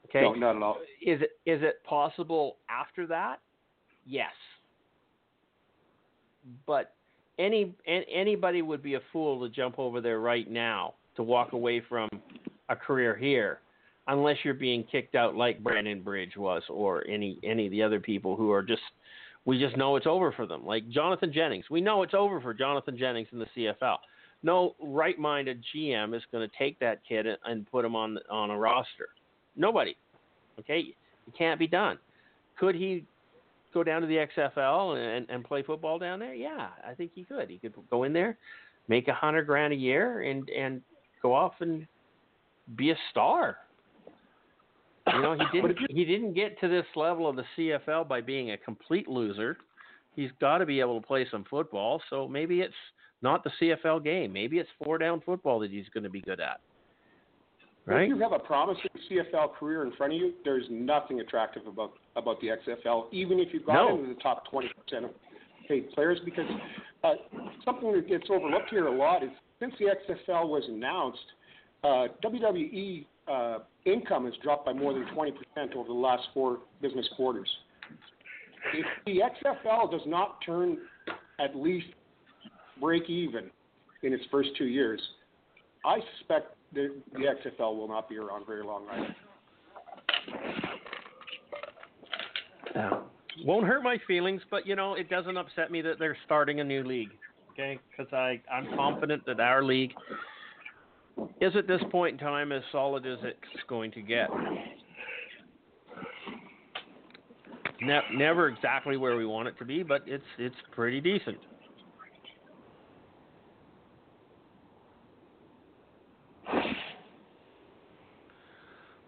Okay, 0.10 0.22
No, 0.22 0.34
not 0.34 0.56
at 0.56 0.62
all. 0.64 0.78
is 1.02 1.22
it 1.22 1.32
is 1.46 1.62
it 1.64 1.84
possible 1.84 2.58
after 2.70 3.08
that? 3.08 3.40
Yes, 4.06 4.34
but 6.66 6.94
any 7.40 7.74
an- 7.86 8.06
anybody 8.12 8.62
would 8.62 8.82
be 8.82 8.96
a 8.96 9.02
fool 9.12 9.40
to 9.42 9.54
jump 9.54 9.80
over 9.80 10.02
there 10.02 10.20
right 10.20 10.50
now 10.50 10.94
to 11.16 11.24
walk 11.24 11.54
away 11.54 11.82
from 11.88 12.10
a 12.70 12.76
career 12.76 13.16
here, 13.16 13.60
unless 14.08 14.38
you're 14.44 14.54
being 14.54 14.84
kicked 14.92 15.16
out 15.16 15.36
like 15.36 15.64
Brandon 15.64 16.02
Bridge 16.02 16.36
was, 16.38 16.64
or 16.70 17.06
any 17.08 17.40
any 17.44 17.66
of 17.66 17.72
the 17.72 17.84
other 17.84 18.00
people 18.00 18.36
who 18.36 18.52
are 18.52 18.64
just 18.64 18.82
we 19.46 19.60
just 19.60 19.78
know 19.78 19.96
it's 19.96 20.08
over 20.08 20.32
for 20.32 20.46
them. 20.46 20.66
Like 20.66 20.90
Jonathan 20.90 21.32
Jennings, 21.32 21.66
we 21.70 21.82
know 21.82 22.04
it's 22.04 22.14
over 22.14 22.42
for 22.42 22.54
Jonathan 22.54 22.98
Jennings 22.98 23.30
in 23.32 23.40
the 23.40 23.48
CFL. 23.56 23.98
No 24.44 24.76
right-minded 24.80 25.64
GM 25.74 26.16
is 26.16 26.22
going 26.32 26.48
to 26.48 26.56
take 26.58 26.78
that 26.80 27.00
kid 27.08 27.26
and 27.46 27.70
put 27.72 27.84
him 27.84 27.96
on 27.96 28.18
on 28.30 28.52
a 28.52 28.58
roster. 28.58 29.10
Nobody. 29.56 29.96
Okay, 30.60 30.94
it 31.28 31.38
can't 31.38 31.60
be 31.60 31.68
done. 31.68 31.98
Could 32.60 32.76
he 32.76 33.06
go 33.78 33.84
down 33.84 34.02
to 34.02 34.08
the 34.08 34.16
XFL 34.16 34.98
and, 34.98 35.30
and 35.30 35.44
play 35.44 35.62
football 35.62 36.00
down 36.00 36.20
there? 36.20 36.34
Yeah, 36.34 36.70
I 36.86 36.94
think 36.94 37.12
he 37.14 37.24
could. 37.24 37.50
He 37.50 37.58
could 37.58 37.74
go 37.90 38.04
in 38.04 38.14
there, 38.14 38.38
make 38.88 39.08
a 39.08 39.14
hundred 39.14 39.46
grand 39.46 39.74
a 39.74 39.76
year, 39.76 40.22
and 40.22 40.50
and 40.50 40.82
go 41.22 41.34
off 41.34 41.54
and 41.60 41.88
be 42.76 42.92
a 42.92 42.96
star. 43.12 43.58
You 45.14 45.22
know, 45.22 45.38
he 45.38 45.46
didn't 45.62 45.78
he 45.90 46.06
didn't 46.06 46.34
get 46.34 46.60
to 46.62 46.68
this 46.68 46.86
level 46.96 47.30
of 47.30 47.36
the 47.36 47.46
CFL 47.58 48.08
by 48.08 48.22
being 48.22 48.52
a 48.52 48.58
complete 48.58 49.08
loser. 49.08 49.58
He's 50.16 50.32
got 50.42 50.58
to 50.58 50.66
be 50.66 50.80
able 50.80 51.00
to 51.00 51.06
play 51.06 51.28
some 51.30 51.46
football. 51.48 52.02
So 52.10 52.28
maybe 52.28 52.62
it's 52.62 52.74
not 53.22 53.44
the 53.44 53.52
CFL 53.62 54.04
game. 54.04 54.34
Maybe 54.34 54.58
it's 54.58 54.70
four 54.84 54.98
down 54.98 55.22
football 55.22 55.60
that 55.60 55.70
he's 55.70 55.88
going 55.94 56.04
to 56.04 56.10
be 56.10 56.22
good 56.22 56.40
at. 56.40 56.60
Right? 57.88 58.04
If 58.04 58.10
you 58.10 58.20
have 58.22 58.34
a 58.34 58.40
promising 58.40 58.90
CFL 59.10 59.54
career 59.54 59.86
in 59.86 59.94
front 59.94 60.12
of 60.12 60.20
you, 60.20 60.34
there's 60.44 60.66
nothing 60.70 61.22
attractive 61.22 61.66
about 61.68 61.94
about 62.18 62.42
the 62.42 62.48
XFL, 62.48 63.06
even 63.14 63.40
if 63.40 63.54
you 63.54 63.62
got 63.62 63.74
No. 63.74 63.98
into 63.98 64.14
the 64.14 64.20
top 64.20 64.44
20% 64.52 65.06
of 65.06 65.12
paid 65.70 65.90
players, 65.92 66.20
because 66.26 66.50
uh, 67.04 67.14
something 67.64 67.94
that 67.94 68.08
gets 68.08 68.26
overlooked 68.30 68.70
here 68.70 68.88
a 68.88 68.92
lot 68.92 69.24
is 69.24 69.30
since 69.60 69.74
the 69.80 69.86
XFL 69.86 70.50
was 70.50 70.64
announced, 70.68 71.24
uh, 71.84 72.08
WWE 72.24 73.06
uh, 73.28 73.60
income 73.86 74.26
has 74.26 74.34
dropped 74.44 74.66
by 74.66 74.74
more 74.74 74.94
than 74.94 75.06
20% 75.16 75.76
over 75.76 75.88
the 75.88 75.94
last 75.94 76.24
four 76.34 76.60
business 76.82 77.08
quarters. 77.16 77.50
If 78.74 78.86
the 79.06 79.22
XFL 79.22 79.90
does 79.92 80.02
not 80.06 80.40
turn 80.46 80.78
at 81.40 81.56
least 81.56 81.88
break 82.82 83.10
even 83.10 83.50
in 84.04 84.14
its 84.14 84.24
first 84.30 84.50
two 84.58 84.66
years, 84.66 85.02
I 85.86 86.00
suspect 86.18 86.57
the, 86.74 86.96
the 87.14 87.20
XFL 87.20 87.76
will 87.76 87.88
not 87.88 88.10
be 88.10 88.18
around 88.18 88.46
very 88.46 88.64
long 88.64 88.86
either. 88.92 89.16
Yeah. 92.76 93.00
Won't 93.46 93.66
hurt 93.66 93.84
my 93.84 93.98
feelings, 94.08 94.42
but 94.50 94.66
you 94.66 94.76
know, 94.76 94.96
it 94.96 95.10
doesn't 95.10 95.38
upset 95.38 95.72
me 95.72 95.82
that 95.82 96.00
they're 96.00 96.18
starting 96.26 96.60
a 96.60 96.64
new 96.64 96.84
league. 96.84 97.12
Okay, 97.54 97.80
because 97.90 98.12
I 98.14 98.42
I'm 98.52 98.68
confident 98.76 99.26
that 99.26 99.40
our 99.40 99.64
league 99.64 99.94
is 101.42 101.56
at 101.56 101.68
this 101.68 101.82
point 101.92 102.14
in 102.14 102.20
time 102.20 102.52
as 102.52 102.62
solid 102.72 103.06
as 103.06 103.18
it's 103.24 103.64
going 103.68 103.92
to 103.92 104.02
get. 104.02 104.30
Ne- 107.82 108.00
never 108.14 108.48
exactly 108.48 108.98
where 108.98 109.16
we 109.16 109.26
want 109.26 109.48
it 109.48 109.58
to 109.60 109.66
be, 109.66 109.84
but 109.84 110.02
it's 110.06 110.24
it's 110.38 110.56
pretty 110.72 111.00
decent. 111.00 111.38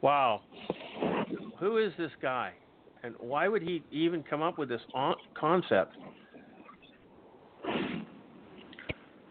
Wow. 0.01 0.41
Who 1.59 1.77
is 1.77 1.91
this 1.97 2.11
guy? 2.21 2.53
And 3.03 3.15
why 3.19 3.47
would 3.47 3.61
he 3.61 3.84
even 3.91 4.23
come 4.23 4.41
up 4.41 4.57
with 4.57 4.69
this 4.69 4.81
concept? 5.38 5.95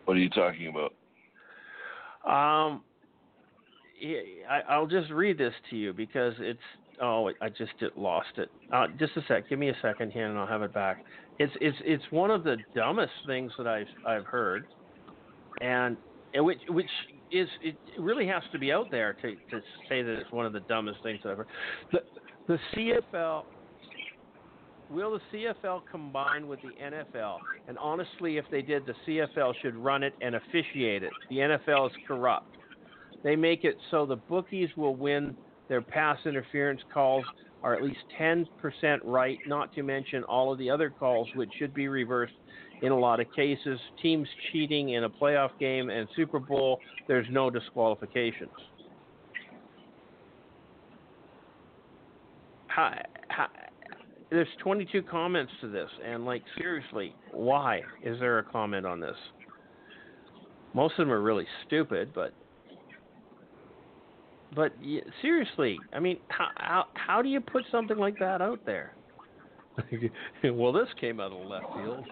What 0.04 0.16
are 0.16 0.20
you 0.20 0.30
talking 0.30 0.68
about? 0.68 0.94
Um, 2.24 2.82
I, 4.48 4.60
I'll 4.68 4.86
just 4.86 5.10
read 5.10 5.38
this 5.38 5.52
to 5.70 5.76
you 5.76 5.92
because 5.92 6.34
it's. 6.38 6.58
Oh, 7.00 7.30
I 7.40 7.48
just 7.48 7.72
lost 7.96 8.28
it. 8.38 8.50
Uh, 8.72 8.86
just 8.98 9.16
a 9.16 9.22
sec. 9.28 9.48
Give 9.48 9.58
me 9.58 9.68
a 9.68 9.76
second 9.80 10.10
here, 10.10 10.26
and 10.26 10.36
I'll 10.36 10.46
have 10.46 10.62
it 10.62 10.74
back. 10.74 11.04
It's 11.38 11.52
it's 11.60 11.76
it's 11.84 12.02
one 12.10 12.30
of 12.30 12.42
the 12.42 12.56
dumbest 12.74 13.12
things 13.26 13.52
that 13.56 13.68
I've 13.68 13.86
I've 14.04 14.24
heard, 14.24 14.66
and, 15.60 15.96
and 16.34 16.44
which 16.44 16.58
which 16.68 16.88
is 17.30 17.48
it 17.62 17.76
really 17.98 18.26
has 18.26 18.42
to 18.52 18.58
be 18.58 18.72
out 18.72 18.90
there 18.90 19.14
to 19.14 19.34
to 19.50 19.60
say 19.88 20.02
that 20.02 20.12
it's 20.12 20.32
one 20.32 20.46
of 20.46 20.52
the 20.52 20.60
dumbest 20.60 21.02
things 21.02 21.20
I've. 21.24 21.38
The 21.92 22.00
the 22.46 22.58
CFL. 22.74 23.44
Will 24.90 25.18
the 25.18 25.36
CFL 25.62 25.82
combine 25.90 26.48
with 26.48 26.60
the 26.62 26.70
NFL? 26.82 27.36
And 27.68 27.76
honestly, 27.76 28.38
if 28.38 28.46
they 28.50 28.62
did, 28.62 28.86
the 28.86 28.94
CFL 29.06 29.52
should 29.60 29.76
run 29.76 30.02
it 30.02 30.14
and 30.22 30.34
officiate 30.34 31.02
it. 31.02 31.12
The 31.28 31.36
NFL 31.36 31.90
is 31.90 31.92
corrupt. 32.06 32.56
They 33.22 33.36
make 33.36 33.64
it 33.64 33.76
so 33.90 34.06
the 34.06 34.16
bookies 34.16 34.70
will 34.78 34.96
win 34.96 35.36
their 35.68 35.82
pass 35.82 36.18
interference 36.24 36.80
calls 36.92 37.24
are 37.62 37.74
at 37.74 37.82
least 37.82 37.98
10% 38.18 38.46
right, 39.04 39.38
not 39.46 39.74
to 39.74 39.82
mention 39.82 40.22
all 40.24 40.52
of 40.52 40.58
the 40.58 40.70
other 40.70 40.90
calls, 40.90 41.28
which 41.34 41.50
should 41.58 41.74
be 41.74 41.88
reversed 41.88 42.34
in 42.82 42.92
a 42.92 42.98
lot 42.98 43.20
of 43.20 43.26
cases. 43.34 43.78
Teams 44.02 44.28
cheating 44.52 44.90
in 44.90 45.04
a 45.04 45.10
playoff 45.10 45.50
game 45.58 45.90
and 45.90 46.08
Super 46.16 46.38
Bowl, 46.38 46.80
there's 47.06 47.26
no 47.30 47.50
disqualifications. 47.50 48.50
How, 52.68 52.94
there's 54.30 54.48
22 54.62 55.02
comments 55.02 55.52
to 55.60 55.68
this, 55.68 55.88
and 56.04 56.24
like 56.24 56.42
seriously, 56.58 57.14
why 57.32 57.82
is 58.04 58.20
there 58.20 58.38
a 58.38 58.44
comment 58.44 58.86
on 58.86 59.00
this? 59.00 59.16
Most 60.74 60.92
of 60.92 61.06
them 61.06 61.12
are 61.12 61.22
really 61.22 61.46
stupid, 61.66 62.12
but 62.14 62.32
but 64.54 64.72
seriously, 65.22 65.78
I 65.92 66.00
mean, 66.00 66.18
how, 66.28 66.48
how 66.56 66.84
how 66.94 67.22
do 67.22 67.28
you 67.28 67.40
put 67.40 67.64
something 67.70 67.96
like 67.96 68.18
that 68.18 68.40
out 68.42 68.64
there? 68.66 68.94
well, 70.44 70.72
this 70.72 70.88
came 71.00 71.20
out 71.20 71.32
of 71.32 71.46
left 71.46 71.66
field. 71.74 72.04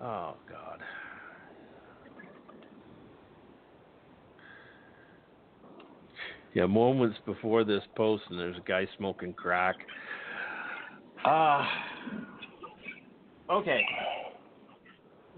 Oh 0.00 0.36
God. 0.48 0.80
Yeah, 6.54 6.66
moments 6.66 7.18
before 7.26 7.64
this 7.64 7.82
post, 7.96 8.22
and 8.30 8.38
there's 8.38 8.56
a 8.56 8.62
guy 8.66 8.86
smoking 8.96 9.34
crack. 9.34 9.76
Ah. 11.24 11.68
okay. 13.50 13.82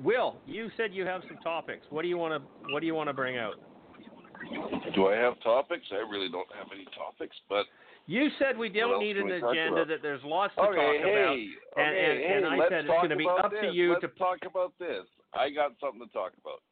Will, 0.03 0.41
you 0.47 0.69
said 0.77 0.93
you 0.93 1.05
have 1.05 1.23
some 1.27 1.39
topics. 1.43 1.87
What 1.91 2.03
do 2.03 2.09
you 2.09 2.17
want 2.17 2.41
to 2.41 2.73
What 2.73 2.81
do 2.81 2.87
you 2.87 2.95
want 2.95 3.09
to 3.09 3.15
bring 3.15 3.37
out? 3.37 3.55
Do 4.95 5.09
I 5.09 5.17
have 5.17 5.41
topics? 5.43 5.87
I 5.91 6.09
really 6.09 6.29
don't 6.31 6.49
have 6.57 6.69
any 6.73 6.85
topics, 6.97 7.37
but 7.49 7.67
You 8.09 8.29
said 8.39 8.57
we 8.57 8.71
don't 8.71 9.01
need 9.01 9.19
an 9.19 9.31
agenda. 9.31 9.85
That 9.85 10.01
there's 10.01 10.25
lots 10.25 10.55
to 10.55 10.63
okay, 10.63 10.77
talk 10.77 10.97
hey, 10.97 11.13
about. 11.13 11.29
okay, 11.29 11.49
and- 11.77 11.97
and- 11.97 12.19
hey, 12.19 12.33
and 12.37 12.47
I 12.47 12.69
said 12.69 12.85
it's 12.87 12.89
gonna 12.89 13.17
be 13.17 13.25
about 13.25 13.45
up 13.45 13.51
to 13.53 13.61
this. 13.61 13.75
you 13.75 13.91
let's 13.93 14.01
to- 14.01 14.09
talk 14.19 14.39
about 14.47 14.73
this. 14.79 15.05
I 15.35 15.51
got 15.51 15.73
something 15.79 16.01
to 16.01 16.11
talk 16.13 16.33
about. 16.41 16.63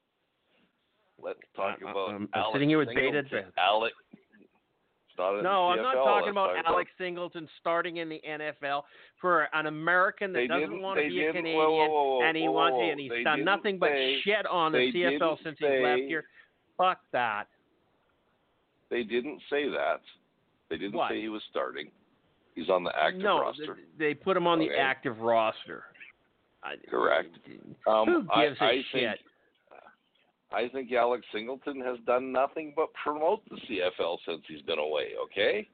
Let's 1.21 1.39
talk 1.55 1.79
I- 1.83 1.87
I- 1.87 1.91
about 1.91 2.09
I'm- 2.11 2.29
I'm 2.33 2.41
Alex 2.41 2.53
sitting 2.55 2.69
here 2.71 2.79
with 2.79 2.89
Singleton. 2.89 3.13
bated 3.13 3.31
breath. 3.31 3.53
Alex. 3.59 3.95
It's 4.13 5.19
not 5.19 5.37
in 5.37 5.43
No, 5.45 5.69
I'm 5.69 5.83
not 5.83 5.93
talking 5.95 6.31
about 6.31 6.57
Alex 6.67 6.91
Singleton 6.97 7.47
starting 7.61 7.99
in 7.99 8.09
the 8.09 8.21
NFL 8.25 8.87
for 9.21 9.43
an 9.55 9.67
American 9.67 10.33
that 10.33 10.39
They 10.41 10.47
doesn't 10.47 10.81
want 10.81 10.99
to 11.01 11.07
be 11.09 11.27
a 11.27 11.33
Canadian, 11.33 11.57
whoa, 11.59 11.71
whoa, 11.71 11.89
whoa, 11.89 12.23
and 12.23 12.35
he 12.35 12.49
wants 12.49 12.79
and 12.81 12.99
he's 12.99 13.25
done 13.25 13.45
nothing 13.45 13.79
but 13.79 13.91
say- 13.91 14.21
shit 14.23 14.47
on 14.47 14.73
the 14.73 14.91
CFL 14.91 15.37
since 15.43 15.59
he's 15.59 15.69
left 15.83 16.01
here. 16.01 16.27
Fuck 16.79 17.01
that. 17.13 17.47
They 18.89 19.03
didn't 19.05 19.43
say 19.51 19.69
that. 19.69 20.01
They 20.71 20.79
didn't 20.79 21.01
say 21.09 21.21
he 21.21 21.29
was 21.29 21.43
starting. 21.51 21.91
He's 22.55 22.69
on 22.69 22.85
the 22.85 22.93
active 22.99 23.23
no, 23.23 23.41
roster. 23.41 23.75
th- 23.75 23.87
they 23.99 24.15
put 24.15 24.37
him 24.37 24.47
on 24.47 24.59
the 24.59 24.71
active 24.71 25.19
roster. 25.19 25.85
Correct. 26.91 27.29
Um, 27.87 28.07
Who 28.07 28.21
gives 28.41 28.57
I, 28.61 28.65
a 28.65 28.69
I 28.69 28.83
shit? 28.91 28.93
Think, 28.93 29.21
I 30.53 30.69
think 30.69 30.93
Alex 30.93 31.25
Singleton 31.33 31.81
has 31.81 31.99
done 32.07 32.33
nothing 32.33 32.73
but 32.75 32.89
promote 33.03 33.43
the 33.49 33.57
CFL 33.57 34.19
since 34.27 34.43
he's 34.49 34.63
been 34.63 34.79
away. 34.79 35.11
Okay. 35.25 35.69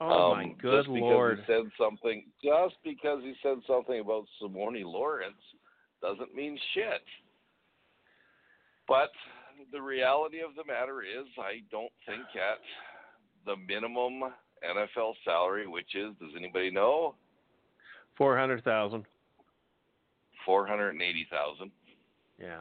oh 0.00 0.32
um, 0.32 0.38
my 0.38 0.54
good 0.60 0.84
just 0.84 0.94
because. 0.94 1.38
He 1.38 1.52
said 1.52 1.70
something. 1.78 2.24
Just 2.42 2.74
because 2.84 3.22
he 3.22 3.34
said 3.42 3.58
something 3.66 4.00
about 4.00 4.24
Simoni 4.42 4.84
Lawrence 4.84 5.40
doesn't 6.00 6.34
mean 6.34 6.58
shit. 6.74 7.02
But 8.88 9.12
the 9.70 9.80
reality 9.80 10.40
of 10.40 10.54
the 10.56 10.64
matter 10.64 11.02
is, 11.02 11.26
I 11.38 11.62
don't 11.70 11.92
think 12.06 12.24
at 12.34 12.58
the 13.46 13.56
minimum 13.56 14.22
NFL 14.64 15.14
salary, 15.24 15.66
which 15.66 15.94
is, 15.94 16.12
does 16.20 16.30
anybody 16.36 16.70
know, 16.70 17.14
Four 18.16 18.36
hundred 18.38 18.62
thousand. 18.64 19.04
four 20.44 20.66
hundred 20.66 20.90
and 20.90 21.02
eighty 21.02 21.26
thousand. 21.30 21.70
Yeah. 22.38 22.60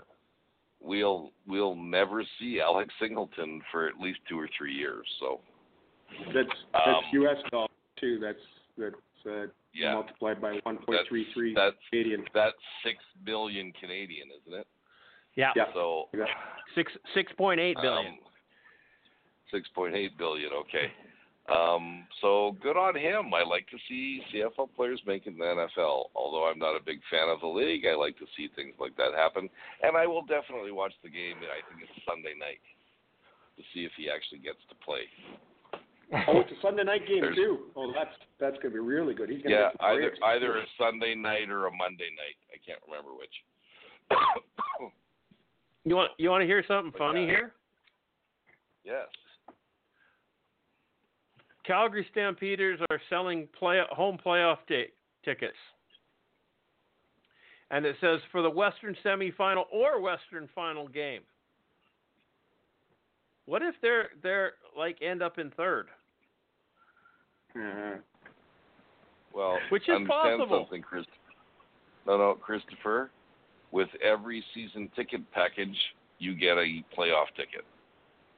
We'll 0.80 1.32
we'll 1.48 1.76
never 1.76 2.24
see 2.40 2.60
Alex 2.62 2.94
Singleton 3.00 3.62
for 3.72 3.88
at 3.88 4.00
least 4.00 4.20
two 4.30 4.40
or 4.40 4.50
three 4.58 4.74
years. 4.74 5.06
So 5.20 5.42
That's 6.34 6.48
that's 6.74 6.88
Um, 6.88 7.04
U.S. 7.14 7.38
dollars 7.52 7.70
too. 8.00 8.18
That's 8.20 8.40
that's 8.78 8.96
uh, 9.28 9.48
Yeah. 9.74 9.94
multiplied 9.94 10.42
by 10.42 10.60
1.33 10.66 11.54
That's 11.56 11.76
Canadian. 11.92 12.24
that's 12.34 12.56
six 12.84 12.98
billion 13.26 13.72
Canadian, 13.74 14.30
isn't 14.42 14.60
it? 14.60 14.68
Yeah. 15.36 15.52
Yeah. 15.56 15.66
So 15.74 16.10
Yeah. 16.18 16.26
Six 16.76 16.92
six 17.14 17.32
point 17.38 17.60
eight 17.60 17.78
billion. 17.82 18.14
Um, 18.14 18.20
Six 19.52 19.68
point 19.76 19.96
eight 19.96 20.18
billion. 20.18 20.50
Okay. 20.66 20.92
Um, 21.52 22.06
so 22.22 22.56
good 22.64 22.78
on 22.78 22.96
him. 22.96 23.34
I 23.34 23.44
like 23.44 23.68
to 23.72 23.78
see 23.90 24.22
CFL 24.32 24.70
players 24.76 25.02
making 25.06 25.38
the 25.38 25.44
NFL. 25.46 26.06
Although 26.16 26.50
I'm 26.50 26.60
not 26.60 26.78
a 26.80 26.84
big 26.86 27.00
fan 27.10 27.28
of 27.28 27.42
the 27.42 27.48
league, 27.48 27.86
I 27.86 27.96
like 27.96 28.18
to 28.20 28.26
see 28.38 28.48
things 28.56 28.76
like 28.80 28.96
that 28.98 29.14
happen. 29.18 29.50
And 29.84 29.98
I 29.98 30.08
will 30.08 30.22
definitely 30.22 30.72
watch 30.72 30.94
the 31.04 31.10
game. 31.10 31.36
I 31.42 31.60
think 31.68 31.82
it's 31.84 32.06
Sunday 32.08 32.34
night 32.40 32.62
to 33.58 33.64
see 33.74 33.84
if 33.84 33.92
he 33.98 34.08
actually 34.10 34.40
gets 34.40 34.60
to 34.70 34.76
play. 34.86 35.10
Oh, 36.28 36.40
it's 36.40 36.52
a 36.52 36.62
Sunday 36.62 36.84
night 36.84 37.08
game 37.08 37.22
There's- 37.22 37.36
too. 37.36 37.72
Oh, 37.76 37.92
that's 37.92 38.16
that's 38.40 38.56
gonna 38.62 38.74
be 38.76 38.80
really 38.80 39.14
good. 39.14 39.30
He's 39.30 39.42
gonna 39.42 39.56
Yeah, 39.56 39.70
either 39.82 40.02
breaks. 40.12 40.20
either 40.24 40.58
a 40.58 40.66
Sunday 40.78 41.16
night 41.16 41.50
or 41.50 41.66
a 41.68 41.72
Monday 41.72 42.12
night. 42.16 42.38
I 42.54 42.58
can't 42.66 42.80
remember 42.88 43.12
which. 43.18 43.36
You 45.84 45.96
want 45.96 46.12
you 46.20 46.30
want 46.30 46.44
to 46.44 46.46
hear 46.46 46.64
something 46.68 46.94
funny 46.96 47.26
here? 47.26 47.54
yes. 48.86 49.08
Calgary 51.66 52.06
Stampeders 52.12 52.80
are 52.90 53.02
selling 53.10 53.48
play 53.58 53.80
home 53.92 54.18
playoff 54.24 54.58
ti- 54.68 54.88
tickets. 55.24 55.58
And 57.70 57.86
it 57.86 57.96
says 58.02 58.20
for 58.32 58.42
the 58.42 58.50
Western 58.50 58.96
semifinal 59.06 59.64
or 59.72 60.02
Western 60.02 60.50
final 60.54 60.88
game. 60.88 61.22
What 63.46 63.62
if 63.62 63.76
they're 63.82 64.10
they're 64.22 64.54
like 64.78 64.98
end 65.02 65.22
up 65.22 65.38
in 65.40 65.52
third? 65.52 65.88
Uh, 67.56 67.98
Well, 69.34 69.58
Which 69.70 69.84
is 69.84 69.96
understand 69.96 70.40
possible. 70.40 70.64
something, 70.64 70.82
Chris. 70.82 71.06
No, 72.06 72.18
no, 72.18 72.34
Christopher. 72.36 73.10
With 73.72 73.90
every 74.04 74.44
season 74.54 74.90
ticket 74.96 75.22
package, 75.32 75.78
you 76.20 76.36
get 76.36 76.58
a 76.58 76.84
playoff 76.98 77.28
ticket. 77.38 77.64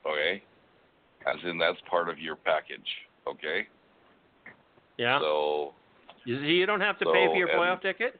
Okay, 0.05 0.43
as 1.25 1.37
in 1.49 1.57
that's 1.57 1.79
part 1.89 2.09
of 2.09 2.19
your 2.19 2.35
package. 2.35 2.87
Okay, 3.27 3.67
Yeah. 4.97 5.19
so 5.19 5.73
you, 6.25 6.35
you 6.39 6.65
don't 6.65 6.81
have 6.81 6.99
to 6.99 7.05
pay 7.05 7.27
for 7.27 7.35
your 7.35 7.49
and- 7.49 7.59
playoff 7.59 7.81
ticket? 7.81 8.19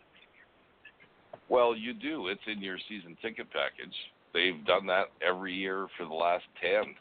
well, 1.49 1.75
you 1.75 1.93
do. 1.93 2.27
It's 2.30 2.41
in 2.47 2.61
your 2.61 2.77
season 2.89 3.17
ticket 3.21 3.47
package. 3.51 3.93
They've 4.34 4.63
done 4.65 4.85
that 4.88 5.07
every 5.21 5.53
year 5.53 5.88
for 5.97 6.05
the 6.05 6.13
last 6.13 6.45
ten. 6.61 6.95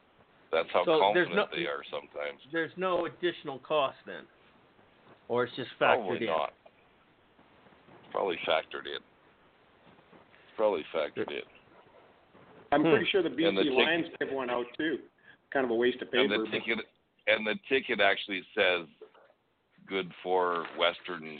That's 0.50 0.68
how 0.72 0.84
So 0.84 1.10
there's 1.14 1.28
confident 1.28 1.36
no- 1.36 1.56
they 1.56 1.66
are 1.66 1.82
sometimes. 1.90 2.40
There's 2.52 2.72
no 2.76 3.06
additional 3.06 3.58
cost 3.60 3.96
then. 4.04 4.24
Or 5.28 5.44
it's 5.44 5.56
just 5.56 5.70
factored 5.80 6.04
Probably 6.04 6.16
in. 6.18 6.26
not. 6.26 6.52
Probably 8.10 8.36
factored 8.46 8.84
in. 8.86 9.00
Probably 10.56 10.84
factored 10.94 11.30
in. 11.30 11.42
I'm 12.72 12.82
Hmm. 12.82 12.90
pretty 12.90 13.06
sure 13.06 13.22
the 13.22 13.30
BC 13.30 13.54
the 13.56 13.62
ticket- 13.64 13.72
Lions 13.78 14.06
gave 14.18 14.30
one 14.32 14.50
out 14.50 14.66
too. 14.76 14.98
Kind 15.50 15.64
of 15.64 15.70
a 15.70 15.74
waste 15.74 16.02
of 16.02 16.08
And 16.12 16.28
paper. 16.28 16.38
the 16.38 16.44
but- 16.44 16.50
ticket 16.50 16.86
and 17.26 17.46
the 17.46 17.54
ticket 17.68 18.00
actually 18.00 18.42
says 18.54 18.86
good 19.86 20.10
for 20.22 20.64
Western 20.78 21.38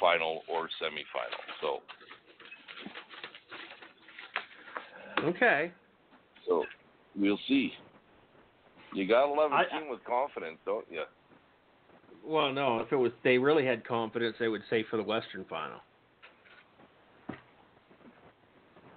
final 0.00 0.42
or 0.48 0.68
semifinal. 0.82 1.40
So 1.60 1.80
Okay. 5.28 5.72
so 6.46 6.64
we'll 7.16 7.38
see. 7.48 7.72
You 8.92 9.06
gotta 9.08 9.32
love 9.32 9.52
a 9.52 9.54
I- 9.56 9.64
team 9.64 9.88
with 9.88 10.04
confidence, 10.04 10.58
don't 10.64 10.86
you? 10.90 11.04
Well, 12.24 12.52
no, 12.52 12.80
if 12.80 12.90
it 12.92 12.96
was 12.96 13.12
they 13.22 13.38
really 13.38 13.64
had 13.66 13.86
confidence 13.86 14.36
they 14.38 14.48
would 14.48 14.62
say 14.70 14.82
for 14.90 14.96
the 14.96 15.02
Western 15.02 15.44
final. 15.44 15.80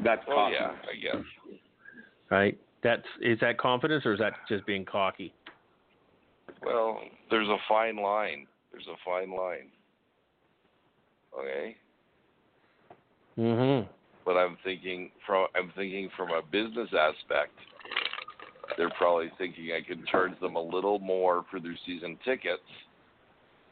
That's 0.03 0.23
Oh 0.27 0.35
cocky. 0.35 0.55
yeah, 0.55 0.75
I 0.89 0.95
guess. 0.95 1.25
Right? 2.29 2.57
That's 2.83 3.05
is 3.21 3.39
that 3.39 3.57
confidence 3.57 4.05
or 4.05 4.13
is 4.13 4.19
that 4.19 4.33
just 4.47 4.65
being 4.65 4.85
cocky? 4.85 5.33
Well, 6.63 7.01
there's 7.29 7.47
a 7.47 7.57
fine 7.67 7.97
line. 7.97 8.47
There's 8.71 8.87
a 8.87 8.97
fine 9.05 9.31
line. 9.31 9.69
Okay. 11.37 11.77
Mhm. 13.37 13.87
But 14.25 14.37
I'm 14.37 14.57
thinking 14.63 15.11
from 15.25 15.47
I'm 15.55 15.71
thinking 15.71 16.09
from 16.17 16.31
a 16.31 16.41
business 16.41 16.89
aspect. 16.93 17.53
They're 18.77 18.89
probably 18.91 19.29
thinking 19.37 19.71
I 19.71 19.81
can 19.81 20.05
charge 20.07 20.37
them 20.39 20.55
a 20.55 20.61
little 20.61 20.99
more 20.99 21.45
for 21.49 21.59
their 21.59 21.75
season 21.85 22.17
tickets, 22.25 22.69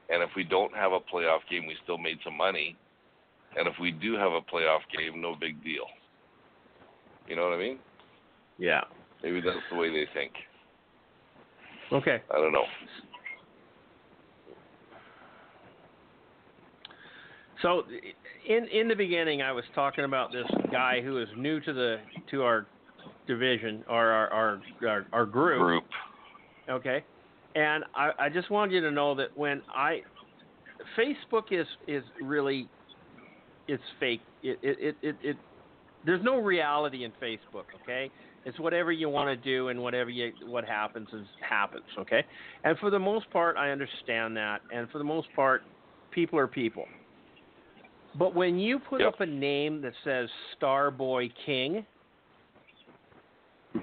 and 0.10 0.24
if 0.24 0.30
we 0.36 0.44
don't 0.44 0.74
have 0.74 0.94
a 0.94 1.00
playoff 1.00 1.42
game, 1.50 1.68
we 1.68 1.76
still 1.84 1.98
made 1.98 2.20
some 2.24 2.38
money. 2.38 2.78
And 3.58 3.68
if 3.68 3.78
we 3.80 3.92
do 3.92 4.16
have 4.16 4.32
a 4.34 4.42
playoff 4.42 4.82
game, 4.96 5.22
no 5.22 5.36
big 5.36 5.64
deal. 5.64 5.88
You 7.28 7.36
know 7.36 7.44
what 7.44 7.54
I 7.54 7.58
mean? 7.58 7.80
Yeah. 8.58 8.82
Maybe 9.24 9.42
that's 9.42 9.58
the 9.72 9.78
way 9.78 9.90
they 9.90 10.06
think. 10.14 10.34
Okay. 11.92 12.22
I 12.32 12.36
don't 12.38 12.52
know. 12.52 12.66
So 17.62 17.84
in 18.48 18.68
in 18.68 18.88
the 18.88 18.96
beginning 18.96 19.42
I 19.42 19.52
was 19.52 19.64
talking 19.74 20.04
about 20.04 20.32
this 20.32 20.46
guy 20.72 21.02
who 21.02 21.22
is 21.22 21.28
new 21.38 21.60
to 21.62 21.74
the 21.74 21.98
to 22.32 22.44
our 22.44 22.68
division 23.28 23.84
or 23.90 24.12
our 24.12 24.30
our 24.30 24.62
our, 24.88 25.06
our 25.14 25.26
group. 25.26 25.60
Group. 25.60 25.84
Okay. 26.70 27.04
And 27.56 27.86
I, 27.96 28.12
I 28.20 28.30
just 28.30 28.52
wanted 28.52 28.74
you 28.74 28.82
to 28.82 28.92
know 28.92 29.16
that 29.16 29.36
when 29.38 29.62
I 29.74 30.02
Facebook 30.98 31.52
is 31.52 31.68
is 31.88 32.04
really 32.22 32.68
it's 33.68 33.84
fake. 34.00 34.22
It 34.44 34.60
it, 34.62 34.78
it, 34.80 34.96
it, 35.02 35.16
it 35.24 35.38
there's 36.06 36.24
no 36.24 36.38
reality 36.38 37.04
in 37.04 37.12
Facebook, 37.22 37.66
okay? 37.82 38.12
It's 38.46 38.60
whatever 38.60 38.92
you 38.92 39.10
want 39.10 39.28
to 39.30 39.36
do 39.36 39.70
and 39.70 39.82
whatever 39.82 40.10
you 40.12 40.32
what 40.46 40.66
happens 40.66 41.08
is 41.14 41.26
happens, 41.48 41.86
okay? 41.98 42.24
And 42.64 42.78
for 42.78 42.90
the 42.92 43.00
most 43.00 43.30
part 43.32 43.58
I 43.58 43.72
understand 43.72 44.38
that 44.38 44.62
and 44.72 44.90
for 44.92 45.00
the 45.00 45.04
most 45.04 45.28
part 45.36 45.64
people 46.12 46.38
are 46.38 46.48
people. 46.48 46.86
But 48.18 48.34
when 48.34 48.58
you 48.60 48.80
put 48.80 49.02
Yep. 49.02 49.16
up 49.16 49.22
a 49.22 49.26
name 49.26 49.82
that 49.82 49.94
says 50.04 50.30
Starboy 50.56 51.34
King 51.46 51.86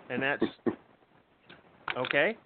and 0.08 0.22
that's 0.22 0.44
okay? 1.96 2.36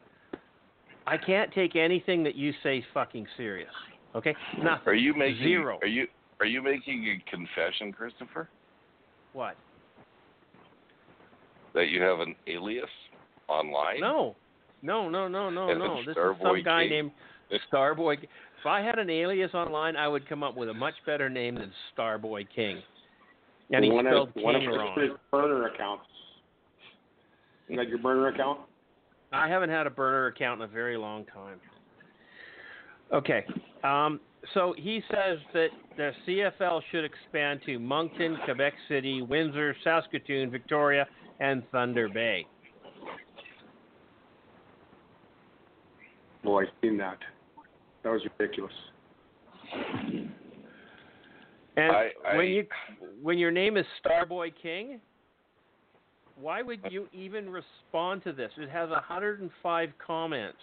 I 1.06 1.16
can't 1.16 1.52
take 1.52 1.76
anything 1.76 2.24
that 2.24 2.34
you 2.34 2.52
say 2.62 2.84
fucking 2.93 3.26
serious. 3.36 3.70
Okay? 4.14 4.34
Nothing. 4.59 4.88
Are 4.88 4.94
you 4.94 5.14
making 5.14 5.44
Zero. 5.44 5.78
Are 5.82 5.86
you 5.86 6.09
are 6.40 6.47
you 6.47 6.62
making 6.62 7.06
a 7.06 7.30
confession, 7.30 7.93
Christopher, 7.93 8.48
What? 9.32 9.56
That 11.77 11.89
you 11.89 12.03
have 12.03 12.19
an 12.19 12.35
alias 12.48 12.90
online? 13.48 14.01
No. 14.01 14.35
No, 14.82 15.09
no, 15.09 15.28
no, 15.28 15.48
no, 15.51 15.69
And 15.70 15.78
no. 15.78 15.98
it's 15.98 16.07
This 16.09 16.12
is 16.16 16.19
Starboy 16.19 16.40
some 16.43 16.62
guy 16.65 16.82
King. 16.82 16.90
named 16.90 17.11
Starboy. 17.73 18.15
If 18.23 18.66
I 18.66 18.81
had 18.81 18.98
an 18.98 19.09
alias 19.11 19.55
online, 19.55 19.94
I 19.97 20.09
would 20.09 20.28
come 20.28 20.43
up 20.43 20.57
with 20.57 20.69
a 20.69 20.74
much 20.74 20.94
better 21.07 21.28
name 21.31 21.55
than 21.55 21.73
Starboy 21.97 22.47
King. 22.55 22.82
And 23.70 23.85
he 23.85 23.90
one 23.90 24.05
spelled 24.07 24.28
of, 24.31 24.35
one 24.43 24.55
of 24.57 24.61
King 24.62 24.70
wrong. 24.70 25.01
his 25.01 25.11
burner 25.31 25.66
accounts. 25.69 26.05
Is 27.69 27.77
that 27.77 27.89
your 27.89 27.98
burner 27.98 28.28
account? 28.28 28.61
I 29.32 29.48
haven't 29.48 29.70
had 29.70 29.86
a 29.86 29.90
burner 29.90 30.27
account 30.27 30.61
in 30.62 30.69
a 30.69 30.73
very 30.73 30.97
long 30.97 31.24
time. 31.27 31.59
Okay. 33.12 33.44
Um, 33.82 34.20
so 34.55 34.74
he 34.77 35.03
says 35.11 35.39
that 35.53 35.69
the 35.97 36.12
CFL 36.27 36.81
should 36.90 37.05
expand 37.05 37.61
to 37.66 37.78
Moncton, 37.78 38.36
Quebec 38.44 38.73
City, 38.89 39.23
Windsor, 39.23 39.74
Saskatoon, 39.82 40.51
Victoria, 40.51 41.07
and 41.40 41.62
Thunder 41.70 42.08
Bay. 42.08 42.46
Boy, 46.42 46.62
I've 46.62 46.68
seen 46.80 46.96
that. 46.98 47.18
That 48.02 48.10
was 48.10 48.22
ridiculous. 48.38 48.72
And 51.76 51.92
I- 51.92 52.12
I- 52.24 52.36
when 52.36 52.46
you 52.46 52.66
when 53.20 53.36
your 53.36 53.50
name 53.50 53.76
is 53.76 53.84
Starboy 54.02 54.54
King, 54.54 55.00
why 56.36 56.62
would 56.62 56.80
you 56.90 57.08
even 57.12 57.50
respond 57.50 58.22
to 58.24 58.32
this? 58.32 58.52
It 58.56 58.68
has 58.68 58.90
105 58.90 59.92
comments. 59.98 60.62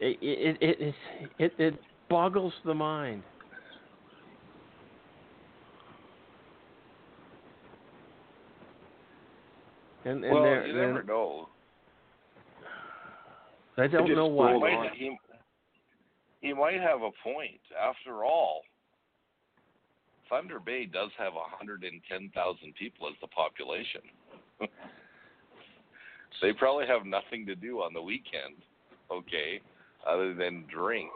It 0.00 0.18
it 0.22 0.56
it 0.60 0.94
it, 1.38 1.52
it, 1.58 1.74
boggles 2.08 2.52
the 2.64 2.74
mind. 2.74 3.22
And, 10.04 10.24
and 10.24 10.32
well, 10.34 10.42
they're- 10.42 10.66
you 10.66 10.72
they're- 10.72 10.86
never 10.88 11.02
know. 11.02 11.48
I 13.76 13.86
don't 13.86 14.12
know 14.14 14.26
why. 14.26 14.48
scrolled 14.56 14.62
might, 14.62 14.92
he, 14.94 15.16
he 16.40 16.52
might 16.52 16.80
have 16.80 17.02
a 17.02 17.10
point. 17.22 17.60
After 17.80 18.24
all, 18.24 18.62
Thunder 20.28 20.58
Bay 20.58 20.84
does 20.84 21.10
have 21.16 21.34
110,000 21.34 22.74
people 22.74 23.06
as 23.08 23.14
the 23.20 23.28
population. 23.28 24.02
They 26.40 26.52
probably 26.52 26.86
have 26.86 27.04
nothing 27.04 27.46
to 27.46 27.56
do 27.56 27.78
on 27.80 27.92
the 27.92 28.00
weekend, 28.02 28.54
okay, 29.10 29.60
other 30.06 30.34
than 30.34 30.64
drink. 30.72 31.10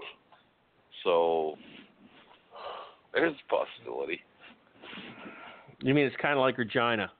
So 1.05 1.57
there's 3.13 3.35
a 3.35 3.55
possibility. 3.55 4.21
You 5.81 5.95
mean 5.95 6.07
it's 6.07 6.17
kind 6.17 6.35
of 6.35 6.41
like 6.41 6.59
Regina? 6.59 7.11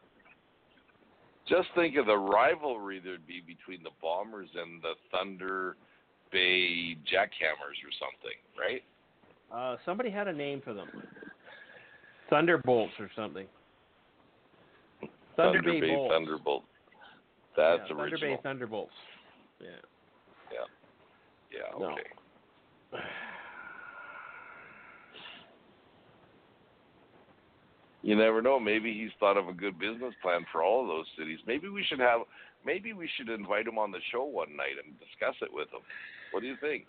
Just 1.49 1.69
think 1.75 1.97
of 1.97 2.07
the 2.07 2.17
rivalry 2.17 3.01
there'd 3.03 3.27
be 3.27 3.43
between 3.47 3.83
the 3.83 3.91
Bombers 4.01 4.49
and 4.55 4.81
the 4.81 4.93
Thunder 5.11 5.77
Bay 6.31 6.97
Jackhammers 7.13 7.79
or 7.83 7.93
something, 7.99 8.39
right? 8.59 8.83
Uh, 9.53 9.77
somebody 9.85 10.11
had 10.11 10.29
a 10.29 10.33
name 10.33 10.63
for 10.63 10.73
them. 10.73 10.89
Thunderbolts 12.31 12.93
or 12.99 13.11
something. 13.15 13.47
Thunder, 15.37 15.63
Bay, 15.63 15.81
Bay 15.81 15.95
Bolts. 15.95 16.15
Thunderbolt. 16.15 16.65
That's 17.57 17.83
yeah, 17.89 17.97
original. 17.97 18.21
Thunder 18.21 18.37
Bay 18.37 18.43
Thunderbolts. 18.43 18.93
Yeah. 19.61 19.69
Yeah, 20.53 20.67
No. 21.79 21.91
okay. 21.91 22.03
You 28.03 28.17
never 28.17 28.43
know. 28.43 28.59
Maybe 28.59 28.93
he's 28.93 29.13
thought 29.21 29.37
of 29.37 29.47
a 29.49 29.53
good 29.53 29.79
business 29.79 30.13
plan 30.23 30.45
for 30.51 30.63
all 30.63 30.83
of 30.83 30.89
those 30.89 31.07
cities. 31.17 31.39
Maybe 31.47 31.69
we 31.69 31.85
should 31.89 32.01
have. 32.01 32.23
Maybe 32.67 32.93
we 32.93 33.09
should 33.17 33.29
invite 33.29 33.67
him 33.67 33.79
on 33.79 33.93
the 33.93 34.01
show 34.11 34.25
one 34.25 34.57
night 34.57 34.75
and 34.85 34.99
discuss 34.99 35.37
it 35.41 35.53
with 35.53 35.69
him. 35.69 35.81
What 36.33 36.41
do 36.41 36.47
you 36.47 36.57
think? 36.61 36.87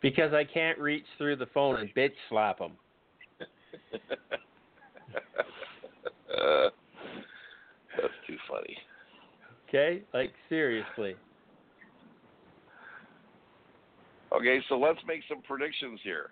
Because 0.00 0.32
I 0.32 0.44
can't 0.44 0.78
reach 0.78 1.04
through 1.18 1.36
the 1.36 1.46
phone 1.46 1.76
and 1.80 1.94
bitch 1.94 2.14
slap 2.28 2.58
him. 2.58 2.72
uh, 6.40 6.70
that's 7.96 8.14
too 8.26 8.36
funny. 8.48 8.76
Okay? 9.68 10.02
Like 10.12 10.32
seriously. 10.48 11.14
Okay, 14.34 14.60
so 14.68 14.78
let's 14.78 14.98
make 15.06 15.20
some 15.28 15.42
predictions 15.42 16.00
here. 16.02 16.30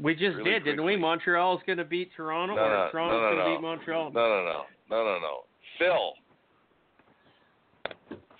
We 0.00 0.14
just 0.14 0.36
Really 0.36 0.50
did, 0.50 0.64
didn't 0.64 0.84
we? 0.84 0.92
quickly. 0.92 1.00
Montreal's 1.02 1.60
going 1.66 1.78
to 1.78 1.84
beat 1.84 2.10
Toronto, 2.16 2.54
No, 2.54 2.62
or 2.62 2.68
no, 2.68 2.88
Toronto's 2.92 3.16
no, 3.16 3.20
no, 3.20 3.30
going 3.30 3.38
to 3.38 3.44
no. 3.44 3.56
beat 3.56 3.62
Montreal. 3.62 4.12
No, 4.12 4.20
no, 4.20 4.44
no, 4.44 4.62
no, 4.90 5.04
no, 5.04 5.18
no. 5.18 5.40
Phil, 5.78 6.12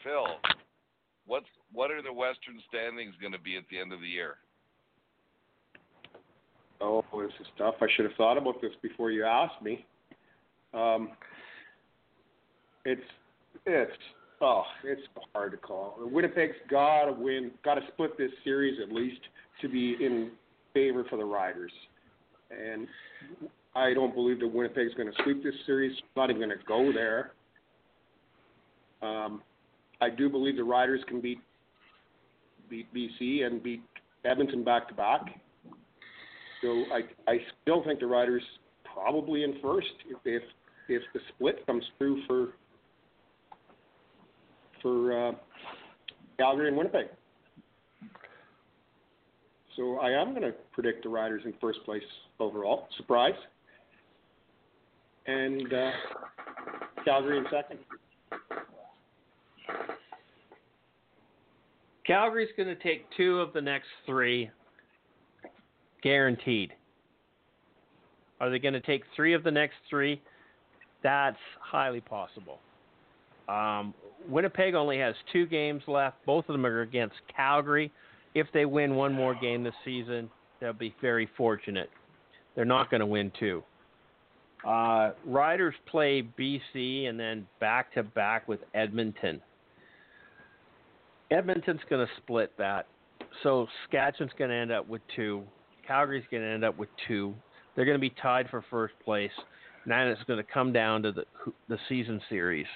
Phil, 0.05 0.26
what's 1.26 1.47
what 1.72 1.90
are 1.90 2.01
the 2.02 2.12
Western 2.12 2.60
standings 2.68 3.14
going 3.20 3.32
to 3.32 3.40
be 3.40 3.56
at 3.56 3.64
the 3.70 3.78
end 3.78 3.93
of 3.93 4.01
the 4.01 4.06
year? 4.06 4.36
Oh, 6.80 7.05
this 7.20 7.32
is 7.40 7.47
tough. 7.59 7.74
I 7.80 7.86
should 7.97 8.05
have 8.05 8.14
thought 8.14 8.39
about 8.39 8.60
this 8.62 8.70
before 8.82 9.10
you 9.10 9.24
asked 9.24 9.60
me. 9.62 9.85
Um, 10.72 11.10
it's 12.85 13.02
it's 13.66 13.93
oh, 14.40 14.62
it's 14.85 15.02
hard 15.35 15.52
to 15.52 15.59
call. 15.59 15.97
Winnipeg's 15.98 16.56
got 16.70 17.06
to 17.06 17.12
win, 17.12 17.51
got 17.65 17.74
to 17.74 17.82
split 17.93 18.16
this 18.19 18.31
series 18.44 18.78
at 18.82 18.93
least 18.93 19.20
to 19.60 19.69
be 19.69 19.97
in 20.01 20.31
favor 20.74 21.05
for 21.09 21.16
the 21.16 21.24
Riders. 21.24 21.73
And 22.51 22.86
I 23.74 23.94
don't 23.94 24.15
believe 24.15 24.40
that 24.40 24.48
Winnipeg's 24.48 24.94
going 24.94 25.10
to 25.10 25.23
sweep 25.23 25.43
this 25.43 25.55
series. 25.66 25.97
Not 26.16 26.31
even 26.31 26.43
going 26.43 26.59
to 26.59 26.65
go 26.66 26.93
there. 26.93 27.32
Um, 29.02 29.43
I 30.01 30.10
do 30.10 30.28
believe 30.28 30.56
the 30.56 30.65
Riders 30.65 31.01
can 31.09 31.20
beat 31.20 31.39
beat 32.70 32.86
BC 32.94 33.44
and 33.47 33.62
beat 33.62 33.82
Edmonton 34.24 34.62
back 34.62 34.89
to 34.89 34.94
back. 34.94 35.23
So 36.62 36.85
I 36.93 37.02
I 37.31 37.39
still 37.62 37.85
think 37.85 38.01
the 38.01 38.06
Riders 38.06 38.43
probably 38.93 39.44
in 39.44 39.55
first 39.62 39.89
if 40.09 40.19
if, 40.24 40.43
if 40.89 41.02
the 41.15 41.20
split 41.35 41.65
comes 41.66 41.85
through 41.98 42.23
for 42.27 42.48
for 44.82 45.28
uh, 45.28 45.32
Calgary 46.38 46.68
and 46.68 46.76
Winnipeg. 46.76 47.06
So 49.76 49.98
I 49.98 50.10
am 50.10 50.30
going 50.30 50.42
to 50.42 50.52
predict 50.72 51.05
the 51.05 51.09
Riders 51.09 51.42
in 51.44 51.55
first 51.60 51.78
place 51.84 52.02
overall. 52.40 52.88
Surprise. 52.96 53.34
And 55.26 55.72
uh, 55.72 55.90
Calgary 57.05 57.38
in 57.38 57.44
second. 57.50 57.78
Calgary's 62.06 62.48
going 62.56 62.68
to 62.68 62.82
take 62.82 63.05
two 63.16 63.38
of 63.38 63.52
the 63.52 63.60
next 63.60 63.88
three, 64.06 64.50
guaranteed. 66.02 66.72
Are 68.40 68.50
they 68.50 68.59
going 68.59 68.74
to 68.74 68.80
take 68.80 69.02
three 69.14 69.34
of 69.34 69.44
the 69.44 69.50
next 69.50 69.76
three? 69.90 70.20
That's 71.02 71.36
highly 71.60 72.00
possible. 72.00 72.60
Um, 73.48 73.94
Winnipeg 74.28 74.74
only 74.74 74.98
has 74.98 75.14
two 75.32 75.46
games 75.46 75.82
left. 75.86 76.16
Both 76.26 76.48
of 76.48 76.54
them 76.54 76.66
are 76.66 76.82
against 76.82 77.16
Calgary. 77.34 77.92
If 78.34 78.46
they 78.52 78.64
win 78.64 78.94
one 78.94 79.12
more 79.12 79.34
game 79.34 79.62
this 79.62 79.74
season, 79.84 80.30
they'll 80.60 80.72
be 80.72 80.94
very 81.00 81.28
fortunate. 81.36 81.90
They're 82.54 82.64
not 82.64 82.90
going 82.90 83.00
to 83.00 83.06
win 83.06 83.32
two. 83.38 83.62
Uh, 84.66 85.12
Riders 85.24 85.74
play 85.86 86.26
BC 86.38 87.08
and 87.08 87.18
then 87.18 87.46
back 87.60 87.94
to 87.94 88.02
back 88.02 88.48
with 88.48 88.60
Edmonton. 88.74 89.40
Edmonton's 91.30 91.80
going 91.88 92.06
to 92.06 92.12
split 92.16 92.52
that. 92.58 92.86
So 93.42 93.66
Saskatchewan's 93.84 94.32
going 94.38 94.50
to 94.50 94.56
end 94.56 94.72
up 94.72 94.88
with 94.88 95.02
two. 95.14 95.44
Calgary's 95.86 96.24
going 96.30 96.42
to 96.42 96.48
end 96.48 96.64
up 96.64 96.76
with 96.78 96.88
two. 97.06 97.34
They're 97.74 97.84
going 97.84 97.96
to 97.96 98.00
be 98.00 98.14
tied 98.20 98.48
for 98.50 98.64
first 98.70 98.94
place. 99.04 99.30
Then 99.86 100.08
it's 100.08 100.22
going 100.24 100.44
to 100.44 100.52
come 100.52 100.72
down 100.72 101.02
to 101.02 101.12
the 101.12 101.24
the 101.68 101.78
season 101.88 102.20
series. 102.28 102.66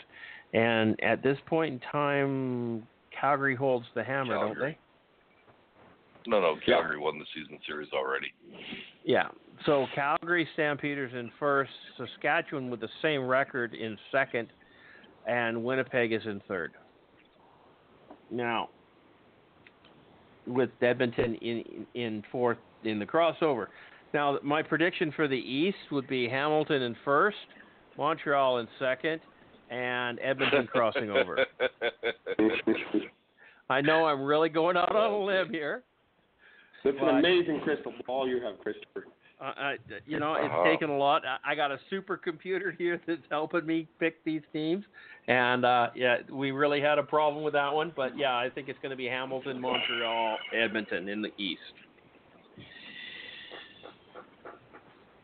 And 0.53 1.03
at 1.03 1.23
this 1.23 1.39
point 1.47 1.74
in 1.74 1.81
time, 1.91 2.87
Calgary 3.19 3.57
holds 3.57 3.87
the 3.95 4.05
hammer, 4.05 4.35
don't 4.35 4.59
they? 4.59 4.79
No, 6.27 6.41
no, 6.41 6.57
Calgary 6.65 6.99
won 6.99 7.19
the 7.19 7.24
season 7.35 7.59
series 7.66 7.89
already. 7.93 8.33
Yeah. 9.05 9.29
So 9.66 9.87
Calgary, 9.95 10.47
Stampeders 10.55 11.12
in 11.15 11.31
first, 11.39 11.70
Saskatchewan 11.97 12.70
with 12.70 12.81
the 12.81 12.89
same 13.01 13.27
record 13.27 13.74
in 13.74 13.97
second, 14.11 14.49
and 15.27 15.65
Winnipeg 15.65 16.12
is 16.12 16.23
in 16.24 16.41
third. 16.47 16.73
Now, 18.31 18.69
with 20.47 20.70
Edmonton 20.81 21.35
in 21.37 21.87
in 21.95 22.23
fourth 22.31 22.59
in 22.85 22.99
the 22.99 23.07
crossover. 23.07 23.66
Now, 24.12 24.39
my 24.43 24.62
prediction 24.62 25.12
for 25.15 25.27
the 25.29 25.37
East 25.37 25.79
would 25.91 26.07
be 26.07 26.29
Hamilton 26.29 26.83
in 26.83 26.97
first, 27.05 27.37
Montreal 27.97 28.59
in 28.59 28.69
second, 28.79 29.20
and 29.73 30.20
Edmonton 30.23 30.66
crossing 30.66 31.11
over. 31.11 31.47
I 33.70 33.81
know 33.81 34.05
I'm 34.05 34.23
really 34.23 34.51
going 34.51 34.77
out 34.77 34.94
on 34.94 35.11
a 35.12 35.19
limb 35.24 35.49
here. 35.51 35.82
It's 36.85 36.99
an 37.01 37.09
amazing 37.09 37.61
crystal 37.61 37.94
ball 38.07 38.28
you 38.28 38.43
have, 38.43 38.59
Christopher. 38.61 39.07
Uh, 39.40 39.44
I, 39.57 39.77
you 40.07 40.20
know, 40.20 40.35
it's 40.35 40.44
Uh-huh. 40.44 40.65
taken 40.65 40.90
a 40.90 40.97
lot. 40.97 41.24
I- 41.24 41.39
I 41.44 41.55
got 41.55 41.70
a 41.73 41.78
supercomputer 41.90 42.77
here 42.78 43.01
that's 43.07 43.23
helping 43.31 43.65
me 43.65 43.89
pick 43.99 44.23
these 44.24 44.43
teams, 44.53 44.85
and 45.27 45.65
uh, 45.65 45.89
yeah, 45.94 46.19
we 46.31 46.51
really 46.51 46.81
had 46.82 46.99
a 46.99 47.03
problem 47.03 47.43
with 47.43 47.55
that 47.55 47.73
one. 47.73 47.93
But 47.97 48.16
yeah, 48.19 48.36
I 48.36 48.51
think 48.51 48.69
it's 48.69 48.78
going 48.82 48.90
to 48.90 48.97
be 48.97 49.07
Hamilton, 49.07 49.59
Montreal, 49.61 50.36
Edmonton 50.55 51.09
in 51.09 51.23
the 51.23 51.31
East. 51.39 51.61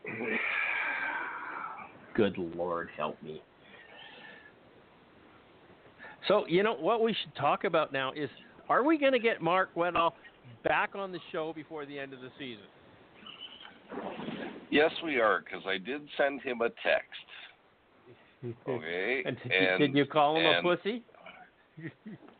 Good 2.15 2.37
Lord, 2.37 2.89
help 2.97 3.21
me. 3.21 3.41
So 6.29 6.45
you 6.47 6.61
know 6.63 6.75
what 6.75 7.01
we 7.01 7.13
should 7.13 7.35
talk 7.35 7.63
about 7.65 7.91
now 7.91 8.13
is: 8.13 8.29
Are 8.69 8.83
we 8.83 8.97
going 8.97 9.13
to 9.13 9.19
get 9.19 9.41
Mark 9.41 9.73
Weddall 9.75 10.11
back 10.63 10.91
on 10.95 11.11
the 11.11 11.19
show 11.31 11.51
before 11.53 11.85
the 11.87 11.97
end 11.99 12.13
of 12.13 12.21
the 12.21 12.29
season? 12.37 12.63
Yes, 14.69 14.91
we 15.03 15.19
are, 15.19 15.41
because 15.43 15.63
I 15.67 15.79
did 15.79 16.01
send 16.15 16.41
him 16.43 16.61
a 16.61 16.69
text. 16.69 17.27
Okay, 18.67 19.23
And 19.25 19.37
did, 19.41 19.51
and 19.51 19.81
you, 19.81 19.87
did 19.87 19.97
you 19.97 20.05
call 20.05 20.37
him 20.37 20.45
a 20.45 20.61
pussy? 20.61 21.03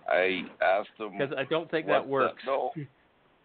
I 0.07 0.44
asked 0.61 0.90
him 0.99 1.14
Because 1.18 1.34
I 1.36 1.44
don't 1.45 1.70
think 1.72 1.88
that 1.88 2.03
the- 2.03 2.10
works. 2.10 2.44
no, 2.45 2.72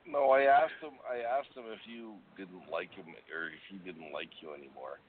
no. 0.06 0.30
I 0.30 0.42
asked 0.42 0.76
him. 0.82 0.92
I 1.10 1.20
asked 1.38 1.56
him 1.56 1.64
if 1.72 1.80
you 1.86 2.16
didn't 2.36 2.70
like 2.70 2.92
him 2.92 3.06
or 3.34 3.46
if 3.46 3.64
he 3.70 3.78
didn't 3.78 4.12
like 4.12 4.28
you 4.42 4.52
anymore. 4.52 5.00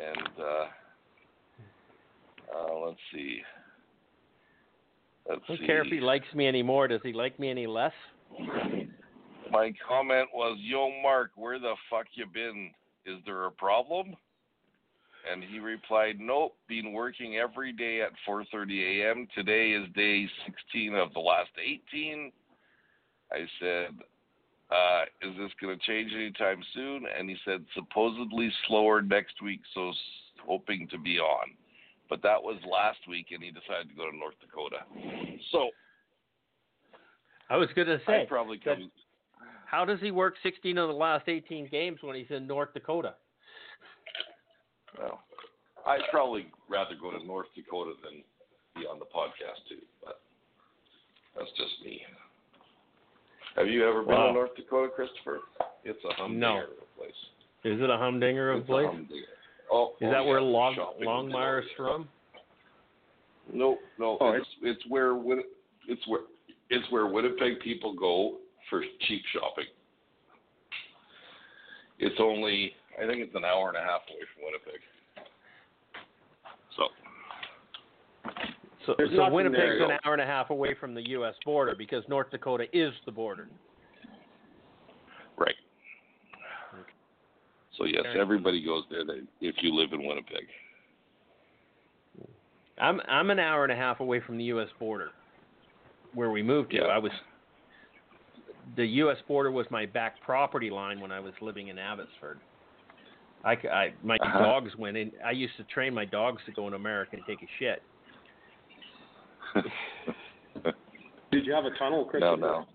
And 0.00 0.28
uh, 0.40 0.66
uh, 2.56 2.86
let's 2.86 2.98
see. 3.12 3.42
Let's 5.28 5.42
I 5.44 5.46
don't 5.48 5.60
see. 5.60 5.66
care 5.66 5.82
if 5.82 5.88
he 5.88 6.00
likes 6.00 6.26
me 6.34 6.46
anymore. 6.48 6.88
Does 6.88 7.00
he 7.02 7.12
like 7.12 7.38
me 7.38 7.50
any 7.50 7.66
less? 7.66 7.92
My 9.50 9.72
comment 9.86 10.28
was, 10.32 10.58
"Yo, 10.60 10.90
Mark, 11.02 11.32
where 11.36 11.58
the 11.58 11.74
fuck 11.90 12.06
you 12.14 12.26
been? 12.26 12.72
Is 13.04 13.22
there 13.24 13.44
a 13.44 13.50
problem?" 13.50 14.16
And 15.30 15.44
he 15.44 15.58
replied, 15.60 16.18
"Nope, 16.18 16.56
been 16.66 16.92
working 16.92 17.36
every 17.36 17.72
day 17.72 18.00
at 18.00 18.12
4:30 18.26 19.02
a.m. 19.02 19.28
Today 19.34 19.72
is 19.72 19.88
day 19.90 20.28
16 20.46 20.94
of 20.94 21.12
the 21.12 21.20
last 21.20 21.50
18." 21.58 22.32
I 23.30 23.46
said, 23.60 24.02
uh, 24.70 25.04
"Is 25.20 25.36
this 25.36 25.52
going 25.60 25.78
to 25.78 25.86
change 25.86 26.12
anytime 26.12 26.62
soon?" 26.74 27.06
And 27.06 27.30
he 27.30 27.36
said, 27.44 27.64
"Supposedly 27.74 28.50
slower 28.66 29.00
next 29.02 29.40
week, 29.42 29.60
so 29.74 29.92
hoping 30.44 30.88
to 30.88 30.98
be 30.98 31.18
on." 31.20 31.56
But 32.12 32.20
that 32.22 32.42
was 32.42 32.56
last 32.70 32.98
week, 33.08 33.28
and 33.32 33.42
he 33.42 33.48
decided 33.50 33.88
to 33.88 33.94
go 33.96 34.10
to 34.10 34.14
North 34.14 34.34
Dakota. 34.38 34.84
So 35.50 35.70
I 37.48 37.56
was 37.56 37.70
going 37.74 37.88
to 37.88 37.98
say, 38.06 38.20
I'd 38.20 38.28
probably 38.28 38.58
come. 38.58 38.90
how 39.64 39.86
does 39.86 39.98
he 40.00 40.10
work 40.10 40.34
16 40.42 40.76
of 40.76 40.88
the 40.88 40.94
last 40.94 41.26
18 41.26 41.68
games 41.70 42.00
when 42.02 42.14
he's 42.14 42.26
in 42.28 42.46
North 42.46 42.74
Dakota? 42.74 43.14
Well, 44.98 45.20
I'd 45.86 46.02
probably 46.10 46.48
rather 46.68 46.96
go 47.00 47.10
to 47.18 47.24
North 47.26 47.46
Dakota 47.56 47.92
than 48.04 48.22
be 48.76 48.86
on 48.86 48.98
the 48.98 49.06
podcast 49.06 49.64
too, 49.70 49.80
but 50.04 50.20
that's 51.34 51.48
just 51.56 51.82
me. 51.82 52.02
Have 53.56 53.68
you 53.68 53.88
ever 53.88 54.02
been 54.02 54.12
Wow. 54.14 54.26
to 54.26 54.32
North 54.34 54.54
Dakota, 54.54 54.92
Christopher? 54.94 55.40
It's 55.82 55.98
a 56.04 56.12
humdinger 56.12 56.46
No. 56.46 56.58
of 56.64 56.70
a 56.72 56.98
place. 57.00 57.16
Is 57.64 57.80
it 57.80 57.88
a 57.88 57.96
humdinger 57.96 58.50
of 58.50 58.56
a 58.58 58.60
It's 58.60 58.68
a 58.68 58.72
place? 58.72 58.86
humdinger. 58.86 59.26
Oh, 59.72 59.92
Is 60.00 60.08
oh, 60.08 60.10
that 60.10 60.12
yeah, 60.12 60.20
where 60.20 60.42
Long 60.42 60.74
shopping 60.74 61.06
Longmire's 61.06 61.64
is 61.64 61.70
from? 61.76 62.06
No, 63.52 63.78
no. 63.98 64.18
Oh, 64.20 64.32
it's 64.32 64.46
it's 64.62 64.82
where 64.88 65.16
it's 65.88 66.06
where 66.06 66.20
it's 66.68 66.90
where 66.90 67.06
Winnipeg 67.06 67.60
people 67.60 67.94
go 67.94 68.36
for 68.68 68.82
cheap 69.08 69.22
shopping. 69.32 69.64
It's 71.98 72.16
only 72.20 72.72
I 73.02 73.06
think 73.06 73.20
it's 73.20 73.34
an 73.34 73.44
hour 73.44 73.68
and 73.68 73.76
a 73.78 73.80
half 73.80 74.02
away 74.10 74.20
from 74.34 74.44
Winnipeg. 74.44 74.80
So 76.76 76.88
So, 78.86 78.94
There's 78.98 79.10
so 79.16 79.30
Winnipeg's 79.30 79.56
there. 79.56 79.84
an 79.90 79.98
hour 80.04 80.12
and 80.12 80.22
a 80.22 80.26
half 80.26 80.50
away 80.50 80.74
from 80.78 80.94
the 80.94 81.08
U.S. 81.10 81.34
border 81.44 81.74
because 81.76 82.04
North 82.08 82.30
Dakota 82.30 82.64
is 82.72 82.92
the 83.06 83.12
border. 83.12 83.48
right. 85.38 85.54
So 87.78 87.84
yes, 87.84 88.02
Okay. 88.06 88.20
everybody 88.20 88.62
goes 88.64 88.84
there 88.90 89.04
they, 89.04 89.20
if 89.40 89.56
you 89.62 89.74
live 89.74 89.92
in 89.92 90.04
Winnipeg. 90.06 90.46
I'm 92.78 93.00
I'm 93.08 93.30
an 93.30 93.38
hour 93.38 93.64
and 93.64 93.72
a 93.72 93.76
half 93.76 94.00
away 94.00 94.20
from 94.20 94.36
the 94.38 94.44
U.S. 94.44 94.68
border, 94.78 95.10
where 96.14 96.30
we 96.30 96.42
moved 96.42 96.70
to. 96.70 96.76
Yeah. 96.78 96.82
I 96.84 96.98
was 96.98 97.12
the 98.76 98.86
U.S. 98.86 99.18
border 99.26 99.50
was 99.50 99.66
my 99.70 99.86
back 99.86 100.20
property 100.22 100.70
line 100.70 101.00
when 101.00 101.12
I 101.12 101.20
was 101.20 101.32
living 101.40 101.68
in 101.68 101.78
Abbotsford. 101.78 102.38
I, 103.44 103.56
c- 103.56 103.68
I- 103.68 103.92
my 104.02 104.16
Uh-huh. 104.16 104.38
dogs 104.38 104.76
went 104.76 104.96
in. 104.96 105.10
I 105.24 105.32
used 105.32 105.56
to 105.56 105.64
train 105.64 105.92
my 105.92 106.04
dogs 106.04 106.40
to 106.46 106.52
go 106.52 106.68
in 106.68 106.74
America 106.74 107.16
and 107.16 107.22
take 107.26 107.42
a 107.42 107.48
shit. 107.58 107.82
Did 111.32 111.44
you 111.46 111.52
have 111.52 111.64
a 111.64 111.70
tunnel, 111.78 112.08
no, 112.20 112.36
no. 112.36 112.66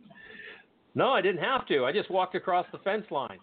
No, 0.95 1.09
I 1.11 1.21
didn't 1.21 1.41
have 1.43 1.65
to. 1.67 1.85
I 1.85 1.91
just 1.91 2.09
walked 2.11 2.35
across 2.35 2.65
the 2.71 2.79
fence 2.79 3.05
line. 3.11 3.37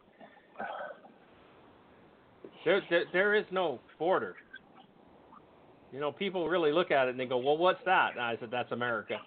There, 2.65 2.83
there, 2.89 3.05
there 3.13 3.35
is 3.35 3.45
no 3.51 3.81
border. 3.99 4.35
You 5.93 6.01
know, 6.01 6.11
people 6.11 6.49
really 6.49 6.73
look 6.73 6.91
at 6.91 7.07
it 7.07 7.11
and 7.11 7.21
they 7.21 7.27
go, 7.27 7.39
"Well, 7.39 7.57
what's 7.57 7.85
that?" 7.85 8.13
And 8.13 8.21
I 8.21 8.37
said, 8.41 8.51
"That's 8.51 8.73
America." 8.73 9.19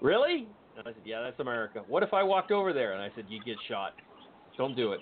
Really? 0.00 0.46
And 0.76 0.86
I 0.86 0.92
said, 0.92 1.02
"Yeah, 1.04 1.22
that's 1.22 1.40
America." 1.40 1.82
What 1.88 2.02
if 2.02 2.12
I 2.12 2.22
walked 2.22 2.52
over 2.52 2.72
there 2.72 2.92
and 2.92 3.02
I 3.02 3.10
said, 3.16 3.24
"You 3.28 3.42
get 3.44 3.56
shot"? 3.68 3.94
Don't 4.56 4.76
do 4.76 4.92
it. 4.92 5.00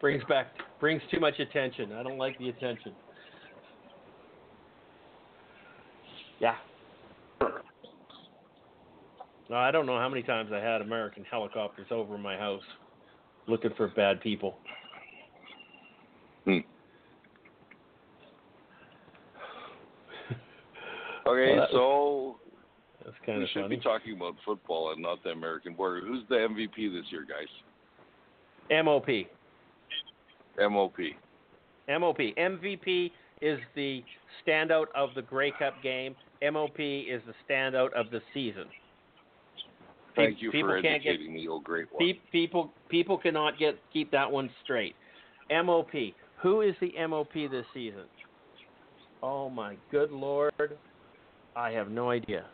Brings 0.00 0.24
back 0.24 0.46
brings 0.80 1.02
too 1.10 1.20
much 1.20 1.38
attention. 1.38 1.92
I 1.92 2.02
don't 2.02 2.18
like 2.18 2.38
the 2.38 2.48
attention. 2.48 2.94
Yeah. 6.40 6.56
No, 9.50 9.56
I 9.56 9.70
don't 9.70 9.86
know 9.86 9.98
how 9.98 10.08
many 10.08 10.22
times 10.22 10.50
I 10.52 10.58
had 10.58 10.82
American 10.82 11.24
helicopters 11.24 11.86
over 11.90 12.18
my 12.18 12.36
house 12.36 12.62
looking 13.46 13.70
for 13.76 13.88
bad 13.88 14.20
people. 14.20 14.58
Hmm. 16.48 16.58
Well, 21.26 21.34
Okay, 21.34 21.56
that 21.56 21.68
so 21.72 22.36
That's 23.04 23.16
kind 23.26 23.38
we 23.38 23.44
of 23.44 23.50
should 23.50 23.62
funny. 23.64 23.76
be 23.76 23.82
talking 23.82 24.16
about 24.16 24.34
football 24.46 24.92
and 24.92 25.02
not 25.02 25.22
the 25.24 25.30
American 25.30 25.74
border. 25.74 26.00
Who's 26.00 26.24
the 26.30 26.36
MVP 26.36 26.74
this 26.90 27.04
year, 27.10 27.26
guys? 27.28 27.48
MOP. 28.84 29.06
MOP. 30.58 30.96
MOP. 31.88 32.18
MVP 32.18 33.10
is 33.42 33.58
the 33.74 34.02
standout 34.46 34.86
of 34.94 35.10
the 35.14 35.22
Grey 35.22 35.52
Cup 35.58 35.74
game. 35.82 36.14
MOP 36.42 36.78
is 36.80 37.20
the 37.26 37.34
standout 37.48 37.92
of 37.92 38.10
the 38.10 38.20
season. 38.32 38.64
Thank 40.16 40.40
you 40.42 40.50
people 40.50 40.70
for 40.70 40.82
can't 40.82 41.02
get 41.02 41.10
educating 41.10 41.34
me, 41.34 41.46
oh 41.48 41.60
great 41.60 41.86
one. 41.92 42.00
pe- 42.04 42.18
people 42.32 42.72
people 42.88 43.16
cannot 43.18 43.56
get 43.58 43.78
keep 43.92 44.10
that 44.10 44.30
one 44.30 44.50
straight. 44.64 44.96
MOP. 45.50 45.92
Who 46.42 46.60
is 46.60 46.74
the 46.80 46.92
MOP 47.08 47.32
this 47.50 47.66
season? 47.74 48.04
Oh 49.22 49.50
my 49.50 49.76
good 49.90 50.10
lord. 50.10 50.76
I 51.56 51.70
have 51.70 51.90
no 51.90 52.10
idea. 52.10 52.46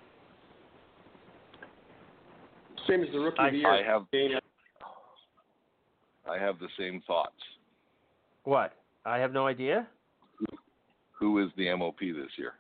Same 2.88 3.02
as 3.02 3.10
the 3.12 3.18
rookie 3.18 3.38
I- 3.38 3.46
of 3.46 3.52
the 3.52 3.58
year. 3.58 3.70
I 3.70 3.82
have 3.82 4.02
Dana. 4.10 4.40
I 6.30 6.38
have 6.38 6.58
the 6.58 6.68
same 6.78 7.02
thoughts. 7.06 7.36
What? 8.44 8.72
I 9.04 9.18
have 9.18 9.32
no 9.32 9.46
idea. 9.46 9.86
Who 11.12 11.44
is 11.44 11.50
the 11.56 11.74
MOP 11.76 11.98
this 12.00 12.30
year? 12.38 12.54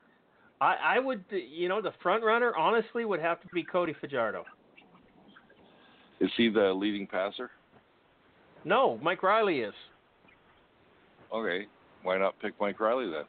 I, 0.60 0.76
I 0.96 0.98
would, 0.98 1.24
you 1.30 1.68
know, 1.68 1.80
the 1.80 1.92
front 2.02 2.22
runner 2.22 2.54
honestly 2.56 3.04
would 3.04 3.20
have 3.20 3.40
to 3.40 3.48
be 3.48 3.62
Cody 3.62 3.94
Fajardo. 4.00 4.44
Is 6.20 6.30
he 6.36 6.48
the 6.48 6.72
leading 6.72 7.06
passer? 7.06 7.50
No, 8.64 8.98
Mike 9.02 9.22
Reilly 9.22 9.60
is 9.60 9.74
Okay, 11.34 11.66
why 12.02 12.16
not 12.16 12.38
pick 12.40 12.54
Mike 12.60 12.78
Reilly 12.78 13.10
then? 13.10 13.24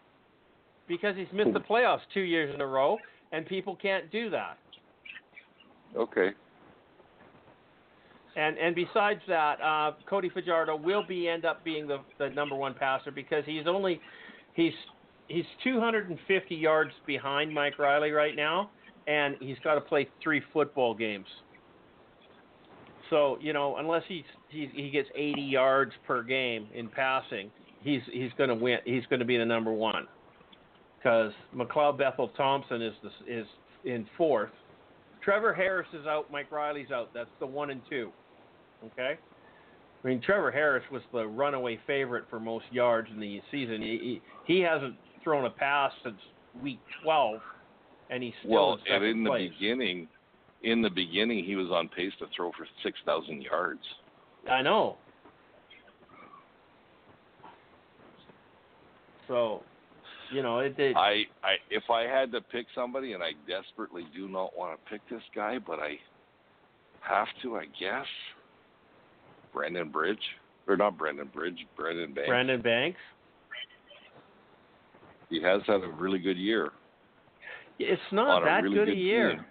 because 0.88 1.16
he's 1.16 1.28
missed 1.34 1.54
the 1.54 1.60
playoffs 1.60 2.02
two 2.14 2.22
years 2.22 2.54
in 2.54 2.62
a 2.62 2.68
row, 2.68 2.98
and 3.32 3.46
people 3.46 3.76
can't 3.76 4.12
do 4.12 4.30
that. 4.30 4.58
Okay, 5.96 6.32
And 8.36 8.58
and 8.58 8.76
besides 8.76 9.22
that, 9.28 9.62
uh, 9.62 9.94
Cody 10.10 10.30
Fajardo 10.30 10.76
will 10.76 11.04
be 11.08 11.30
end 11.30 11.46
up 11.46 11.64
being 11.64 11.88
the 11.88 12.00
the 12.20 12.30
number 12.30 12.56
one 12.56 12.74
passer 12.74 13.12
because 13.12 13.44
he's 13.46 13.66
only 13.66 14.02
he's 14.54 14.74
he's 15.28 15.46
250 15.64 16.56
yards 16.56 16.92
behind 17.08 17.54
Mike 17.54 17.80
Reilly 17.80 18.12
right 18.12 18.36
now, 18.36 18.70
and 19.08 19.38
he's 19.40 19.58
got 19.64 19.76
to 19.76 19.82
play 19.82 20.08
three 20.22 20.42
football 20.52 20.94
games. 20.94 21.28
So 23.10 23.38
you 23.40 23.54
know, 23.54 23.78
unless 23.78 24.04
he's, 24.08 24.26
he 24.50 24.70
he 24.74 24.90
gets 24.90 25.08
80 25.16 25.42
yards 25.42 25.94
per 26.06 26.22
game 26.22 26.68
in 26.76 26.90
passing, 26.90 27.50
he's 27.86 28.02
he's 28.12 28.32
going 28.38 28.50
to 28.50 28.56
win. 28.56 28.80
He's 28.84 29.06
going 29.10 29.20
to 29.20 29.26
be 29.26 29.38
the 29.38 29.46
number 29.46 29.72
one 29.72 30.08
because 30.98 31.32
McLeod 31.56 31.98
Bethel 31.98 32.30
Thompson 32.30 32.82
is 32.82 32.94
the, 33.02 33.34
is 33.34 33.46
in 33.86 34.06
fourth. 34.18 34.50
Trevor 35.24 35.54
Harris 35.54 35.88
is 35.94 36.06
out. 36.06 36.30
Mike 36.30 36.52
Reilly's 36.52 36.92
out. 36.92 37.12
That's 37.14 37.30
the 37.40 37.46
one 37.46 37.70
and 37.70 37.82
two. 37.90 38.12
Okay. 38.84 39.18
I 40.04 40.08
mean, 40.08 40.22
Trevor 40.22 40.52
Harris 40.52 40.84
was 40.92 41.02
the 41.14 41.26
runaway 41.26 41.80
favorite 41.88 42.26
for 42.30 42.40
most 42.40 42.66
yards 42.72 43.08
in 43.12 43.20
the 43.20 43.42
season. 43.52 43.82
He 43.82 44.22
he, 44.46 44.56
he 44.56 44.60
hasn't 44.62 44.96
thrown 45.24 45.46
a 45.46 45.50
pass 45.50 45.92
since 46.04 46.18
week 46.62 46.80
12, 47.04 47.40
and 48.10 48.22
he's 48.22 48.34
still 48.42 48.52
well, 48.52 48.80
in 48.86 48.94
and 48.94 49.04
in 49.06 49.24
the 49.24 49.30
place. 49.30 49.52
beginning, 49.58 50.08
in 50.64 50.82
the 50.82 50.90
beginning, 50.90 51.44
he 51.44 51.56
was 51.56 51.70
on 51.72 51.88
pace 51.88 52.12
to 52.20 52.26
throw 52.36 52.52
for 52.52 52.68
six 52.84 53.00
thousand 53.06 53.42
yards. 53.42 53.82
I 54.50 54.62
know. 54.62 54.98
So, 59.28 59.64
you 60.32 60.42
know, 60.42 60.60
it 60.60 60.78
did. 60.78 60.96
I, 60.96 61.24
I, 61.44 61.56
if 61.70 61.84
I 61.90 62.04
had 62.04 62.32
to 62.32 62.42
pick 62.42 62.66
somebody, 62.76 63.14
and 63.14 63.24
I 63.24 63.32
desperately 63.48 64.04
do 64.16 64.28
not 64.28 64.58
want 64.58 64.80
to 64.80 64.90
pick 64.90 65.02
this 65.10 65.24
guy, 65.34 65.58
but 65.60 65.80
I 65.80 65.96
have 67.02 67.28
to, 67.44 67.58
I 67.58 67.66
guess. 67.80 68.06
Brandon 69.54 69.90
Bridge, 69.90 70.20
or 70.68 70.76
not 70.76 70.98
Brandon 70.98 71.30
Bridge, 71.34 71.66
Brandon 71.78 72.14
Banks. 72.14 72.28
Brandon 72.28 72.62
Banks. 72.62 73.00
He 75.30 75.42
has 75.42 75.62
had 75.66 75.82
a 75.82 75.88
really 75.88 76.20
good 76.20 76.38
year. 76.38 76.72
It's 77.80 78.02
not 78.12 78.44
that 78.44 78.64
really 78.64 78.76
good 78.76 78.90
a 78.90 78.96
year. 78.96 79.32
team. 79.32 79.46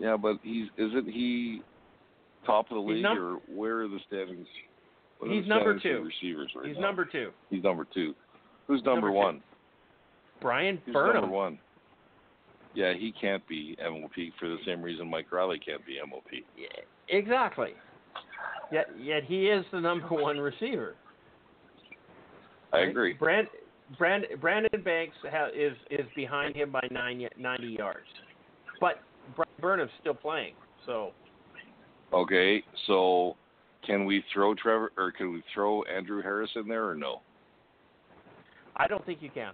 Yeah, 0.00 0.16
but 0.16 0.38
he's 0.42 0.66
isn't 0.76 1.08
he 1.08 1.62
top 2.44 2.70
of 2.70 2.76
the 2.76 2.82
He's 2.82 2.94
league 2.96 3.02
num- 3.02 3.18
or 3.18 3.54
where 3.54 3.82
are 3.82 3.88
the 3.88 4.00
standings? 4.06 4.46
What 5.18 5.30
He's 5.30 5.46
number 5.46 5.78
two. 5.78 6.04
Receivers 6.22 6.50
right 6.56 6.66
He's 6.66 6.76
now? 6.76 6.82
number 6.82 7.04
two. 7.04 7.30
He's 7.50 7.62
number 7.62 7.86
two. 7.92 8.14
Who's 8.66 8.82
number, 8.82 9.06
number 9.06 9.08
two. 9.10 9.14
one? 9.14 9.42
Bryan 10.40 10.78
Who's 10.84 10.92
Burnham. 10.92 11.22
number 11.22 11.34
one? 11.36 11.58
Yeah, 12.74 12.92
he 12.98 13.12
can't 13.18 13.46
be 13.46 13.76
MOP 13.80 14.12
for 14.40 14.48
the 14.48 14.56
same 14.66 14.82
reason 14.82 15.08
Mike 15.08 15.30
Reilly 15.30 15.58
can't 15.60 15.84
be 15.86 15.98
MOP. 16.08 16.24
Yeah, 16.58 16.66
exactly. 17.08 17.70
Yet, 18.72 18.88
yet 19.00 19.22
he 19.24 19.46
is 19.46 19.64
the 19.72 19.80
number 19.80 20.08
one 20.10 20.38
receiver. 20.38 20.96
I 22.72 22.80
agree. 22.80 23.12
Brand, 23.12 23.46
Brand, 23.96 24.26
Brandon 24.40 24.82
Banks 24.82 25.14
ha, 25.30 25.46
is 25.54 25.74
is 25.90 26.06
behind 26.16 26.56
him 26.56 26.72
by 26.72 26.80
nine, 26.90 27.28
90 27.38 27.66
yards, 27.68 28.06
but 28.80 29.00
Bryan 29.36 29.48
Burnham's 29.60 29.92
still 30.00 30.14
playing. 30.14 30.54
So 30.84 31.12
Okay, 32.12 32.62
so 32.88 33.36
can 33.86 34.04
we 34.04 34.24
throw 34.32 34.54
Trevor 34.54 34.92
or 34.96 35.12
can 35.12 35.32
we 35.32 35.42
throw 35.52 35.82
Andrew 35.84 36.22
Harris 36.22 36.50
in 36.56 36.68
there 36.68 36.88
or 36.88 36.94
no? 36.94 37.20
I 38.76 38.86
don't 38.86 39.04
think 39.06 39.22
you 39.22 39.30
can. 39.30 39.52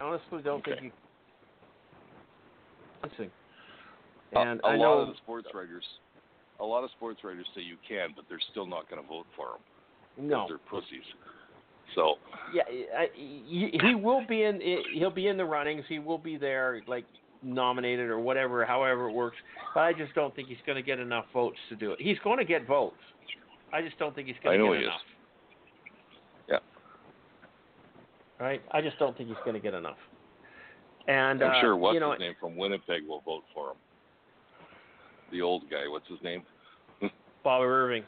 I 0.00 0.04
honestly 0.04 0.42
don't 0.42 0.64
think 0.64 0.76
Okay. 0.78 0.86
you. 0.86 0.92
Let's 3.02 3.16
see. 3.16 3.30
And 4.34 4.60
a 4.60 4.66
I 4.66 4.76
lot 4.76 4.78
know 4.78 4.98
of 5.00 5.08
the 5.08 5.14
sports 5.22 5.48
writers, 5.54 5.84
a 6.60 6.64
lot 6.64 6.84
of 6.84 6.90
sports 6.92 7.20
writers 7.22 7.46
say 7.54 7.60
you 7.62 7.76
can, 7.86 8.10
but 8.16 8.24
they're 8.28 8.40
still 8.50 8.66
not 8.66 8.88
going 8.88 9.02
to 9.02 9.08
vote 9.08 9.26
for 9.36 9.56
him. 9.56 10.28
no. 10.28 10.46
they're 10.48 10.58
pussies. 10.58 11.04
So 11.94 12.14
Yeah, 12.54 12.62
I, 12.96 13.08
he, 13.14 13.78
he 13.82 13.94
will 13.94 14.24
be 14.26 14.44
in. 14.44 14.60
He'll 14.94 15.10
be 15.10 15.28
in 15.28 15.36
the 15.36 15.44
runnings. 15.44 15.84
He 15.88 15.98
will 15.98 16.16
be 16.18 16.38
there, 16.38 16.80
like 16.86 17.04
nominated 17.42 18.08
or 18.08 18.18
whatever, 18.20 18.64
however 18.64 19.08
it 19.08 19.12
works. 19.12 19.36
But 19.74 19.80
I 19.80 19.92
just 19.92 20.14
don't 20.14 20.34
think 20.34 20.48
he's 20.48 20.58
going 20.66 20.76
to 20.76 20.82
get 20.82 20.98
enough 20.98 21.26
votes 21.32 21.58
to 21.68 21.76
do 21.76 21.92
it. 21.92 22.00
He's 22.00 22.18
going 22.24 22.38
to 22.38 22.44
get 22.44 22.66
votes. 22.66 22.96
I 23.72 23.82
just 23.82 23.98
don't 23.98 24.14
think 24.14 24.26
he's 24.28 24.36
going 24.42 24.58
to 24.58 24.64
know 24.64 24.72
get 24.72 24.80
he 24.80 24.84
is. 24.84 24.88
enough. 26.48 26.60
Yeah. 28.38 28.44
Right. 28.44 28.62
I 28.72 28.80
just 28.80 28.98
don't 28.98 29.16
think 29.16 29.28
he's 29.28 29.38
going 29.44 29.54
to 29.54 29.60
get 29.60 29.74
enough. 29.74 29.96
And 31.08 31.42
I'm 31.42 31.50
uh, 31.52 31.60
sure 31.60 31.76
what's 31.76 31.94
you 31.94 32.00
know, 32.00 32.12
his 32.12 32.20
name 32.20 32.34
from 32.38 32.56
Winnipeg 32.56 33.02
will 33.08 33.22
vote 33.22 33.42
for 33.54 33.70
him. 33.70 33.76
The 35.32 35.40
old 35.40 35.62
guy, 35.70 35.88
what's 35.88 36.06
his 36.08 36.18
name? 36.22 36.42
Bob 37.44 37.62
Irving 37.62 38.04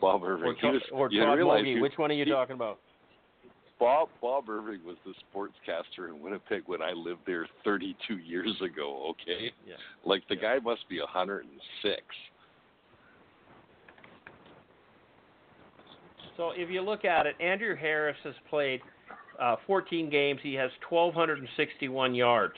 Bob 0.00 0.24
Irving. 0.24 0.46
or, 0.48 0.54
He 0.54 0.60
Todd- 0.60 0.72
was- 0.74 0.82
or 0.92 1.08
Todd 1.08 1.36
realize 1.36 1.64
Which 1.80 1.96
one 1.96 2.10
are 2.10 2.14
you 2.14 2.24
he- 2.24 2.30
talking 2.30 2.56
about? 2.56 2.80
Bob 3.82 4.10
Bob 4.20 4.48
Irving 4.48 4.78
was 4.86 4.96
the 5.04 5.12
sportscaster 5.34 6.08
in 6.08 6.22
Winnipeg 6.22 6.62
when 6.66 6.80
I 6.80 6.92
lived 6.92 7.22
there 7.26 7.48
32 7.64 8.18
years 8.18 8.54
ago. 8.64 9.08
Okay, 9.10 9.52
Yeah. 9.66 9.74
like 10.04 10.22
the 10.28 10.36
guy 10.36 10.60
must 10.60 10.88
be 10.88 11.00
106. 11.00 12.00
So 16.36 16.52
if 16.52 16.70
you 16.70 16.80
look 16.80 17.04
at 17.04 17.26
it, 17.26 17.34
Andrew 17.40 17.74
Harris 17.74 18.16
has 18.22 18.34
played 18.48 18.82
uh, 19.40 19.56
14 19.66 20.08
games. 20.08 20.38
He 20.44 20.54
has 20.54 20.70
1,261 20.88 22.14
yards. 22.14 22.54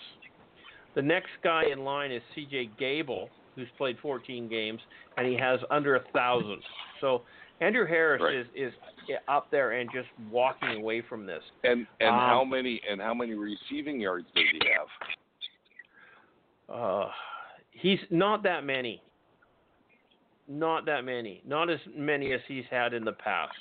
The 0.94 1.00
next 1.00 1.30
guy 1.42 1.64
in 1.72 1.84
line 1.84 2.12
is 2.12 2.20
C.J. 2.34 2.68
Gable, 2.78 3.30
who's 3.54 3.68
played 3.78 3.96
14 4.02 4.46
games, 4.46 4.80
and 5.16 5.26
he 5.26 5.36
has 5.36 5.58
under 5.70 5.96
a 5.96 6.04
thousand. 6.12 6.62
So 7.00 7.22
Andrew 7.64 7.86
Harris 7.86 8.20
Right. 8.22 8.34
is 8.34 8.46
is 8.54 8.72
up 9.28 9.50
there 9.50 9.72
and 9.72 9.90
just 9.92 10.08
walking 10.30 10.70
away 10.80 11.02
from 11.02 11.26
this. 11.26 11.42
And 11.62 11.86
and 12.00 12.10
Um, 12.10 12.18
how 12.18 12.44
many 12.44 12.80
and 12.88 13.00
how 13.00 13.14
many 13.14 13.34
receiving 13.34 14.00
yards 14.00 14.26
does 14.34 14.44
he 14.52 14.60
have? 14.72 14.88
Uh, 16.68 17.10
he's 17.70 18.00
not 18.10 18.42
that 18.42 18.64
many. 18.64 19.02
Not 20.46 20.84
that 20.86 21.04
many. 21.04 21.42
Not 21.46 21.70
as 21.70 21.80
many 21.94 22.32
as 22.32 22.40
he's 22.46 22.64
had 22.70 22.92
in 22.92 23.04
the 23.04 23.12
past. 23.12 23.56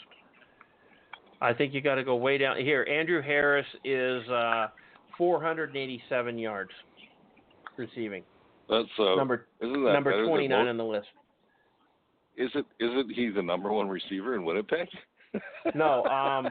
I 1.41 1.53
think 1.53 1.73
you 1.73 1.81
got 1.81 1.95
to 1.95 2.03
go 2.03 2.15
way 2.15 2.37
down 2.37 2.57
here. 2.57 2.85
Andrew 2.89 3.21
Harris 3.21 3.65
is 3.83 4.27
uh, 4.29 4.67
487 5.17 6.37
yards 6.37 6.71
receiving. 7.77 8.23
That's 8.69 8.87
uh, 8.97 9.15
number 9.15 9.47
isn't 9.59 9.83
that 9.83 9.93
number 9.93 10.25
29 10.25 10.67
on 10.67 10.77
the 10.77 10.85
list. 10.85 11.07
Is 12.37 12.49
it 12.55 12.65
isn't 12.79 13.11
he 13.13 13.29
the 13.29 13.41
number 13.41 13.71
one 13.71 13.87
receiver 13.89 14.35
in 14.35 14.43
Winnipeg? 14.45 14.87
No, 15.73 16.03
um, 16.05 16.47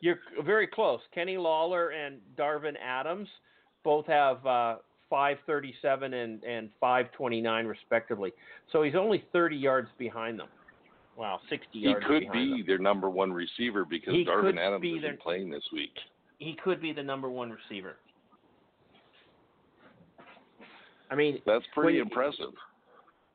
You're 0.00 0.18
very 0.42 0.66
close. 0.66 1.00
Kenny 1.14 1.36
Lawler 1.36 1.90
and 1.90 2.16
Darvin 2.34 2.74
Adams 2.82 3.28
both 3.82 4.06
have 4.06 4.36
uh, 4.46 4.76
537 5.10 6.14
and, 6.14 6.42
and 6.44 6.70
529 6.80 7.66
respectively. 7.66 8.32
So 8.72 8.82
he's 8.82 8.94
only 8.94 9.22
30 9.34 9.56
yards 9.56 9.88
behind 9.98 10.38
them. 10.38 10.48
Wow, 11.18 11.40
60 11.50 11.66
he 11.72 11.80
yards 11.80 12.06
He 12.08 12.20
could 12.20 12.32
be 12.32 12.50
them. 12.50 12.64
their 12.66 12.78
number 12.78 13.10
one 13.10 13.30
receiver 13.32 13.84
because 13.84 14.14
He 14.14 14.24
Darvin 14.24 14.58
Adams 14.58 14.84
isn't 14.86 15.02
their- 15.02 15.16
playing 15.16 15.50
this 15.50 15.64
week. 15.72 15.92
He 16.38 16.54
could 16.64 16.80
be 16.80 16.92
the 16.94 17.02
number 17.02 17.28
one 17.28 17.50
receiver. 17.50 17.96
I 21.10 21.14
mean, 21.14 21.40
That's 21.46 21.64
pretty 21.74 21.98
impressive. 21.98 22.50
I, 22.56 22.73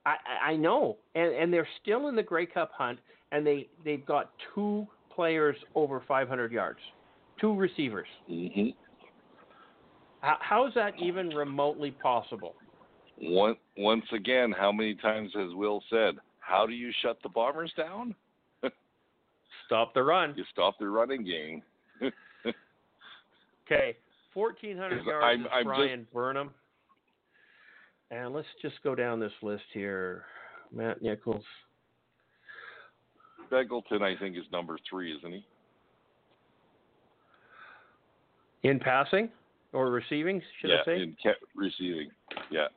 I 0.06 0.16
I 0.44 0.56
know, 0.56 0.98
and 1.16 1.34
and 1.34 1.54
they're 1.54 1.68
still 1.82 2.08
in 2.08 2.16
the 2.16 2.24
Grey 2.24 2.46
Cup 2.46 2.72
hunt, 2.74 3.00
and 3.32 3.46
they 3.46 3.68
they've 3.84 4.06
got 4.06 4.32
two 4.56 4.88
players 5.14 5.58
over 5.76 6.02
500 6.08 6.52
yards, 6.52 6.80
two 7.42 7.54
receivers. 7.56 8.08
hmm 8.28 8.70
How, 10.22 10.38
how 10.40 10.68
is 10.68 10.74
that 10.76 10.94
even 11.02 11.30
remotely 11.30 11.92
possible? 11.92 12.56
One, 13.22 13.56
once 13.78 14.06
again, 14.14 14.54
how 14.58 14.72
many 14.72 14.96
times 14.96 15.32
has 15.36 15.54
Will 15.54 15.84
said, 15.90 16.16
"How 16.40 16.66
do 16.66 16.74
you 16.74 16.92
shut 17.02 17.18
the 17.22 17.30
Bombers 17.30 17.74
down? 17.76 18.16
Stop 19.66 19.94
the 19.94 20.04
run. 20.04 20.34
You 20.38 20.46
stop 20.52 20.80
the 20.80 20.88
running 20.88 21.24
game." 21.24 21.62
Okay, 23.72 23.96
1,400 24.34 25.06
yards 25.06 25.24
I'm- 25.24 25.42
is 25.42 25.48
I'm 25.54 25.64
just- 25.64 25.66
Bryan 25.68 26.08
Burnham. 26.12 26.50
And 28.12 28.34
let's 28.34 28.48
just 28.62 28.76
go 28.84 28.96
down 28.96 29.20
this 29.20 29.32
list 29.42 29.64
here. 29.74 30.24
Matt 30.74 31.02
Nichols. 31.02 31.44
Begelton, 33.52 34.02
I 34.02 34.20
think, 34.20 34.38
is 34.38 34.44
number 34.52 34.78
three, 34.90 35.16
isn't 35.16 35.32
he? 35.32 35.46
In 38.64 38.80
passing 38.80 39.30
or 39.74 39.90
receiving, 39.90 40.42
should 40.60 40.70
yeah, 40.70 40.78
I 40.82 40.86
say? 40.86 41.02
in 41.02 41.16
ca- 41.22 41.32
receiving. 41.56 42.10
Yeah. 42.52 42.68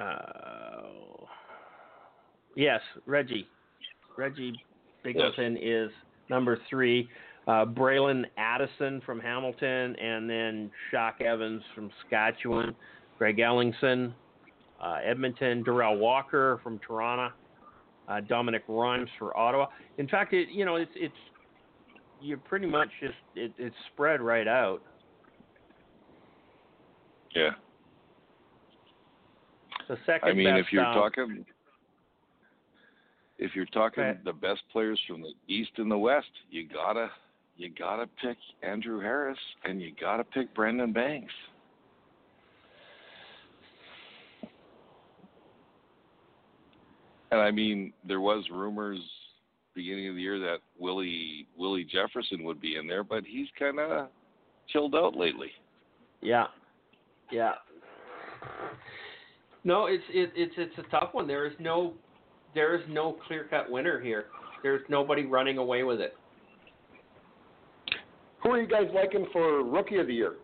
Uh, 0.00 1.26
yes, 2.54 2.80
Reggie. 3.06 3.48
Reggie 4.16 4.54
Begelton 5.04 5.58
is 5.60 5.90
number 6.30 6.58
three. 6.70 7.08
Uh, 7.46 7.64
Braylon 7.64 8.24
Addison 8.36 9.00
from 9.04 9.20
Hamilton, 9.20 9.96
and 9.96 10.28
then 10.28 10.70
Shaq 10.92 11.20
Evans 11.20 11.62
from 11.74 11.90
Saskatchewan. 12.02 12.76
Greg 13.18 13.36
Ellingson, 13.38 14.12
uh, 14.82 14.98
Edmonton. 15.04 15.64
Derel 15.64 15.98
Walker 15.98 16.60
from 16.62 16.78
Toronto. 16.78 17.34
Uh, 18.08 18.20
Dominique 18.20 18.62
Rhymes 18.68 19.10
for 19.18 19.36
Ottawa. 19.36 19.66
In 19.98 20.08
fact, 20.08 20.32
it 20.32 20.48
you 20.50 20.64
know 20.64 20.76
it's 20.76 20.90
it's 20.94 21.14
you 22.20 22.36
pretty 22.38 22.66
much 22.66 22.88
just 23.00 23.14
it, 23.34 23.52
it's 23.58 23.74
spread 23.92 24.20
right 24.20 24.48
out. 24.48 24.80
Yeah. 27.34 27.50
The 29.88 29.96
second 30.06 30.28
I 30.28 30.32
mean, 30.34 30.46
best, 30.46 30.66
if 30.66 30.72
you're 30.72 30.84
um, 30.84 30.94
talking, 30.94 31.44
if 33.38 33.54
you're 33.54 33.66
talking 33.66 34.18
the 34.24 34.32
best 34.32 34.60
players 34.70 35.00
from 35.06 35.22
the 35.22 35.32
East 35.46 35.70
and 35.76 35.90
the 35.90 35.96
West, 35.96 36.26
you 36.50 36.68
gotta, 36.68 37.10
you 37.56 37.70
gotta 37.78 38.06
pick 38.22 38.36
Andrew 38.62 39.00
Harris 39.00 39.38
and 39.64 39.80
you 39.80 39.92
gotta 39.98 40.24
pick 40.24 40.54
Brandon 40.54 40.92
Banks. 40.92 41.32
And 47.30 47.40
I 47.40 47.50
mean, 47.50 47.92
there 48.06 48.20
was 48.20 48.44
rumors 48.50 49.00
beginning 49.74 50.08
of 50.08 50.16
the 50.16 50.22
year 50.22 50.38
that 50.40 50.58
Willie 50.78 51.46
Willie 51.56 51.84
Jefferson 51.84 52.42
would 52.44 52.60
be 52.60 52.76
in 52.76 52.86
there, 52.86 53.04
but 53.04 53.24
he's 53.24 53.46
kind 53.58 53.78
of 53.78 54.08
chilled 54.72 54.94
out 54.94 55.16
lately. 55.16 55.50
Yeah, 56.20 56.46
yeah. 57.30 57.52
No, 59.64 59.86
it's 59.86 60.04
it, 60.10 60.32
it's 60.34 60.54
it's 60.56 60.78
a 60.78 60.90
tough 60.90 61.10
one. 61.12 61.26
There 61.26 61.46
is 61.46 61.52
no 61.60 61.94
there 62.54 62.74
is 62.74 62.82
no 62.88 63.18
clear 63.26 63.46
cut 63.48 63.70
winner 63.70 64.00
here. 64.00 64.26
There's 64.62 64.82
nobody 64.88 65.26
running 65.26 65.58
away 65.58 65.84
with 65.84 66.00
it. 66.00 66.16
Who 68.42 68.50
are 68.50 68.60
you 68.60 68.68
guys 68.68 68.88
liking 68.94 69.26
for 69.32 69.62
Rookie 69.62 69.98
of 69.98 70.06
the 70.06 70.14
Year? 70.14 70.36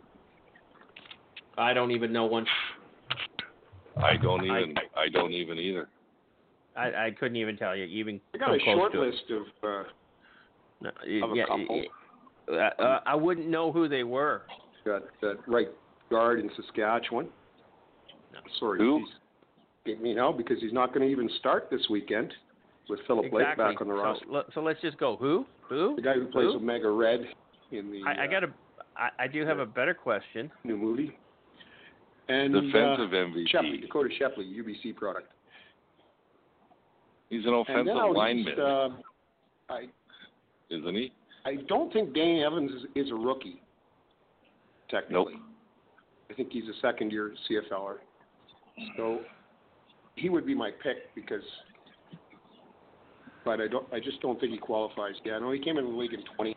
I 1.56 1.72
don't 1.72 1.90
even 1.90 2.12
know 2.12 2.26
one. 2.26 2.46
I 3.96 4.16
don't 4.16 4.48
I- 4.50 4.60
even 4.60 4.74
I, 4.96 5.08
don't 5.08 5.32
even 5.32 5.58
either. 5.58 5.88
I, 6.76 7.06
I 7.06 7.10
couldn't 7.18 7.36
even 7.36 7.56
tell 7.56 7.76
you. 7.76 7.84
Even 7.84 8.20
I 8.34 8.38
got 8.38 8.54
a 8.54 8.58
short 8.64 8.92
to 8.92 9.02
it. 9.02 9.06
list 9.06 9.22
of. 9.30 9.42
Uh, 9.62 9.82
No, 10.80 10.90
of 10.90 11.30
a 11.32 11.40
couple. 11.46 11.82
uh, 12.50 12.82
uh, 12.82 13.00
I 13.06 13.14
wouldn't 13.14 13.48
know 13.48 13.70
who 13.72 13.88
they 13.88 14.02
were. 14.04 14.42
got 14.84 15.02
that 15.22 15.38
right 15.46 15.68
guard 16.10 16.40
in 16.40 16.50
Saskatchewan. 16.56 17.28
No. 18.32 18.40
Sorry, 18.58 18.78
Who? 18.80 19.04
he's, 19.86 19.96
you 20.02 20.14
know, 20.14 20.32
because 20.32 20.58
he's 20.60 20.72
not 20.72 20.92
going 20.92 21.06
to 21.06 21.10
even 21.12 21.30
start 21.38 21.68
this 21.70 21.86
weekend 21.88 22.32
with 22.88 23.00
Philip 23.06 23.30
Blake 23.30 23.56
back 23.56 23.80
on 23.80 23.88
the 23.88 23.94
roster. 23.94 24.26
So, 24.30 24.42
so 24.54 24.60
let's 24.60 24.80
just 24.80 24.98
go. 24.98 25.16
Who? 25.16 25.46
Who? 25.68 25.94
The 25.96 26.02
guy 26.02 26.14
who 26.14 26.26
plays 26.26 26.46
Who? 26.46 26.56
Omega 26.56 26.90
Red 26.90 27.20
in 27.70 27.90
the 27.90 28.02
I, 28.06 28.24
I 28.24 28.26
got 28.26 28.44
a. 28.44 28.48
I, 28.96 29.24
I 29.24 29.26
do 29.28 29.44
have 29.46 29.58
a 29.58 29.66
better 29.66 29.94
question. 29.94 30.50
new 30.64 30.76
movie. 30.76 31.16
And 32.28 32.52
Defensive 32.54 33.12
uh, 33.12 33.16
MVP. 33.16 33.48
Shepley, 33.48 33.78
Dakota 33.80 34.08
Shepley, 34.18 34.44
UBC 34.46 34.96
product. 34.96 35.28
He's 37.30 37.44
an 37.46 37.54
offensive 37.54 37.94
lineman, 38.14 38.60
uh, 38.60 38.88
I 39.68 39.86
isn't 40.70 40.94
he? 40.94 41.12
I 41.44 41.56
don't 41.68 41.92
think 41.92 42.14
Danny 42.14 42.44
Evans 42.44 42.70
is, 42.70 43.06
is 43.06 43.10
a 43.10 43.14
rookie. 43.14 43.60
Technically, 44.90 45.34
I 46.30 46.34
think 46.34 46.50
he's 46.52 46.64
a 46.64 46.80
second 46.80 47.10
year 47.10 47.34
CFLer. 47.50 47.96
So 48.96 49.20
he 50.16 50.28
would 50.28 50.46
be 50.46 50.54
my 50.54 50.70
pick 50.82 51.14
because 51.14 51.42
but 53.44 53.60
I 53.60 53.68
don't. 53.68 53.86
I 53.92 54.00
just 54.00 54.20
don't 54.20 54.40
think 54.40 54.52
he 54.52 54.58
qualifies. 54.58 55.14
Yeah, 55.24 55.38
know 55.38 55.52
he 55.52 55.58
came 55.58 55.76
in 55.78 55.84
the 55.84 55.90
league 55.90 56.14
in 56.14 56.22
20. 56.36 56.56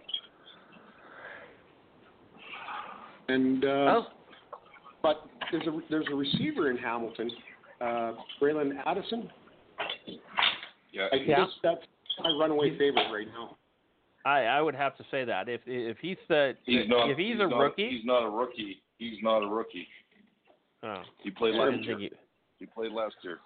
And 3.29 3.65
uh, 3.65 3.67
Oh, 3.67 4.05
but 5.03 5.25
there's 5.51 5.67
a 5.67 5.79
there's 5.89 6.07
a 6.11 6.15
receiver 6.15 6.71
in 6.71 6.77
Hamilton, 6.77 7.29
uh, 7.81 8.13
Braylon 8.41 8.71
Addison. 8.85 9.29
Yeah. 10.91 11.07
I 11.07 11.17
think 11.17 11.27
Yeah. 11.27 11.45
that's 11.63 11.81
my 12.23 12.29
runaway 12.39 12.77
favorite 12.77 13.11
right 13.11 13.27
now. 13.27 13.57
I 14.25 14.41
I 14.45 14.61
would 14.61 14.75
have 14.75 14.97
to 14.97 15.03
say 15.11 15.23
that 15.25 15.47
if 15.47 15.61
if 15.65 15.97
he's 15.99 16.17
the 16.27 16.55
He's 16.65 16.87
not. 16.87 17.09
if 17.09 17.17
he's, 17.17 17.35
a 17.39 17.47
not, 17.47 17.57
rookie, 17.59 17.89
He's 17.89 18.05
not 18.05 18.23
a 18.23 18.29
rookie. 18.29 18.81
He's 18.97 19.21
not 19.21 19.43
a 19.43 19.47
rookie. 19.47 19.87
oh, 20.83 21.01
He 21.23 21.29
played 21.31 21.55
I 21.55 21.57
last 21.69 21.83
year. 21.83 21.97
he, 21.99 22.11
He 22.59 22.65
played 22.65 22.91
last 22.91 23.15
year. 23.23 23.39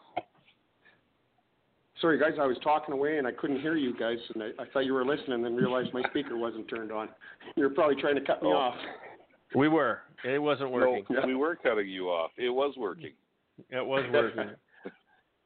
Sorry, 1.99 2.17
guys, 2.17 2.33
I 2.41 2.47
was 2.47 2.57
talking 2.63 2.93
away 2.93 3.17
and 3.19 3.27
I 3.27 3.31
couldn't 3.31 3.61
hear 3.61 3.75
you 3.75 3.93
guys, 3.95 4.17
and 4.33 4.41
I, 4.41 4.47
I 4.63 4.65
thought 4.73 4.85
you 4.85 4.93
were 4.93 5.05
listening, 5.05 5.33
and 5.33 5.45
then 5.45 5.55
realized 5.55 5.93
my 5.93 6.01
speaker 6.09 6.35
wasn't 6.35 6.67
turned 6.67 6.91
on. 6.91 7.09
You 7.55 7.63
were 7.63 7.69
probably 7.69 8.01
trying 8.01 8.15
to 8.15 8.21
cut 8.21 8.41
me 8.41 8.49
Oh. 8.49 8.53
off. 8.57 8.75
we 9.53 9.67
were 9.67 9.99
it 10.23 10.39
wasn't 10.41 10.71
working. 10.71 11.03
No, 11.09 11.21
we 11.27 11.35
were 11.35 11.55
cutting 11.57 11.89
you 11.89 12.09
off. 12.09 12.31
It 12.37 12.49
was 12.49 12.73
working. 12.77 13.11
It 13.69 13.85
was 13.85 14.03
working. 14.11 14.49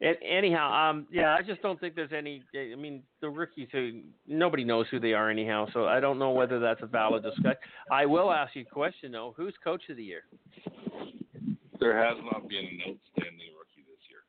And 0.02 0.18
anyhow, 0.22 0.90
um, 0.90 1.08
yeah, 1.10 1.36
I 1.40 1.42
just 1.42 1.62
don't 1.62 1.80
think 1.80 1.96
there's 1.96 2.12
any. 2.12 2.44
I 2.54 2.76
mean, 2.76 3.02
the 3.22 3.30
rookies 3.30 3.70
who 3.72 4.02
nobody 4.28 4.66
knows 4.66 4.88
who 4.92 5.00
they 5.00 5.14
are 5.14 5.30
anyhow, 5.30 5.68
so 5.74 5.86
I 5.86 6.02
don't 6.02 6.20
know 6.20 6.32
whether 6.32 6.60
that's 6.60 6.82
a 6.84 6.86
valid 6.86 7.24
discussion. 7.24 7.58
I 7.90 8.06
will 8.06 8.32
ask 8.32 8.56
you 8.56 8.64
a 8.64 8.74
question 8.74 9.14
though: 9.14 9.34
Who's 9.38 9.54
coach 9.64 9.84
of 9.90 9.96
the 9.96 10.04
year? 10.04 10.24
There 11.80 11.98
has 11.98 12.18
not 12.30 12.48
been 12.50 12.66
an 12.66 12.80
outstanding 12.82 13.54
rookie 13.58 13.86
this 13.88 14.02
year. 14.10 14.24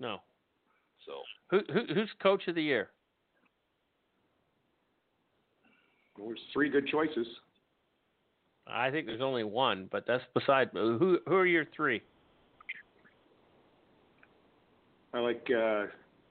No. 0.00 0.18
So 1.06 1.12
Who, 1.50 1.60
who 1.72 1.94
who's 1.94 2.10
coach 2.22 2.46
of 2.46 2.54
the 2.54 2.62
year? 2.62 2.90
There's 6.18 6.38
three 6.52 6.68
good 6.68 6.86
choices. 6.88 7.26
I 8.66 8.90
think 8.90 9.06
there's 9.06 9.22
only 9.22 9.44
one, 9.44 9.88
but 9.90 10.04
that's 10.06 10.24
beside. 10.34 10.70
Who 10.74 11.20
who 11.26 11.34
are 11.34 11.46
your 11.46 11.64
three? 11.74 12.02
I 15.14 15.18
like 15.18 15.46
uh, 15.56 15.84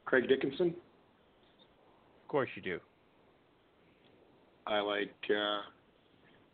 Craig 0.06 0.28
Dickenson. 0.28 0.68
Of 0.68 2.28
course 2.28 2.50
you 2.56 2.62
do. 2.62 2.80
I 4.68 4.80
like 4.80 5.14
uh, 5.30 5.62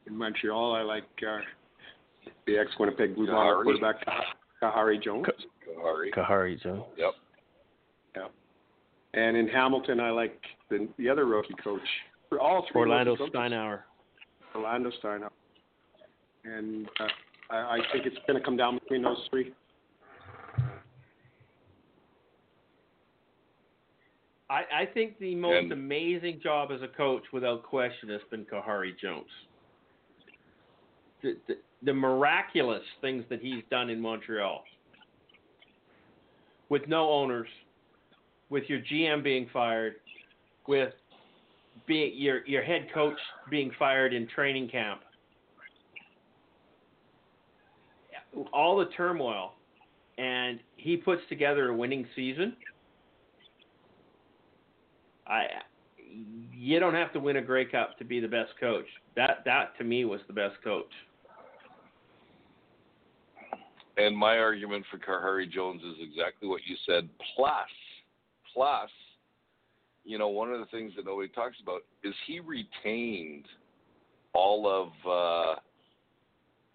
in 0.07 0.17
Montreal. 0.17 0.75
I 0.75 0.81
like 0.81 1.03
uh, 1.27 1.39
the 2.45 2.57
ex 2.57 2.71
Winnipeg 2.79 3.15
Blue 3.15 3.27
Bomber 3.27 3.55
Khari. 3.55 3.63
quarterback 3.63 3.95
Khari 4.61 5.03
Jones. 5.03 5.27
Khari. 5.79 6.11
Khari 6.13 6.61
Jones. 6.61 6.83
Yep. 6.97 7.13
And 9.13 9.35
in 9.35 9.47
Hamilton, 9.47 9.99
I 9.99 10.11
like 10.11 10.39
the 10.69 10.87
the 10.97 11.09
other 11.09 11.25
rookie 11.25 11.55
coach. 11.63 11.81
All 12.39 12.65
three 12.71 12.81
Orlando. 12.81 13.15
Steinauer. 13.15 13.79
Orlando 14.53 14.91
Steinauer. 15.01 15.29
And 16.43 16.87
uh, 16.99 17.07
I, 17.49 17.55
I 17.55 17.79
think 17.91 18.05
it's 18.05 18.17
going 18.27 18.37
to 18.39 18.45
come 18.45 18.57
down 18.57 18.77
between 18.77 19.01
those 19.01 19.17
three. 19.31 19.53
I, 24.49 24.63
I 24.81 24.85
think 24.93 25.19
the 25.19 25.35
most 25.35 25.57
And- 25.57 25.71
amazing 25.71 26.39
job 26.41 26.71
as 26.71 26.81
a 26.81 26.87
coach, 26.87 27.23
without 27.33 27.63
question, 27.63 28.09
has 28.09 28.21
been 28.31 28.45
Khari 28.45 28.97
Jones. 28.99 29.29
The, 31.21 31.35
the, 31.47 31.55
the 31.83 31.93
miraculous 31.93 32.83
things 33.01 33.23
that 33.29 33.41
he's 33.41 33.63
done 33.69 33.89
in 33.89 33.99
Montreal, 33.99 34.63
with 36.69 36.87
no 36.87 37.09
owners, 37.09 37.47
with 38.49 38.63
your 38.67 38.79
GM 38.79 39.23
being 39.23 39.49
fired, 39.51 39.95
with 40.67 40.93
being 41.87 42.13
your 42.15 42.45
your 42.45 42.61
head 42.63 42.87
coach 42.93 43.17
being 43.49 43.71
fired 43.79 44.13
in 44.13 44.27
training 44.27 44.69
camp, 44.69 45.01
all 48.53 48.77
the 48.77 48.85
turmoil, 48.95 49.53
and 50.17 50.59
he 50.75 50.97
puts 50.97 51.21
together 51.29 51.69
a 51.69 51.75
winning 51.75 52.05
season. 52.15 52.55
I 55.27 55.45
you 56.53 56.79
don't 56.79 56.93
have 56.93 57.13
to 57.13 57.19
win 57.19 57.37
a 57.37 57.41
Grey 57.41 57.65
Cup 57.65 57.97
to 57.99 58.05
be 58.05 58.19
the 58.19 58.27
best 58.27 58.51
coach. 58.59 58.85
That 59.15 59.43
that 59.45 59.77
to 59.77 59.83
me 59.83 60.05
was 60.05 60.21
the 60.27 60.33
best 60.33 60.55
coach. 60.63 60.91
And 63.97 64.15
my 64.15 64.37
argument 64.37 64.85
for 64.91 64.97
Khari 64.97 65.49
Jones 65.49 65.81
is 65.81 65.95
exactly 65.99 66.47
what 66.47 66.61
you 66.67 66.75
said. 66.85 67.09
Plus, 67.35 67.67
plus, 68.53 68.89
you 70.05 70.19
know, 70.19 70.27
one 70.27 70.51
of 70.51 70.59
the 70.59 70.67
things 70.67 70.93
that 70.95 71.05
nobody 71.05 71.29
talks 71.29 71.57
about 71.61 71.81
is 72.03 72.13
he 72.27 72.39
retained 72.39 73.45
all 74.33 74.67
of 74.67 74.87
uh, 75.09 75.59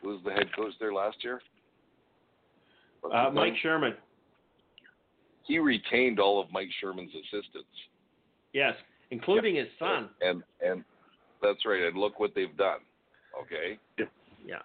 who 0.01 0.09
was 0.09 0.21
the 0.25 0.33
head 0.33 0.49
coach 0.57 0.73
there 0.81 0.93
last 0.93 1.17
year? 1.23 1.41
Uh, 3.05 3.31
Mike? 3.33 3.55
Sherman, 3.63 3.95
He 5.45 5.59
retained 5.59 6.19
all 6.19 6.41
of 6.41 6.51
Mike 6.53 6.69
Sherman's 6.81 7.11
assistants. 7.15 7.69
Yes, 8.53 8.75
including 9.11 9.57
his 9.57 9.69
son. 9.79 10.11
And 10.21 10.43
and 10.65 10.85
that's 11.43 11.65
right. 11.65 11.83
And 11.83 11.97
look 11.97 12.21
what 12.21 12.35
they've 12.35 12.57
done. 12.57 12.81
Okay, 13.41 13.79
Yeah, 14.45 14.57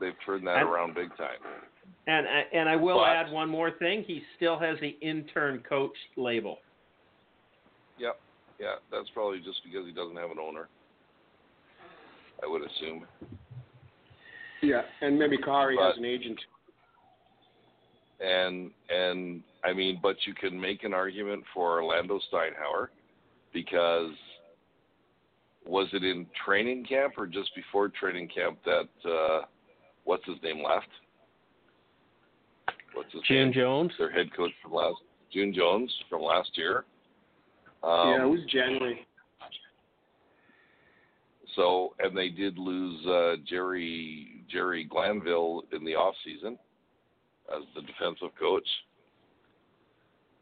they've 0.00 0.14
turned 0.24 0.46
that 0.46 0.58
And- 0.58 0.68
around 0.68 0.94
big 0.94 1.14
time. 1.16 1.38
and 2.06 2.26
and 2.52 2.68
I 2.68 2.76
will 2.76 2.98
But- 2.98 3.08
add 3.08 3.30
one 3.32 3.48
more 3.48 3.70
thing. 3.72 4.04
He 4.04 4.24
still 4.36 4.58
has 4.58 4.78
the 4.80 4.90
intern 5.00 5.62
coach 5.68 5.96
label. 6.16 6.60
Yep. 7.98 8.18
Yeah, 8.58 8.76
that's 8.90 9.10
probably 9.10 9.40
just 9.40 9.62
because 9.64 9.84
he 9.86 9.92
doesn't 9.92 10.16
have 10.16 10.30
an 10.30 10.38
owner. 10.38 10.68
I 12.42 12.46
would 12.46 12.62
assume. 12.62 13.06
Yeah, 14.62 14.82
and 15.00 15.18
maybe 15.18 15.36
Khari 15.36 15.76
has 15.78 15.96
an 15.96 16.04
agent. 16.04 16.40
And 18.22 18.70
and 18.88 19.42
I 19.64 19.72
mean, 19.72 19.98
but 20.02 20.16
you 20.26 20.34
can 20.34 20.58
make 20.60 20.84
an 20.84 20.94
argument 20.94 21.44
for 21.52 21.82
Orlando 21.82 22.20
Steinauer 22.32 22.88
because 23.52 24.12
was 25.66 25.88
it 25.92 26.04
in 26.04 26.26
training 26.44 26.84
camp 26.84 27.14
or 27.16 27.26
just 27.26 27.54
before 27.54 27.88
training 27.88 28.28
camp 28.34 28.58
that 28.64 29.10
uh 29.10 29.42
what's 30.04 30.24
his 30.26 30.36
name 30.42 30.62
left? 30.62 30.88
What's 32.94 33.12
his 33.12 33.22
June 33.26 33.46
name? 33.46 33.52
Jones. 33.52 33.92
Their 33.98 34.10
head 34.10 34.34
coach 34.36 34.52
from 34.62 34.72
last 34.72 34.98
June 35.32 35.52
Jones 35.52 35.92
from 36.08 36.22
last 36.22 36.50
year. 36.54 36.84
Um, 37.82 38.08
yeah, 38.10 38.22
it 38.22 38.28
was 38.28 38.40
January. 38.48 39.06
So, 41.56 41.94
and 41.98 42.16
they 42.16 42.30
did 42.30 42.56
lose 42.56 43.04
uh, 43.06 43.34
Jerry 43.46 44.44
Jerry 44.50 44.84
Glanville 44.84 45.64
in 45.72 45.84
the 45.84 45.94
off 45.94 46.14
season 46.24 46.58
as 47.56 47.62
the 47.74 47.82
defensive 47.82 48.30
coach. 48.38 48.66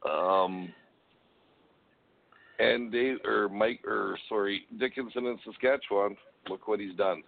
Um, 0.09 0.73
and 2.59 2.93
Dave 2.93 3.16
or 3.24 3.49
Mike 3.49 3.81
or 3.87 4.19
sorry 4.28 4.62
Dickenson 4.78 5.27
in 5.27 5.39
Saskatchewan. 5.45 6.16
Look 6.49 6.69
what 6.69 6.81
he's 6.81 6.97
done. 6.97 7.23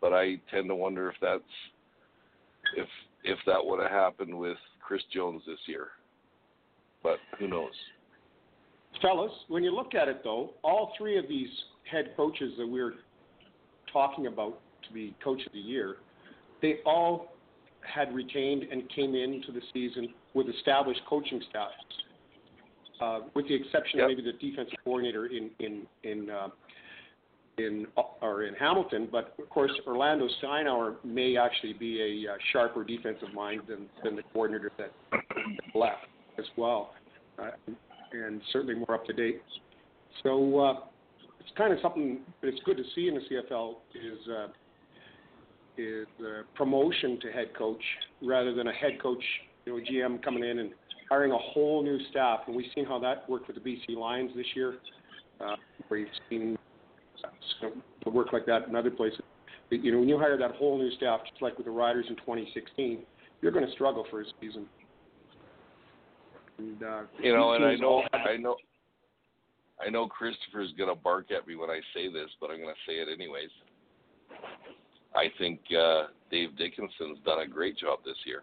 But 0.00 0.12
I 0.12 0.36
tend 0.50 0.68
to 0.68 0.74
wonder 0.74 1.10
if 1.10 1.16
that's 1.20 1.42
if 2.76 2.88
if 3.24 3.38
that 3.46 3.58
would 3.64 3.80
have 3.80 3.90
happened 3.90 4.36
with 4.36 4.56
Chris 4.80 5.02
Jones 5.12 5.42
this 5.46 5.58
year. 5.66 5.88
But 7.02 7.18
who 7.38 7.48
knows? 7.48 7.72
Fellas, 9.02 9.32
when 9.48 9.62
you 9.62 9.74
look 9.74 9.94
at 9.94 10.08
it 10.08 10.22
though, 10.24 10.54
all 10.62 10.92
three 10.96 11.18
of 11.18 11.28
these 11.28 11.48
head 11.90 12.14
coaches 12.16 12.52
that 12.58 12.66
we're 12.66 12.94
talking 13.92 14.26
about 14.26 14.60
to 14.86 14.92
be 14.92 15.14
coach 15.22 15.44
of 15.46 15.52
the 15.52 15.58
year, 15.58 15.96
they 16.62 16.76
all 16.84 17.35
had 17.92 18.14
retained 18.14 18.64
and 18.64 18.88
came 18.90 19.14
into 19.14 19.52
the 19.52 19.60
season 19.72 20.08
with 20.34 20.48
established 20.48 21.00
coaching 21.08 21.40
staffs, 21.50 21.74
uh, 23.00 23.20
with 23.34 23.46
the 23.48 23.54
exception 23.54 23.98
Yep. 24.00 24.10
of 24.10 24.16
maybe 24.16 24.30
the 24.30 24.38
defensive 24.38 24.78
coordinator 24.84 25.26
in 25.26 25.50
in 25.60 25.86
in 26.02 26.30
uh, 26.30 26.48
in 27.58 27.86
or 28.20 28.44
in 28.44 28.54
Hamilton. 28.54 29.08
But 29.10 29.34
of 29.38 29.48
course, 29.48 29.72
Orlando 29.86 30.28
Steinauer 30.42 30.96
may 31.04 31.36
actually 31.36 31.72
be 31.72 32.24
a 32.26 32.32
uh, 32.32 32.36
sharper 32.52 32.84
defensive 32.84 33.32
mind 33.34 33.62
than 33.68 33.88
than 34.04 34.16
the 34.16 34.22
coordinator 34.32 34.70
that 34.78 34.92
left 35.74 36.06
as 36.38 36.44
well. 36.56 36.94
Uh, 37.38 37.50
and 38.12 38.40
certainly 38.52 38.74
more 38.74 38.94
up 38.94 39.04
to 39.06 39.12
date. 39.12 39.42
So 40.22 40.58
uh, 40.60 40.74
it's 41.40 41.50
kind 41.56 41.72
of 41.72 41.78
something 41.82 42.20
that's 42.42 42.56
good 42.64 42.76
to 42.76 42.84
see 42.94 43.08
in 43.08 43.14
the 43.14 43.20
CFL 43.20 43.74
is 43.94 44.28
uh, 44.28 44.46
is 45.78 46.06
promotion 46.54 47.18
to 47.20 47.32
head 47.32 47.54
coach 47.56 47.82
rather 48.22 48.54
than 48.54 48.68
a 48.68 48.72
head 48.72 49.00
coach, 49.02 49.22
you 49.64 49.72
know, 49.72 49.84
GM 49.84 50.22
coming 50.22 50.44
in 50.44 50.58
and 50.58 50.70
hiring 51.08 51.32
a 51.32 51.38
whole 51.38 51.82
new 51.82 51.98
staff. 52.10 52.40
And 52.46 52.56
we've 52.56 52.70
seen 52.74 52.84
how 52.84 52.98
that 53.00 53.28
worked 53.28 53.48
with 53.48 53.62
the 53.62 53.70
BC 53.70 53.96
Lions 53.96 54.30
this 54.36 54.46
year, 54.54 54.74
uh, 55.40 55.56
where 55.88 56.00
you've 56.00 56.08
seen 56.28 56.58
some 57.60 57.82
work 58.12 58.32
like 58.32 58.46
that 58.46 58.68
in 58.68 58.76
other 58.76 58.90
places. 58.90 59.20
But, 59.70 59.82
you 59.82 59.92
know, 59.92 59.98
when 59.98 60.08
you 60.08 60.18
hire 60.18 60.36
that 60.38 60.52
whole 60.52 60.78
new 60.78 60.90
staff, 60.96 61.20
just 61.28 61.42
like 61.42 61.56
with 61.56 61.66
the 61.66 61.72
Riders 61.72 62.06
in 62.08 62.16
2016, 62.16 63.00
you're 63.42 63.52
going 63.52 63.66
to 63.66 63.72
struggle 63.72 64.06
for 64.10 64.20
a 64.20 64.24
season. 64.40 64.66
And, 66.58 66.82
uh, 66.82 67.02
You 67.20 67.34
know, 67.34 67.52
and 67.52 67.64
I 67.64 67.74
know 67.76 68.02
I 68.12 68.36
know 68.36 68.56
I 69.84 69.90
know 69.90 70.06
Christopher's 70.08 70.72
gonna 70.78 70.94
bark 70.94 71.30
at 71.30 71.46
me 71.46 71.54
when 71.54 71.68
I 71.68 71.80
say 71.92 72.10
this, 72.10 72.30
but 72.40 72.50
I'm 72.50 72.60
gonna 72.60 72.72
say 72.86 72.94
it 72.94 73.08
anyways. 73.12 73.50
I 75.16 75.32
think 75.38 75.60
uh, 75.76 76.04
Dave 76.30 76.56
Dickenson's 76.56 77.18
done 77.24 77.40
a 77.40 77.46
great 77.46 77.78
job 77.78 78.00
this 78.04 78.16
year. 78.24 78.42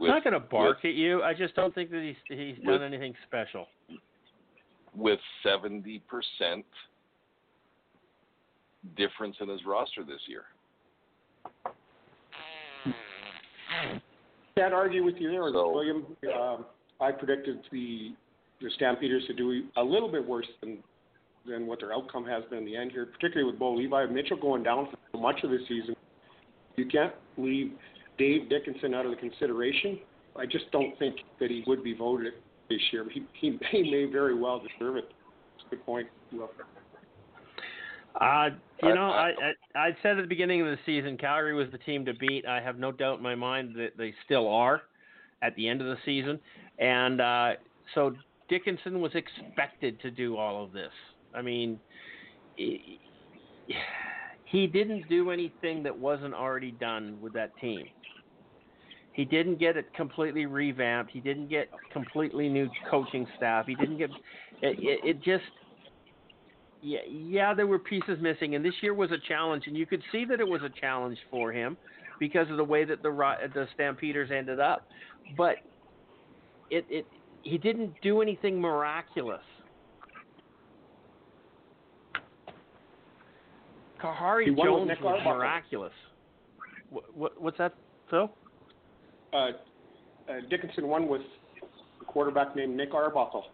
I'm 0.00 0.08
not 0.08 0.24
going 0.24 0.34
to 0.34 0.40
bark 0.40 0.78
with, 0.82 0.90
at 0.90 0.94
you. 0.96 1.22
I 1.22 1.32
just 1.32 1.54
don't 1.54 1.72
think 1.72 1.90
that 1.90 2.02
he's 2.02 2.16
he's 2.36 2.56
with, 2.64 2.80
done 2.80 2.82
anything 2.82 3.14
special. 3.28 3.68
With 4.96 5.20
seventy 5.44 6.02
percent 6.08 6.64
difference 8.96 9.36
in 9.40 9.48
his 9.48 9.60
roster 9.64 10.02
this 10.02 10.20
year. 10.26 10.42
Can't 14.56 14.74
argue 14.74 15.04
with 15.04 15.16
you 15.18 15.30
there, 15.30 15.48
so, 15.52 15.72
William. 15.72 16.04
Um, 16.34 16.64
I 17.00 17.12
predicted 17.12 17.60
the 17.70 18.12
the 18.60 18.70
Stampeders 18.74 19.24
to 19.28 19.34
do 19.34 19.64
a 19.76 19.82
little 19.82 20.10
bit 20.10 20.26
worse 20.26 20.46
than 20.60 20.78
than 21.46 21.66
what 21.66 21.80
their 21.80 21.92
outcome 21.92 22.24
has 22.26 22.44
been 22.50 22.60
in 22.60 22.64
the 22.64 22.76
end 22.76 22.92
here, 22.92 23.06
particularly 23.06 23.50
with 23.50 23.58
Bo 23.58 23.74
Levi. 23.74 24.06
Mitchell 24.06 24.36
going 24.36 24.62
down 24.62 24.88
for 25.10 25.18
much 25.18 25.42
of 25.42 25.50
the 25.50 25.58
season. 25.68 25.94
You 26.76 26.86
can't 26.86 27.12
leave 27.36 27.72
Dave 28.18 28.48
Dickenson 28.48 28.94
out 28.94 29.04
of 29.04 29.10
the 29.10 29.16
consideration. 29.16 29.98
I 30.36 30.46
just 30.46 30.70
don't 30.72 30.98
think 30.98 31.16
that 31.40 31.50
he 31.50 31.62
would 31.66 31.82
be 31.84 31.94
voted 31.94 32.34
this 32.68 32.80
year. 32.92 33.06
He, 33.12 33.24
he, 33.38 33.58
he 33.70 33.90
may 33.90 34.10
very 34.10 34.34
well 34.34 34.60
deserve 34.60 34.96
it. 34.96 35.04
That's 35.56 35.66
a 35.66 35.70
good 35.76 35.84
point. 35.84 36.08
Uh, 38.20 38.50
you 38.82 38.94
know, 38.94 39.10
I, 39.10 39.32
I 39.74 39.78
I 39.78 39.96
said 40.02 40.18
at 40.18 40.22
the 40.22 40.28
beginning 40.28 40.60
of 40.60 40.66
the 40.66 40.78
season, 40.84 41.16
Calgary 41.16 41.54
was 41.54 41.68
the 41.72 41.78
team 41.78 42.04
to 42.04 42.14
beat. 42.14 42.46
I 42.46 42.60
have 42.60 42.78
no 42.78 42.92
doubt 42.92 43.18
in 43.18 43.22
my 43.22 43.34
mind 43.34 43.74
that 43.76 43.96
they 43.96 44.12
still 44.24 44.48
are 44.48 44.82
at 45.40 45.54
the 45.56 45.66
end 45.68 45.80
of 45.80 45.86
the 45.86 45.96
season, 46.04 46.38
and 46.78 47.20
uh, 47.20 47.52
so 47.94 48.14
Dickenson 48.48 49.00
was 49.00 49.12
expected 49.14 50.00
to 50.00 50.10
do 50.10 50.36
all 50.36 50.62
of 50.62 50.72
this. 50.72 50.92
I 51.34 51.42
mean, 51.42 51.78
he, 52.56 52.98
didn't 54.66 55.08
do 55.08 55.30
anything 55.30 55.82
that 55.82 55.96
wasn't 55.96 56.34
already 56.34 56.72
done 56.72 57.18
with 57.20 57.32
that 57.34 57.56
team. 57.58 57.86
He 59.12 59.24
didn't 59.24 59.58
get 59.58 59.76
it 59.76 59.92
completely 59.94 60.46
revamped. 60.46 61.10
He 61.12 61.20
didn't 61.20 61.48
get 61.48 61.68
completely 61.92 62.48
new 62.48 62.68
coaching 62.90 63.26
staff. 63.36 63.66
He 63.66 63.74
didn't 63.74 63.98
get 63.98 64.10
it. 64.62 64.78
It, 64.80 65.00
it 65.04 65.22
just 65.22 65.44
yeah, 66.82 67.00
yeah, 67.08 67.54
there 67.54 67.66
were 67.66 67.78
pieces 67.78 68.18
missing, 68.20 68.56
and 68.56 68.64
this 68.64 68.74
year 68.80 68.92
was 68.92 69.12
a 69.12 69.18
challenge, 69.28 69.64
and 69.66 69.76
you 69.76 69.86
could 69.86 70.02
see 70.10 70.24
that 70.24 70.40
it 70.40 70.48
was 70.48 70.62
a 70.62 70.80
challenge 70.80 71.18
for 71.30 71.52
him 71.52 71.76
because 72.18 72.50
of 72.50 72.56
the 72.56 72.64
way 72.64 72.84
that 72.84 73.02
the 73.02 73.10
the 73.54 73.66
Stampeders 73.74 74.30
ended 74.32 74.58
up. 74.58 74.88
But 75.36 75.56
it 76.70 76.84
it 76.90 77.06
he 77.42 77.58
didn't 77.58 77.94
do 78.02 78.20
anything 78.20 78.60
miraculous. 78.60 79.42
Khari 84.02 84.46
Jones 84.46 84.90
was 85.00 85.20
miraculous. 85.24 85.92
What, 86.90 87.16
what, 87.16 87.40
what's 87.40 87.58
that, 87.58 87.74
Phil? 88.10 88.30
Uh, 89.32 89.36
uh, 89.36 89.50
Dickenson 90.50 90.88
won 90.88 91.08
with 91.08 91.22
a 92.00 92.04
quarterback 92.04 92.54
named 92.54 92.76
Nick 92.76 92.92
Arbuckle. 92.94 93.44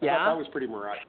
I 0.00 0.04
yeah, 0.06 0.24
that 0.26 0.36
was 0.36 0.46
pretty 0.52 0.66
miraculous. 0.66 1.08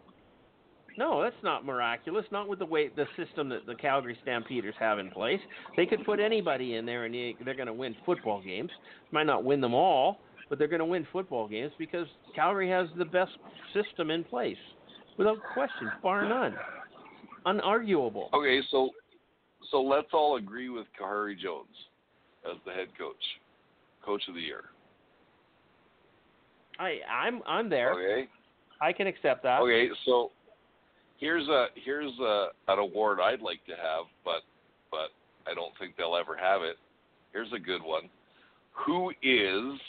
No, 0.98 1.24
that's 1.24 1.36
not 1.44 1.64
miraculous. 1.64 2.26
Not 2.32 2.50
with 2.50 2.60
the 2.60 2.66
way 2.66 2.90
the 2.90 3.06
system 3.16 3.48
that 3.50 3.66
the 3.66 3.76
Calgary 3.76 4.18
Stampeders 4.22 4.76
have 4.80 5.00
in 5.00 5.10
place. 5.12 5.40
They 5.78 5.86
could 5.86 6.04
put 6.04 6.20
anybody 6.20 6.76
in 6.76 6.86
there 6.86 7.06
and 7.06 7.16
they're 7.46 7.56
going 7.56 7.68
to 7.68 7.74
win 7.74 7.96
football 8.06 8.42
games. 8.42 8.72
Might 9.12 9.26
not 9.26 9.46
win 9.46 9.62
them 9.62 9.74
all, 9.74 10.20
but 10.50 10.58
they're 10.58 10.68
going 10.68 10.80
to 10.80 10.86
win 10.86 11.08
football 11.14 11.48
games 11.48 11.72
because 11.78 12.08
Calgary 12.36 12.70
has 12.70 12.88
the 12.98 13.06
best 13.06 13.32
system 13.74 14.12
in 14.12 14.26
place, 14.26 14.58
without 15.18 15.38
question, 15.54 15.90
bar 16.04 16.28
none, 16.28 16.56
unarguable. 17.46 18.32
Okay, 18.34 18.62
so 18.72 18.90
so 19.72 19.82
let's 19.82 20.08
all 20.14 20.38
agree 20.38 20.70
with 20.70 20.86
Khari 21.00 21.38
Jones 21.38 21.68
as 22.50 22.58
the 22.66 22.72
head 22.72 22.88
coach, 22.98 23.16
coach 24.04 24.22
of 24.28 24.36
the 24.36 24.42
year. 24.42 24.66
I 26.80 27.00
I'm 27.12 27.42
I'm 27.46 27.70
there. 27.70 27.94
Okay. 27.94 28.30
I 28.82 28.94
can 28.94 29.08
accept 29.08 29.44
that. 29.44 29.62
Okay, 29.62 29.90
so 30.06 30.32
here's 31.18 31.48
a 31.48 31.68
here's 31.84 32.18
a, 32.20 32.48
an 32.68 32.80
award 32.80 33.20
I'd 33.20 33.42
like 33.42 33.64
to 33.66 33.74
have, 33.74 34.06
but 34.24 34.42
but 34.90 35.10
I 35.50 35.54
don't 35.54 35.74
think 35.80 35.96
they'll 35.98 36.16
ever 36.16 36.36
have 36.36 36.62
it. 36.62 36.78
Here's 37.34 37.52
a 37.54 37.60
good 37.60 37.84
one. 37.84 38.04
Who 38.86 39.10
is 39.22 39.80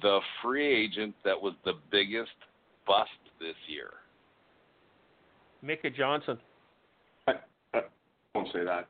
the 0.00 0.20
free 0.42 0.84
agent 0.84 1.14
that 1.24 1.40
was 1.40 1.54
the 1.64 1.74
biggest 1.90 2.30
bust 2.86 3.10
this 3.40 3.56
year? 3.66 3.90
Micah 5.62 5.90
Johnson. 5.90 6.38
I, 7.28 7.32
I 7.74 7.80
won't 8.34 8.48
say 8.52 8.64
that. 8.64 8.88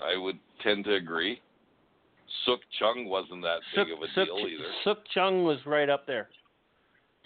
I 0.00 0.16
would 0.16 0.38
tend 0.62 0.84
to 0.84 0.94
agree. 0.94 1.40
Sukh 2.46 2.60
Chungh 2.80 3.06
wasn't 3.06 3.42
that 3.42 3.58
big 3.74 3.92
of 3.92 3.98
a 3.98 4.18
Sukh, 4.18 4.26
deal 4.26 4.38
either. 4.38 4.64
Sukh 4.86 5.02
Chungh 5.16 5.44
was 5.44 5.58
right 5.66 5.88
up 5.88 6.06
there. 6.06 6.28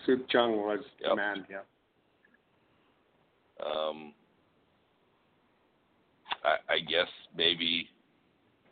Sukh 0.09 0.23
Chungh 0.33 0.57
was 0.57 0.81
yep. 1.01 1.11
the 1.11 1.17
man, 1.17 1.47
yeah. 1.51 1.61
Um, 3.65 4.13
I, 6.45 6.75
I 6.75 6.79
guess 6.81 7.09
maybe, 7.37 7.89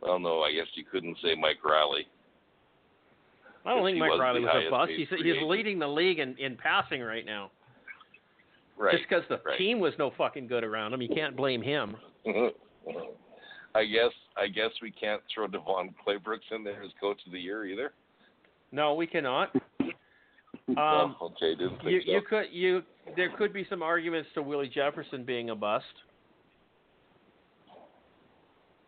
well, 0.00 0.18
no, 0.18 0.40
I 0.40 0.52
guess 0.52 0.66
you 0.74 0.84
couldn't 0.90 1.16
say 1.22 1.34
Mike 1.34 1.64
Reilly. 1.64 2.06
I 3.64 3.74
don't 3.74 3.84
think 3.84 3.98
Mike 3.98 4.18
Reilly 4.18 4.40
was 4.40 4.64
a 4.66 4.70
bust. 4.70 4.92
He's, 4.96 5.08
he's 5.08 5.42
leading 5.44 5.78
the 5.78 5.86
league 5.86 6.18
in, 6.18 6.36
in 6.38 6.56
passing 6.56 7.00
right 7.00 7.24
now. 7.24 7.50
Right. 8.78 8.96
Just 8.96 9.08
because 9.08 9.24
the 9.28 9.40
right. 9.44 9.58
team 9.58 9.80
was 9.80 9.92
no 9.98 10.12
fucking 10.16 10.46
good 10.46 10.64
around 10.64 10.92
him, 10.92 11.02
you 11.02 11.08
can't 11.08 11.36
blame 11.36 11.62
him. 11.62 11.96
I 13.74 13.84
guess 13.84 14.12
I 14.36 14.48
guess 14.48 14.70
we 14.82 14.90
can't 14.90 15.22
throw 15.32 15.46
DeVone 15.46 15.94
Claybrooks 16.06 16.50
in 16.50 16.64
there 16.64 16.82
as 16.82 16.90
coach 17.00 17.20
of 17.26 17.32
the 17.32 17.40
year 17.40 17.64
either. 17.66 17.92
No, 18.70 18.94
we 18.94 19.06
cannot. 19.06 19.54
Um, 20.68 21.16
oh, 21.20 21.26
okay, 21.26 21.54
didn't 21.56 21.78
think 21.78 21.90
you, 21.90 22.00
so. 22.06 22.12
you 22.12 22.22
could 22.22 22.44
you 22.50 22.82
there 23.16 23.30
could 23.36 23.52
be 23.52 23.66
some 23.68 23.82
arguments 23.82 24.28
to 24.34 24.42
Willie 24.42 24.68
Jefferson 24.68 25.24
being 25.24 25.50
a 25.50 25.56
bust. 25.56 25.84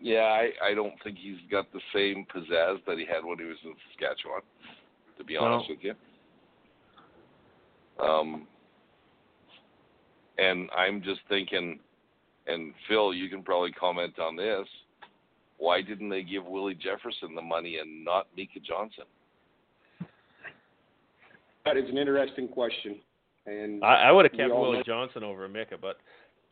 Yeah, 0.00 0.20
I, 0.20 0.50
I 0.62 0.74
don't 0.74 0.94
think 1.02 1.18
he's 1.18 1.38
got 1.50 1.66
the 1.72 1.80
same 1.92 2.26
pizzazz 2.34 2.78
that 2.86 2.96
he 2.96 3.04
had 3.04 3.24
when 3.24 3.38
he 3.38 3.44
was 3.44 3.56
in 3.64 3.74
Saskatchewan. 3.90 4.40
To 5.18 5.24
be 5.24 5.36
honest 5.36 5.68
no. 5.68 5.74
with 5.74 5.84
you. 7.98 8.04
Um, 8.04 8.46
and 10.38 10.68
I'm 10.76 11.02
just 11.02 11.20
thinking, 11.28 11.78
and 12.46 12.74
Phil, 12.88 13.14
you 13.14 13.28
can 13.28 13.42
probably 13.42 13.72
comment 13.72 14.18
on 14.18 14.36
this. 14.36 14.66
Why 15.58 15.82
didn't 15.82 16.08
they 16.08 16.22
give 16.22 16.44
Willie 16.44 16.74
Jefferson 16.74 17.34
the 17.34 17.42
money 17.42 17.78
and 17.78 18.04
not 18.04 18.26
Micah 18.36 18.60
Johnson? 18.66 19.04
That 21.64 21.76
is 21.76 21.88
an 21.88 21.96
interesting 21.96 22.48
question, 22.48 22.96
and 23.46 23.82
I, 23.82 24.08
I 24.08 24.12
would 24.12 24.26
have 24.26 24.32
kept 24.32 24.50
Willie 24.52 24.78
know- 24.78 24.82
Johnson 24.82 25.22
over 25.24 25.48
Micah, 25.48 25.78
but 25.80 25.98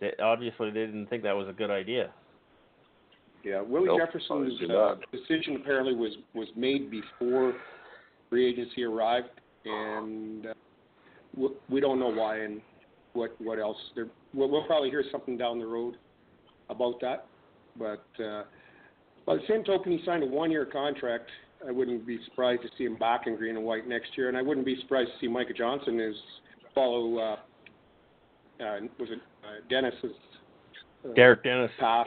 they, 0.01 0.13
obviously 0.23 0.71
they 0.71 0.87
didn't 0.87 1.09
think 1.09 1.23
that 1.25 1.37
was 1.37 1.49
a 1.49 1.53
good 1.53 1.71
idea. 1.71 2.11
yeah, 3.45 3.61
Willie 3.61 3.87
Nope, 3.87 4.01
Jefferson's 4.07 4.59
uh, 4.71 4.95
decision 5.11 5.57
apparently 5.57 5.95
was 5.95 6.13
was 6.33 6.49
made 6.57 6.91
before 6.91 7.55
free 8.31 8.49
agency 8.49 8.85
arrived, 8.85 9.29
and 9.67 10.47
uh, 10.47 10.55
we, 11.37 11.49
we 11.69 11.81
don't 11.81 12.01
know 12.01 12.09
why 12.13 12.39
and 12.39 12.63
what 13.13 13.35
what 13.41 13.59
else. 13.59 13.77
There, 13.95 14.09
we'll, 14.35 14.49
we'll 14.49 14.67
probably 14.67 14.91
hear 14.91 15.05
something 15.11 15.37
down 15.37 15.59
the 15.59 15.67
road 15.67 15.97
about 16.69 17.01
that, 17.01 17.27
but. 17.79 18.05
Uh, 18.23 18.45
by 19.25 19.37
the 19.37 19.43
same 19.49 19.63
token, 19.63 19.93
he 19.93 20.05
signed 20.05 20.23
a 20.23 20.27
one-year 20.27 20.67
contract. 20.67 21.31
I 21.67 21.71
wouldn't 21.71 22.07
be 22.07 22.19
surprised 22.25 22.63
to 22.63 22.69
see 22.77 22.85
him 22.85 22.97
back 22.97 23.27
in 23.27 23.37
green 23.37 23.57
and 23.57 23.65
white 23.65 23.87
next 23.87 24.17
year, 24.17 24.29
and 24.29 24.37
I 24.37 24.43
wouldn't 24.43 24.67
be 24.67 24.81
surprised 24.81 25.11
to 25.13 25.19
see 25.21 25.29
Micah 25.29 25.53
Johnson 25.53 26.01
is 26.01 26.17
follow. 26.75 27.19
Uh, 27.19 27.37
uh, 28.63 28.81
was 28.99 29.11
it 29.11 29.21
uh, 29.45 29.61
Dennis's 29.71 30.17
uh, 31.05 31.13
Derek 31.15 31.45
Dennis. 31.45 31.71
path? 31.79 32.07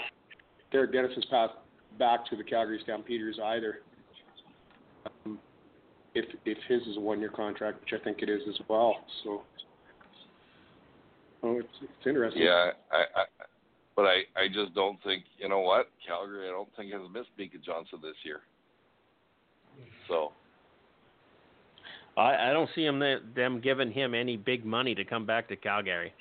Derek 0.72 0.92
Dennis's 0.92 1.26
path 1.32 1.52
back 1.98 2.26
to 2.30 2.36
the 2.36 2.44
Calgary 2.44 2.80
Stampeders 2.84 3.40
either. 3.42 3.80
Um, 5.26 5.40
if 6.16 6.26
if 6.46 6.58
his 6.68 6.82
is 6.82 6.98
a 6.98 7.00
one-year 7.00 7.30
contract, 7.30 7.80
which 7.80 8.00
I 8.00 8.04
think 8.04 8.22
it 8.22 8.30
is 8.30 8.42
as 8.50 8.60
well. 8.68 8.96
So, 9.24 9.44
oh, 11.44 11.60
it's 11.60 11.68
it's 11.82 12.06
interesting. 12.08 12.42
Yeah, 12.44 12.72
I, 12.92 12.98
I 12.98 13.24
but 13.96 14.04
I, 14.04 14.24
I 14.36 14.48
just 14.54 14.74
don't 14.76 15.02
think 15.04 15.24
you 15.38 15.50
know 15.50 15.60
what 15.62 15.88
Calgary. 16.06 16.48
I 16.48 16.52
don't 16.52 16.70
think 16.76 16.92
has 16.92 17.02
missed 17.14 17.30
Micah 17.38 17.58
Johnson 17.66 18.00
this 18.02 18.16
year. 18.24 18.42
So 20.08 20.32
I, 22.18 22.50
I 22.50 22.54
don't 22.54 22.70
see 22.76 22.86
him 22.86 23.02
them 23.36 23.60
giving 23.62 23.92
him 23.92 24.14
any 24.14 24.38
big 24.38 24.66
money 24.66 24.96
to 24.96 25.04
come 25.04 25.26
back 25.26 25.48
to 25.50 25.56
Calgary. 25.56 26.14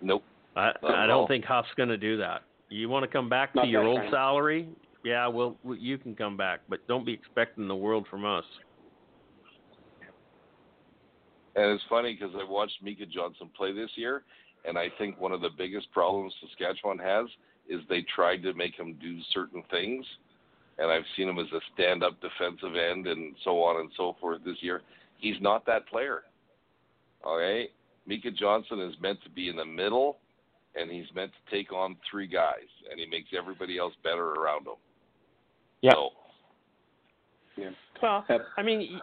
nope. 0.00 0.24
I 0.56 0.72
I 0.82 1.06
don't 1.06 1.10
all. 1.20 1.26
think 1.28 1.44
Huff's 1.44 1.68
going 1.76 1.88
to 1.88 1.96
do 1.98 2.16
that. 2.18 2.42
You 2.68 2.88
want 2.88 3.04
to 3.04 3.08
come 3.08 3.28
back 3.28 3.54
Not 3.54 3.62
to 3.64 3.68
your 3.68 3.84
old 3.84 4.00
kind. 4.00 4.10
salary? 4.10 4.68
Yeah, 5.04 5.26
well, 5.26 5.56
you 5.78 5.98
can 5.98 6.14
come 6.14 6.36
back, 6.36 6.60
but 6.68 6.86
don't 6.86 7.04
be 7.04 7.12
expecting 7.12 7.66
the 7.68 7.74
world 7.74 8.06
from 8.10 8.24
us. 8.24 8.44
And 11.54 11.66
it's 11.66 11.84
funny 11.88 12.14
because 12.14 12.34
I 12.38 12.48
watched 12.48 12.82
Micah 12.82 13.06
Johnson 13.06 13.50
play 13.56 13.72
this 13.72 13.90
year, 13.96 14.22
and 14.64 14.78
I 14.78 14.88
think 14.98 15.20
one 15.20 15.32
of 15.32 15.40
the 15.40 15.50
biggest 15.56 15.90
problems 15.92 16.32
Saskatchewan 16.40 16.98
has 16.98 17.26
is 17.68 17.80
they 17.88 18.04
tried 18.14 18.42
to 18.42 18.54
make 18.54 18.74
him 18.74 18.96
do 19.00 19.18
certain 19.32 19.62
things, 19.70 20.04
and 20.78 20.90
I've 20.90 21.04
seen 21.16 21.28
him 21.28 21.38
as 21.38 21.52
a 21.52 21.60
stand-up 21.74 22.20
defensive 22.20 22.76
end 22.76 23.06
and 23.06 23.34
so 23.44 23.62
on 23.62 23.80
and 23.80 23.90
so 23.96 24.16
forth 24.20 24.40
this 24.44 24.56
year. 24.60 24.82
He's 25.18 25.36
not 25.40 25.66
that 25.66 25.86
player. 25.88 26.22
All 27.24 27.38
right, 27.38 27.68
Micah 28.06 28.30
Johnson 28.30 28.80
is 28.80 28.94
meant 29.00 29.22
to 29.22 29.30
be 29.30 29.48
in 29.48 29.56
the 29.56 29.64
middle, 29.64 30.18
and 30.74 30.90
he's 30.90 31.06
meant 31.14 31.32
to 31.32 31.54
take 31.54 31.72
on 31.72 31.96
three 32.10 32.26
guys, 32.26 32.68
and 32.90 32.98
he 32.98 33.06
makes 33.06 33.28
everybody 33.38 33.78
else 33.78 33.94
better 34.02 34.32
around 34.32 34.66
him. 34.66 34.74
Yeah. 35.82 35.92
So, 35.92 36.10
Yeah. 37.56 37.70
Well. 38.02 38.24
I 38.56 38.62
mean, 38.62 39.00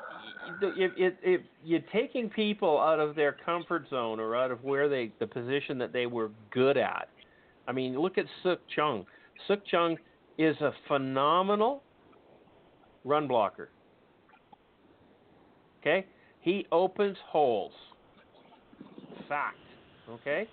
if, 0.61 0.91
if, 0.97 1.13
if 1.23 1.41
you're 1.63 1.81
taking 1.93 2.30
people 2.30 2.80
out 2.80 2.99
of 2.99 3.15
their 3.15 3.35
comfort 3.45 3.85
zone 3.89 4.19
or 4.19 4.35
out 4.35 4.51
of 4.51 4.63
where 4.63 4.89
they 4.89 5.11
the 5.19 5.27
position 5.27 5.77
that 5.77 5.93
they 5.93 6.05
were 6.05 6.31
good 6.51 6.77
at, 6.77 7.09
I 7.67 7.71
mean, 7.71 7.99
look 7.99 8.17
at 8.17 8.26
Sukh 8.43 8.57
Chungh. 8.77 9.05
Sukh 9.47 9.61
Chungh 9.71 9.97
is 10.38 10.55
a 10.61 10.71
phenomenal 10.88 11.84
run 13.05 13.27
blocker. 13.27 13.69
Okay, 15.81 16.05
he 16.41 16.65
opens 16.71 17.17
holes. 17.26 17.71
Fact. 19.27 19.57
Okay. 20.09 20.47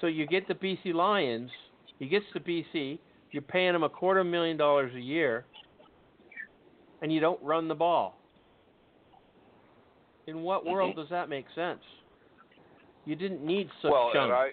So 0.00 0.06
you 0.08 0.26
get 0.26 0.48
the 0.48 0.54
BC 0.54 0.94
Lions. 0.94 1.50
He 1.98 2.08
gets 2.08 2.24
to 2.32 2.40
BC. 2.40 2.98
You're 3.30 3.42
paying 3.42 3.74
him 3.74 3.84
a 3.84 3.88
quarter 3.88 4.24
million 4.24 4.56
dollars 4.56 4.92
a 4.96 5.00
year 5.00 5.44
and 7.02 7.12
you 7.12 7.20
don't 7.20 7.42
run 7.42 7.68
the 7.68 7.74
ball. 7.74 8.16
In 10.28 10.42
what 10.42 10.64
world 10.64 10.94
does 10.96 11.08
that 11.10 11.28
make 11.28 11.46
sense? 11.54 11.80
You 13.04 13.16
didn't 13.16 13.44
need 13.44 13.68
Sukh 13.82 13.90
well, 13.90 14.12
Chungh. 14.14 14.30
I 14.30 14.50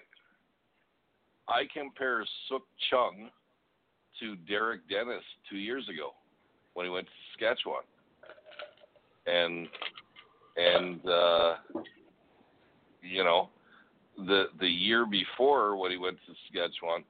I 1.48 1.62
compare 1.72 2.24
Sukh 2.50 2.62
Chungh 2.92 3.30
to 4.18 4.36
Derek 4.48 4.80
Dennis 4.88 5.22
two 5.48 5.56
years 5.56 5.88
ago 5.88 6.10
when 6.74 6.86
he 6.86 6.90
went 6.90 7.06
to 7.06 7.12
Saskatchewan, 7.32 7.82
and 9.26 9.68
and 10.56 11.08
uh, 11.08 11.54
you 13.02 13.22
know 13.22 13.48
the 14.16 14.46
the 14.58 14.68
year 14.68 15.06
before 15.06 15.76
when 15.76 15.92
he 15.92 15.96
went 15.96 16.16
to 16.26 16.32
Saskatchewan, 16.46 17.04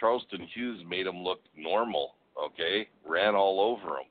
Charleston 0.00 0.48
Hughes 0.54 0.82
made 0.88 1.06
him 1.06 1.18
look 1.18 1.40
normal. 1.54 2.14
Okay, 2.42 2.88
ran 3.06 3.34
all 3.34 3.60
over 3.60 3.98
him. 3.98 4.06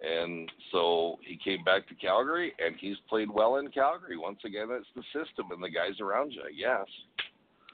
And 0.00 0.50
so 0.70 1.18
he 1.22 1.36
came 1.42 1.64
back 1.64 1.88
to 1.88 1.94
Calgary, 1.94 2.52
and 2.64 2.76
he's 2.78 2.96
played 3.08 3.28
well 3.30 3.56
in 3.56 3.68
Calgary. 3.68 4.16
Once 4.16 4.38
again, 4.44 4.68
it's 4.70 4.86
the 4.94 5.02
system 5.12 5.50
and 5.50 5.62
the 5.62 5.68
guys 5.68 6.00
around 6.00 6.32
you, 6.32 6.42
I 6.42 6.52
guess. 6.52 6.86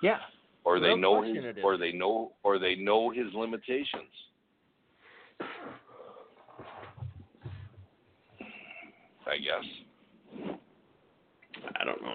yeah. 0.02 0.18
Or 0.64 0.80
they 0.80 0.94
No 0.96 1.20
know 1.20 1.22
his, 1.22 1.44
or 1.62 1.76
they 1.76 1.92
know, 1.92 2.32
or 2.42 2.58
they 2.58 2.74
know 2.74 3.10
his 3.10 3.26
limitations. 3.34 4.08
I 9.26 9.36
guess. 9.36 10.56
I 11.78 11.84
don't 11.84 12.00
know. 12.00 12.14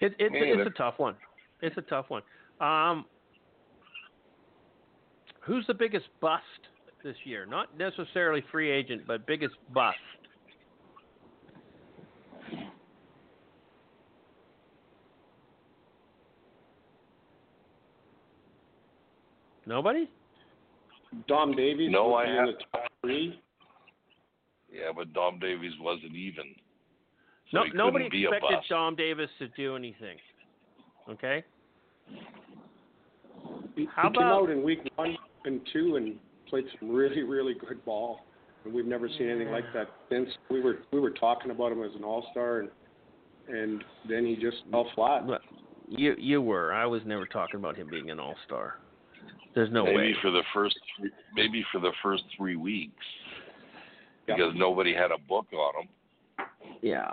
It, 0.00 0.12
it, 0.20 0.30
it's 0.32 0.68
a 0.68 0.78
tough 0.78 0.94
one. 0.98 1.16
It's 1.60 1.76
a 1.76 1.82
tough 1.82 2.06
one. 2.08 2.22
Um, 2.60 3.04
who's 5.40 5.66
the 5.66 5.74
biggest 5.74 6.06
bust 6.20 6.42
this 7.02 7.16
year? 7.24 7.46
Not 7.46 7.76
necessarily 7.78 8.42
free 8.50 8.70
agent, 8.70 9.02
but 9.06 9.26
biggest 9.26 9.54
bust. 9.72 9.96
Nobody? 19.66 20.08
Dom 21.26 21.54
Davis 21.54 21.90
No, 21.90 22.14
I 22.14 22.26
have- 22.26 22.46
the 22.46 22.52
top 22.72 22.90
three. 23.02 23.40
Yeah, 24.70 24.92
but 24.94 25.12
Dom 25.12 25.38
Davis 25.38 25.74
wasn't 25.78 26.14
even. 26.14 26.54
So 27.50 27.58
No, 27.58 27.64
he 27.64 27.70
nobody 27.72 28.08
be 28.08 28.24
a 28.24 28.30
expected 28.30 28.56
bust. 28.56 28.68
Dom 28.68 28.94
Davis 28.94 29.30
to 29.38 29.48
do 29.48 29.76
anything. 29.76 30.18
Okay. 31.08 31.44
He, 33.74 33.86
How 33.86 34.10
he 34.10 34.16
came 34.16 34.22
out 34.26 34.50
in 34.50 34.62
week 34.62 34.80
one 34.96 35.16
and 35.44 35.66
two 35.72 35.96
and 35.96 36.18
played 36.48 36.64
some 36.78 36.90
really, 36.90 37.22
really 37.22 37.54
good 37.54 37.84
ball, 37.84 38.20
and 38.64 38.72
we've 38.72 38.86
never 38.86 39.08
seen 39.08 39.28
anything 39.28 39.50
like 39.50 39.64
that 39.74 39.88
since. 40.10 40.28
We 40.50 40.60
were 40.60 40.78
we 40.92 41.00
were 41.00 41.10
talking 41.10 41.50
about 41.50 41.72
him 41.72 41.82
as 41.82 41.90
an 41.94 42.04
all 42.04 42.26
star, 42.30 42.60
and 42.60 42.70
and 43.48 43.84
then 44.08 44.26
he 44.26 44.36
just 44.36 44.58
fell 44.70 44.88
flat. 44.94 45.26
But 45.26 45.42
you 45.88 46.14
you 46.18 46.42
were. 46.42 46.72
I 46.72 46.86
was 46.86 47.02
never 47.06 47.26
talking 47.26 47.56
about 47.56 47.76
him 47.76 47.88
being 47.90 48.10
an 48.10 48.20
all 48.20 48.36
star. 48.46 48.76
There's 49.54 49.72
no 49.72 49.84
maybe 49.84 49.96
way. 49.96 50.14
for 50.22 50.30
the 50.30 50.42
first, 50.54 50.76
three, 50.98 51.10
maybe 51.34 51.64
for 51.72 51.80
the 51.80 51.92
first 52.02 52.22
three 52.36 52.56
weeks, 52.56 52.92
Yeah. 54.26 54.36
because 54.36 54.52
nobody 54.54 54.94
had 54.94 55.10
a 55.10 55.18
book 55.18 55.46
on 55.52 55.82
him. 55.82 55.88
Yeah. 56.82 57.12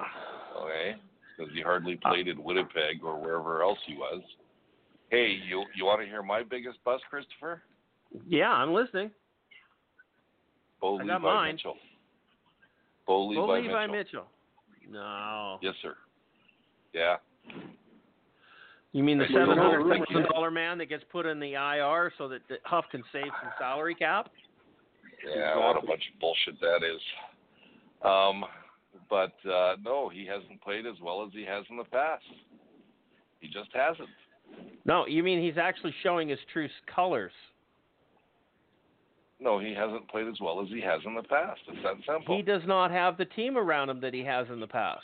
Okay, 0.61 0.95
because 1.37 1.51
he 1.53 1.61
hardly 1.61 1.99
uh. 2.03 2.09
played 2.09 2.27
in 2.27 2.43
Winnipeg 2.43 3.03
or 3.03 3.19
wherever 3.19 3.63
else 3.63 3.79
he 3.87 3.95
was. 3.95 4.21
Hey, 5.09 5.37
you 5.47 5.63
you 5.75 5.85
want 5.85 6.01
to 6.01 6.07
hear 6.07 6.21
my 6.21 6.43
biggest 6.43 6.83
bust, 6.83 7.03
Christopher? 7.09 7.63
Yeah, 8.27 8.51
I'm 8.51 8.73
listening. 8.73 9.11
Bo 10.81 10.97
I 10.97 11.01
Levi 11.01 11.07
got 11.07 11.21
mine. 11.21 11.55
Mitchell. 11.55 11.75
Bo 13.07 13.25
Levi, 13.25 13.41
Bo 13.41 13.53
Levi 13.53 13.87
Mitchell. 13.87 13.97
Mitchell. 13.97 14.25
No. 14.91 15.59
Yes, 15.61 15.73
sir. 15.81 15.95
Yeah. 16.93 17.17
You 18.91 19.03
mean 19.03 19.17
the 19.17 19.25
seven 19.33 19.57
hundred 19.57 19.83
thousand 20.07 20.31
dollar 20.31 20.49
man 20.49 20.77
that 20.77 20.85
gets 20.85 21.03
put 21.11 21.25
in 21.25 21.39
the 21.39 21.53
IR 21.53 22.13
so 22.17 22.29
that 22.29 22.41
that 22.49 22.59
Huff 22.63 22.85
can 22.91 23.03
save 23.11 23.25
some 23.41 23.51
salary 23.59 23.93
cap? 23.93 24.29
Yeah, 25.27 25.57
what 25.57 25.83
a 25.83 25.85
bunch 25.85 26.03
of 26.13 26.19
bullshit 26.19 26.59
that 26.61 26.79
is. 26.83 27.01
Um, 28.03 28.45
but 29.09 29.33
uh, 29.49 29.75
no, 29.83 30.09
he 30.09 30.25
hasn't 30.25 30.61
played 30.61 30.85
as 30.85 30.95
well 31.01 31.25
as 31.25 31.33
he 31.33 31.43
has 31.43 31.65
in 31.69 31.77
the 31.77 31.83
past. 31.83 32.23
He 33.39 33.47
just 33.47 33.69
hasn't. 33.73 34.09
No, 34.85 35.05
you 35.07 35.23
mean 35.23 35.43
he's 35.43 35.57
actually 35.57 35.93
showing 36.03 36.29
his 36.29 36.39
true 36.53 36.69
colors. 36.93 37.31
No, 39.39 39.59
he 39.59 39.73
hasn't 39.73 40.07
played 40.09 40.27
as 40.27 40.35
well 40.41 40.61
as 40.61 40.69
he 40.69 40.81
has 40.81 41.01
in 41.05 41.13
the 41.13 41.23
past. 41.23 41.59
It's 41.67 41.83
that 41.83 41.95
simple. 42.07 42.37
He 42.37 42.41
does 42.41 42.61
not 42.65 42.89
have 42.91 43.17
the 43.17 43.25
team 43.25 43.57
around 43.57 43.89
him 43.89 43.99
that 44.01 44.13
he 44.13 44.23
has 44.23 44.47
in 44.49 44.59
the 44.59 44.67
past. 44.67 45.03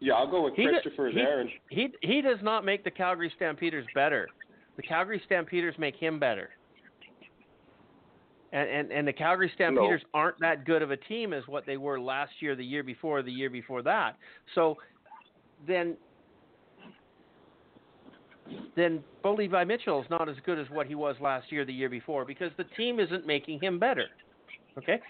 Yeah, 0.00 0.14
I'll 0.14 0.30
go 0.30 0.42
with 0.42 0.54
He, 0.56 0.66
Christopher 0.66 1.10
he, 1.10 1.14
there. 1.14 1.40
And 1.40 1.50
he 1.70 1.88
he 2.02 2.20
does 2.20 2.38
not 2.42 2.64
make 2.64 2.82
the 2.82 2.90
Calgary 2.90 3.32
Stampeders 3.36 3.86
better. 3.94 4.28
The 4.76 4.82
Calgary 4.82 5.22
Stampeders 5.26 5.76
make 5.78 5.94
him 5.94 6.18
better. 6.18 6.50
And 8.52 8.68
and, 8.68 8.92
and 8.92 9.06
the 9.06 9.12
Calgary 9.12 9.50
Stampeders 9.54 10.02
aren't 10.12 10.40
that 10.40 10.64
good 10.64 10.82
of 10.82 10.90
a 10.90 10.96
team 10.96 11.32
as 11.32 11.44
what 11.46 11.66
they 11.66 11.76
were 11.76 12.00
last 12.00 12.32
year, 12.40 12.56
the 12.56 12.64
year 12.64 12.82
before, 12.82 13.22
the 13.22 13.30
year 13.30 13.48
before 13.48 13.80
that. 13.82 14.16
So 14.56 14.76
then 15.68 15.96
then 18.76 19.02
Bo 19.22 19.34
Levi 19.34 19.64
Mitchell 19.64 20.00
is 20.00 20.10
not 20.10 20.28
as 20.28 20.36
good 20.44 20.58
as 20.58 20.68
what 20.70 20.86
he 20.86 20.94
was 20.94 21.16
last 21.20 21.50
year, 21.52 21.64
the 21.64 21.72
year 21.72 21.88
before, 21.88 22.24
because 22.24 22.50
the 22.56 22.64
team 22.76 23.00
isn't 23.00 23.26
making 23.26 23.60
him 23.60 23.78
better. 23.78 24.06
Okay? 24.78 25.00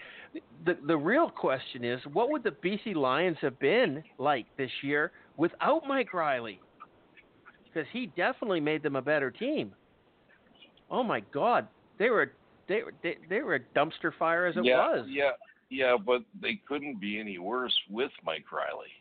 The 0.65 0.77
the 0.87 0.97
real 0.97 1.29
question 1.29 1.83
is 1.83 1.99
what 2.11 2.29
would 2.29 2.43
the 2.43 2.51
BC 2.51 2.95
Lions 2.95 3.37
have 3.41 3.57
been 3.59 4.03
like 4.17 4.45
this 4.57 4.71
year 4.81 5.11
without 5.37 5.87
Mike 5.87 6.13
Reilly? 6.13 6.59
Because 7.65 7.87
he 7.93 8.07
definitely 8.07 8.59
made 8.59 8.83
them 8.83 8.95
a 8.95 9.01
better 9.01 9.31
team. 9.31 9.73
Oh 10.89 11.03
my 11.03 11.21
God, 11.33 11.67
they 11.97 12.09
were 12.09 12.33
they 12.67 12.83
were 12.83 12.93
they, 13.03 13.17
they 13.29 13.41
were 13.41 13.55
a 13.55 13.59
dumpster 13.77 14.11
fire 14.17 14.45
as 14.45 14.57
it 14.57 14.65
yeah, 14.65 14.77
was. 14.77 15.05
Yeah, 15.09 15.31
yeah, 15.69 15.95
but 16.03 16.21
they 16.41 16.59
couldn't 16.67 16.99
be 16.99 17.19
any 17.19 17.37
worse 17.37 17.73
with 17.89 18.11
Mike 18.25 18.45
Reilly. 18.51 18.91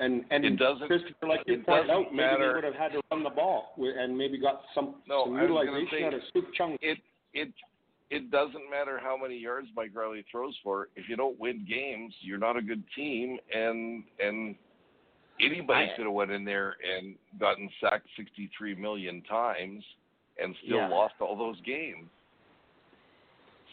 And 0.00 0.24
and 0.30 0.44
It 0.44 0.56
doesn't- 0.56 0.86
Christopher, 0.86 1.26
like 1.26 1.42
you 1.46 1.58
pointed 1.64 1.90
out, 1.90 2.04
maybe 2.04 2.10
they 2.10 2.22
matter. 2.22 2.54
would 2.54 2.64
have 2.64 2.74
had 2.74 2.92
to 2.92 3.02
run 3.10 3.22
the 3.24 3.30
ball 3.30 3.74
and 3.78 4.16
maybe 4.16 4.38
got 4.38 4.62
some 4.74 5.02
No, 5.08 5.24
some 5.24 5.36
I 5.36 5.42
was 5.42 5.48
gonna 5.66 5.80
utilization 5.80 5.98
say- 5.98 6.04
out 6.04 6.14
of 6.14 6.22
Scoop 6.24 6.52
Chung. 6.54 6.78
It 6.80 6.98
it 7.34 7.52
it 8.10 8.30
doesn't 8.30 8.70
matter 8.70 8.98
how 8.98 9.16
many 9.16 9.36
yards 9.36 9.68
Mike 9.74 9.90
Reilly 9.94 10.22
throws 10.30 10.56
for. 10.62 10.88
If 10.96 11.08
you 11.08 11.16
don't 11.16 11.38
win 11.38 11.64
games, 11.68 12.14
you're 12.20 12.38
not 12.38 12.56
a 12.56 12.62
good 12.62 12.82
team, 12.94 13.38
and 13.52 14.04
and 14.20 14.54
anybody 15.40 15.88
could 15.96 16.04
have 16.06 16.14
went 16.14 16.30
in 16.30 16.44
there 16.44 16.76
and 16.82 17.16
gotten 17.38 17.68
sacked 17.80 18.08
63 18.16 18.74
million 18.76 19.20
times 19.22 19.84
and 20.40 20.54
still 20.64 20.76
Yeah. 20.78 20.88
lost 20.88 21.14
all 21.20 21.34
those 21.36 21.60
games. 21.62 22.08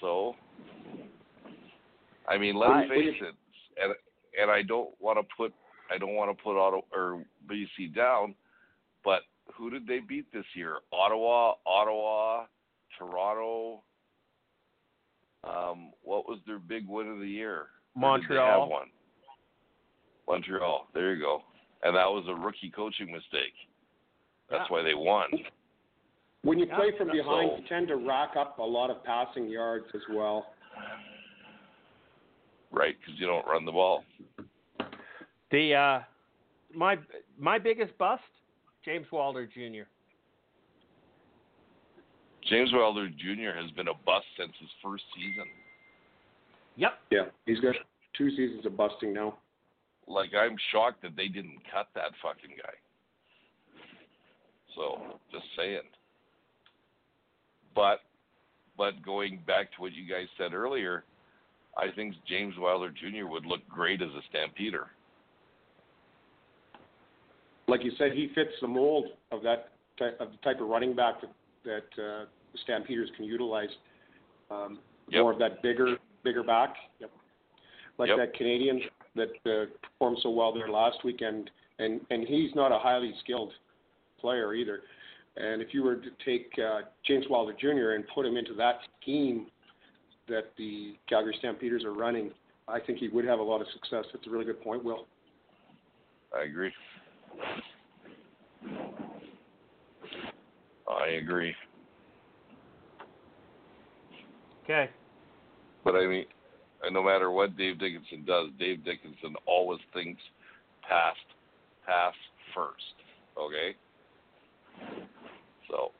So, 0.01 0.35
I 2.27 2.37
mean, 2.37 2.55
let's 2.55 2.89
face 2.89 3.21
it, 3.21 3.35
and 3.81 3.95
and 4.37 4.51
I 4.51 4.63
don't 4.63 4.99
want 4.99 5.17
to 5.17 5.35
put 5.37 5.53
I 5.93 5.97
don't 5.97 6.15
want 6.15 6.35
to 6.35 6.43
put 6.43 6.57
auto 6.57 6.85
or 6.93 7.23
BC 7.47 7.95
down, 7.95 8.35
but 9.03 9.21
who 9.53 9.69
did 9.69 9.85
they 9.87 9.99
beat 9.99 10.31
this 10.33 10.45
year? 10.55 10.77
Ottawa, 10.91 11.53
Ottawa, 11.65 12.45
Toronto. 12.97 13.83
Um, 15.43 15.91
what 16.01 16.27
was 16.27 16.39
their 16.47 16.57
big 16.59 16.87
win 16.87 17.07
of 17.07 17.19
the 17.19 17.27
year? 17.27 17.67
Or 18.01 18.17
did 18.17 18.29
they 18.29 18.35
have 18.35 18.59
Montreal. 18.59 18.69
one? 18.69 18.87
Montreal. 20.27 20.87
There 20.93 21.13
you 21.13 21.21
go. 21.21 21.43
And 21.83 21.95
that 21.95 22.07
was 22.09 22.25
a 22.27 22.33
rookie 22.33 22.71
coaching 22.75 23.11
mistake. 23.11 23.53
That's 24.49 24.61
Yeah. 24.69 24.73
why 24.77 24.81
they 24.81 24.95
won. 24.95 25.29
When 26.41 26.57
you 26.59 26.65
Yeah, 26.65 26.75
play 26.77 26.91
from 26.97 27.09
behind, 27.11 27.49
so- 27.51 27.57
you 27.57 27.63
tend 27.67 27.87
to 27.89 27.95
rack 27.97 28.35
up 28.35 28.57
a 28.59 28.63
lot 28.63 28.89
of 28.89 29.03
passing 29.03 29.47
yards 29.47 29.85
as 29.93 30.01
well. 30.09 30.53
Right, 32.71 32.97
because 32.99 33.19
you 33.19 33.25
don't 33.27 33.45
run 33.47 33.65
the 33.65 33.71
ball. 33.71 34.03
The 35.51 35.73
uh, 35.73 35.99
my 36.73 36.97
my 37.37 37.59
biggest 37.59 37.97
bust, 37.97 38.23
James 38.83 39.07
Wilder 39.11 39.45
Jr. 39.45 39.87
James 42.49 42.71
Wilder 42.73 43.09
Jr. 43.09 43.57
has 43.59 43.71
been 43.71 43.87
a 43.87 43.93
bust 44.05 44.25
since 44.37 44.51
his 44.59 44.69
first 44.83 45.03
season. 45.15 45.45
Yep. 46.77 46.93
Yeah, 47.11 47.23
he's 47.45 47.59
got 47.59 47.75
two 48.17 48.29
seasons 48.31 48.65
of 48.65 48.77
busting 48.77 49.13
now. 49.13 49.37
Like 50.07 50.29
I'm 50.37 50.55
shocked 50.71 51.01
that 51.01 51.15
they 51.15 51.27
didn't 51.27 51.59
cut 51.73 51.87
that 51.95 52.11
fucking 52.21 52.55
guy. 52.57 52.73
So 54.75 55.17
just 55.31 55.45
saying. 55.57 55.79
But 57.73 58.01
but 58.77 59.01
going 59.03 59.39
back 59.47 59.71
to 59.75 59.81
what 59.81 59.93
you 59.93 60.07
guys 60.07 60.27
said 60.37 60.53
earlier, 60.53 61.03
I 61.77 61.87
think 61.95 62.15
James 62.27 62.55
Wilder 62.57 62.91
Jr. 62.91 63.25
would 63.27 63.45
look 63.45 63.67
great 63.69 64.01
as 64.01 64.09
a 64.09 64.21
Stampeder. 64.29 64.87
Like 67.67 67.83
you 67.83 67.91
said, 67.97 68.11
he 68.13 68.29
fits 68.35 68.51
the 68.61 68.67
mold 68.67 69.05
of 69.31 69.41
that 69.43 69.69
type 69.97 70.17
of 70.19 70.31
the 70.31 70.37
type 70.43 70.61
of 70.61 70.67
running 70.67 70.95
back 70.95 71.15
that, 71.21 71.31
that 71.63 72.03
uh, 72.03 72.25
the 72.51 72.59
Stampeders 72.63 73.09
can 73.15 73.25
utilize. 73.25 73.69
Um, 74.51 74.79
Yep. 75.09 75.21
More 75.21 75.31
of 75.33 75.37
that 75.37 75.61
bigger, 75.61 75.97
bigger 76.23 76.41
back. 76.41 76.73
Yep. 76.99 77.11
Like 77.99 78.09
Yep. 78.09 78.17
that 78.17 78.33
Canadian 78.33 78.81
that 79.15 79.29
uh, 79.45 79.65
performed 79.87 80.17
so 80.23 80.31
well 80.31 80.51
there 80.51 80.67
last 80.67 80.97
weekend, 81.03 81.51
and 81.77 82.01
and 82.09 82.27
he's 82.27 82.55
not 82.55 82.71
a 82.71 82.79
highly 82.79 83.13
skilled 83.23 83.53
player 84.19 84.55
either. 84.55 84.81
And 85.37 85.61
if 85.61 85.75
you 85.75 85.83
were 85.83 85.97
to 85.97 86.09
take 86.25 86.51
uh, 86.57 86.81
James 87.05 87.25
Wilder 87.29 87.53
Jr. 87.53 87.91
and 87.91 88.03
put 88.15 88.25
him 88.25 88.35
into 88.35 88.55
that 88.55 88.79
scheme 88.99 89.45
that 90.27 90.51
the 90.57 90.95
Calgary 91.07 91.35
Stampeders 91.37 91.83
are 91.83 91.93
running, 91.93 92.31
I 92.67 92.79
think 92.79 92.97
he 92.97 93.07
would 93.09 93.25
have 93.25 93.37
a 93.37 93.43
lot 93.43 93.61
of 93.61 93.67
success. 93.73 94.05
That's 94.11 94.25
a 94.25 94.29
really 94.31 94.45
good 94.45 94.61
point, 94.61 94.83
Will. 94.83 95.05
I 96.35 96.45
agree. 96.45 96.71
I 100.89 101.07
agree. 101.21 101.53
Okay. 104.63 104.89
But 105.83 105.95
I 105.95 106.07
mean, 106.07 106.25
no 106.91 107.03
matter 107.03 107.31
what 107.31 107.55
Dave 107.57 107.79
Dickenson 107.79 108.25
does, 108.25 108.49
Dave 108.59 108.83
Dickenson 108.83 109.35
always 109.45 109.79
thinks 109.93 110.21
past, 110.87 111.17
past 111.85 112.17
first. 112.53 112.83
Okay. 113.37 113.75
So. 115.69 115.91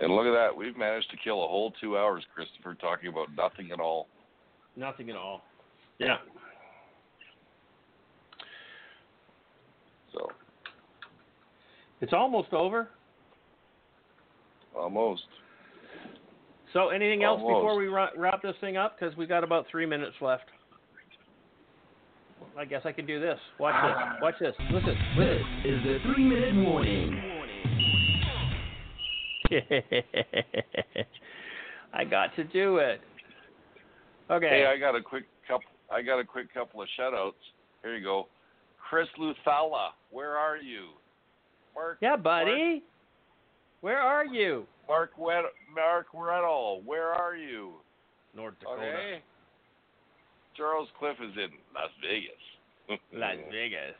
And 0.00 0.12
look 0.12 0.26
at 0.26 0.32
that. 0.32 0.56
We've 0.56 0.76
managed 0.76 1.10
to 1.10 1.16
kill 1.22 1.44
a 1.44 1.48
whole 1.48 1.72
two 1.80 1.96
hours, 1.96 2.24
Christopher, 2.34 2.74
talking 2.80 3.08
about 3.08 3.28
nothing 3.36 3.70
at 3.72 3.80
all. 3.80 4.08
Nothing 4.76 5.10
at 5.10 5.16
all. 5.16 5.42
Yeah. 5.98 6.16
So, 10.12 10.30
It's 12.00 12.12
almost 12.12 12.52
over. 12.52 12.88
almost. 14.76 15.22
So, 16.72 16.88
anything 16.88 17.22
else 17.22 17.40
Almost. 17.40 17.60
before 17.60 17.76
we 17.76 17.86
wrap 17.86 18.42
this 18.42 18.56
thing 18.60 18.76
up? 18.76 18.98
Because 18.98 19.16
we've 19.16 19.28
got 19.28 19.44
about 19.44 19.66
three 19.70 19.86
minutes 19.86 20.16
left. 20.20 20.44
I 22.58 22.64
guess 22.64 22.82
I 22.84 22.90
can 22.92 23.06
do 23.06 23.20
this. 23.20 23.38
Watch 23.60 23.74
this. 23.82 24.22
Watch 24.22 24.34
this. 24.40 24.54
Listen. 24.72 24.96
This 25.16 25.40
is 25.64 25.82
the 25.84 25.98
three 26.04 26.24
minute 26.24 26.54
warning. 26.68 27.20
I 31.92 32.04
got 32.04 32.34
to 32.36 32.44
do 32.44 32.78
it. 32.78 33.00
Okay. 34.30 34.48
Hey, 34.48 34.66
I 34.66 34.78
got 34.78 34.94
a 34.96 35.02
quick 35.02 35.24
couple. 35.46 35.66
I 35.92 36.02
got 36.02 36.18
a 36.18 36.24
quick 36.24 36.52
couple 36.52 36.80
of 36.82 36.88
shoutouts. 36.98 37.32
Here 37.82 37.96
you 37.96 38.02
go. 38.02 38.26
Chris 38.88 39.08
Luthala, 39.18 39.90
where 40.10 40.36
are 40.36 40.56
you? 40.56 40.88
Mark. 41.74 41.98
yeah, 42.00 42.16
buddy. 42.16 42.82
Where 43.80 43.98
are 43.98 44.24
you? 44.24 44.66
Mark 44.88 45.12
Wed- 45.18 45.44
Mark 45.74 46.06
Reddle, 46.14 46.82
where 46.84 47.12
are 47.12 47.36
you? 47.36 47.72
North 48.34 48.54
Dakota. 48.60 48.82
Okay. 48.82 49.22
Charles 50.56 50.88
Cliff 50.98 51.16
is 51.20 51.34
in 51.36 51.50
Las 51.74 51.90
Vegas. 52.00 53.00
Las 53.12 53.36
Vegas. 53.50 53.94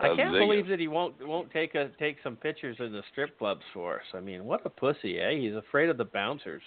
I 0.00 0.08
can't 0.08 0.32
Vegas. 0.32 0.46
believe 0.46 0.66
that 0.68 0.78
he 0.78 0.88
won't 0.88 1.14
won't 1.26 1.50
take 1.52 1.74
a 1.74 1.88
take 1.98 2.16
some 2.22 2.36
pictures 2.36 2.76
in 2.80 2.92
the 2.92 3.02
strip 3.12 3.38
clubs 3.38 3.62
for 3.72 3.96
us. 3.96 4.02
I 4.14 4.20
mean, 4.20 4.44
what 4.44 4.60
a 4.66 4.70
pussy, 4.70 5.18
eh? 5.18 5.36
He's 5.38 5.54
afraid 5.54 5.88
of 5.88 5.96
the 5.96 6.04
bouncers. 6.04 6.62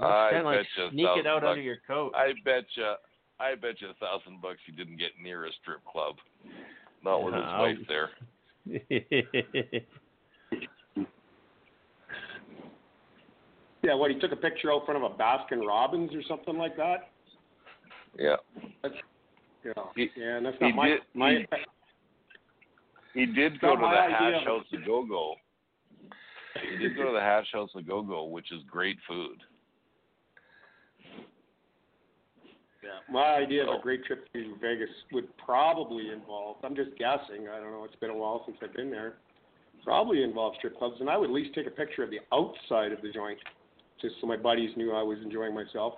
I 0.00 0.30
Kind 0.30 0.36
of 0.38 0.44
like 0.46 0.58
bet 0.58 0.66
you 0.76 0.84
a 0.84 0.90
sneak 0.90 1.04
it 1.04 1.08
thousand 1.08 1.26
out 1.28 1.40
bucks. 1.42 1.50
under 1.50 1.62
your 1.62 1.78
coat. 1.86 2.12
I 2.16 2.32
bet 2.44 2.64
you. 2.74 2.92
I 3.40 3.54
bet 3.54 3.80
you 3.80 3.88
a 3.90 3.94
thousand 3.94 4.42
bucks 4.42 4.58
he 4.66 4.72
didn't 4.72 4.96
get 4.98 5.10
near 5.22 5.46
a 5.46 5.50
strip 5.62 5.84
club. 5.84 6.16
Not 7.04 7.22
with 7.24 7.34
his 7.34 7.44
wife 7.44 7.78
there. 7.88 8.10
Yeah, 13.82 13.94
what 13.94 14.10
he 14.10 14.18
took 14.18 14.32
a 14.32 14.36
picture 14.36 14.72
out 14.72 14.84
front 14.84 15.02
of 15.02 15.12
a 15.12 15.14
Baskin 15.14 15.64
Robbins 15.66 16.10
or 16.14 16.22
something 16.28 16.56
like 16.58 16.76
that. 16.76 17.10
Yeah. 18.18 18.36
That's, 18.82 18.94
you 19.62 19.72
know, 19.76 19.90
He- 19.94 20.10
yeah, 20.16 20.36
and 20.38 20.46
that's 20.46 20.56
he 20.58 20.64
not 20.66 20.74
my 20.74 20.88
did- 20.88 21.00
my. 21.14 21.30
He 21.30 21.46
did 23.26 23.60
go 23.60 23.76
to 23.76 23.80
the 23.80 23.88
Hash 23.88 24.44
House 24.44 24.64
to 24.70 24.78
Go 24.84 25.04
Go. 25.06 25.34
He 26.70 26.78
did 26.78 26.96
go 26.96 27.06
to 27.06 27.12
the 27.12 27.20
Hash 27.20 27.46
House 27.52 27.70
to 27.76 27.82
Go 27.82 28.02
Go, 28.02 28.24
which 28.24 28.52
is 28.52 28.60
great 28.70 28.96
food. 29.06 29.38
Yeah, 32.82 33.12
my 33.12 33.34
idea 33.34 33.62
of 33.62 33.68
a 33.68 33.72
oh. 33.72 33.80
great 33.82 34.04
trip 34.04 34.32
to 34.32 34.54
Vegas 34.60 34.88
would 35.12 35.36
probably 35.36 36.10
involve. 36.10 36.56
I'm 36.64 36.76
just 36.76 36.90
guessing. 36.98 37.48
I 37.48 37.58
don't 37.60 37.72
know. 37.72 37.84
It's 37.84 37.96
been 37.96 38.10
a 38.10 38.16
while 38.16 38.42
since 38.46 38.56
I've 38.62 38.74
been 38.74 38.90
there. 38.90 39.14
Probably 39.84 40.22
involve 40.22 40.54
strip 40.58 40.78
clubs, 40.78 40.96
and 41.00 41.08
I 41.08 41.16
would 41.16 41.30
at 41.30 41.34
least 41.34 41.54
take 41.54 41.66
a 41.66 41.70
picture 41.70 42.02
of 42.02 42.10
the 42.10 42.20
outside 42.32 42.92
of 42.92 43.00
the 43.02 43.10
joint, 43.10 43.38
just 44.00 44.14
so 44.20 44.26
my 44.26 44.36
buddies 44.36 44.70
knew 44.76 44.92
I 44.92 45.02
was 45.02 45.18
enjoying 45.22 45.54
myself. 45.54 45.94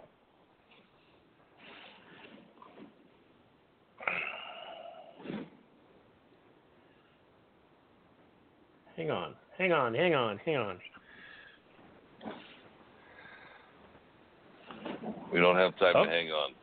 Hang 9.01 9.11
on, 9.11 9.35
hang 9.57 9.73
on, 9.73 9.95
hang 9.95 10.15
on, 10.15 10.39
hang 10.45 10.57
on. 10.57 10.79
We 15.33 15.41
don't 15.41 15.57
have 15.57 15.75
time 15.79 15.95
Oh. 15.97 16.05
to 16.05 16.11
hang 16.11 16.31
on. 16.31 16.55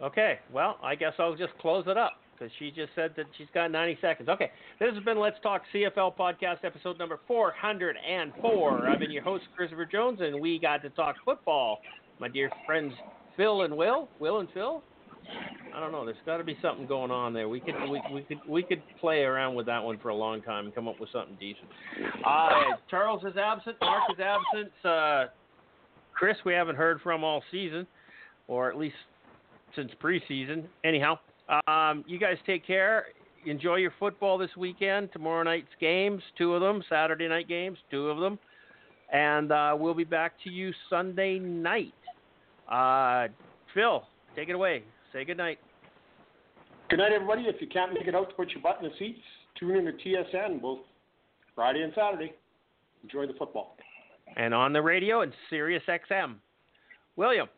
Okay, 0.00 0.38
well, 0.52 0.78
I 0.82 0.94
guess 0.94 1.14
I'll 1.18 1.34
just 1.34 1.56
close 1.58 1.86
it 1.88 1.96
up 1.96 2.20
because 2.34 2.52
she 2.58 2.70
just 2.70 2.94
said 2.94 3.14
that 3.16 3.26
she's 3.36 3.48
got 3.54 3.70
90 3.72 3.98
seconds. 4.00 4.28
Okay, 4.28 4.52
this 4.78 4.94
has 4.94 5.02
been 5.02 5.18
Let's 5.18 5.40
Talk 5.42 5.62
CFL 5.72 6.14
podcast 6.16 6.64
episode 6.64 6.98
number 6.98 7.18
404. 7.26 8.86
I've 8.88 8.98
been 9.00 9.10
your 9.10 9.22
host, 9.22 9.44
Christopher 9.56 9.86
Jones, 9.86 10.20
and 10.20 10.38
we 10.38 10.58
got 10.60 10.82
to 10.82 10.90
talk 10.90 11.16
football. 11.24 11.80
My 12.20 12.28
dear 12.28 12.50
friends 12.66 12.92
Phil 13.36 13.62
and 13.62 13.76
Will, 13.76 14.08
Will 14.20 14.38
and 14.40 14.48
Phil. 14.52 14.82
I 15.74 15.80
don't 15.80 15.92
know. 15.92 16.04
There's 16.04 16.16
got 16.24 16.38
to 16.38 16.44
be 16.44 16.56
something 16.62 16.86
going 16.86 17.10
on 17.10 17.34
there. 17.34 17.48
We 17.48 17.60
could 17.60 17.74
we, 17.90 18.00
we 18.12 18.22
could 18.22 18.38
we 18.48 18.62
could 18.62 18.82
play 18.98 19.22
around 19.22 19.54
with 19.54 19.66
that 19.66 19.82
one 19.82 19.98
for 19.98 20.08
a 20.08 20.14
long 20.14 20.40
time 20.42 20.64
and 20.64 20.74
come 20.74 20.88
up 20.88 20.98
with 20.98 21.10
something 21.12 21.36
decent. 21.38 21.66
Uh, 22.24 22.76
Charles 22.90 23.22
is 23.24 23.36
absent. 23.36 23.76
Mark 23.80 24.04
is 24.10 24.18
absent. 24.18 24.72
Uh, 24.84 25.26
Chris, 26.14 26.36
we 26.46 26.54
haven't 26.54 26.76
heard 26.76 27.00
from 27.02 27.22
all 27.22 27.42
season, 27.50 27.86
or 28.48 28.70
at 28.70 28.78
least 28.78 28.96
since 29.74 29.90
preseason. 30.02 30.64
Anyhow, 30.82 31.18
um, 31.68 32.04
you 32.06 32.18
guys 32.18 32.36
take 32.46 32.66
care. 32.66 33.06
Enjoy 33.44 33.76
your 33.76 33.92
football 33.98 34.38
this 34.38 34.50
weekend. 34.56 35.12
Tomorrow 35.12 35.44
night's 35.44 35.68
games, 35.78 36.22
two 36.38 36.54
of 36.54 36.62
them. 36.62 36.82
Saturday 36.88 37.28
night 37.28 37.48
games, 37.48 37.78
two 37.90 38.08
of 38.08 38.18
them. 38.18 38.38
And 39.12 39.52
uh, 39.52 39.76
we'll 39.78 39.94
be 39.94 40.04
back 40.04 40.32
to 40.44 40.50
you 40.50 40.72
Sunday 40.90 41.38
night. 41.38 41.94
Uh, 42.68 43.28
Phil, 43.72 44.02
take 44.34 44.48
it 44.48 44.54
away. 44.54 44.82
Say 45.16 45.24
good 45.24 45.38
night. 45.38 45.58
Good 46.90 46.98
night, 46.98 47.10
everybody. 47.10 47.44
If 47.44 47.58
you 47.62 47.68
can't 47.68 47.94
make 47.94 48.06
it 48.06 48.14
out 48.14 48.28
to 48.28 48.34
put 48.34 48.50
your 48.50 48.60
butt 48.60 48.80
in 48.82 48.90
the 48.90 48.94
seats, 48.98 49.22
tune 49.58 49.74
in 49.74 49.86
to 49.86 49.92
TSN 49.92 50.60
both 50.60 50.80
Friday 51.54 51.80
and 51.80 51.92
Saturday. 51.94 52.34
Enjoy 53.02 53.26
the 53.26 53.32
football. 53.38 53.78
and 54.36 54.52
on 54.52 54.74
the 54.74 54.82
radio 54.82 55.22
and 55.22 55.32
Sirius 55.48 55.82
XM. 55.88 56.34
William. 57.16 57.48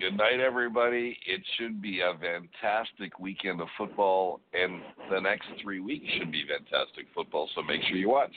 Good 0.00 0.16
night, 0.16 0.40
everybody. 0.40 1.16
It 1.28 1.42
should 1.56 1.80
be 1.80 2.00
a 2.00 2.14
fantastic 2.18 3.20
weekend 3.20 3.60
of 3.60 3.68
football, 3.78 4.40
and 4.52 4.80
the 5.12 5.20
next 5.20 5.46
three 5.62 5.78
weeks 5.78 6.06
should 6.18 6.32
be 6.32 6.42
fantastic 6.42 7.06
football. 7.14 7.48
So 7.54 7.62
make 7.62 7.82
sure 7.84 7.96
you 7.96 8.08
watch. 8.08 8.34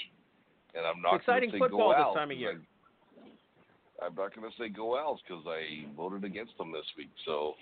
And 0.76 0.86
I'm 0.86 1.02
not 1.02 1.16
exciting 1.16 1.50
say 1.50 1.58
football 1.58 1.92
go 1.92 2.12
this 2.12 2.16
time 2.16 2.30
of 2.30 2.38
year. 2.38 2.62
I, 4.02 4.06
I'm 4.06 4.16
not 4.16 4.36
going 4.36 4.50
to 4.50 4.58
say 4.58 4.70
go 4.70 4.98
Als 4.98 5.20
because 5.28 5.44
I 5.48 5.86
voted 5.96 6.24
against 6.24 6.58
them 6.58 6.72
this 6.72 6.86
week. 6.98 7.10
So 7.26 7.54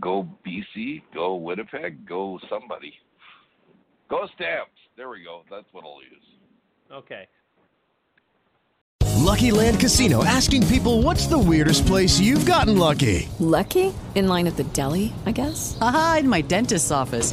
go 0.00 0.28
BC, 0.46 1.02
go 1.14 1.36
Winnipeg, 1.36 2.06
go 2.06 2.38
somebody. 2.48 2.92
Go 4.08 4.26
Stamps. 4.34 4.72
There 4.96 5.08
we 5.08 5.22
go. 5.22 5.42
That's 5.50 5.66
what 5.72 5.84
I'll 5.84 6.02
use. 6.02 6.24
Okay. 6.92 7.28
Lucky 9.20 9.50
Land 9.50 9.78
Casino 9.78 10.24
asking 10.24 10.66
people 10.66 11.02
what's 11.02 11.26
the 11.26 11.38
weirdest 11.38 11.86
place 11.86 12.18
you've 12.18 12.46
gotten 12.46 12.76
lucky? 12.76 13.28
Lucky? 13.38 13.94
In 14.14 14.26
line 14.26 14.46
at 14.46 14.56
the 14.56 14.64
deli, 14.64 15.12
I 15.26 15.30
guess? 15.30 15.78
Aha, 15.80 16.16
in 16.20 16.28
my 16.28 16.40
dentist's 16.40 16.90
office. 16.90 17.32